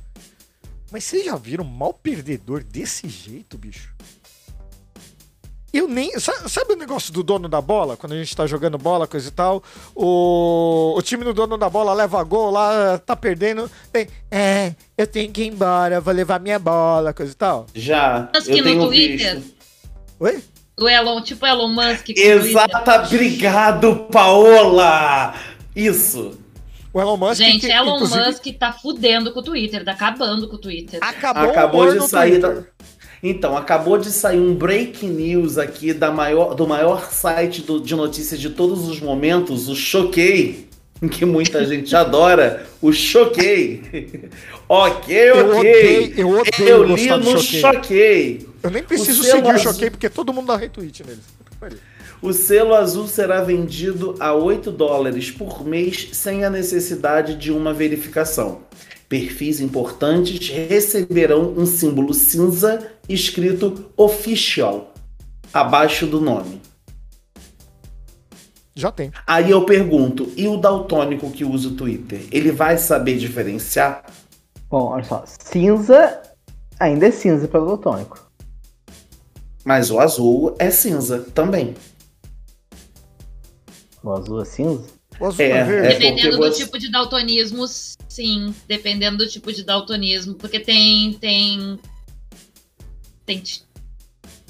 Mas 0.92 1.04
vocês 1.06 1.26
já 1.26 1.36
viram 1.36 1.64
mal 1.64 1.94
perdedor 1.94 2.64
desse 2.64 3.08
jeito, 3.08 3.58
bicho? 3.58 3.94
Eu 5.74 5.88
nem. 5.88 6.20
sa- 6.20 6.50
Sabe 6.50 6.74
o 6.74 6.76
negócio 6.76 7.14
do 7.14 7.24
dono 7.24 7.48
da 7.48 7.62
bola? 7.62 7.96
Quando 7.96 8.12
a 8.12 8.18
gente 8.18 8.36
tá 8.36 8.46
jogando 8.46 8.78
bola, 8.78 9.08
coisa 9.08 9.30
e 9.30 9.32
tal. 9.32 9.64
O, 9.96 10.94
o 10.98 11.02
time 11.02 11.24
do 11.24 11.34
dono 11.34 11.58
da 11.58 11.70
bola 11.70 11.94
leva 11.94 12.22
gol 12.24 12.52
lá, 12.52 12.98
tá 13.00 13.16
perdendo. 13.16 13.72
Tem. 13.92 14.06
É, 14.30 14.76
eu 14.98 15.08
tenho 15.08 15.32
que 15.32 15.44
ir 15.44 15.48
embora, 15.48 16.02
vou 16.02 16.14
levar 16.14 16.42
minha 16.42 16.60
bola, 16.60 17.14
coisa 17.14 17.32
e 17.32 17.36
tal. 17.36 17.66
Já. 17.74 18.30
Mas 18.34 18.50
eu 18.50 18.56
que 18.56 18.62
no 18.62 18.88
Twitter- 18.90 19.40
visto. 19.40 19.54
Oi? 20.20 20.44
O 20.82 20.90
Elon, 20.90 21.22
tipo 21.22 21.46
Elon 21.46 21.68
Musk. 21.70 22.06
que 22.06 22.20
Exata, 22.20 23.04
obrigado, 23.06 24.08
Paola! 24.12 25.36
Isso. 25.76 26.38
O 26.94 27.00
Elon 27.00 27.18
Musk. 27.18 27.36
Gente, 27.38 27.68
que, 27.68 27.72
Elon 27.72 27.96
inclusive, 27.96 28.26
Musk 28.26 28.46
tá 28.60 28.74
fudendo 28.74 29.32
com 29.32 29.40
o 29.40 29.44
Twitter, 29.44 29.84
tá 29.86 29.92
acabando 29.92 30.48
com 30.48 30.56
o 30.56 30.60
Twitter. 30.60 31.00
Acabou, 31.02 31.50
Acabou 31.52 31.94
de 31.94 32.08
sair 32.10 32.40
Twitter. 32.40 32.56
da- 32.56 32.64
Então, 33.24 33.56
acabou 33.56 33.98
de 34.00 34.10
sair 34.12 34.40
um 34.40 34.54
break 34.56 35.06
news 35.06 35.58
aqui 35.58 35.94
da 35.94 36.12
maior, 36.12 36.56
do 36.56 36.68
maior 36.68 37.12
site 37.12 37.62
do- 37.62 37.80
de 37.80 37.96
notícias 37.96 38.40
de 38.40 38.50
todos 38.50 38.88
os 38.90 39.00
momentos, 39.00 39.70
o 39.70 39.76
Choquei, 39.76 40.68
que 41.10 41.26
muita 41.26 41.66
gente 41.66 41.96
adora, 41.96 42.66
o 42.82 42.92
Choquei. 42.92 44.30
ok, 44.70 45.16
Eu 45.16 45.48
ok. 45.58 45.60
odeio, 45.60 46.14
eu 46.20 46.30
odeio 46.30 46.70
Eu 46.70 46.84
li 46.84 47.08
no 47.10 47.40
Choquei. 47.40 47.60
Choquei. 47.62 48.48
Eu 48.64 48.70
nem 48.70 48.84
preciso 48.84 49.22
O 49.22 49.24
selo 49.24 49.38
seguir 49.38 49.48
o 49.48 49.52
azul- 49.52 49.74
Choquei, 49.74 49.90
porque 49.90 50.10
todo 50.10 50.32
mundo 50.32 50.48
dá 50.48 50.56
retweet 50.58 51.04
neles. 51.04 51.24
O 52.22 52.34
selo 52.34 52.76
azul 52.76 53.08
será 53.08 53.42
vendido 53.42 54.16
a 54.20 54.34
8 54.34 54.72
dólares 54.72 55.32
por 55.32 55.66
mês 55.66 56.10
sem 56.14 56.44
a 56.46 56.50
necessidade 56.52 57.36
de 57.36 57.52
uma 57.52 57.74
verificação. 57.74 58.60
Perfis 59.10 59.60
importantes 59.60 60.48
receberão 60.50 61.54
um 61.58 61.66
símbolo 61.66 62.14
cinza 62.14 62.92
escrito 63.10 63.86
official 63.98 64.94
abaixo 65.52 66.06
do 66.06 66.22
nome. 66.22 66.62
Já 68.82 68.92
tem. 68.92 69.12
Aí 69.28 69.52
eu 69.52 69.64
pergunto, 69.66 70.32
e 70.36 70.48
o 70.48 70.58
daltônico 70.58 71.30
que 71.30 71.46
usa 71.46 71.70
o 71.70 71.76
Twitter? 71.76 72.26
Ele 72.32 72.52
vai 72.52 72.78
saber 72.78 73.18
diferenciar? 73.18 74.04
Bom, 74.70 74.86
olha 74.92 75.04
só. 75.04 75.24
Cinza 75.28 76.20
ainda 76.80 77.06
é 77.08 77.12
cinza 77.12 77.48
pelo 77.48 77.68
daltônico. 77.68 78.20
Mas 79.64 79.92
o 79.92 80.00
azul 80.00 80.56
é 80.58 80.72
cinza 80.72 81.20
também. 81.36 81.76
O 84.04 84.12
azul 84.12 84.42
é 84.42 84.46
cinza? 84.46 84.84
O 85.20 85.28
azul 85.28 85.46
É, 85.46 85.50
é, 85.50 85.64
verde. 85.64 85.88
é. 85.88 85.90
Dependendo 86.00 86.38
do 86.38 86.44
você- 86.48 86.64
tipo 86.66 86.80
de 86.80 86.90
daltonismo, 86.92 87.68
sim. 87.68 88.56
Dependendo 88.68 89.18
do 89.18 89.28
tipo 89.30 89.54
de 89.54 89.64
daltonismo. 89.64 90.34
Porque 90.36 90.60
tem. 90.60 91.14
Tem. 91.14 91.78
Tem 93.28 93.44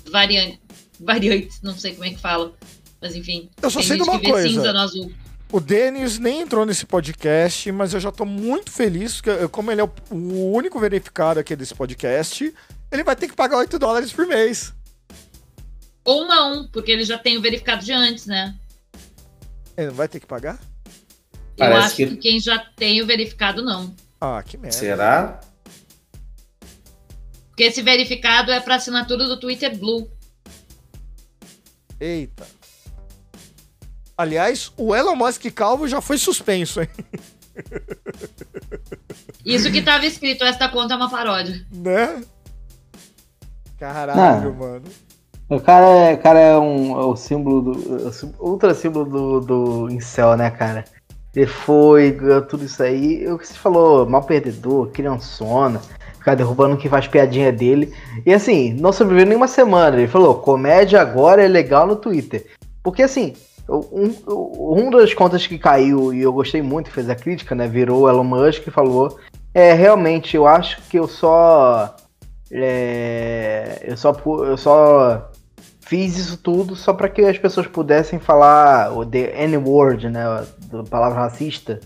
variante, 0.10 0.60
variantes, 1.00 1.62
não 1.62 1.76
sei 1.78 1.92
como 1.94 2.06
é 2.06 2.12
que 2.12 2.18
fala. 2.20 2.54
Mas 3.02 3.16
enfim. 3.16 3.50
Eu 3.62 3.70
só 3.70 3.80
tem 3.80 3.88
sei 3.88 3.98
de 3.98 4.04
uma 4.04 4.20
coisa. 4.20 4.48
cinza 4.48 4.72
no 4.74 4.80
azul. 4.80 5.12
O 5.52 5.60
Denis 5.60 6.18
nem 6.18 6.42
entrou 6.42 6.66
nesse 6.66 6.86
podcast, 6.86 7.70
mas 7.74 7.94
eu 7.94 8.00
já 8.00 8.12
tô 8.12 8.24
muito 8.26 8.72
feliz, 8.72 9.20
que, 9.20 9.48
como 9.50 9.70
ele 9.72 9.82
é 9.82 9.84
o, 9.84 9.92
o 10.10 10.54
único 10.54 10.80
verificado 10.80 11.40
aqui 11.42 11.56
desse 11.58 11.76
podcast, 11.76 12.54
ele 12.90 13.04
vai 13.04 13.16
ter 13.18 13.28
que 13.28 13.36
pagar 13.36 13.58
8 13.58 13.78
dólares 13.78 14.14
por 14.14 14.26
mês. 14.26 14.74
Ou 16.06 16.26
não, 16.26 16.68
porque 16.70 16.90
ele 16.92 17.04
já 17.04 17.18
tem 17.18 17.38
o 17.38 17.42
verificado 17.42 17.84
de 17.84 17.92
antes, 17.92 18.26
né? 18.28 18.56
Ele 19.76 19.88
não 19.88 19.94
vai 19.96 20.08
ter 20.08 20.20
que 20.22 20.26
pagar? 20.26 20.58
Eu 21.58 21.58
Parece 21.58 21.86
acho 21.86 21.96
que- 21.98 22.06
que... 22.08 22.16
quem 22.18 22.40
já 22.40 22.58
tem 22.76 23.02
o 23.02 23.06
verificado, 23.06 23.62
não. 23.62 23.94
Ah, 24.22 24.42
que 24.42 24.56
merda. 24.58 24.78
Será? 24.78 25.42
Porque 27.50 27.64
esse 27.64 27.82
verificado 27.82 28.52
é 28.52 28.60
para 28.62 28.76
assinatura 28.76 29.28
do 29.28 29.38
Twitter 29.40 29.78
Blue. 29.78 30.10
Eita. 32.00 32.48
Aliás, 34.22 34.72
o 34.78 34.96
Elon 34.96 35.16
Musk 35.16 35.44
calvo 35.52 35.88
já 35.88 36.00
foi 36.00 36.18
suspenso, 36.20 36.80
hein? 36.80 36.88
Isso 39.44 39.72
que 39.72 39.82
tava 39.82 40.06
escrito, 40.06 40.44
esta 40.44 40.70
conta 40.70 40.94
é 40.94 40.98
uma 40.98 41.10
paródia. 41.10 41.66
Né? 41.72 42.22
Caralho, 43.80 44.50
Ah. 44.50 44.60
mano. 44.60 44.84
O 45.50 45.60
cara 45.60 45.86
é, 45.86 46.14
o 46.14 46.18
cara 46.20 46.40
é 46.40 46.58
um 46.58 46.98
é 47.00 47.04
o 47.04 47.16
símbolo 47.16 47.62
do. 47.74 48.08
é 48.08 48.12
ultra 48.40 48.76
símbolo 48.76 49.06
do, 49.06 49.40
do 49.42 49.90
Incel, 49.92 50.38
né, 50.38 50.52
cara? 50.52 50.86
Ele 51.36 51.48
foi, 51.48 52.12
ganhou 52.12 52.44
tudo 52.44 52.64
isso 52.64 52.82
aí. 52.84 53.28
O 53.28 53.40
que 53.40 53.48
você 53.48 53.56
falou, 53.56 54.08
mal 54.08 54.24
perdedor, 54.24 54.92
criançona, 54.92 55.82
ficar 56.20 56.36
derrubando 56.36 56.78
quem 56.78 56.92
faz 56.92 57.08
piadinha 57.08 57.52
dele. 57.52 57.92
E 58.26 58.32
assim, 58.34 58.74
não 58.74 58.94
sobreviveu 58.94 59.28
nenhuma 59.28 59.48
semana. 59.48 59.98
Ele 59.98 60.08
falou, 60.08 60.36
comédia 60.36 61.02
agora 61.02 61.44
é 61.44 61.48
legal 61.48 61.88
no 61.88 61.96
Twitter. 61.96 62.46
Porque 62.84 63.02
assim, 63.04 63.34
um, 63.72 64.84
um 64.86 64.90
das 64.90 65.14
contas 65.14 65.48
que 65.48 65.58
caiu, 65.58 66.14
e 66.14 66.22
eu 66.22 66.34
gostei 66.34 66.62
muito, 66.62 66.92
fez 66.92 67.10
a 67.10 67.16
crítica, 67.16 67.56
né? 67.56 67.68
Virou 67.68 68.10
Elon 68.10 68.24
Musk 68.24 68.68
e 68.68 68.72
falou. 68.72 69.18
É, 69.54 69.74
realmente, 69.74 70.36
eu 70.36 70.46
acho 70.46 70.82
que 70.84 70.98
eu 70.98 71.08
só. 71.08 71.96
É, 72.52 73.80
eu 73.84 73.96
só. 73.96 74.14
Eu 74.46 74.58
só 74.58 75.32
fiz 75.82 76.18
isso 76.18 76.38
tudo 76.38 76.74
só 76.76 76.94
para 76.94 77.10
que 77.10 77.22
as 77.22 77.38
pessoas 77.38 77.68
pudessem 77.68 78.18
falar 78.18 78.98
o 78.98 79.06
the 79.06 79.44
N-word, 79.46 80.10
né, 80.10 80.24
a 80.24 80.46
palavra 80.90 81.20
racista, 81.20 81.82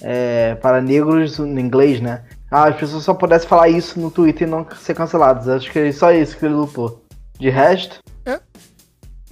é, 0.00 0.54
para 0.54 0.80
negros 0.80 1.38
no 1.38 1.60
inglês, 1.60 2.00
né? 2.00 2.22
Ah, 2.50 2.68
as 2.68 2.76
pessoas 2.76 3.04
só 3.04 3.14
pudessem 3.14 3.48
falar 3.48 3.68
isso 3.68 4.00
no 4.00 4.10
Twitter 4.10 4.46
e 4.46 4.50
não 4.50 4.66
ser 4.76 4.94
canceladas. 4.94 5.48
Acho 5.48 5.70
que 5.70 5.78
é 5.78 5.92
só 5.92 6.12
isso 6.12 6.36
que 6.36 6.44
ele 6.44 6.54
lutou. 6.54 7.02
De 7.38 7.50
resto, 7.50 8.01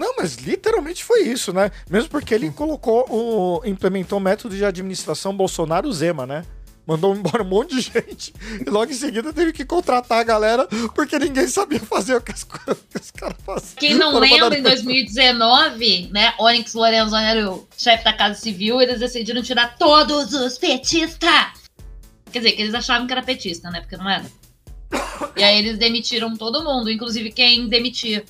Não, 0.01 0.15
mas 0.17 0.37
literalmente 0.37 1.05
foi 1.05 1.25
isso, 1.25 1.53
né? 1.53 1.71
Mesmo 1.91 2.09
porque 2.09 2.33
ele 2.33 2.51
colocou 2.51 3.05
o. 3.11 3.61
implementou 3.67 4.19
o 4.19 4.23
método 4.23 4.57
de 4.57 4.65
administração 4.65 5.37
Bolsonaro 5.37 5.93
Zema, 5.93 6.27
né? 6.27 6.43
Mandou 6.87 7.15
embora 7.15 7.43
um 7.43 7.47
monte 7.47 7.75
de 7.77 7.83
gente 7.93 8.33
e 8.67 8.71
logo 8.71 8.91
em 8.91 8.95
seguida 8.95 9.31
teve 9.31 9.53
que 9.53 9.63
contratar 9.63 10.21
a 10.21 10.23
galera 10.23 10.67
porque 10.95 11.19
ninguém 11.19 11.47
sabia 11.47 11.81
fazer 11.81 12.15
o 12.15 12.21
que 12.23 12.33
os, 12.33 12.47
os 12.99 13.11
caras 13.11 13.37
faziam. 13.45 13.77
Quem 13.77 13.95
não 13.95 14.19
lembra, 14.19 14.57
em 14.57 14.63
2019, 14.63 16.09
né? 16.11 16.33
Onyx 16.41 16.73
Lorenzoni 16.73 17.27
era 17.27 17.51
o 17.51 17.69
chefe 17.77 18.03
da 18.03 18.15
Casa 18.15 18.41
Civil, 18.41 18.81
eles 18.81 19.01
decidiram 19.01 19.43
tirar 19.43 19.77
todos 19.77 20.33
os 20.33 20.57
petistas. 20.57 21.61
Quer 22.33 22.39
dizer, 22.39 22.53
que 22.53 22.63
eles 22.63 22.75
achavam 22.75 23.07
que 23.07 23.13
era 23.13 23.23
petista, 23.23 23.71
né? 23.71 23.83
Porque 23.83 23.99
não 23.99 24.09
era. 24.09 24.25
E 25.37 25.45
aí 25.45 25.59
eles 25.59 25.77
demitiram 25.77 26.35
todo 26.35 26.65
mundo, 26.65 26.91
inclusive 26.91 27.31
quem 27.33 27.69
demitia 27.69 28.25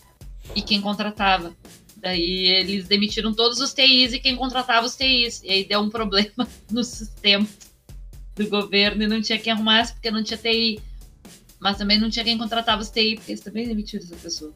e 0.55 0.63
quem 0.63 0.81
contratava. 0.81 1.55
Daí 1.97 2.47
eles 2.47 2.89
demitiram 2.89 3.33
todos 3.35 3.61
os 3.61 3.75
TIs 3.75 4.13
e 4.13 4.19
quem 4.19 4.37
contratava 4.37 4.87
os 4.87 4.97
TIs. 4.97 5.43
E 5.43 5.51
aí 5.51 5.65
deu 5.65 5.81
um 5.81 5.91
problema 5.91 6.49
no 6.71 6.83
sistema 6.83 7.47
do 8.35 8.49
governo 8.49 9.03
e 9.03 9.07
não 9.07 9.21
tinha 9.21 9.39
quem 9.39 9.53
arrumasse 9.53 9.93
porque 9.93 10.11
não 10.11 10.23
tinha 10.23 10.39
TI. 10.39 10.81
Mas 11.61 11.77
também 11.77 11.99
não 11.99 12.09
tinha 12.09 12.25
quem 12.25 12.39
contratava 12.39 12.81
os 12.81 12.89
TI, 12.89 13.17
porque 13.17 13.33
eles 13.33 13.43
também 13.43 13.69
demitiram 13.69 14.03
essa 14.03 14.17
pessoa. 14.17 14.55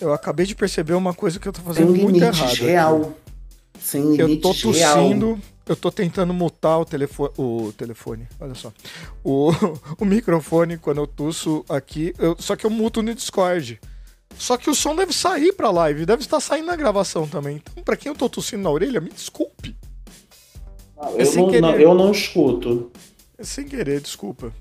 Eu 0.00 0.12
acabei 0.12 0.44
de 0.44 0.56
perceber 0.56 0.94
uma 0.94 1.14
coisa 1.14 1.38
que 1.38 1.46
eu 1.46 1.52
tô 1.52 1.62
fazendo 1.62 1.94
muito 1.94 2.20
errado. 2.20 2.54
Real. 2.54 3.16
Sem 3.78 4.16
eu 4.16 4.40
tô 4.40 4.54
tossindo, 4.54 5.26
real. 5.34 5.38
eu 5.66 5.76
tô 5.76 5.90
tentando 5.90 6.32
mutar 6.32 6.78
o 6.78 6.84
telefone, 6.84 7.32
o 7.36 7.72
telefone, 7.76 8.28
olha 8.38 8.54
só, 8.54 8.72
o, 9.24 9.50
o 9.98 10.04
microfone 10.04 10.78
quando 10.78 10.98
eu 10.98 11.06
tuço 11.06 11.64
aqui, 11.68 12.14
eu, 12.16 12.36
só 12.38 12.54
que 12.54 12.64
eu 12.64 12.70
muto 12.70 13.02
no 13.02 13.12
Discord. 13.12 13.80
Só 14.38 14.56
que 14.56 14.68
o 14.68 14.74
som 14.74 14.94
deve 14.96 15.12
sair 15.12 15.52
pra 15.52 15.70
live, 15.70 16.04
deve 16.06 16.22
estar 16.22 16.40
saindo 16.40 16.66
na 16.66 16.76
gravação 16.76 17.28
também. 17.28 17.56
Então, 17.56 17.82
pra 17.84 17.96
quem 17.96 18.10
eu 18.10 18.16
tô 18.16 18.28
tossindo 18.28 18.62
na 18.62 18.70
orelha, 18.70 19.00
me 19.00 19.10
desculpe. 19.10 19.76
Eu, 21.16 21.26
sem 21.26 21.42
não, 21.42 21.48
querer. 21.50 21.60
não- 21.60 21.74
eu 21.74 21.94
não 21.94 22.10
escuto. 22.12 22.90
É 23.38 23.44
sem 23.44 23.66
querer, 23.66 24.00
desculpa. 24.00 24.52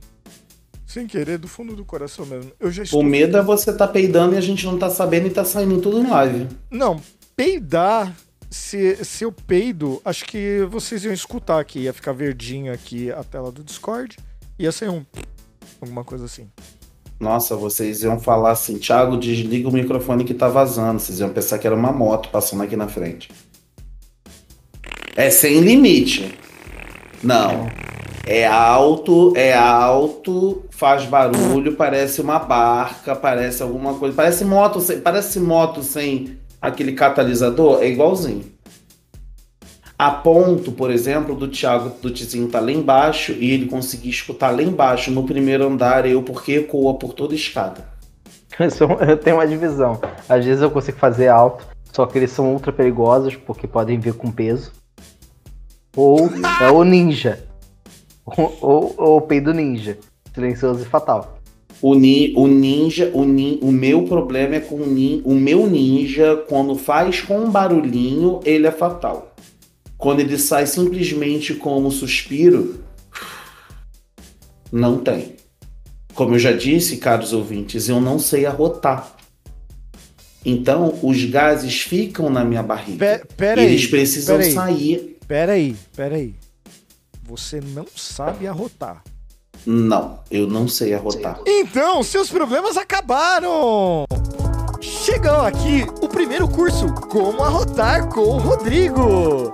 Sem 0.85 1.07
querer, 1.07 1.38
do 1.38 1.48
fundo 1.48 1.76
do 1.76 1.85
coração 1.85 2.26
mesmo. 2.26 2.52
Eu 2.60 2.72
já. 2.72 2.84
O 2.93 3.03
medo 3.03 3.38
é 3.38 3.41
você 3.41 3.72
tá 3.72 3.88
peidando 3.88 4.35
e 4.35 4.38
a 4.38 4.41
gente 4.41 4.65
não 4.65 4.77
tá 4.77 4.89
sabendo 4.89 5.27
e 5.27 5.30
tá 5.30 5.45
saindo 5.45 5.80
tudo 5.80 5.99
em 5.99 6.07
live. 6.07 6.48
Não, 6.69 7.02
peidar. 7.35 8.15
Se, 8.49 8.98
se 9.06 9.23
eu 9.23 9.31
peido, 9.31 10.02
acho 10.03 10.26
que 10.26 10.68
vocês 10.69 11.06
iam 11.06 11.14
escutar 11.14 11.57
aqui. 11.61 11.80
Ia 11.81 11.93
ficar 11.93 12.11
verdinho 12.11 12.73
aqui 12.73 13.10
a 13.10 13.23
tela 13.23 13.49
do 13.49 13.64
Discord. 13.64 14.18
Ia 14.60 14.72
ser 14.73 14.89
um. 14.89 15.06
Alguma 15.80 16.03
coisa 16.03 16.26
assim. 16.26 16.49
Nossa, 17.22 17.56
vocês 17.56 18.02
iam 18.02 18.19
falar 18.19 18.49
assim, 18.49 18.80
Thiago, 18.80 19.15
desliga 19.15 19.69
o 19.69 19.72
microfone 19.72 20.23
que 20.23 20.34
tá 20.34 20.48
vazando. 20.48 20.99
Vocês 20.99 21.19
iam 21.19 21.30
pensar 21.30 21.60
que 21.60 21.68
era 21.68 21.76
uma 21.76 21.91
moto 21.91 22.30
passando 22.30 22.64
aqui 22.64 22.76
na 22.76 22.88
frente. 22.88 23.30
É 25.15 25.30
sem 25.30 25.60
limite. 25.60 26.35
Não. 27.22 27.69
É 28.26 28.48
alto, 28.48 29.34
é 29.35 29.53
alto, 29.53 30.64
faz 30.72 31.06
barulho, 31.06 31.76
parece 31.76 32.22
uma 32.22 32.39
barca, 32.39 33.15
parece 33.15 33.61
alguma 33.61 33.93
coisa. 33.93 34.15
Parece 34.15 34.43
moto, 34.43 34.80
sem, 34.80 34.99
parece 34.99 35.39
moto 35.39 35.84
sem 35.84 36.39
aquele 36.60 36.93
catalisador, 36.93 37.84
é 37.84 37.88
igualzinho. 37.88 38.51
A 40.03 40.10
ponto, 40.10 40.72
por 40.72 40.90
exemplo, 40.90 41.36
do 41.36 41.48
Thiago 41.48 41.91
do 42.02 42.10
Tizinho 42.10 42.48
tá 42.48 42.60
lá 42.60 42.72
embaixo 42.72 43.34
e 43.34 43.52
ele 43.52 43.68
conseguir 43.68 44.10
escutar 44.10 44.49
lá 44.49 44.64
embaixo 44.64 45.11
no 45.11 45.23
primeiro 45.28 45.68
andar, 45.68 46.07
eu 46.07 46.23
porque 46.23 46.53
ecoa 46.53 46.95
por 46.95 47.14
toda 47.14 47.34
a 47.34 47.36
escada. 47.36 47.88
Eu, 48.60 48.72
sou- 48.72 48.99
eu 48.99 49.15
tenho 49.15 49.36
uma 49.38 49.45
divisão. 49.48 50.02
Às 50.28 50.44
vezes 50.44 50.61
eu 50.64 50.72
consigo 50.72 50.98
fazer 50.98 51.28
alto, 51.28 51.68
só 51.94 52.07
que 52.07 52.18
eles 52.18 52.32
são 52.32 52.52
ultra 52.52 52.73
perigosos 52.73 53.36
porque 53.36 53.68
podem 53.68 53.99
vir 53.99 54.14
com 54.14 54.32
peso. 54.32 54.72
Ou 55.95 56.28
é 56.60 56.72
o 56.72 56.84
ninja. 56.84 57.44
Ou, 58.26 58.57
ou, 58.60 58.95
ou 58.98 59.18
o 59.18 59.22
peido 59.22 59.53
ninja. 59.53 59.99
Silencioso 60.34 60.82
e 60.82 60.86
fatal. 60.86 61.38
O, 61.80 61.94
ni, 61.95 62.34
o 62.36 62.48
ninja, 62.48 63.11
o, 63.14 63.23
nin, 63.23 63.60
o 63.61 63.72
meu 63.72 64.03
problema 64.03 64.56
é 64.56 64.60
com 64.60 64.76
o, 64.76 64.86
nin, 64.88 65.22
o 65.23 65.34
meu 65.34 65.68
ninja, 65.68 66.44
quando 66.49 66.76
faz 66.76 67.22
com 67.22 67.38
um 67.40 67.52
barulhinho, 67.52 68.40
ele 68.44 68.65
é 68.68 68.72
fatal. 68.72 69.30
Quando 70.02 70.19
ele 70.19 70.36
sai 70.40 70.65
simplesmente 70.65 71.53
como 71.53 71.86
um 71.88 71.91
suspiro, 71.91 72.84
não 74.72 74.98
tem. 74.98 75.36
Como 76.15 76.34
eu 76.34 76.40
já 76.40 76.52
disse, 76.52 76.98
caros 76.98 77.34
ouvintes, 77.34 77.88
eu 77.88 78.02
não 78.02 78.18
sei 78.18 78.48
arrotar. 78.48 79.15
Então, 80.44 80.98
os 81.03 81.23
gases 81.26 81.82
ficam 81.82 82.32
na 82.32 82.44
minha 82.44 82.64
barriga. 82.64 83.19
Pe- 83.19 83.34
pera 83.36 83.61
e 83.61 83.65
aí. 83.68 83.73
eles 83.73 83.86
precisam 83.86 84.40
pera 84.40 84.52
sair. 84.52 85.18
Pera 85.28 85.52
aí, 85.52 85.76
pera 85.95 86.15
aí. 86.15 86.34
Você 87.22 87.61
não 87.61 87.86
sabe 87.95 88.48
arrotar. 88.48 89.03
Não, 89.68 90.19
eu 90.32 90.48
não 90.48 90.68
sei 90.68 90.95
arrotar. 90.95 91.40
Então, 91.45 92.02
seus 92.02 92.28
problemas 92.32 92.76
acabaram! 92.76 94.06
Chegou 94.82 95.41
aqui 95.41 95.86
o 96.02 96.10
primeiro 96.10 96.48
curso 96.48 96.91
Como 96.91 97.44
Arrotar 97.44 98.10
com 98.10 98.22
o 98.22 98.38
Rodrigo. 98.40 99.52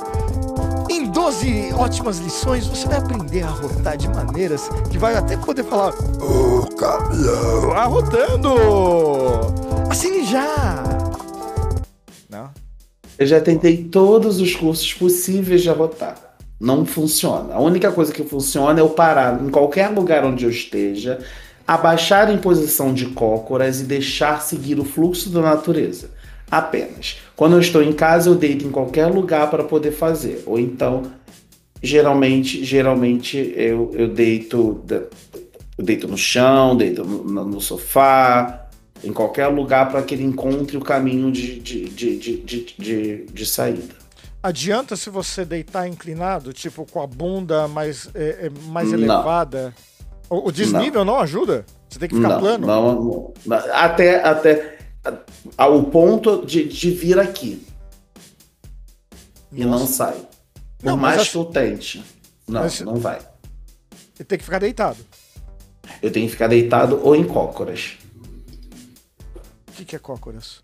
Em 0.90 1.06
12 1.12 1.74
ótimas 1.74 2.20
lições, 2.20 2.66
você 2.66 2.88
vai 2.88 2.98
aprender 2.98 3.44
a 3.44 3.48
arrotar 3.48 3.98
de 3.98 4.08
maneiras 4.08 4.70
que 4.90 4.98
vai 4.98 5.16
até 5.16 5.36
poder 5.36 5.66
falar 5.66 5.94
Ô 6.22 6.66
caminhão, 6.76 7.74
arrotando! 7.74 8.56
Assine 9.90 10.26
já! 10.26 10.84
Não? 12.30 12.50
Eu 13.20 13.28
já 13.28 13.42
tentei 13.42 13.84
todos 13.84 14.40
os 14.40 14.56
cursos 14.56 14.94
possíveis 14.94 15.62
de 15.62 15.70
arrotar. 15.70 16.16
Não 16.58 16.86
funciona. 16.86 17.56
A 17.56 17.60
única 17.60 17.92
coisa 17.92 18.14
que 18.14 18.24
funciona 18.24 18.80
é 18.80 18.82
eu 18.82 18.90
parar 18.90 19.44
em 19.44 19.50
qualquer 19.50 19.90
lugar 19.90 20.24
onde 20.24 20.46
eu 20.46 20.50
esteja, 20.50 21.20
abaixar 21.68 22.32
em 22.32 22.38
posição 22.38 22.94
de 22.94 23.08
cócoras 23.08 23.82
e 23.82 23.84
deixar 23.84 24.42
seguir 24.42 24.80
o 24.80 24.86
fluxo 24.86 25.30
da 25.30 25.42
natureza. 25.42 26.12
Apenas. 26.50 27.18
Quando 27.36 27.54
eu 27.54 27.60
estou 27.60 27.84
em 27.84 27.94
casa, 27.94 28.30
eu 28.30 28.36
deito 28.36 28.66
em 28.66 28.72
qualquer 28.72 29.08
lugar 29.08 29.50
para 29.50 29.64
poder 29.64 29.92
fazer. 29.92 30.44
Ou 30.46 30.58
então, 30.58 31.04
geralmente, 31.84 32.64
geralmente 32.64 33.54
eu, 33.56 33.92
eu 33.94 34.08
deito 34.08 34.84
eu 35.78 35.86
deito 35.86 36.08
no 36.08 36.18
chão, 36.18 36.76
deito 36.76 37.04
no, 37.04 37.46
no 37.46 37.62
sofá, 37.62 38.68
em 39.04 39.14
qualquer 39.14 39.48
lugar 39.48 39.92
para 39.92 40.02
que 40.02 40.16
ele 40.16 40.24
encontre 40.24 40.76
o 40.76 40.82
caminho 40.82 41.32
de, 41.32 41.60
de, 41.60 41.86
de, 41.90 42.18
de, 42.18 42.38
de, 42.38 42.76
de, 42.78 43.26
de 43.26 43.46
saída. 43.46 43.96
Adianta 44.42 44.96
se 44.96 45.10
você 45.10 45.44
deitar 45.44 45.88
inclinado, 45.88 46.54
tipo 46.54 46.86
com 46.90 47.02
a 47.02 47.08
bunda 47.08 47.68
mais, 47.68 48.10
é, 48.16 48.48
é, 48.48 48.52
mais 48.70 48.92
Não. 48.92 48.98
elevada? 48.98 49.74
O, 50.30 50.48
o 50.48 50.52
desnível 50.52 51.06
não. 51.06 51.20
ajuda? 51.20 51.66
Você 51.90 52.00
tem 52.00 52.10
que 52.10 52.16
ficar 52.16 52.30
não, 52.30 52.40
plano? 52.40 52.68
Não, 52.68 53.34
não. 53.46 53.58
Até, 53.74 54.22
até 54.24 54.77
ao 55.58 55.84
ponto 55.86 56.46
de, 56.46 56.64
de 56.68 56.92
vir 56.92 57.20
aqui. 57.20 57.66
E 59.52 59.64
não 59.64 59.80
Nossa. 59.80 59.94
sai. 59.94 60.28
Por 60.80 60.86
Não, 60.86 60.98
mais 60.98 61.28
que 61.30 61.36
eu 61.38 61.46
tente. 61.46 62.04
Não, 62.48 62.62
Mas- 62.62 62.80
não 62.82 62.96
vai. 62.96 63.20
Ele 64.20 64.26
tem 64.26 64.38
que 64.38 64.44
ficar 64.44 64.60
deitado. 64.60 64.98
Eu 66.02 66.12
tenho 66.12 66.26
que 66.26 66.32
ficar 66.32 66.48
deitado 66.48 67.00
ou 67.04 67.16
em 67.16 67.24
cócoras. 67.24 67.98
O 69.68 69.72
que, 69.74 69.86
que 69.86 69.96
é 69.96 70.00
cócoras? 70.00 70.60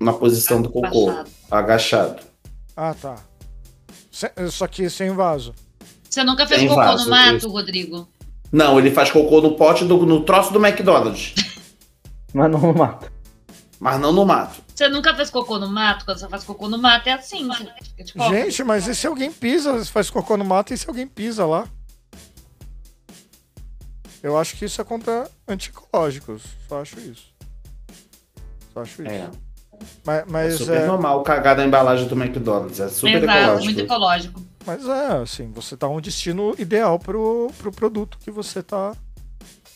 Na 0.00 0.12
posição 0.12 0.60
do 0.62 0.70
cocô. 0.70 1.10
Agachado. 1.10 1.30
Agachado. 1.50 2.22
Ah, 2.76 2.94
tá. 2.94 3.16
Só 4.50 4.66
que 4.66 4.88
sem 4.88 5.10
vaso. 5.10 5.54
Você 6.08 6.22
nunca 6.24 6.46
fez 6.46 6.60
Tem 6.60 6.68
cocô 6.68 6.80
vaso, 6.80 7.04
no 7.04 7.10
mato, 7.10 7.36
isso. 7.36 7.48
Rodrigo? 7.48 8.08
Não, 8.50 8.78
ele 8.78 8.90
faz 8.90 9.10
cocô 9.10 9.40
no 9.40 9.56
pote, 9.56 9.84
do, 9.84 10.04
no 10.04 10.24
troço 10.24 10.52
do 10.52 10.64
McDonald's. 10.64 11.34
Mas 12.34 12.50
não 12.50 12.72
mata. 12.72 13.11
Mas 13.82 13.98
não 13.98 14.12
no 14.12 14.24
mato. 14.24 14.62
Você 14.72 14.88
nunca 14.88 15.12
fez 15.12 15.28
cocô 15.28 15.58
no 15.58 15.68
mato? 15.68 16.04
Quando 16.04 16.16
você 16.16 16.28
faz 16.28 16.44
cocô 16.44 16.68
no 16.68 16.78
mato 16.78 17.08
é 17.08 17.14
assim. 17.14 17.48
Você 17.48 18.04
de 18.04 18.12
cócoras. 18.12 18.44
Gente, 18.44 18.62
mas 18.62 18.86
e 18.86 18.94
se 18.94 19.08
alguém 19.08 19.32
pisa, 19.32 19.84
faz 19.86 20.08
cocô 20.08 20.36
no 20.36 20.44
mato 20.44 20.72
e 20.72 20.78
se 20.78 20.86
alguém 20.86 21.04
pisa 21.04 21.44
lá? 21.44 21.66
Eu 24.22 24.38
acho 24.38 24.56
que 24.56 24.66
isso 24.66 24.80
é 24.80 24.84
contra 24.84 25.28
anticológicos. 25.48 26.44
Só 26.68 26.80
acho 26.80 27.00
isso. 27.00 27.34
Só 28.72 28.82
acho 28.82 29.02
isso. 29.02 29.10
É. 29.10 29.28
Mas, 30.06 30.18
É 30.20 30.24
mas 30.28 30.54
super 30.54 30.80
é, 30.82 30.86
normal 30.86 31.20
cagar 31.24 31.56
da 31.56 31.66
embalagem 31.66 32.06
do 32.06 32.14
McDonald's. 32.14 32.78
É 32.78 32.88
super 32.88 33.20
Exato, 33.20 33.36
ecológico. 33.36 33.64
muito 33.64 33.80
ecológico. 33.80 34.40
mas 34.64 34.86
é, 34.86 35.06
assim, 35.16 35.50
você 35.50 35.76
tá 35.76 35.88
um 35.88 36.00
destino 36.00 36.54
ideal 36.56 37.00
pro, 37.00 37.50
pro 37.58 37.72
produto 37.72 38.16
que 38.20 38.30
você 38.30 38.62
tá 38.62 38.94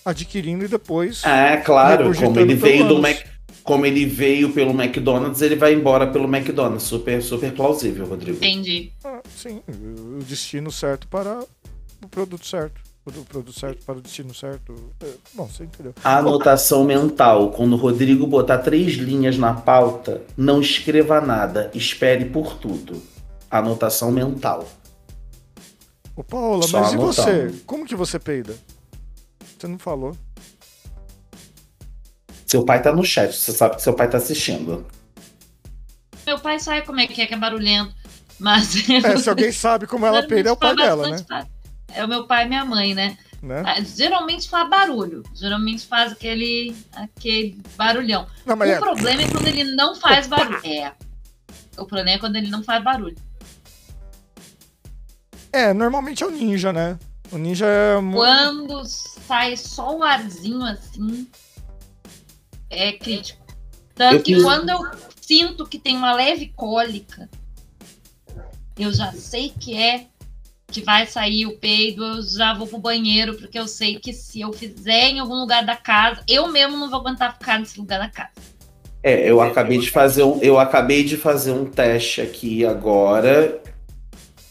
adquirindo 0.05 0.65
e 0.65 0.69
depois. 0.69 1.25
É, 1.25 1.57
claro. 1.57 2.15
Como 2.15 2.39
ele 2.39 2.55
veio 2.55 2.87
do 2.87 3.03
Mac... 3.03 3.35
Como 3.67 3.85
ele 3.85 4.07
veio 4.07 4.53
pelo 4.53 4.71
McDonald's, 4.71 5.43
ele 5.43 5.57
vai 5.57 5.75
embora 5.75 6.07
pelo 6.07 6.25
McDonald's. 6.25 6.85
Super, 6.85 7.21
super 7.21 7.53
plausível, 7.53 8.07
Rodrigo. 8.07 8.37
Entendi. 8.37 8.93
Ah, 9.05 9.21
sim, 9.29 9.61
o 9.69 10.23
destino 10.23 10.71
certo 10.71 11.09
para 11.09 11.41
o 12.03 12.09
produto 12.09 12.47
certo. 12.47 12.81
Pro 13.05 13.25
produto 13.25 13.59
certo, 13.59 13.85
para 13.85 13.99
o 13.99 14.01
destino 14.01 14.35
certo. 14.35 14.75
É, 15.01 15.07
bom, 15.35 15.47
você 15.47 15.65
entendeu. 15.65 15.95
Anotação 16.03 16.85
mental. 16.85 17.51
Quando 17.51 17.75
o 17.75 17.77
Rodrigo 17.77 18.27
botar 18.27 18.59
três 18.59 18.95
linhas 18.95 19.37
na 19.39 19.55
pauta, 19.55 20.23
não 20.37 20.61
escreva 20.61 21.21
nada. 21.21 21.71
Espere 21.75 22.25
por 22.25 22.55
tudo. 22.59 23.01
Anotação 23.51 24.11
mental. 24.11 24.67
Ô, 26.17 26.25
Paula, 26.25 26.63
Só 26.67 26.81
mas 26.81 26.93
e 26.93 26.95
anotando. 26.95 27.13
você? 27.53 27.55
Como 27.65 27.85
que 27.85 27.95
você 27.95 28.19
peida? 28.19 28.57
Você 29.59 29.69
não 29.69 29.79
falou. 29.79 30.17
Seu 32.47 32.65
pai 32.65 32.81
tá 32.81 32.93
no 32.93 33.05
chat, 33.05 33.35
você 33.35 33.53
sabe 33.53 33.77
que 33.77 33.83
seu 33.83 33.93
pai 33.93 34.09
tá 34.09 34.19
assistindo. 34.19 34.87
Meu 36.25 36.39
pai 36.39 36.59
sabe 36.61 36.87
como 36.87 37.01
é 37.01 37.07
que 37.07 37.21
é, 37.21 37.27
que 37.27 37.35
é 37.35 37.37
barulhento. 37.37 37.93
Mas. 38.39 38.89
É, 39.05 39.17
se 39.17 39.29
alguém 39.29 39.51
sabe 39.51 39.87
como 39.87 40.07
ela 40.07 40.27
peida, 40.27 40.51
é 40.51 40.53
o 40.53 40.57
pai 40.57 40.75
dela, 40.77 41.09
né? 41.09 41.47
É 41.93 42.05
o 42.05 42.09
meu 42.09 42.27
pai 42.27 42.45
e 42.45 42.49
minha 42.49 42.65
mãe, 42.65 42.95
né? 42.95 43.17
né? 43.43 43.63
Ah, 43.65 43.81
Geralmente 43.81 44.49
faz 44.49 44.69
barulho. 44.69 45.23
Geralmente 45.35 45.87
faz 45.87 46.13
aquele, 46.13 46.77
aquele 46.93 47.59
barulhão. 47.77 48.27
Não, 48.45 48.55
mas 48.55 48.71
o 48.71 48.73
é, 48.73 48.79
problema 48.79 49.23
é 49.23 49.29
quando 49.29 49.47
ele 49.47 49.65
não 49.75 49.95
faz 49.97 50.27
barulho. 50.27 50.61
É. 50.65 50.93
O 51.79 51.87
problema 51.87 52.11
é 52.11 52.19
quando 52.19 52.37
ele 52.37 52.49
não 52.49 52.63
faz 52.63 52.83
barulho. 52.83 53.17
é, 55.53 55.73
normalmente 55.73 56.23
é 56.23 56.27
o 56.27 56.31
ninja, 56.31 56.73
né? 56.73 56.99
O 57.33 57.39
ninja 57.39 57.67
é. 57.67 57.95
Quando 58.13 58.85
sai 58.85 59.57
só 59.57 59.97
o 59.97 60.03
arzinho 60.03 60.65
assim, 60.65 61.27
é 62.71 62.93
crítico. 62.93 63.45
Tanto 63.95 64.17
Eu 64.17 64.23
que 64.23 64.35
quis- 64.35 64.43
quando 64.43 64.69
eu 64.71 64.81
sinto 65.21 65.67
que 65.67 65.79
tem 65.79 65.97
uma 65.97 66.15
leve 66.15 66.53
cólica, 66.55 67.29
eu 68.79 68.93
já 68.93 69.13
sei 69.13 69.51
que 69.51 69.77
é 69.77 70.07
que 70.69 70.83
vai 70.83 71.07
sair 71.07 71.47
o 71.47 71.57
peido, 71.59 72.05
eu 72.05 72.23
já 72.23 72.53
vou 72.53 72.67
pro 72.67 72.79
banheiro, 72.79 73.35
porque 73.37 73.59
eu 73.59 73.69
sei 73.69 73.99
que 73.99 74.13
se 74.13 74.41
eu 74.41 74.53
fizer 74.53 75.11
em 75.11 75.21
algum 75.21 75.35
lugar 75.37 75.65
da 75.65 75.77
casa, 75.77 76.23
eu 76.29 76.49
mesmo 76.49 76.77
não 76.77 76.91
vou 76.91 77.01
aguentar 77.01 77.35
ficar 77.39 77.59
nesse 77.59 77.79
lugar 77.79 78.01
da 78.01 78.09
casa. 78.11 78.31
É, 79.03 79.31
eu 79.31 79.41
acabei 79.41 79.79
de 79.79 79.89
fazer 79.91 80.25
um, 80.25 80.41
eu 80.43 80.59
acabei 80.59 81.05
de 81.05 81.17
fazer 81.17 81.53
um 81.53 81.65
teste 81.65 82.21
aqui 82.21 82.67
agora 82.67 83.63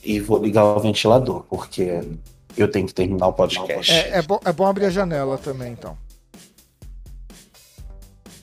e 0.02 0.20
vou 0.22 0.42
ligar 0.42 0.64
o 0.64 0.80
ventilador, 0.80 1.44
porque 1.50 2.02
eu 2.56 2.72
tenho 2.72 2.88
que 2.88 2.94
terminar 2.94 3.28
o 3.28 3.34
podcast. 3.34 3.92
É, 3.92 4.20
é, 4.20 4.22
bom, 4.22 4.40
é 4.46 4.54
bom 4.54 4.66
abrir 4.66 4.86
a 4.86 4.90
janela 4.90 5.38
também, 5.38 5.74
então. 5.74 5.98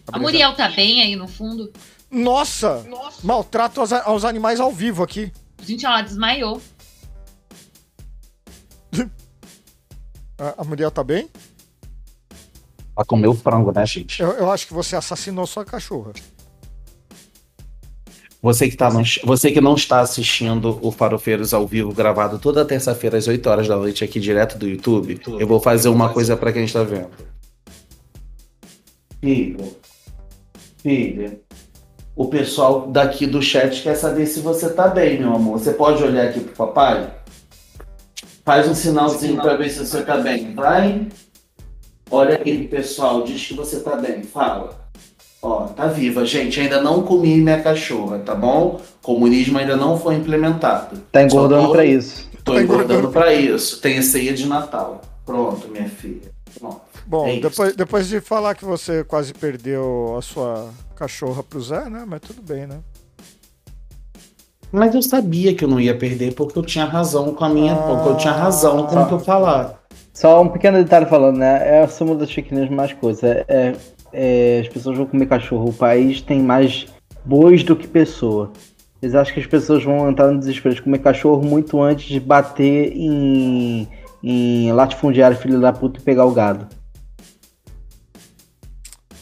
A 0.09 0.17
Abrir 0.17 0.21
Muriel 0.23 0.55
tá 0.55 0.69
bem 0.71 1.03
aí 1.03 1.15
no 1.17 1.29
fundo. 1.29 1.73
Nossa! 2.11 2.85
Maltrato 3.23 3.81
aos, 3.81 3.93
a- 3.93 4.05
aos 4.05 4.25
animais 4.25 4.61
ao 4.61 4.73
vivo 4.73 5.03
aqui. 5.03 5.33
Gente, 5.63 5.87
ela 5.87 6.03
desmaiou. 6.03 6.61
A, 10.39 10.63
a 10.63 10.65
Muriel 10.65 10.91
tá 10.91 11.05
bem? 11.05 11.29
Ela 12.97 13.05
comeu 13.07 13.33
frango, 13.35 13.71
né, 13.73 13.87
gente? 13.87 14.21
Eu, 14.21 14.33
eu 14.33 14.51
acho 14.51 14.67
que 14.67 14.75
você 14.75 14.97
assassinou 14.97 15.47
sua 15.47 15.65
cachorra. 15.65 16.13
Você 18.43 18.69
que, 18.69 18.77
tá 18.77 18.91
no- 18.91 19.05
você 19.25 19.53
que 19.53 19.61
não 19.61 19.77
está 19.77 20.01
assistindo 20.01 20.79
o 20.85 20.91
Farofeiros 20.91 21.55
ao 21.55 21.65
vivo 21.67 21.93
gravado 21.95 22.41
toda 22.41 22.65
terça-feira 22.65 23.17
às 23.17 23.29
8 23.29 23.47
horas 23.49 23.69
da 23.69 23.77
noite 23.77 24.03
aqui 24.03 24.19
direto 24.19 24.59
do 24.59 24.69
YouTube, 24.69 25.21
eu 25.39 25.47
vou 25.47 25.61
fazer 25.61 25.89
uma 25.89 26.13
coisa 26.13 26.37
para 26.37 26.53
quem 26.53 26.65
está 26.65 26.83
vendo. 26.83 27.11
Filha, 29.21 29.65
filha, 30.83 31.41
o 32.17 32.27
pessoal 32.27 32.89
daqui 32.89 33.27
do 33.27 33.41
chat 33.41 33.83
quer 33.83 33.95
saber 33.95 34.27
se 34.27 34.41
você 34.41 34.69
tá 34.71 34.89
bem, 34.89 35.19
meu 35.21 35.35
amor. 35.35 35.59
Você 35.59 35.73
pode 35.73 36.03
olhar 36.03 36.29
aqui 36.29 36.41
pro 36.41 36.67
papai? 36.67 37.11
Faz 38.45 38.69
um 38.69 38.75
sinalzinho 38.75 39.37
para 39.37 39.57
ver 39.57 39.71
se 39.71 39.87
você 39.87 40.03
tá 40.03 40.17
bem, 40.19 40.55
vai? 40.55 41.07
Olha 42.11 42.35
aquele 42.35 42.69
pessoal, 42.69 43.23
diz 43.23 43.47
que 43.47 43.55
você 43.55 43.81
tá 43.81 43.97
bem, 43.97 44.23
fala. 44.23 44.83
Ó, 45.41 45.65
tá 45.69 45.87
viva, 45.87 46.25
gente. 46.25 46.61
Ainda 46.61 46.81
não 46.81 47.03
comi 47.03 47.37
minha 47.37 47.61
cachorra, 47.63 48.19
tá 48.19 48.35
bom? 48.35 48.81
Comunismo 49.01 49.59
ainda 49.59 49.77
não 49.77 49.99
foi 49.99 50.17
implementado. 50.17 50.99
Tá 51.11 51.23
engordando 51.23 51.67
tô- 51.67 51.73
pra 51.73 51.85
isso. 51.85 52.29
Tô 52.45 52.55
Tá 52.55 52.63
engordando 52.63 53.09
pra 53.09 53.33
isso. 53.33 53.81
Tem 53.81 54.01
ceia 54.03 54.33
de 54.33 54.47
Natal. 54.47 55.01
Pronto, 55.25 55.69
minha 55.69 55.89
filha. 55.89 56.31
Pronto. 56.59 56.81
Bom, 57.07 57.27
É 57.27 57.41
depois, 57.41 57.77
depois 57.77 58.09
de 58.09 58.21
falar 58.21 58.55
que 58.55 58.65
você 58.65 59.03
quase 59.05 59.33
perdeu 59.35 60.15
a 60.19 60.23
sua 60.23 60.71
cachorra 60.97 61.43
pro 61.43 61.61
Zé, 61.61 61.89
né? 61.91 62.05
Mas 62.07 62.21
tudo 62.21 62.41
bem, 62.43 62.67
né? 62.67 62.79
Mas 64.71 64.95
eu 64.95 65.03
sabia 65.03 65.55
que 65.55 65.65
eu 65.65 65.69
não 65.69 65.79
ia 65.81 65.97
perder 65.97 66.35
porque 66.35 66.59
eu 66.59 66.63
tinha 66.63 66.85
razão 66.87 67.35
com 67.35 67.45
a 67.45 67.49
minha. 67.49 67.75
Ah. 67.75 67.77
porque 67.77 68.09
eu 68.09 68.17
tinha 68.17 68.33
razão 68.33 68.87
com 68.87 68.97
o 69.03 69.07
que 69.07 69.15
eu 69.15 69.21
falar. 69.21 69.81
Só 70.15 70.41
um 70.43 70.49
pequeno 70.49 70.79
detalhe 70.83 71.07
falando, 71.07 71.37
né? 71.39 71.77
É 71.79 71.83
a 71.83 71.89
soma 71.89 72.15
das 72.15 72.31
fake 72.33 72.55
news 72.55 72.71
mais 72.71 72.93
coisa. 72.93 73.27
É, 73.27 73.45
é- 73.49 73.77
é, 74.15 74.61
as 74.61 74.69
pessoas 74.69 74.97
vão 74.97 75.07
comer 75.07 75.27
cachorro. 75.27 75.71
O 75.71 75.73
país 75.73 76.21
tem 76.21 76.41
mais 76.43 76.87
bois 77.25 77.63
do 77.65 77.75
que 77.75 77.87
pessoa. 77.89 78.53
Eles 79.01 79.15
acham 79.15 79.35
que 79.35 79.41
as 79.41 79.47
pessoas 79.47 79.83
vão 79.83 80.09
entrar 80.11 80.31
no 80.31 80.39
desespero 80.39 80.75
de 80.75 80.83
comer 80.83 80.99
cachorro 80.99 81.43
muito 81.43 81.81
antes 81.83 82.07
de 82.07 82.21
bater 82.21 82.93
em, 82.95 83.89
em 84.23 84.71
latifundiário, 84.73 85.37
filho 85.37 85.61
da 85.61 85.73
puta, 85.73 85.99
e 85.99 86.03
pegar 86.03 86.25
o 86.27 86.31
gado. 86.33 86.69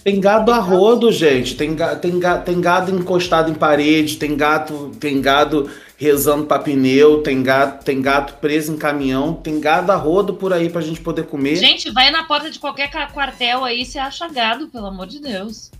Tem 0.03 0.19
gado 0.19 0.51
a 0.51 0.59
rodo, 0.59 1.13
gente. 1.13 1.55
Tem, 1.57 1.75
ga- 1.75 1.95
tem, 1.97 2.19
ga- 2.19 2.39
tem 2.39 2.61
gado 2.61 2.91
encostado 2.95 3.51
em 3.51 3.55
parede, 3.55 4.17
tem 4.17 4.35
gato, 4.37 4.93
tem 4.99 5.21
gado 5.21 5.69
rezando 5.99 6.47
pra 6.47 6.59
pneu, 6.59 7.23
tem 7.23 7.43
gato, 7.43 7.85
tem 7.85 8.01
gato 8.01 8.35
preso 8.41 8.73
em 8.73 8.79
caminhão, 8.79 9.35
tem 9.35 9.61
gado 9.61 9.93
a 9.93 9.97
rodo 9.97 10.33
por 10.35 10.53
aí 10.55 10.71
pra 10.71 10.81
gente 10.81 11.01
poder 11.01 11.27
comer. 11.27 11.57
Gente, 11.57 11.91
vai 11.91 12.11
na 12.11 12.25
porta 12.25 12.51
de 12.51 12.59
qualquer 12.59 12.91
quartel 13.13 13.63
aí, 13.65 13.85
você 13.85 13.99
acha 13.99 14.27
gado, 14.29 14.69
pelo 14.69 14.87
amor 14.87 15.07
de 15.07 15.21
Deus. 15.21 15.71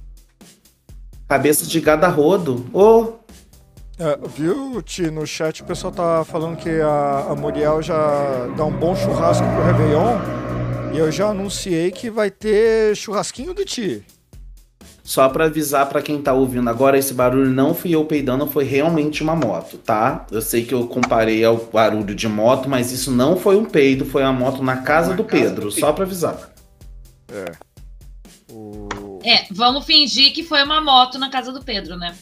Cabeça 1.27 1.65
de 1.67 1.81
gado 1.81 2.05
a 2.05 2.09
rodo. 2.09 2.67
Ô, 2.75 3.15
É, 3.99 4.19
viu, 4.35 4.81
Ti, 4.83 5.11
no 5.11 5.27
chat 5.27 5.63
o 5.63 5.65
pessoal 5.67 5.93
tá 5.93 6.25
falando 6.25 6.57
que 6.57 6.71
a, 6.81 7.27
a 7.31 7.35
Muriel 7.35 7.83
já 7.83 8.47
dá 8.57 8.65
um 8.65 8.73
bom 8.73 8.95
churrasco 8.97 9.47
pro 9.55 9.63
Réveillon. 9.65 10.19
E 10.93 10.99
eu 10.99 11.11
já 11.12 11.29
anunciei 11.29 11.91
que 11.91 12.11
vai 12.11 12.31
ter 12.31 12.97
churrasquinho 12.97 13.55
do 13.55 13.65
Ti. 13.65 14.05
Só 15.05 15.29
pra 15.29 15.47
avisar 15.47 15.89
pra 15.89 16.03
quem 16.03 16.21
tá 16.21 16.33
ouvindo 16.33 16.69
agora, 16.69 16.99
esse 16.99 17.15
barulho 17.15 17.51
não 17.51 17.75
fui 17.75 17.95
eu 17.95 18.05
peidando, 18.05 18.47
foi 18.47 18.65
realmente 18.65 19.23
uma 19.23 19.35
moto, 19.35 19.79
tá? 19.79 20.27
Eu 20.31 20.41
sei 20.41 20.65
que 20.65 20.73
eu 20.73 20.87
comparei 20.87 21.45
ao 21.45 21.57
barulho 21.57 22.15
de 22.15 22.29
moto, 22.29 22.69
mas 22.69 22.93
isso 22.93 23.11
não 23.11 23.37
foi 23.37 23.57
um 23.57 23.65
peido, 23.65 24.05
foi 24.05 24.23
a 24.23 24.33
moto 24.33 24.62
na 24.62 24.79
casa 24.79 25.15
do 25.15 25.25
Pedro, 25.25 25.71
só 25.71 25.93
pra 25.93 26.05
avisar. 26.05 26.51
O... 28.53 29.21
É, 29.25 29.47
vamos 29.51 29.85
fingir 29.85 30.33
que 30.33 30.43
foi 30.43 30.62
uma 30.62 30.81
moto 30.81 31.19
na 31.19 31.31
casa 31.31 31.53
do 31.53 31.62
Pedro, 31.62 31.97
né? 31.97 32.15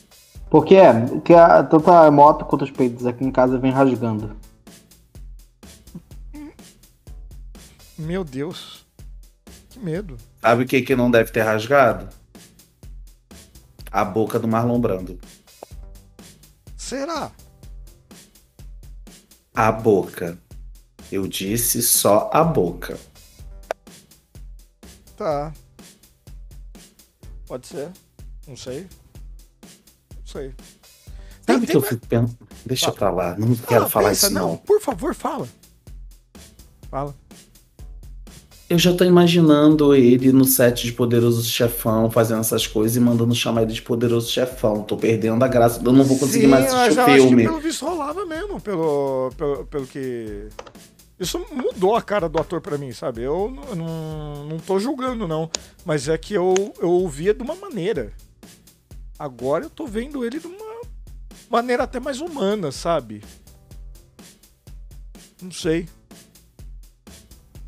Porque 0.51 0.77
é, 0.77 0.95
que 1.24 1.35
a, 1.35 1.62
tanto 1.62 1.90
a 1.90 2.11
moto 2.11 2.45
quanto 2.45 2.62
os 2.65 2.70
peitos 2.70 3.07
aqui 3.07 3.24
em 3.24 3.31
casa 3.31 3.59
vem 3.59 3.70
rasgando. 3.70 4.35
Meu 7.99 8.25
Deus. 8.25 8.87
Que 9.70 9.79
medo. 9.79 10.16
Sabe 10.41 10.65
o 10.65 10.66
que 10.66 10.83
que 10.83 10.95
não 10.97 11.11
deve 11.11 11.31
ter 11.33 11.43
rasgado? 11.43 12.09
A 13.91 14.05
boca 14.05 14.39
do 14.39 14.47
Marlon 14.47 14.81
Brando. 14.81 15.19
Será? 16.77 17.31
A 19.55 19.73
boca. 19.73 20.39
Eu 21.11 21.27
disse 21.27 21.83
só 21.83 22.31
a 22.33 22.45
boca. 22.45 22.99
Tá. 25.16 25.53
Pode 27.47 27.66
ser. 27.66 27.91
Não 28.47 28.57
sei. 28.57 28.87
Não 30.16 30.27
sei. 30.27 30.55
Sabe 31.47 31.59
o 31.59 31.61
Tem- 31.61 31.66
que 31.70 31.77
eu 31.77 31.83
fico 31.83 32.07
pensando? 32.07 32.39
Deixa 32.66 32.87
Fala. 32.87 32.97
pra 32.99 33.11
lá, 33.11 33.39
não 33.39 33.55
Fala, 33.57 33.66
quero 33.69 33.89
falar 33.89 34.09
pensa, 34.11 34.27
isso 34.27 34.35
não. 34.35 34.57
Por 34.59 34.81
favor, 34.83 35.15
fala. 35.15 35.49
Fala. 36.91 37.15
Eu 38.70 38.78
já 38.78 38.93
tô 38.95 39.03
imaginando 39.03 39.95
ele 39.95 40.31
no 40.31 40.45
set 40.45 40.85
de 40.85 40.93
Poderoso 40.93 41.43
Chefão, 41.43 42.11
fazendo 42.11 42.40
essas 42.40 42.66
coisas 42.66 42.97
e 42.99 43.01
mandando 43.01 43.35
chamar 43.35 43.62
ele 43.62 43.73
de 43.73 43.81
Poderoso 43.81 44.31
Chefão. 44.31 44.82
Tô 44.82 44.95
perdendo 44.95 45.43
a 45.43 45.49
graça, 45.49 45.81
eu 45.82 45.93
não 45.93 46.05
vou 46.05 46.19
conseguir 46.19 46.45
Sim, 46.45 46.51
mais 46.51 46.70
mas 46.70 46.99
assistir 46.99 46.99
eu 46.99 47.05
o 47.05 47.09
acho 47.09 47.16
que 47.23 47.28
filme. 47.28 47.45
pelo 47.45 47.61
visto 47.61 47.86
rolava 47.86 48.27
mesmo, 48.27 48.61
pelo, 48.61 49.31
pelo, 49.39 49.65
pelo 49.66 49.86
que. 49.86 50.49
Isso 51.19 51.40
mudou 51.51 51.97
a 51.97 52.03
cara 52.03 52.28
do 52.28 52.39
ator 52.39 52.61
pra 52.61 52.77
mim, 52.77 52.93
sabe? 52.93 53.23
Eu 53.23 53.51
não, 53.74 54.45
não 54.47 54.59
tô 54.59 54.78
julgando, 54.78 55.27
não. 55.27 55.51
Mas 55.85 56.07
é 56.07 56.19
que 56.19 56.35
eu, 56.35 56.55
eu 56.78 56.90
ouvia 56.90 57.32
de 57.32 57.43
uma 57.43 57.55
maneira. 57.57 58.12
Agora 59.19 59.65
eu 59.65 59.70
tô 59.70 59.86
vendo 59.86 60.24
ele 60.27 60.39
de 60.39 60.47
uma 60.47 60.82
maneira 61.51 61.85
até 61.85 61.99
mais 61.99 62.20
humana, 62.20 62.70
sabe? 62.70 63.24
Não 65.43 65.51
sei. 65.51 65.89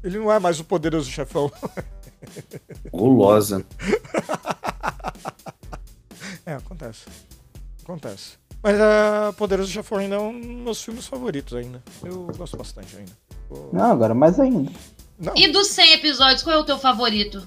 Ele 0.03 0.19
não 0.19 0.33
é 0.33 0.39
mais 0.39 0.59
o 0.61 0.65
poderoso 0.65 1.11
chefão. 1.11 1.51
Gulosa. 2.93 3.65
É, 6.47 6.55
acontece. 6.55 7.05
Acontece. 7.83 8.33
Mas 8.63 8.79
a 8.81 9.33
Poderoso 9.37 9.71
Chefão 9.71 9.99
ainda 9.99 10.17
é 10.17 10.19
um 10.19 10.39
dos 10.41 10.49
meus 10.63 10.83
filmes 10.83 11.07
favoritos 11.07 11.55
ainda. 11.55 11.83
Eu 12.03 12.25
gosto 12.37 12.57
bastante 12.57 12.97
ainda. 12.97 13.13
Vou- 13.49 13.71
Não, 13.73 13.91
agora 13.93 14.15
mais 14.15 14.39
ainda. 14.41 14.71
Não. 15.19 15.33
E 15.37 15.49
dos 15.53 15.69
100 15.69 15.93
episódios, 15.95 16.43
qual 16.43 16.57
é 16.57 16.59
o 16.59 16.65
teu 16.65 16.79
favorito? 16.79 17.47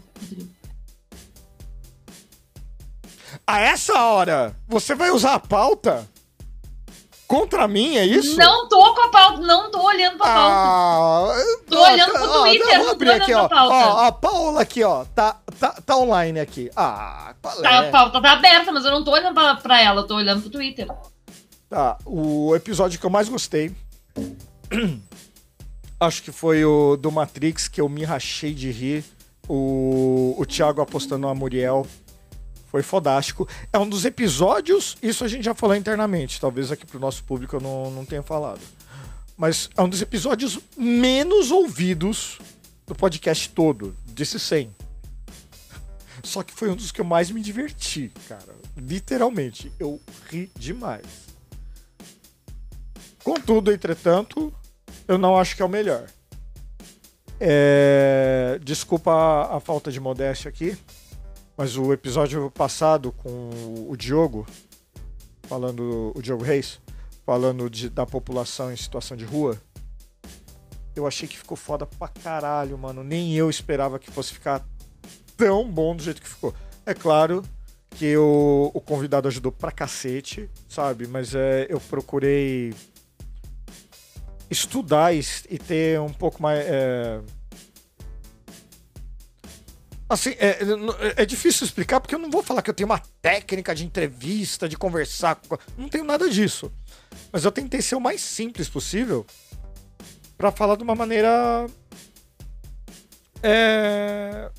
A 3.45 3.59
essa 3.59 3.93
hora, 4.01 4.55
você 4.67 4.95
vai 4.95 5.11
usar 5.11 5.33
a 5.35 5.39
pauta 5.39 6.07
contra 7.33 7.67
mim, 7.67 7.97
é 7.97 8.05
isso? 8.05 8.37
Não 8.37 8.67
tô 8.67 8.93
com 8.93 9.01
a 9.01 9.09
pauta, 9.09 9.39
não 9.41 9.71
tô 9.71 9.81
olhando 9.81 10.17
pra 10.17 10.25
pauta. 10.27 10.55
Ah, 10.55 11.33
Tô 11.67 11.81
olhando 11.83 12.11
pro 12.13 12.27
Twitter, 12.41 12.73
eu 12.75 12.85
não 12.85 12.95
tô 12.95 13.03
olhando 13.05 13.21
aqui, 13.21 13.31
pra 13.31 13.43
ó. 13.43 13.47
pauta. 13.49 13.75
Ó, 13.75 14.05
a 14.05 14.11
Paula 14.11 14.61
aqui, 14.61 14.83
ó, 14.83 15.05
tá, 15.15 15.37
tá, 15.59 15.71
tá 15.85 15.97
online 15.97 16.39
aqui. 16.39 16.69
Ah, 16.75 17.33
Tá, 17.41 17.55
é? 17.63 17.87
a 17.87 17.91
pauta 17.91 18.21
tá 18.21 18.31
aberta, 18.33 18.71
mas 18.71 18.85
eu 18.85 18.91
não 18.91 19.03
tô 19.03 19.11
olhando 19.11 19.33
pra, 19.33 19.55
pra 19.55 19.81
ela, 19.81 20.01
eu 20.01 20.07
tô 20.07 20.15
olhando 20.15 20.41
pro 20.41 20.49
Twitter. 20.51 20.87
Tá, 21.69 21.97
o 22.05 22.55
episódio 22.55 22.99
que 22.99 23.05
eu 23.05 23.09
mais 23.09 23.27
gostei. 23.27 23.71
Acho 25.99 26.21
que 26.23 26.31
foi 26.31 26.63
o 26.65 26.95
do 26.97 27.11
Matrix, 27.11 27.67
que 27.67 27.79
eu 27.81 27.87
me 27.89 28.03
rachei 28.03 28.53
de 28.53 28.69
rir. 28.71 29.03
O, 29.47 30.35
o 30.37 30.45
Thiago 30.45 30.81
apostando 30.81 31.27
a 31.27 31.35
Muriel. 31.35 31.85
Foi 32.73 32.81
fodástico. 32.81 33.47
É 33.71 33.77
um 33.77 33.87
dos 33.87 34.03
episódios. 34.03 34.97
Isso 34.99 35.23
a 35.23 35.27
gente 35.27 35.43
já 35.43 35.53
falou 35.53 35.75
internamente. 35.75 36.41
Talvez 36.41 36.71
aqui 36.71 36.87
pro 36.87 36.99
nosso 36.99 37.23
público 37.23 37.55
eu 37.55 37.61
não, 37.61 37.91
não 37.91 38.03
tenha 38.03 38.23
falado. 38.23 38.61
Mas 39.37 39.69
é 39.77 39.81
um 39.83 39.87
dos 39.87 40.01
episódios 40.01 40.57
menos 40.75 41.51
ouvidos 41.51 42.39
do 42.87 42.95
podcast 42.95 43.47
todo. 43.49 43.95
Desse 44.07 44.39
100. 44.39 44.75
Só 46.23 46.41
que 46.41 46.51
foi 46.51 46.67
um 46.67 46.75
dos 46.75 46.91
que 46.91 46.99
eu 46.99 47.05
mais 47.05 47.29
me 47.29 47.41
diverti, 47.41 48.11
cara. 48.27 48.55
Literalmente. 48.75 49.71
Eu 49.79 50.01
ri 50.31 50.49
demais. 50.57 51.05
Contudo, 53.23 53.71
entretanto, 53.71 54.51
eu 55.07 55.19
não 55.19 55.37
acho 55.37 55.55
que 55.55 55.61
é 55.61 55.65
o 55.65 55.69
melhor. 55.69 56.07
É, 57.39 58.59
Desculpa 58.63 59.11
a, 59.11 59.57
a 59.57 59.59
falta 59.59 59.91
de 59.91 59.99
modéstia 59.99 60.49
aqui, 60.49 60.75
mas 61.57 61.77
o 61.77 61.93
episódio 61.93 62.49
passado 62.51 63.11
com 63.11 63.49
o 63.89 63.95
Diogo, 63.95 64.45
falando 65.43 66.11
o 66.15 66.21
Diogo 66.21 66.43
Reis, 66.43 66.79
falando 67.25 67.69
de- 67.69 67.89
da 67.89 68.05
população 68.05 68.71
em 68.71 68.75
situação 68.75 69.15
de 69.15 69.25
rua, 69.25 69.57
eu 70.95 71.07
achei 71.07 71.27
que 71.27 71.37
ficou 71.37 71.57
foda 71.57 71.85
pra 71.85 72.07
caralho, 72.07 72.77
mano. 72.77 73.03
Nem 73.03 73.33
eu 73.35 73.49
esperava 73.49 73.97
que 73.99 74.11
fosse 74.11 74.33
ficar 74.33 74.63
tão 75.37 75.69
bom 75.69 75.95
do 75.95 76.03
jeito 76.03 76.21
que 76.21 76.27
ficou. 76.29 76.53
É 76.85 76.93
claro 76.93 77.43
que 77.91 78.15
o, 78.17 78.71
o 78.73 78.81
convidado 78.81 79.27
ajudou 79.27 79.51
pra 79.51 79.71
cacete, 79.71 80.49
sabe? 80.67 81.07
Mas 81.07 81.33
é, 81.35 81.65
eu 81.69 81.79
procurei 81.79 82.73
estudar 84.49 85.15
e, 85.15 85.21
e 85.49 85.57
ter 85.57 85.99
um 85.99 86.11
pouco 86.13 86.41
mais. 86.41 86.59
é, 86.67 87.21
Assim, 90.09 90.31
é, 90.31 90.59
é- 91.17 91.23
é 91.23 91.25
difícil 91.25 91.65
explicar 91.65 91.99
porque 91.99 92.13
eu 92.13 92.19
não 92.19 92.29
vou 92.29 92.43
falar 92.43 92.61
que 92.61 92.69
eu 92.69 92.73
tenho 92.73 92.87
uma 92.89 92.99
técnica 93.21 93.73
de 93.73 93.85
entrevista, 93.85 94.67
de 94.69 94.77
conversar. 94.77 95.39
Não 95.77 95.89
tenho 95.89 96.03
nada 96.03 96.29
disso. 96.29 96.71
Mas 97.31 97.45
eu 97.45 97.51
tentei 97.51 97.81
ser 97.81 97.95
o 97.95 98.01
mais 98.01 98.21
simples 98.21 98.69
possível 98.69 99.25
pra 100.37 100.51
falar 100.51 100.75
de 100.75 100.83
uma 100.83 100.93
maneira. 100.95 101.65
É, 103.41 104.49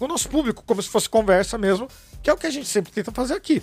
o 0.00 0.06
nosso 0.06 0.28
público, 0.28 0.62
como 0.66 0.82
se 0.82 0.88
fosse 0.88 1.08
conversa 1.08 1.56
mesmo, 1.56 1.88
que 2.22 2.28
é 2.28 2.32
o 2.32 2.36
que 2.36 2.46
a 2.46 2.50
gente 2.50 2.66
sempre 2.68 2.92
tenta 2.92 3.10
fazer 3.12 3.34
aqui. 3.34 3.62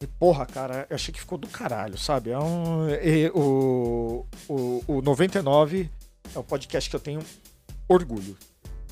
E 0.00 0.06
porra, 0.06 0.44
cara, 0.46 0.86
eu 0.90 0.94
achei 0.94 1.12
que 1.12 1.20
ficou 1.20 1.38
do 1.38 1.48
caralho, 1.48 1.98
sabe? 1.98 2.30
É 2.30 2.38
um, 2.38 2.88
e 2.90 3.30
o, 3.34 4.26
o, 4.48 4.84
o 4.86 5.02
99 5.02 5.90
é 6.34 6.38
um 6.38 6.42
podcast 6.42 6.88
que 6.88 6.96
eu 6.96 7.00
tenho 7.00 7.20
orgulho. 7.88 8.36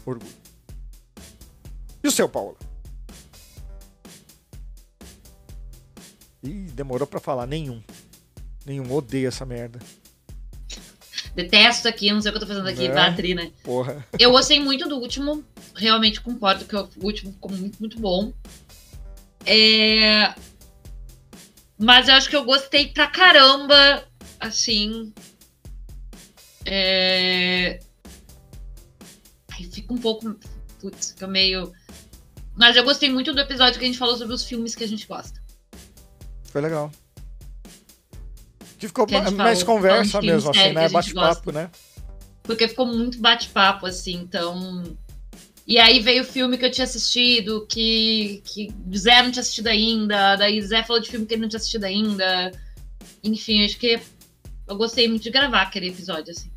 Orgulho. 0.06 0.43
E 2.04 2.08
o 2.08 2.10
seu, 2.10 2.28
Paulo? 2.28 2.58
Ih, 6.42 6.66
demorou 6.74 7.06
pra 7.06 7.18
falar. 7.18 7.46
Nenhum. 7.46 7.82
Nenhum. 8.66 8.92
Odeio 8.92 9.28
essa 9.28 9.46
merda. 9.46 9.80
Detesto 11.34 11.88
aqui, 11.88 12.12
não 12.12 12.20
sei 12.20 12.30
o 12.30 12.32
que 12.32 12.36
eu 12.36 12.40
tô 12.42 12.46
fazendo 12.46 12.68
aqui, 12.68 12.88
Né? 12.88 12.94
Batri, 12.94 13.34
né? 13.34 13.50
Porra. 13.64 14.06
Eu 14.20 14.30
gostei 14.30 14.60
muito 14.60 14.88
do 14.88 14.98
último, 14.98 15.42
realmente 15.74 16.20
concordo 16.20 16.64
que 16.64 16.76
o 16.76 16.88
último 17.02 17.32
ficou 17.32 17.50
muito, 17.50 17.78
muito 17.80 17.98
bom. 17.98 18.32
É... 19.44 20.32
Mas 21.76 22.06
eu 22.06 22.14
acho 22.14 22.28
que 22.28 22.36
eu 22.36 22.44
gostei 22.44 22.88
pra 22.88 23.08
caramba, 23.08 24.06
assim. 24.38 25.12
É... 26.64 27.80
Aí 29.52 29.64
fica 29.64 29.92
um 29.92 29.98
pouco. 29.98 30.36
Putz, 30.80 31.10
fica 31.10 31.26
meio. 31.26 31.72
Mas 32.56 32.76
eu 32.76 32.84
gostei 32.84 33.10
muito 33.10 33.32
do 33.32 33.40
episódio 33.40 33.78
que 33.78 33.84
a 33.84 33.88
gente 33.88 33.98
falou 33.98 34.16
sobre 34.16 34.34
os 34.34 34.44
filmes 34.44 34.74
que 34.74 34.84
a 34.84 34.88
gente 34.88 35.06
gosta. 35.06 35.40
Foi 36.44 36.60
legal. 36.60 36.90
Que 38.78 38.86
ficou 38.88 39.06
Que 39.06 39.18
mais 39.32 39.62
falou, 39.62 39.76
conversa 39.76 40.20
mesmo, 40.20 40.50
assim, 40.50 40.72
né? 40.72 40.88
Bate-papo, 40.88 41.50
né? 41.52 41.70
Porque 42.42 42.68
ficou 42.68 42.86
muito 42.86 43.18
bate-papo, 43.18 43.86
assim, 43.86 44.14
então. 44.14 44.96
E 45.66 45.78
aí 45.78 45.98
veio 46.00 46.22
o 46.22 46.26
filme 46.26 46.58
que 46.58 46.64
eu 46.66 46.70
tinha 46.70 46.84
assistido, 46.84 47.66
que, 47.66 48.42
que 48.44 48.68
Zé 48.96 49.22
não 49.22 49.30
tinha 49.30 49.40
assistido 49.40 49.68
ainda, 49.68 50.36
daí 50.36 50.60
Zé 50.60 50.82
falou 50.82 51.00
de 51.00 51.08
filme 51.10 51.24
que 51.24 51.32
ele 51.34 51.42
não 51.42 51.48
tinha 51.48 51.58
assistido 51.58 51.84
ainda. 51.84 52.52
Enfim, 53.22 53.64
acho 53.64 53.78
que 53.78 53.98
eu 54.68 54.76
gostei 54.76 55.08
muito 55.08 55.22
de 55.22 55.30
gravar 55.30 55.62
aquele 55.62 55.88
episódio, 55.88 56.30
assim. 56.32 56.50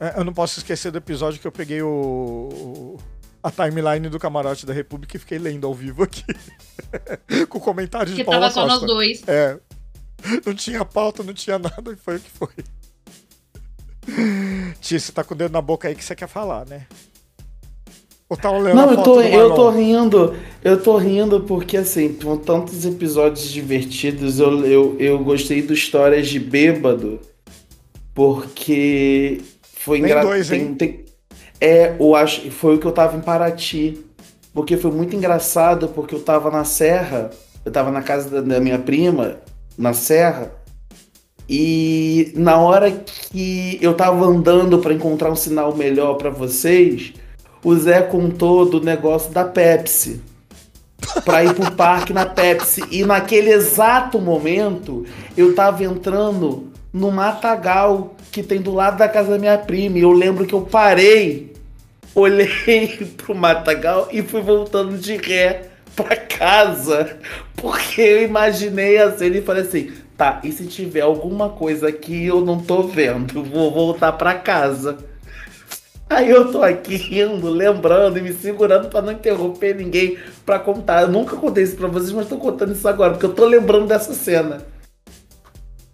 É, 0.00 0.18
Eu 0.18 0.24
não 0.24 0.32
posso 0.34 0.58
esquecer 0.58 0.90
do 0.90 0.98
episódio 0.98 1.40
que 1.40 1.46
eu 1.46 1.52
peguei 1.52 1.80
o- 1.82 2.95
a 3.46 3.50
timeline 3.50 4.08
do 4.08 4.18
Camarote 4.18 4.66
da 4.66 4.72
República 4.72 5.16
e 5.16 5.20
fiquei 5.20 5.38
lendo 5.38 5.68
ao 5.68 5.74
vivo 5.74 6.02
aqui. 6.02 6.24
Com 7.48 7.60
comentários 7.60 8.16
de 8.16 8.24
Porque 8.24 8.24
Paula 8.24 8.50
tava 8.50 8.54
só 8.54 8.62
Costa. 8.62 8.80
nós 8.80 8.92
dois. 8.92 9.22
É. 9.28 9.56
Não 10.44 10.52
tinha 10.52 10.84
pauta, 10.84 11.22
não 11.22 11.32
tinha 11.32 11.56
nada 11.56 11.92
e 11.92 11.96
foi 11.96 12.16
o 12.16 12.20
que 12.20 12.30
foi. 12.30 12.48
Tia, 14.80 14.98
você 14.98 15.12
tá 15.12 15.22
com 15.22 15.34
o 15.34 15.36
dedo 15.36 15.52
na 15.52 15.60
boca 15.62 15.86
aí 15.86 15.94
que 15.94 16.02
você 16.04 16.16
quer 16.16 16.26
falar, 16.26 16.66
né? 16.66 16.86
Ou 18.28 18.36
tá 18.36 18.50
olhando 18.50 18.74
Não, 18.74 18.88
a 18.90 18.92
eu 18.94 19.02
tô, 19.04 19.20
eu 19.20 19.54
tô 19.54 19.70
rindo. 19.70 20.36
Eu 20.64 20.82
tô 20.82 20.96
rindo 20.96 21.40
porque, 21.42 21.76
assim, 21.76 22.14
com 22.14 22.36
tantos 22.36 22.84
episódios 22.84 23.48
divertidos, 23.48 24.40
eu, 24.40 24.66
eu, 24.66 24.96
eu 24.98 25.18
gostei 25.22 25.62
do 25.62 25.72
Histórias 25.72 26.26
de 26.26 26.40
Bêbado, 26.40 27.20
porque 28.12 29.40
foi 29.62 29.98
Tem 29.98 30.06
engraçado. 30.06 30.32
dois, 30.32 30.50
hein? 30.50 30.76
É, 31.60 31.94
eu 31.98 32.14
acho, 32.14 32.50
foi 32.50 32.76
o 32.76 32.78
que 32.78 32.86
eu 32.86 32.92
tava 32.92 33.16
em 33.16 33.20
Paraty. 33.20 34.04
Porque 34.52 34.76
foi 34.76 34.90
muito 34.90 35.14
engraçado, 35.14 35.88
porque 35.88 36.14
eu 36.14 36.22
tava 36.22 36.50
na 36.50 36.64
Serra, 36.64 37.30
eu 37.64 37.70
tava 37.70 37.90
na 37.90 38.00
casa 38.00 38.30
da, 38.30 38.54
da 38.54 38.60
minha 38.60 38.78
prima, 38.78 39.36
na 39.76 39.92
Serra, 39.92 40.50
e 41.48 42.32
na 42.34 42.58
hora 42.58 42.90
que 42.90 43.78
eu 43.80 43.94
tava 43.94 44.24
andando 44.24 44.78
pra 44.78 44.92
encontrar 44.92 45.30
um 45.30 45.36
sinal 45.36 45.76
melhor 45.76 46.14
pra 46.14 46.30
vocês, 46.30 47.12
o 47.62 47.74
Zé 47.76 48.02
contou 48.02 48.68
do 48.68 48.80
negócio 48.80 49.32
da 49.32 49.44
Pepsi. 49.44 50.20
Pra 51.24 51.44
ir 51.44 51.54
pro 51.54 51.70
parque 51.72 52.12
na 52.12 52.26
Pepsi. 52.26 52.82
E 52.90 53.04
naquele 53.04 53.50
exato 53.50 54.18
momento, 54.18 55.04
eu 55.36 55.54
tava 55.54 55.84
entrando 55.84 56.72
no 56.92 57.12
matagal 57.12 58.15
que 58.36 58.42
tem 58.42 58.60
do 58.60 58.74
lado 58.74 58.98
da 58.98 59.08
casa 59.08 59.30
da 59.30 59.38
minha 59.38 59.56
prima. 59.56 59.98
E 59.98 60.02
eu 60.02 60.12
lembro 60.12 60.44
que 60.44 60.52
eu 60.52 60.60
parei, 60.60 61.54
olhei 62.14 63.08
pro 63.16 63.34
matagal 63.34 64.08
e 64.12 64.22
fui 64.22 64.42
voltando 64.42 64.98
de 64.98 65.16
ré 65.16 65.68
pra 65.94 66.14
casa. 66.14 67.16
Porque 67.56 68.02
eu 68.02 68.22
imaginei 68.24 68.98
a 68.98 69.16
cena 69.16 69.38
e 69.38 69.42
falei 69.42 69.62
assim: 69.62 69.90
tá, 70.18 70.40
e 70.44 70.52
se 70.52 70.66
tiver 70.66 71.00
alguma 71.00 71.48
coisa 71.48 71.88
aqui 71.88 72.26
eu 72.26 72.44
não 72.44 72.60
tô 72.60 72.82
vendo? 72.82 73.42
Vou 73.42 73.72
voltar 73.72 74.12
pra 74.12 74.34
casa. 74.34 74.98
Aí 76.10 76.30
eu 76.30 76.52
tô 76.52 76.62
aqui 76.62 76.94
rindo, 76.94 77.48
lembrando 77.48 78.18
e 78.18 78.22
me 78.22 78.34
segurando 78.34 78.88
pra 78.88 79.00
não 79.00 79.12
interromper 79.12 79.74
ninguém 79.74 80.18
pra 80.44 80.58
contar. 80.58 81.02
Eu 81.02 81.08
nunca 81.08 81.36
contei 81.36 81.64
isso 81.64 81.74
pra 81.74 81.88
vocês, 81.88 82.12
mas 82.12 82.28
tô 82.28 82.36
contando 82.36 82.72
isso 82.72 82.86
agora, 82.86 83.12
porque 83.12 83.26
eu 83.26 83.34
tô 83.34 83.46
lembrando 83.46 83.86
dessa 83.86 84.12
cena. 84.12 84.58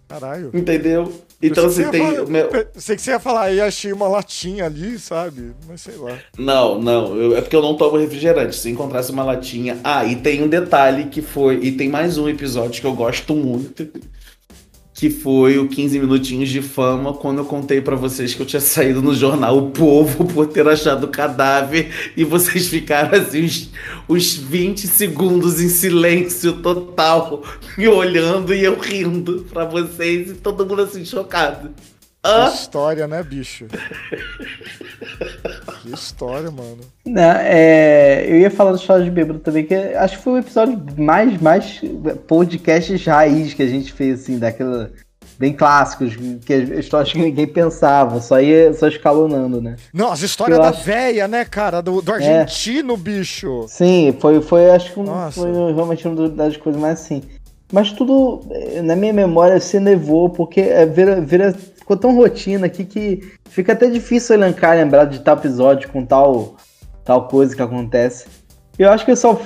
Caralho. 0.09 0.51
Entendeu? 0.53 1.11
Então, 1.47 1.65
assim, 1.65 1.83
você 1.83 1.89
tem. 1.91 2.15
falar- 2.15 2.27
meu- 2.27 2.49
Sei 2.75 2.95
que 2.95 3.01
você 3.01 3.11
ia 3.11 3.19
falar 3.19 3.41
aí, 3.43 3.59
achei 3.61 3.91
uma 3.91 4.07
latinha 4.07 4.65
ali, 4.65 4.97
sabe? 4.97 5.51
Mas 5.67 5.81
sei 5.81 5.95
lá. 5.97 6.17
Não, 6.37 6.79
não, 6.81 7.15
eu- 7.17 7.35
é 7.37 7.41
porque 7.41 7.55
eu 7.55 7.61
não 7.61 7.75
tomo 7.75 7.97
refrigerante. 7.97 8.55
Se 8.55 8.69
encontrasse 8.69 9.11
uma 9.11 9.23
latinha. 9.23 9.77
Ah, 9.83 10.05
e 10.05 10.15
tem 10.15 10.41
um 10.41 10.47
detalhe 10.47 11.05
que 11.05 11.21
foi. 11.21 11.59
E 11.61 11.71
tem 11.73 11.89
mais 11.89 12.17
um 12.17 12.29
episódio 12.29 12.79
que 12.81 12.87
eu 12.87 12.93
gosto 12.93 13.35
muito. 13.35 13.87
Que 14.93 15.09
foi 15.09 15.57
o 15.57 15.67
15 15.67 15.99
minutinhos 15.99 16.49
de 16.49 16.61
fama, 16.61 17.13
quando 17.13 17.39
eu 17.39 17.45
contei 17.45 17.81
pra 17.81 17.95
vocês 17.95 18.33
que 18.33 18.41
eu 18.41 18.45
tinha 18.45 18.59
saído 18.61 19.01
no 19.01 19.13
jornal 19.13 19.57
O 19.57 19.71
Povo 19.71 20.25
por 20.31 20.47
ter 20.47 20.67
achado 20.67 21.05
o 21.05 21.09
cadáver 21.09 21.89
e 22.15 22.23
vocês 22.23 22.67
ficaram 22.67 23.17
assim 23.17 23.43
uns, 23.43 23.71
uns 24.07 24.35
20 24.35 24.87
segundos 24.87 25.59
em 25.59 25.69
silêncio 25.69 26.53
total, 26.61 27.43
me 27.77 27.87
olhando 27.87 28.53
e 28.53 28.63
eu 28.63 28.79
rindo 28.79 29.45
pra 29.51 29.65
vocês 29.65 30.31
e 30.31 30.33
todo 30.35 30.65
mundo 30.65 30.83
assim 30.83 31.03
chocado. 31.03 31.71
Que 32.23 32.53
história, 32.55 33.05
né, 33.07 33.21
bicho? 33.21 33.65
que 35.81 35.93
história, 35.93 36.49
mano. 36.49 36.79
Não, 37.05 37.21
é, 37.21 38.25
eu 38.27 38.37
ia 38.37 38.49
falar 38.49 38.71
do 38.71 38.77
história 38.77 39.03
de 39.03 39.11
bêbado 39.11 39.39
também, 39.39 39.65
que 39.65 39.75
acho 39.75 40.17
que 40.17 40.23
foi 40.23 40.33
o 40.33 40.37
episódio 40.37 40.81
mais, 40.97 41.39
mais 41.41 41.81
podcast 42.25 42.95
raiz 43.09 43.53
que 43.53 43.61
a 43.63 43.67
gente 43.67 43.91
fez, 43.91 44.21
assim, 44.21 44.39
daquela. 44.39 44.89
Bem 45.39 45.51
clássicos, 45.51 46.15
que 46.45 46.53
as 46.53 46.69
histórias 46.69 47.11
que 47.11 47.17
ninguém 47.19 47.47
pensava, 47.47 48.21
só 48.21 48.39
ia 48.39 48.71
só 48.73 48.87
escalonando, 48.87 49.59
né? 49.59 49.75
Não, 49.91 50.11
as 50.11 50.21
histórias 50.21 50.59
da 50.59 50.69
acho- 50.69 50.83
véia, 50.83 51.27
né, 51.27 51.43
cara? 51.43 51.81
Do, 51.81 52.01
do 52.03 52.11
argentino, 52.13 52.95
bicho. 52.95 53.65
Sim, 53.67 54.15
foi, 54.21 54.39
foi 54.43 54.69
acho 54.69 54.93
que 54.93 54.99
um- 54.99 55.31
foi 55.31 55.51
realmente 55.73 56.07
uma 56.07 56.29
das 56.29 56.55
coisas 56.55 56.79
mais 56.79 57.01
assim. 57.01 57.23
Mas 57.71 57.91
tudo, 57.91 58.43
eh, 58.51 58.83
na 58.83 58.95
minha 58.95 59.11
memória, 59.11 59.59
se 59.59 59.79
nevou, 59.79 60.29
porque 60.29 60.61
é, 60.61 60.85
vira, 60.85 61.19
vira, 61.19 61.55
ficou 61.83 61.97
tão 61.97 62.15
rotina 62.15 62.65
aqui 62.65 62.85
que 62.85 63.33
fica 63.49 63.73
até 63.73 63.89
difícil 63.89 64.35
elencar, 64.35 64.75
lembrar 64.75 65.05
de 65.05 65.19
tal 65.19 65.35
episódio 65.37 65.89
com 65.89 66.05
tal, 66.05 66.55
tal 67.03 67.27
coisa 67.27 67.55
que 67.55 67.61
acontece. 67.61 68.25
Eu 68.79 68.89
acho 68.89 69.05
que 69.05 69.11
eu 69.11 69.15
só 69.15 69.39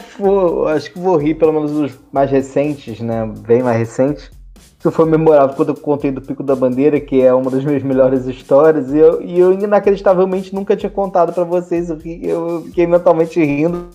acho 0.74 0.94
que 0.94 1.00
vou 1.00 1.18
rir 1.18 1.36
pelo 1.36 1.52
menos 1.52 1.72
dos 1.72 2.00
mais 2.12 2.32
recentes, 2.32 3.00
né? 3.02 3.30
Bem 3.46 3.62
mais 3.62 3.78
recentes. 3.78 4.32
Que 4.80 4.92
foi 4.92 5.06
memorável 5.06 5.56
quando 5.56 5.70
eu 5.70 5.76
contei 5.76 6.12
do 6.12 6.22
Pico 6.22 6.44
da 6.44 6.56
Bandeira, 6.56 7.00
que 7.00 7.22
é 7.22 7.34
uma 7.34 7.50
das 7.50 7.66
minhas 7.66 7.82
melhores 7.82 8.28
histórias, 8.28 8.94
e 8.94 9.00
eu, 9.00 9.22
e 9.24 9.40
eu 9.40 9.52
inacreditavelmente 9.52 10.54
nunca 10.54 10.78
tinha 10.78 10.90
contado 10.90 11.34
pra 11.34 11.44
vocês. 11.44 11.90
Eu, 11.90 12.00
eu 12.22 12.62
fiquei 12.66 12.86
mentalmente 12.86 13.44
rindo 13.44 13.90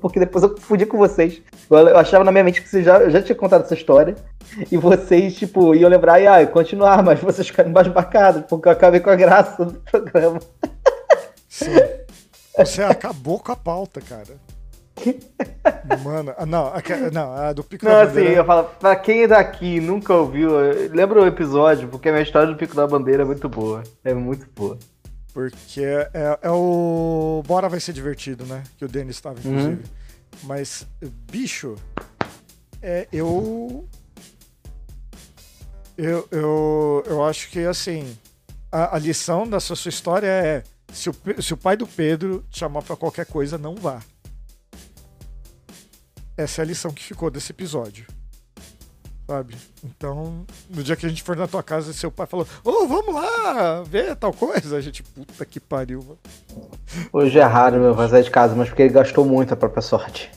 porque 0.00 0.20
depois 0.20 0.42
eu 0.42 0.56
fudi 0.58 0.86
com 0.86 0.98
vocês. 0.98 1.40
Eu, 1.70 1.96
achava 1.96 2.24
na 2.24 2.32
minha 2.32 2.44
mente 2.44 2.62
que 2.62 2.68
vocês 2.68 2.84
já, 2.84 2.98
eu 2.98 3.10
já 3.10 3.22
tinha 3.22 3.36
contado 3.36 3.64
essa 3.64 3.74
história. 3.74 4.14
E 4.70 4.76
vocês, 4.76 5.34
tipo, 5.36 5.74
iam 5.74 5.90
lembrar 5.90 6.20
e 6.20 6.26
ah, 6.26 6.46
continuar, 6.46 7.02
mas 7.02 7.20
vocês 7.20 7.48
ficaram 7.48 7.70
embasbacados, 7.70 8.44
porque 8.48 8.68
eu 8.68 8.72
acabei 8.72 9.00
com 9.00 9.10
a 9.10 9.16
graça 9.16 9.64
do 9.64 9.74
programa. 9.80 10.40
Sim. 11.48 11.70
Você 12.56 12.82
acabou 12.82 13.38
com 13.38 13.52
a 13.52 13.56
pauta, 13.56 14.00
cara. 14.00 14.34
Mano, 16.02 16.34
ah, 16.38 16.46
não, 16.46 16.66
a, 16.68 16.82
não, 17.12 17.32
a 17.32 17.52
do 17.52 17.62
Pico 17.62 17.84
Não, 17.84 17.92
da 17.92 18.02
assim, 18.02 18.14
Bandeira. 18.14 18.40
eu 18.40 18.44
falo, 18.44 18.64
pra 18.80 18.96
quem 18.96 19.28
daqui 19.28 19.78
nunca 19.78 20.14
ouviu, 20.14 20.52
lembra 20.90 21.20
o 21.20 21.26
episódio, 21.26 21.88
porque 21.88 22.08
a 22.08 22.12
minha 22.12 22.22
história 22.22 22.48
do 22.48 22.56
Pico 22.56 22.74
da 22.74 22.86
Bandeira 22.86 23.22
é 23.22 23.26
muito 23.26 23.48
boa. 23.48 23.82
É 24.02 24.14
muito 24.14 24.46
boa. 24.54 24.78
Porque 25.36 25.82
é, 25.82 26.38
é 26.40 26.50
o. 26.50 27.42
Bora 27.46 27.68
vai 27.68 27.78
ser 27.78 27.92
divertido, 27.92 28.46
né? 28.46 28.64
Que 28.78 28.86
o 28.86 28.88
Denis 28.88 29.16
estava, 29.16 29.38
inclusive. 29.38 29.82
Mas, 30.44 30.86
bicho, 31.30 31.74
é, 32.80 33.06
eu. 33.12 33.86
Eu, 35.94 36.26
eu, 36.30 37.04
eu 37.04 37.22
acho 37.22 37.50
que, 37.50 37.58
assim, 37.66 38.16
a, 38.72 38.96
a 38.96 38.98
lição 38.98 39.46
dessa 39.46 39.76
sua 39.76 39.90
história 39.90 40.26
é: 40.26 40.62
se 40.90 41.10
o, 41.10 41.14
se 41.42 41.52
o 41.52 41.56
pai 41.58 41.76
do 41.76 41.86
Pedro 41.86 42.42
te 42.48 42.60
chamar 42.60 42.80
pra 42.80 42.96
qualquer 42.96 43.26
coisa, 43.26 43.58
não 43.58 43.74
vá. 43.74 44.00
Essa 46.34 46.62
é 46.62 46.64
a 46.64 46.66
lição 46.66 46.90
que 46.90 47.04
ficou 47.04 47.30
desse 47.30 47.52
episódio. 47.52 48.06
Sabe? 49.26 49.56
Então, 49.82 50.46
no 50.70 50.84
dia 50.84 50.94
que 50.94 51.04
a 51.04 51.08
gente 51.08 51.22
for 51.22 51.36
na 51.36 51.48
tua 51.48 51.62
casa, 51.62 51.92
seu 51.92 52.12
pai 52.12 52.28
falou: 52.28 52.46
Ô, 52.62 52.86
vamos 52.86 53.12
lá 53.12 53.82
ver 53.82 54.14
tal 54.14 54.32
coisa. 54.32 54.76
A 54.76 54.80
gente, 54.80 55.02
puta 55.02 55.44
que 55.44 55.58
pariu, 55.58 56.00
mano. 56.00 56.18
Hoje 57.12 57.38
é 57.38 57.42
raro 57.42 57.80
meu 57.80 57.94
fazer 57.94 58.22
de 58.22 58.30
casa, 58.30 58.54
mas 58.54 58.68
porque 58.68 58.82
ele 58.82 58.94
gastou 58.94 59.24
muito 59.24 59.52
a 59.52 59.56
própria 59.56 59.82
sorte. 59.82 60.30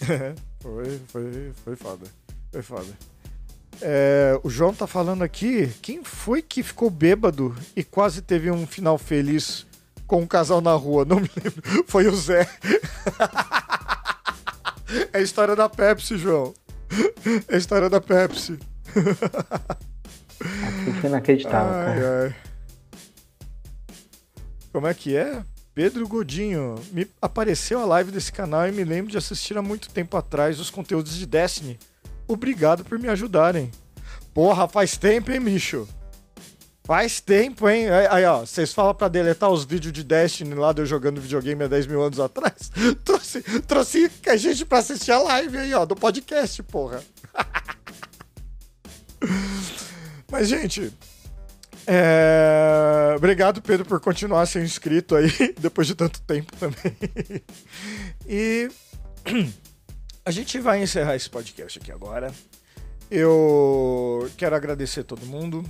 foi, 0.60 1.00
foi, 1.06 1.52
foi 1.64 1.76
foda. 1.76 2.06
Foi 2.50 2.62
foda. 2.62 2.88
É, 3.80 4.38
o 4.42 4.50
João 4.50 4.74
tá 4.74 4.86
falando 4.86 5.22
aqui, 5.22 5.68
quem 5.80 6.02
foi 6.02 6.42
que 6.42 6.62
ficou 6.62 6.90
bêbado 6.90 7.56
e 7.74 7.84
quase 7.84 8.20
teve 8.20 8.50
um 8.50 8.66
final 8.66 8.98
feliz 8.98 9.66
com 10.06 10.20
um 10.20 10.26
casal 10.26 10.60
na 10.60 10.74
rua? 10.74 11.04
Não 11.04 11.20
me 11.20 11.30
lembro. 11.36 11.62
Foi 11.86 12.06
o 12.08 12.16
Zé. 12.16 12.48
É 15.12 15.18
a 15.18 15.20
história 15.20 15.54
da 15.54 15.68
Pepsi, 15.68 16.18
João. 16.18 16.52
É 17.48 17.54
a 17.54 17.58
história 17.58 17.88
da 17.88 18.00
Pepsi. 18.00 18.58
Aquilo 20.40 20.94
foi 21.00 21.08
inacreditável, 21.10 21.72
Ai, 21.72 22.00
cara. 22.00 22.24
ai. 22.24 22.34
Como 24.72 24.86
é 24.86 24.94
que 24.94 25.16
é? 25.16 25.42
Pedro 25.74 26.06
Godinho, 26.08 26.74
me 26.92 27.06
apareceu 27.22 27.80
a 27.80 27.84
live 27.84 28.10
desse 28.10 28.32
canal 28.32 28.68
e 28.68 28.72
me 28.72 28.84
lembro 28.84 29.10
de 29.10 29.18
assistir 29.18 29.56
há 29.56 29.62
muito 29.62 29.88
tempo 29.90 30.16
atrás 30.16 30.58
os 30.58 30.70
conteúdos 30.70 31.16
de 31.16 31.26
Destiny. 31.26 31.78
Obrigado 32.26 32.84
por 32.84 32.98
me 32.98 33.08
ajudarem. 33.08 33.70
Porra, 34.34 34.68
faz 34.68 34.96
tempo, 34.96 35.30
hein, 35.30 35.40
bicho? 35.40 35.88
Faz 36.84 37.20
tempo, 37.20 37.68
hein? 37.68 37.86
Aí, 38.10 38.24
ó, 38.24 38.40
vocês 38.40 38.72
falam 38.72 38.94
pra 38.94 39.08
deletar 39.08 39.50
os 39.50 39.64
vídeos 39.64 39.92
de 39.92 40.02
Destiny 40.02 40.54
lá 40.54 40.72
de 40.72 40.82
eu 40.82 40.86
jogando 40.86 41.20
videogame 41.20 41.64
há 41.64 41.68
10 41.68 41.86
mil 41.86 42.02
anos 42.02 42.18
atrás? 42.18 42.70
trouxe, 43.04 43.42
trouxe 43.62 44.10
a 44.26 44.36
gente 44.36 44.64
pra 44.64 44.78
assistir 44.78 45.12
a 45.12 45.18
live 45.18 45.58
aí, 45.58 45.74
ó, 45.74 45.84
do 45.84 45.94
podcast, 45.94 46.62
porra. 46.64 47.02
Mas, 50.30 50.48
gente, 50.48 50.92
é, 51.86 53.14
Obrigado, 53.16 53.60
Pedro, 53.60 53.84
por 53.84 54.00
continuar 54.00 54.46
sendo 54.46 54.64
inscrito 54.64 55.14
aí, 55.14 55.30
depois 55.58 55.86
de 55.86 55.94
tanto 55.94 56.20
tempo 56.22 56.52
também. 56.56 56.96
E 58.26 58.70
a 60.24 60.30
gente 60.30 60.58
vai 60.58 60.82
encerrar 60.82 61.16
esse 61.16 61.28
podcast 61.28 61.78
aqui 61.78 61.92
agora. 61.92 62.32
Eu 63.10 64.30
quero 64.36 64.54
agradecer 64.54 65.02
todo 65.02 65.26
mundo, 65.26 65.64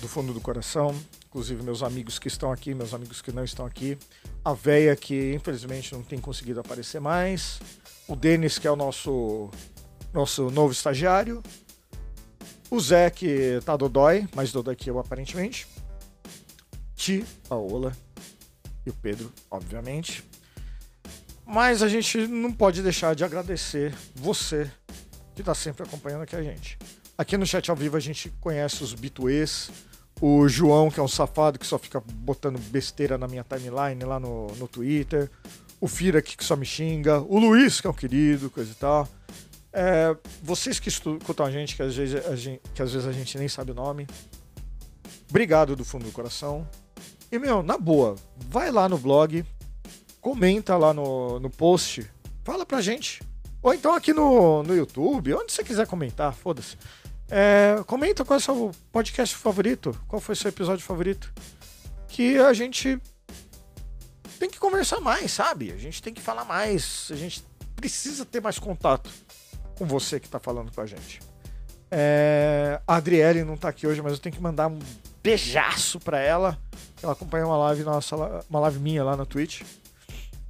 do 0.00 0.08
fundo 0.08 0.32
do 0.32 0.40
coração, 0.40 0.94
inclusive 1.26 1.62
meus 1.62 1.82
amigos 1.82 2.18
que 2.18 2.28
estão 2.28 2.50
aqui, 2.50 2.74
meus 2.74 2.94
amigos 2.94 3.20
que 3.20 3.32
não 3.32 3.44
estão 3.44 3.66
aqui, 3.66 3.98
a 4.44 4.52
véia 4.52 4.96
que 4.96 5.34
infelizmente 5.34 5.92
não 5.92 6.02
tem 6.02 6.18
conseguido 6.18 6.60
aparecer 6.60 7.00
mais, 7.00 7.60
o 8.08 8.16
Denis, 8.16 8.58
que 8.58 8.66
é 8.66 8.70
o 8.70 8.76
nosso, 8.76 9.50
nosso 10.12 10.50
novo 10.50 10.72
estagiário, 10.72 11.42
o 12.70 12.80
Zé, 12.80 13.10
que 13.10 13.60
tá 13.64 13.76
dodói, 13.76 14.28
mais 14.34 14.52
dodói 14.52 14.76
que 14.76 14.88
eu 14.88 14.98
aparentemente, 14.98 15.66
Ti, 16.94 17.24
Paola 17.48 17.96
e 18.86 18.90
o 18.90 18.94
Pedro, 18.94 19.32
obviamente. 19.50 20.24
Mas 21.44 21.82
a 21.82 21.88
gente 21.88 22.26
não 22.26 22.52
pode 22.52 22.82
deixar 22.82 23.14
de 23.14 23.24
agradecer 23.24 23.92
você 24.14 24.70
que 25.34 25.42
tá 25.42 25.54
sempre 25.54 25.82
acompanhando 25.82 26.22
aqui 26.22 26.36
a 26.36 26.42
gente. 26.42 26.78
Aqui 27.18 27.36
no 27.36 27.44
chat 27.44 27.68
ao 27.70 27.76
vivo 27.76 27.96
a 27.96 28.00
gente 28.00 28.30
conhece 28.40 28.84
os 28.84 28.94
bituês, 28.94 29.70
o 30.20 30.46
João, 30.48 30.90
que 30.90 31.00
é 31.00 31.02
um 31.02 31.08
safado 31.08 31.58
que 31.58 31.66
só 31.66 31.78
fica 31.78 32.00
botando 32.00 32.58
besteira 32.58 33.16
na 33.16 33.26
minha 33.26 33.44
timeline 33.44 34.04
lá 34.04 34.20
no, 34.20 34.48
no 34.56 34.68
Twitter, 34.68 35.30
o 35.80 35.88
Fira 35.88 36.20
que 36.20 36.44
só 36.44 36.54
me 36.54 36.66
xinga, 36.66 37.20
o 37.20 37.38
Luiz, 37.38 37.80
que 37.80 37.86
é 37.86 37.90
um 37.90 37.94
querido, 37.94 38.50
coisa 38.50 38.70
e 38.70 38.74
tal. 38.74 39.08
É, 39.72 40.14
vocês 40.42 40.78
que 40.78 40.88
escutam 40.88 41.46
a 41.46 41.50
gente 41.50 41.74
que, 41.74 41.82
às 41.82 41.96
vezes 41.96 42.26
a 42.26 42.36
gente, 42.36 42.60
que 42.74 42.82
às 42.82 42.92
vezes 42.92 43.08
a 43.08 43.12
gente 43.12 43.38
nem 43.38 43.48
sabe 43.48 43.70
o 43.70 43.74
nome, 43.74 44.06
obrigado 45.30 45.74
do 45.74 45.84
fundo 45.84 46.04
do 46.04 46.12
coração. 46.12 46.68
E, 47.32 47.38
meu, 47.38 47.62
na 47.62 47.78
boa, 47.78 48.16
vai 48.36 48.70
lá 48.70 48.88
no 48.88 48.98
blog, 48.98 49.44
comenta 50.20 50.76
lá 50.76 50.92
no, 50.92 51.40
no 51.40 51.48
post, 51.48 52.04
fala 52.44 52.66
pra 52.66 52.82
gente. 52.82 53.22
Ou 53.62 53.72
então 53.72 53.94
aqui 53.94 54.12
no, 54.12 54.62
no 54.62 54.74
YouTube, 54.74 55.34
onde 55.34 55.52
você 55.52 55.62
quiser 55.62 55.86
comentar, 55.86 56.34
foda-se. 56.34 56.76
É, 57.30 57.82
comenta 57.86 58.24
qual 58.24 58.36
é 58.36 58.40
o 58.40 58.44
seu 58.44 58.72
podcast 58.90 59.36
favorito, 59.36 59.96
qual 60.08 60.20
foi 60.20 60.32
o 60.32 60.36
seu 60.36 60.48
episódio 60.48 60.84
favorito. 60.84 61.32
Que 62.08 62.38
a 62.38 62.52
gente 62.52 63.00
tem 64.38 64.50
que 64.50 64.58
conversar 64.58 65.00
mais, 65.00 65.30
sabe? 65.30 65.70
A 65.72 65.76
gente 65.76 66.02
tem 66.02 66.12
que 66.12 66.20
falar 66.20 66.44
mais, 66.44 67.08
a 67.12 67.14
gente 67.14 67.44
precisa 67.76 68.24
ter 68.24 68.40
mais 68.40 68.58
contato 68.58 69.10
com 69.78 69.86
você 69.86 70.18
que 70.18 70.28
tá 70.28 70.40
falando 70.40 70.72
com 70.72 70.80
a 70.80 70.86
gente. 70.86 71.20
É, 71.90 72.80
a 72.86 72.96
Adriele 72.96 73.44
não 73.44 73.56
tá 73.56 73.68
aqui 73.68 73.86
hoje, 73.86 74.02
mas 74.02 74.12
eu 74.12 74.18
tenho 74.18 74.34
que 74.34 74.42
mandar 74.42 74.68
um 74.68 74.78
beijaço 75.22 76.00
pra 76.00 76.18
ela. 76.18 76.58
Ela 77.02 77.12
acompanhou 77.12 77.48
uma 77.48 77.56
live 77.56 77.84
nossa, 77.84 78.16
uma 78.48 78.60
live 78.60 78.78
minha 78.78 79.04
lá 79.04 79.16
na 79.16 79.24
Twitch. 79.24 79.62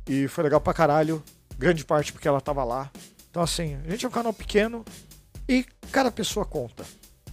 E 0.08 0.28
foi 0.28 0.44
legal 0.44 0.60
pra 0.60 0.74
caralho. 0.74 1.22
Grande 1.58 1.84
parte 1.84 2.12
porque 2.12 2.26
ela 2.26 2.40
tava 2.40 2.64
lá. 2.64 2.90
Então, 3.30 3.42
assim, 3.42 3.76
a 3.86 3.90
gente 3.90 4.04
é 4.04 4.08
um 4.08 4.12
canal 4.12 4.32
pequeno 4.32 4.84
e 5.52 5.64
cada 5.90 6.10
pessoa 6.10 6.46
conta. 6.46 6.84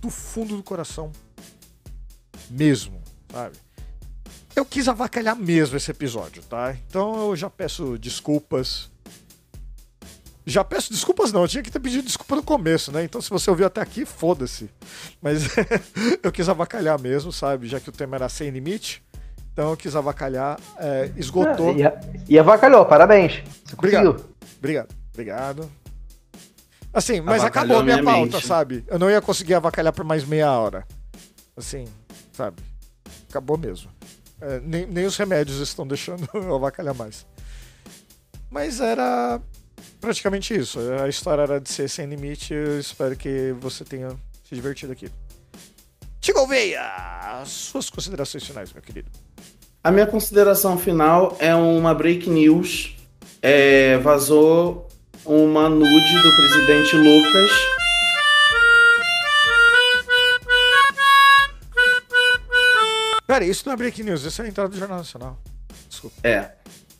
Do 0.01 0.09
fundo 0.09 0.55
do 0.57 0.63
coração. 0.63 1.11
Mesmo, 2.49 3.01
sabe? 3.31 3.55
Eu 4.55 4.65
quis 4.65 4.87
avacalhar 4.87 5.35
mesmo 5.35 5.77
esse 5.77 5.91
episódio, 5.91 6.41
tá? 6.43 6.75
Então 6.87 7.29
eu 7.29 7.35
já 7.35 7.49
peço 7.49 7.97
desculpas. 7.97 8.89
Já 10.45 10.63
peço 10.63 10.91
desculpas 10.93 11.31
não, 11.33 11.41
eu 11.41 11.47
tinha 11.47 11.61
que 11.61 11.69
ter 11.69 11.79
pedido 11.79 12.05
desculpa 12.05 12.35
no 12.37 12.41
começo, 12.43 12.91
né? 12.91 13.03
Então 13.03 13.21
se 13.21 13.29
você 13.29 13.49
ouviu 13.49 13.67
até 13.67 13.81
aqui, 13.81 14.05
foda-se. 14.05 14.69
Mas 15.21 15.43
eu 16.23 16.31
quis 16.31 16.47
avacalhar 16.47 16.99
mesmo, 16.99 17.31
sabe? 17.31 17.67
Já 17.67 17.79
que 17.79 17.89
o 17.89 17.91
tema 17.91 18.15
era 18.15 18.29
sem 18.29 18.49
limite. 18.49 19.03
Então 19.51 19.71
eu 19.71 19.77
quis 19.77 19.95
avacalhar, 19.95 20.57
é, 20.77 21.11
esgotou. 21.17 21.75
E, 21.75 21.83
a- 21.85 21.99
e 22.29 22.39
avacalhou, 22.39 22.85
parabéns. 22.85 23.43
Você 23.65 23.73
Obrigado. 23.73 24.13
conseguiu. 24.13 24.35
Obrigado, 24.59 24.95
obrigado. 25.13 25.71
Assim, 26.93 27.21
mas 27.21 27.43
acabou 27.43 27.79
a 27.79 27.83
minha 27.83 27.97
minha 27.97 28.05
pauta, 28.05 28.37
mente. 28.37 28.47
sabe? 28.47 28.83
Eu 28.87 28.97
não 28.97 29.09
ia 29.09 29.21
conseguir 29.21 29.53
avacalhar 29.53 29.93
por 29.93 30.03
mais 30.03 30.23
meia 30.25 30.51
hora. 30.51 30.85
Assim, 31.55 31.85
sabe? 32.31 32.61
Acabou 33.29 33.57
mesmo. 33.57 33.91
É, 34.39 34.59
nem, 34.59 34.85
nem 34.85 35.05
os 35.05 35.17
remédios 35.17 35.59
estão 35.59 35.85
deixando 35.87 36.27
eu 36.33 36.55
avacalhar 36.55 36.95
mais. 36.95 37.25
Mas 38.49 38.79
era 38.79 39.41
praticamente 39.99 40.55
isso. 40.55 40.79
A 41.03 41.09
história 41.09 41.41
era 41.41 41.59
de 41.59 41.69
ser 41.69 41.89
sem 41.89 42.05
limite. 42.07 42.53
Eu 42.53 42.79
espero 42.79 43.15
que 43.15 43.53
você 43.59 43.83
tenha 43.83 44.09
se 44.43 44.55
divertido 44.55 44.93
aqui. 44.93 45.09
Tigo 46.21 46.47
Veia! 46.47 47.43
Suas 47.45 47.89
considerações 47.89 48.43
finais, 48.45 48.71
meu 48.73 48.81
querido. 48.81 49.09
A 49.83 49.91
minha 49.91 50.07
consideração 50.07 50.77
final 50.77 51.35
é 51.39 51.53
uma 51.55 51.93
break 51.93 52.29
news. 52.29 52.95
É, 53.41 53.97
vazou 53.99 54.86
uma 55.27 55.69
nude 55.69 56.21
do 56.23 56.35
presidente 56.35 56.95
Lucas. 56.95 57.51
Pera, 63.25 63.43
isso 63.45 63.63
não 63.65 63.73
é 63.73 63.75
break 63.75 64.03
news, 64.03 64.23
isso 64.23 64.41
é 64.41 64.45
a 64.45 64.47
entrada 64.47 64.69
do 64.69 64.77
Jornal 64.77 64.99
Nacional. 64.99 65.37
Desculpa. 65.89 66.15
É, 66.23 66.51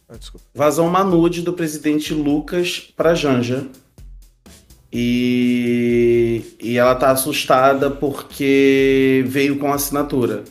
Ah, 0.10 0.18
desculpa. 0.18 0.46
vazou 0.54 0.86
uma 0.88 1.04
nude 1.04 1.42
do 1.42 1.54
presidente 1.54 2.14
Lucas 2.14 2.80
pra 2.96 3.16
Janja. 3.16 3.68
E, 4.92 6.56
e 6.62 6.78
ela 6.78 6.96
tá 6.96 7.12
assustada 7.12 7.90
porque 7.92 9.24
veio 9.28 9.58
com 9.60 9.72
assinatura. 9.72 10.44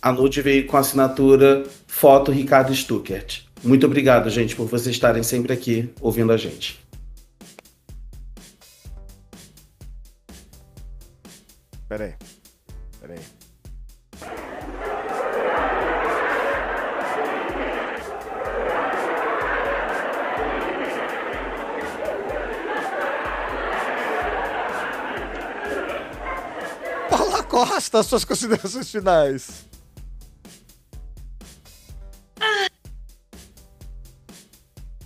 A 0.00 0.12
nude 0.12 0.40
veio 0.42 0.66
com 0.66 0.76
assinatura 0.76 1.64
foto 1.86 2.30
Ricardo 2.32 2.74
Stuckert. 2.74 3.42
Muito 3.62 3.84
obrigado, 3.84 4.30
gente, 4.30 4.56
por 4.56 4.66
vocês 4.66 4.94
estarem 4.94 5.22
sempre 5.22 5.52
aqui 5.52 5.90
ouvindo 6.00 6.32
a 6.32 6.36
gente. 6.36 6.80
Pera 11.86 12.04
aí. 12.04 12.14
Pera 13.00 13.14
aí. 13.14 13.20
Paula 27.10 27.42
Costa, 27.42 28.02
suas 28.02 28.24
considerações 28.24 28.90
finais. 28.90 29.69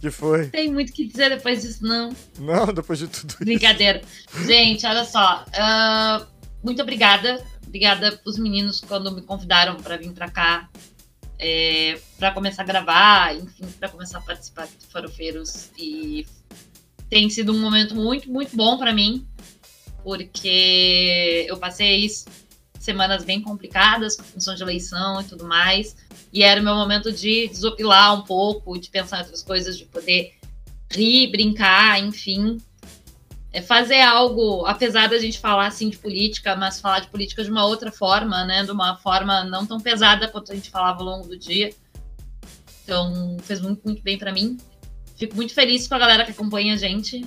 Que 0.04 0.10
foi? 0.10 0.48
Tem 0.48 0.70
muito 0.70 0.90
o 0.90 0.92
que 0.92 1.06
dizer 1.06 1.30
depois 1.30 1.62
disso, 1.62 1.82
não. 1.82 2.14
Não, 2.38 2.66
depois 2.66 2.98
de 2.98 3.08
tudo 3.08 3.30
isso. 3.30 3.38
Brincadeira. 3.38 4.02
Gente, 4.44 4.84
olha 4.84 5.02
só. 5.02 5.46
ah, 5.54 6.26
muito 6.62 6.82
obrigada. 6.82 7.42
Obrigada 7.66 8.20
os 8.22 8.38
meninos 8.38 8.82
quando 8.82 9.10
me 9.10 9.22
convidaram 9.22 9.76
para 9.76 9.96
vir 9.96 10.12
para 10.12 10.30
cá. 10.30 10.68
É, 11.38 11.98
para 12.18 12.32
começar 12.32 12.64
a 12.64 12.66
gravar, 12.66 13.34
enfim, 13.34 13.64
para 13.80 13.88
começar 13.88 14.18
a 14.18 14.20
participar 14.20 14.66
do 14.66 14.86
Farofeiros. 14.92 15.70
E 15.78 16.26
tem 17.08 17.30
sido 17.30 17.54
um 17.54 17.58
momento 17.58 17.94
muito, 17.94 18.30
muito 18.30 18.54
bom 18.54 18.76
para 18.76 18.92
mim, 18.92 19.26
porque 20.02 21.46
eu 21.48 21.56
passei 21.56 22.04
semanas 22.84 23.24
bem 23.24 23.40
complicadas 23.40 24.16
com 24.16 24.22
função 24.22 24.54
de 24.54 24.62
eleição 24.62 25.20
e 25.20 25.24
tudo 25.24 25.44
mais. 25.44 25.96
E 26.32 26.42
era 26.42 26.60
o 26.60 26.64
meu 26.64 26.74
momento 26.74 27.10
de 27.10 27.48
desopilar 27.48 28.14
um 28.14 28.22
pouco, 28.22 28.78
de 28.78 28.90
pensar 28.90 29.18
em 29.18 29.22
outras 29.22 29.42
coisas, 29.42 29.76
de 29.78 29.86
poder 29.86 30.34
rir, 30.90 31.30
brincar, 31.30 31.98
enfim. 32.00 32.58
É 33.52 33.62
fazer 33.62 34.00
algo, 34.00 34.66
apesar 34.66 35.08
da 35.08 35.18
gente 35.18 35.38
falar 35.38 35.66
assim 35.66 35.88
de 35.88 35.96
política, 35.96 36.56
mas 36.56 36.80
falar 36.80 37.00
de 37.00 37.08
política 37.08 37.42
de 37.42 37.50
uma 37.50 37.64
outra 37.64 37.90
forma, 37.90 38.44
né? 38.44 38.64
De 38.64 38.70
uma 38.70 38.96
forma 38.96 39.44
não 39.44 39.64
tão 39.64 39.80
pesada 39.80 40.28
quanto 40.28 40.52
a 40.52 40.54
gente 40.54 40.70
falava 40.70 40.98
ao 40.98 41.04
longo 41.04 41.28
do 41.28 41.38
dia. 41.38 41.72
Então, 42.82 43.38
fez 43.42 43.60
muito, 43.60 43.82
muito 43.84 44.02
bem 44.02 44.18
para 44.18 44.32
mim. 44.32 44.58
Fico 45.16 45.36
muito 45.36 45.54
feliz 45.54 45.86
com 45.88 45.94
a 45.94 45.98
galera 45.98 46.24
que 46.24 46.32
acompanha 46.32 46.74
a 46.74 46.76
gente. 46.76 47.24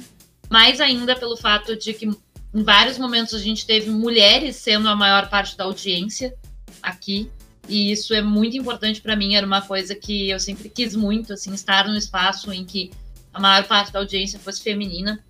Mais 0.49 0.79
ainda 0.79 1.15
pelo 1.15 1.35
fato 1.35 1.75
de 1.75 1.93
que 1.93 2.09
em 2.53 2.63
vários 2.63 2.97
momentos 2.97 3.33
a 3.33 3.39
gente 3.39 3.65
teve 3.65 3.89
mulheres 3.89 4.55
sendo 4.55 4.87
a 4.87 4.95
maior 4.95 5.29
parte 5.29 5.55
da 5.57 5.65
audiência 5.65 6.33
aqui. 6.81 7.29
E 7.67 7.91
isso 7.91 8.13
é 8.13 8.21
muito 8.21 8.55
importante 8.55 9.01
para 9.01 9.15
mim. 9.15 9.35
Era 9.35 9.45
uma 9.45 9.61
coisa 9.61 9.93
que 9.93 10.29
eu 10.29 10.39
sempre 10.39 10.69
quis 10.69 10.95
muito, 10.95 11.33
assim, 11.33 11.53
estar 11.53 11.87
num 11.87 11.97
espaço 11.97 12.51
em 12.53 12.65
que 12.65 12.91
a 13.33 13.39
maior 13.39 13.65
parte 13.65 13.91
da 13.91 13.99
audiência 13.99 14.39
fosse 14.39 14.61
feminina. 14.61 15.23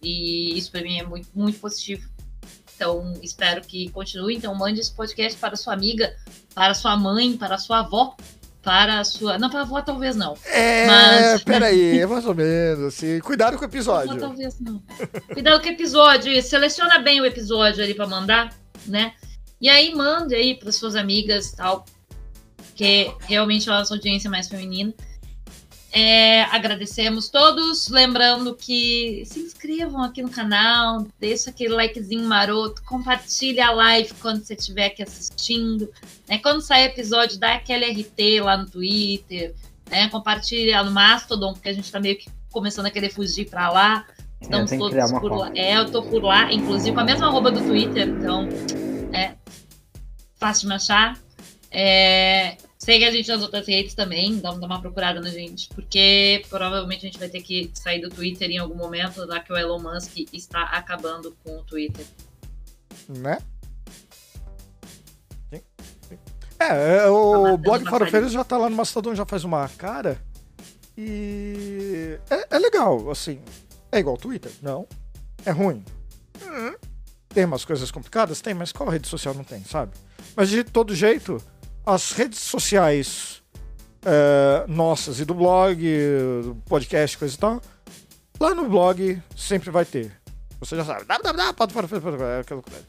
E 0.00 0.56
isso 0.56 0.70
para 0.70 0.82
mim 0.82 0.98
é 0.98 1.02
muito, 1.04 1.28
muito 1.34 1.58
positivo. 1.58 2.08
Então, 2.74 3.12
espero 3.22 3.60
que 3.60 3.90
continue. 3.90 4.36
Então, 4.36 4.54
mande 4.54 4.80
esse 4.80 4.92
podcast 4.92 5.38
para 5.38 5.56
sua 5.56 5.74
amiga, 5.74 6.16
para 6.54 6.72
sua 6.72 6.96
mãe, 6.96 7.36
para 7.36 7.58
sua 7.58 7.80
avó, 7.80 8.16
para 8.62 9.00
a 9.00 9.04
sua. 9.04 9.38
Não, 9.38 9.48
para 9.48 9.60
a 9.60 9.62
avó 9.62 9.80
talvez 9.80 10.14
não. 10.16 10.36
É, 10.46 10.86
Mas- 10.86 11.44
peraí, 11.44 11.98
é 11.98 12.06
mais 12.06 12.26
ou 12.26 12.34
menos 12.34 12.84
assim. 12.94 13.18
Cuidado 13.20 13.56
com 13.56 13.62
o 13.62 13.68
episódio. 13.68 14.18
talvez 14.18 14.58
não. 14.60 14.82
Cuidado 15.32 15.60
com 15.62 15.68
o 15.68 15.72
episódio. 15.72 16.42
Seleciona 16.42 16.98
bem 16.98 17.20
o 17.20 17.26
episódio 17.26 17.82
ali 17.82 17.94
para 17.94 18.06
mandar, 18.06 18.54
né? 18.86 19.12
E 19.60 19.68
aí, 19.68 19.94
mande 19.94 20.34
aí 20.34 20.54
para 20.58 20.72
suas 20.72 20.94
amigas 20.96 21.48
e 21.48 21.56
tal. 21.56 21.84
Que 22.74 23.12
realmente 23.22 23.68
é 23.68 23.72
a 23.72 23.78
nossa 23.78 23.94
audiência 23.94 24.30
mais 24.30 24.48
feminina. 24.48 24.92
É, 25.92 26.42
agradecemos 26.44 27.28
todos. 27.28 27.88
Lembrando 27.88 28.54
que 28.54 29.24
se 29.26 29.40
inscrevam 29.40 30.02
aqui 30.02 30.22
no 30.22 30.30
canal, 30.30 31.06
deixa 31.18 31.50
aquele 31.50 31.74
likezinho 31.74 32.24
maroto, 32.24 32.82
compartilha 32.84 33.66
a 33.66 33.72
live 33.72 34.14
quando 34.20 34.44
você 34.44 34.54
estiver 34.54 34.86
aqui 34.86 35.02
assistindo. 35.02 35.90
Né? 36.28 36.38
Quando 36.38 36.60
sair 36.60 36.84
episódio, 36.84 37.38
dá 37.38 37.54
aquele 37.54 37.86
RT 37.86 38.40
lá 38.40 38.56
no 38.56 38.66
Twitter, 38.66 39.54
né? 39.90 40.08
Compartilha 40.08 40.82
no 40.84 40.92
Mastodon, 40.92 41.52
porque 41.52 41.68
a 41.68 41.72
gente 41.72 41.90
tá 41.90 41.98
meio 41.98 42.16
que 42.16 42.30
começando 42.52 42.86
a 42.86 42.90
querer 42.90 43.10
fugir 43.10 43.50
para 43.50 43.70
lá. 43.70 44.06
Estamos 44.40 44.70
todos 44.70 45.12
por 45.12 45.32
lá. 45.32 45.50
É, 45.54 45.76
eu 45.76 45.90
tô 45.90 46.02
por 46.02 46.22
lá, 46.22 46.52
inclusive 46.52 46.94
com 46.94 47.00
a 47.00 47.04
mesma 47.04 47.26
arroba 47.26 47.50
do 47.50 47.60
Twitter, 47.60 48.08
então 48.08 48.48
é 49.12 49.34
fácil 50.36 50.62
de 50.62 50.68
me 50.68 50.74
achar. 50.74 51.18
É, 51.70 52.56
segue 52.80 53.04
a 53.04 53.10
gente 53.10 53.28
nas 53.28 53.42
outras 53.42 53.66
redes 53.68 53.94
também, 53.94 54.38
dá, 54.38 54.52
dá 54.52 54.66
uma 54.66 54.80
procurada 54.80 55.20
na 55.20 55.28
gente, 55.28 55.68
porque 55.68 56.42
provavelmente 56.48 57.06
a 57.06 57.10
gente 57.10 57.18
vai 57.18 57.28
ter 57.28 57.42
que 57.42 57.70
sair 57.74 58.00
do 58.00 58.08
Twitter 58.08 58.50
em 58.50 58.58
algum 58.58 58.74
momento, 58.74 59.26
já 59.26 59.38
que 59.38 59.52
o 59.52 59.56
Elon 59.56 59.78
Musk 59.78 60.16
está 60.32 60.62
acabando 60.62 61.36
com 61.44 61.58
o 61.58 61.62
Twitter. 61.62 62.06
Né? 63.06 63.38
Sim, 65.52 65.62
sim. 66.08 66.18
É, 66.58 66.96
é, 66.96 67.06
o 67.08 67.42
matando 67.42 67.58
blog 67.58 67.82
uma 67.82 67.90
Farofeiros 67.90 68.32
já 68.32 68.42
tá 68.42 68.56
lá 68.56 68.70
no 68.70 68.76
Mastodon 68.76 69.14
já 69.14 69.26
faz 69.26 69.44
uma 69.44 69.68
cara. 69.68 70.20
E 70.96 72.18
é, 72.30 72.56
é 72.56 72.58
legal, 72.58 73.10
assim. 73.10 73.40
É 73.92 73.98
igual 73.98 74.14
o 74.14 74.18
Twitter? 74.18 74.52
Não. 74.62 74.86
É 75.44 75.50
ruim? 75.50 75.84
Hum. 76.42 76.74
Tem 77.28 77.44
umas 77.44 77.64
coisas 77.64 77.90
complicadas? 77.90 78.40
Tem, 78.40 78.54
mas 78.54 78.72
qual 78.72 78.88
rede 78.88 79.06
social 79.06 79.34
não 79.34 79.44
tem, 79.44 79.62
sabe? 79.64 79.92
Mas 80.34 80.48
de 80.48 80.64
todo 80.64 80.94
jeito, 80.94 81.42
as 81.90 82.12
redes 82.12 82.38
sociais 82.38 83.42
é, 84.04 84.64
nossas 84.66 85.20
e 85.20 85.24
do 85.24 85.34
blog, 85.34 85.82
podcast, 86.66 87.18
coisa 87.18 87.34
e 87.34 87.38
tal, 87.38 87.60
lá 88.38 88.54
no 88.54 88.68
blog 88.68 89.22
sempre 89.36 89.70
vai 89.70 89.84
ter. 89.84 90.12
Você 90.58 90.76
já 90.76 90.84
sabe. 90.84 91.04
coisa. 92.62 92.86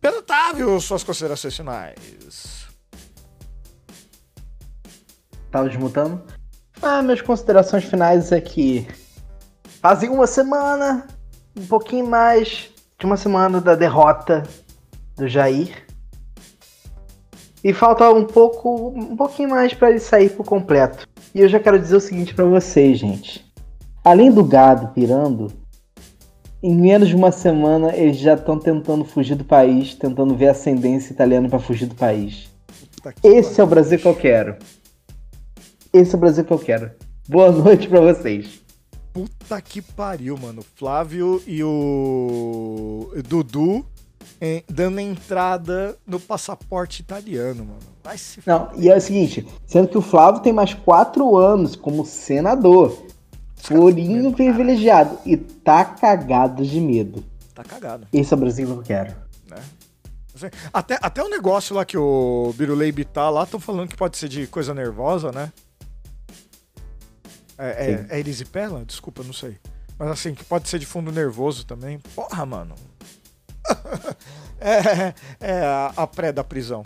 Penotávio, 0.00 0.80
suas 0.80 1.04
considerações 1.04 1.56
finais. 1.56 2.66
Tava 5.50 5.68
desmutando? 5.68 6.22
Ah, 6.80 7.02
minhas 7.02 7.20
considerações 7.20 7.84
finais 7.84 8.32
é 8.32 8.40
que 8.40 8.88
fazem 9.80 10.10
uma 10.10 10.26
semana, 10.26 11.06
um 11.56 11.66
pouquinho 11.66 12.06
mais 12.06 12.70
de 12.98 13.06
uma 13.06 13.16
semana 13.16 13.60
da 13.60 13.74
derrota 13.74 14.42
do 15.16 15.28
Jair. 15.28 15.86
E 17.64 17.72
falta 17.72 18.10
um 18.10 18.24
pouco, 18.24 18.88
um 18.88 19.16
pouquinho 19.16 19.50
mais 19.50 19.72
para 19.72 19.90
ele 19.90 20.00
sair 20.00 20.30
por 20.30 20.44
completo. 20.44 21.06
E 21.34 21.40
eu 21.40 21.48
já 21.48 21.60
quero 21.60 21.78
dizer 21.78 21.96
o 21.96 22.00
seguinte 22.00 22.34
para 22.34 22.44
vocês, 22.44 22.98
gente. 22.98 23.44
Além 24.04 24.32
do 24.32 24.42
gado 24.42 24.88
pirando, 24.88 25.52
em 26.62 26.74
menos 26.74 27.08
de 27.08 27.14
uma 27.14 27.30
semana 27.30 27.94
eles 27.94 28.18
já 28.18 28.34
estão 28.34 28.58
tentando 28.58 29.04
fugir 29.04 29.36
do 29.36 29.44
país, 29.44 29.94
tentando 29.94 30.34
ver 30.34 30.48
a 30.48 30.52
ascendência 30.52 31.12
italiana 31.12 31.48
para 31.48 31.60
fugir 31.60 31.86
do 31.86 31.94
país. 31.94 32.50
Esse 33.22 33.60
é 33.60 33.64
o. 33.64 33.66
Brasil 33.66 33.98
que 33.98 34.06
eu 34.06 34.14
quero. 34.14 34.56
Esse 35.92 36.14
é 36.14 36.16
o 36.16 36.20
Brasil 36.20 36.44
que 36.44 36.52
eu 36.52 36.58
quero. 36.58 36.90
Boa 37.28 37.50
noite 37.50 37.88
pra 37.88 38.00
vocês. 38.00 38.60
Puta 39.12 39.60
que 39.60 39.82
pariu, 39.82 40.36
mano. 40.38 40.62
Flávio 40.76 41.42
e 41.46 41.62
o 41.62 43.10
Dudu 43.28 43.84
em- 44.44 44.64
dando 44.68 44.98
entrada 44.98 45.96
no 46.04 46.18
passaporte 46.18 47.00
italiano, 47.00 47.64
mano. 47.64 47.78
Vai 48.02 48.18
se 48.18 48.40
Não, 48.44 48.70
e 48.76 48.88
é 48.90 48.96
o 48.96 49.00
seguinte, 49.00 49.46
sendo 49.64 49.86
que 49.86 49.96
o 49.96 50.02
Flávio 50.02 50.42
tem 50.42 50.52
mais 50.52 50.74
quatro 50.74 51.36
anos 51.36 51.76
como 51.76 52.04
senador, 52.04 53.06
florinho 53.54 54.32
privilegiado, 54.32 55.16
e 55.24 55.36
tá 55.36 55.84
cagado 55.84 56.66
de 56.66 56.80
medo. 56.80 57.24
Tá 57.54 57.62
cagado. 57.62 58.08
Esse 58.12 58.34
é 58.34 58.36
o 58.36 58.40
Brasil 58.40 58.66
que 58.66 58.72
eu 58.72 58.82
quero. 58.82 59.14
né? 59.48 59.62
Assim, 60.34 60.46
Até, 60.72 60.98
até 61.00 61.22
o 61.22 61.28
negócio 61.28 61.76
lá 61.76 61.84
que 61.84 61.96
o 61.96 62.52
Biruleibe 62.56 63.04
tá 63.04 63.30
lá, 63.30 63.44
estão 63.44 63.60
falando 63.60 63.90
que 63.90 63.96
pode 63.96 64.16
ser 64.18 64.28
de 64.28 64.48
coisa 64.48 64.74
nervosa, 64.74 65.30
né? 65.30 65.52
É, 67.56 68.06
é, 68.10 68.16
é 68.16 68.18
erisipela? 68.18 68.84
Desculpa, 68.84 69.22
não 69.22 69.32
sei. 69.32 69.56
Mas 69.98 70.08
assim, 70.08 70.34
que 70.34 70.42
pode 70.42 70.68
ser 70.68 70.80
de 70.80 70.86
fundo 70.86 71.12
nervoso 71.12 71.64
também. 71.64 72.00
Porra, 72.16 72.44
mano. 72.44 72.74
É 74.60 75.14
é 75.40 75.64
a, 75.64 75.92
a 75.96 76.06
pré 76.06 76.30
da 76.32 76.44
prisão. 76.44 76.82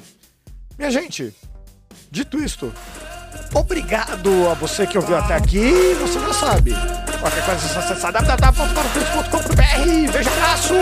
Minha 0.78 0.90
gente, 0.90 1.34
dito 2.10 2.38
isto, 2.38 2.72
obrigado 3.54 4.48
a 4.48 4.54
você 4.54 4.86
que 4.86 4.96
ouviu 4.98 5.16
até 5.16 5.34
aqui. 5.34 5.94
Você 6.00 6.20
já 6.20 6.32
sabe. 6.32 6.72
Qualquer 7.20 7.44
coisa, 7.44 7.64
é 7.64 7.68
só 7.68 7.78
acessar 7.80 8.12
www.parofeiros.com.br. 8.12 10.12
Beijo, 10.12 10.30
abraço! 10.30 10.74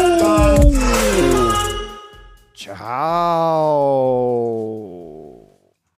Tchau! 2.54 2.74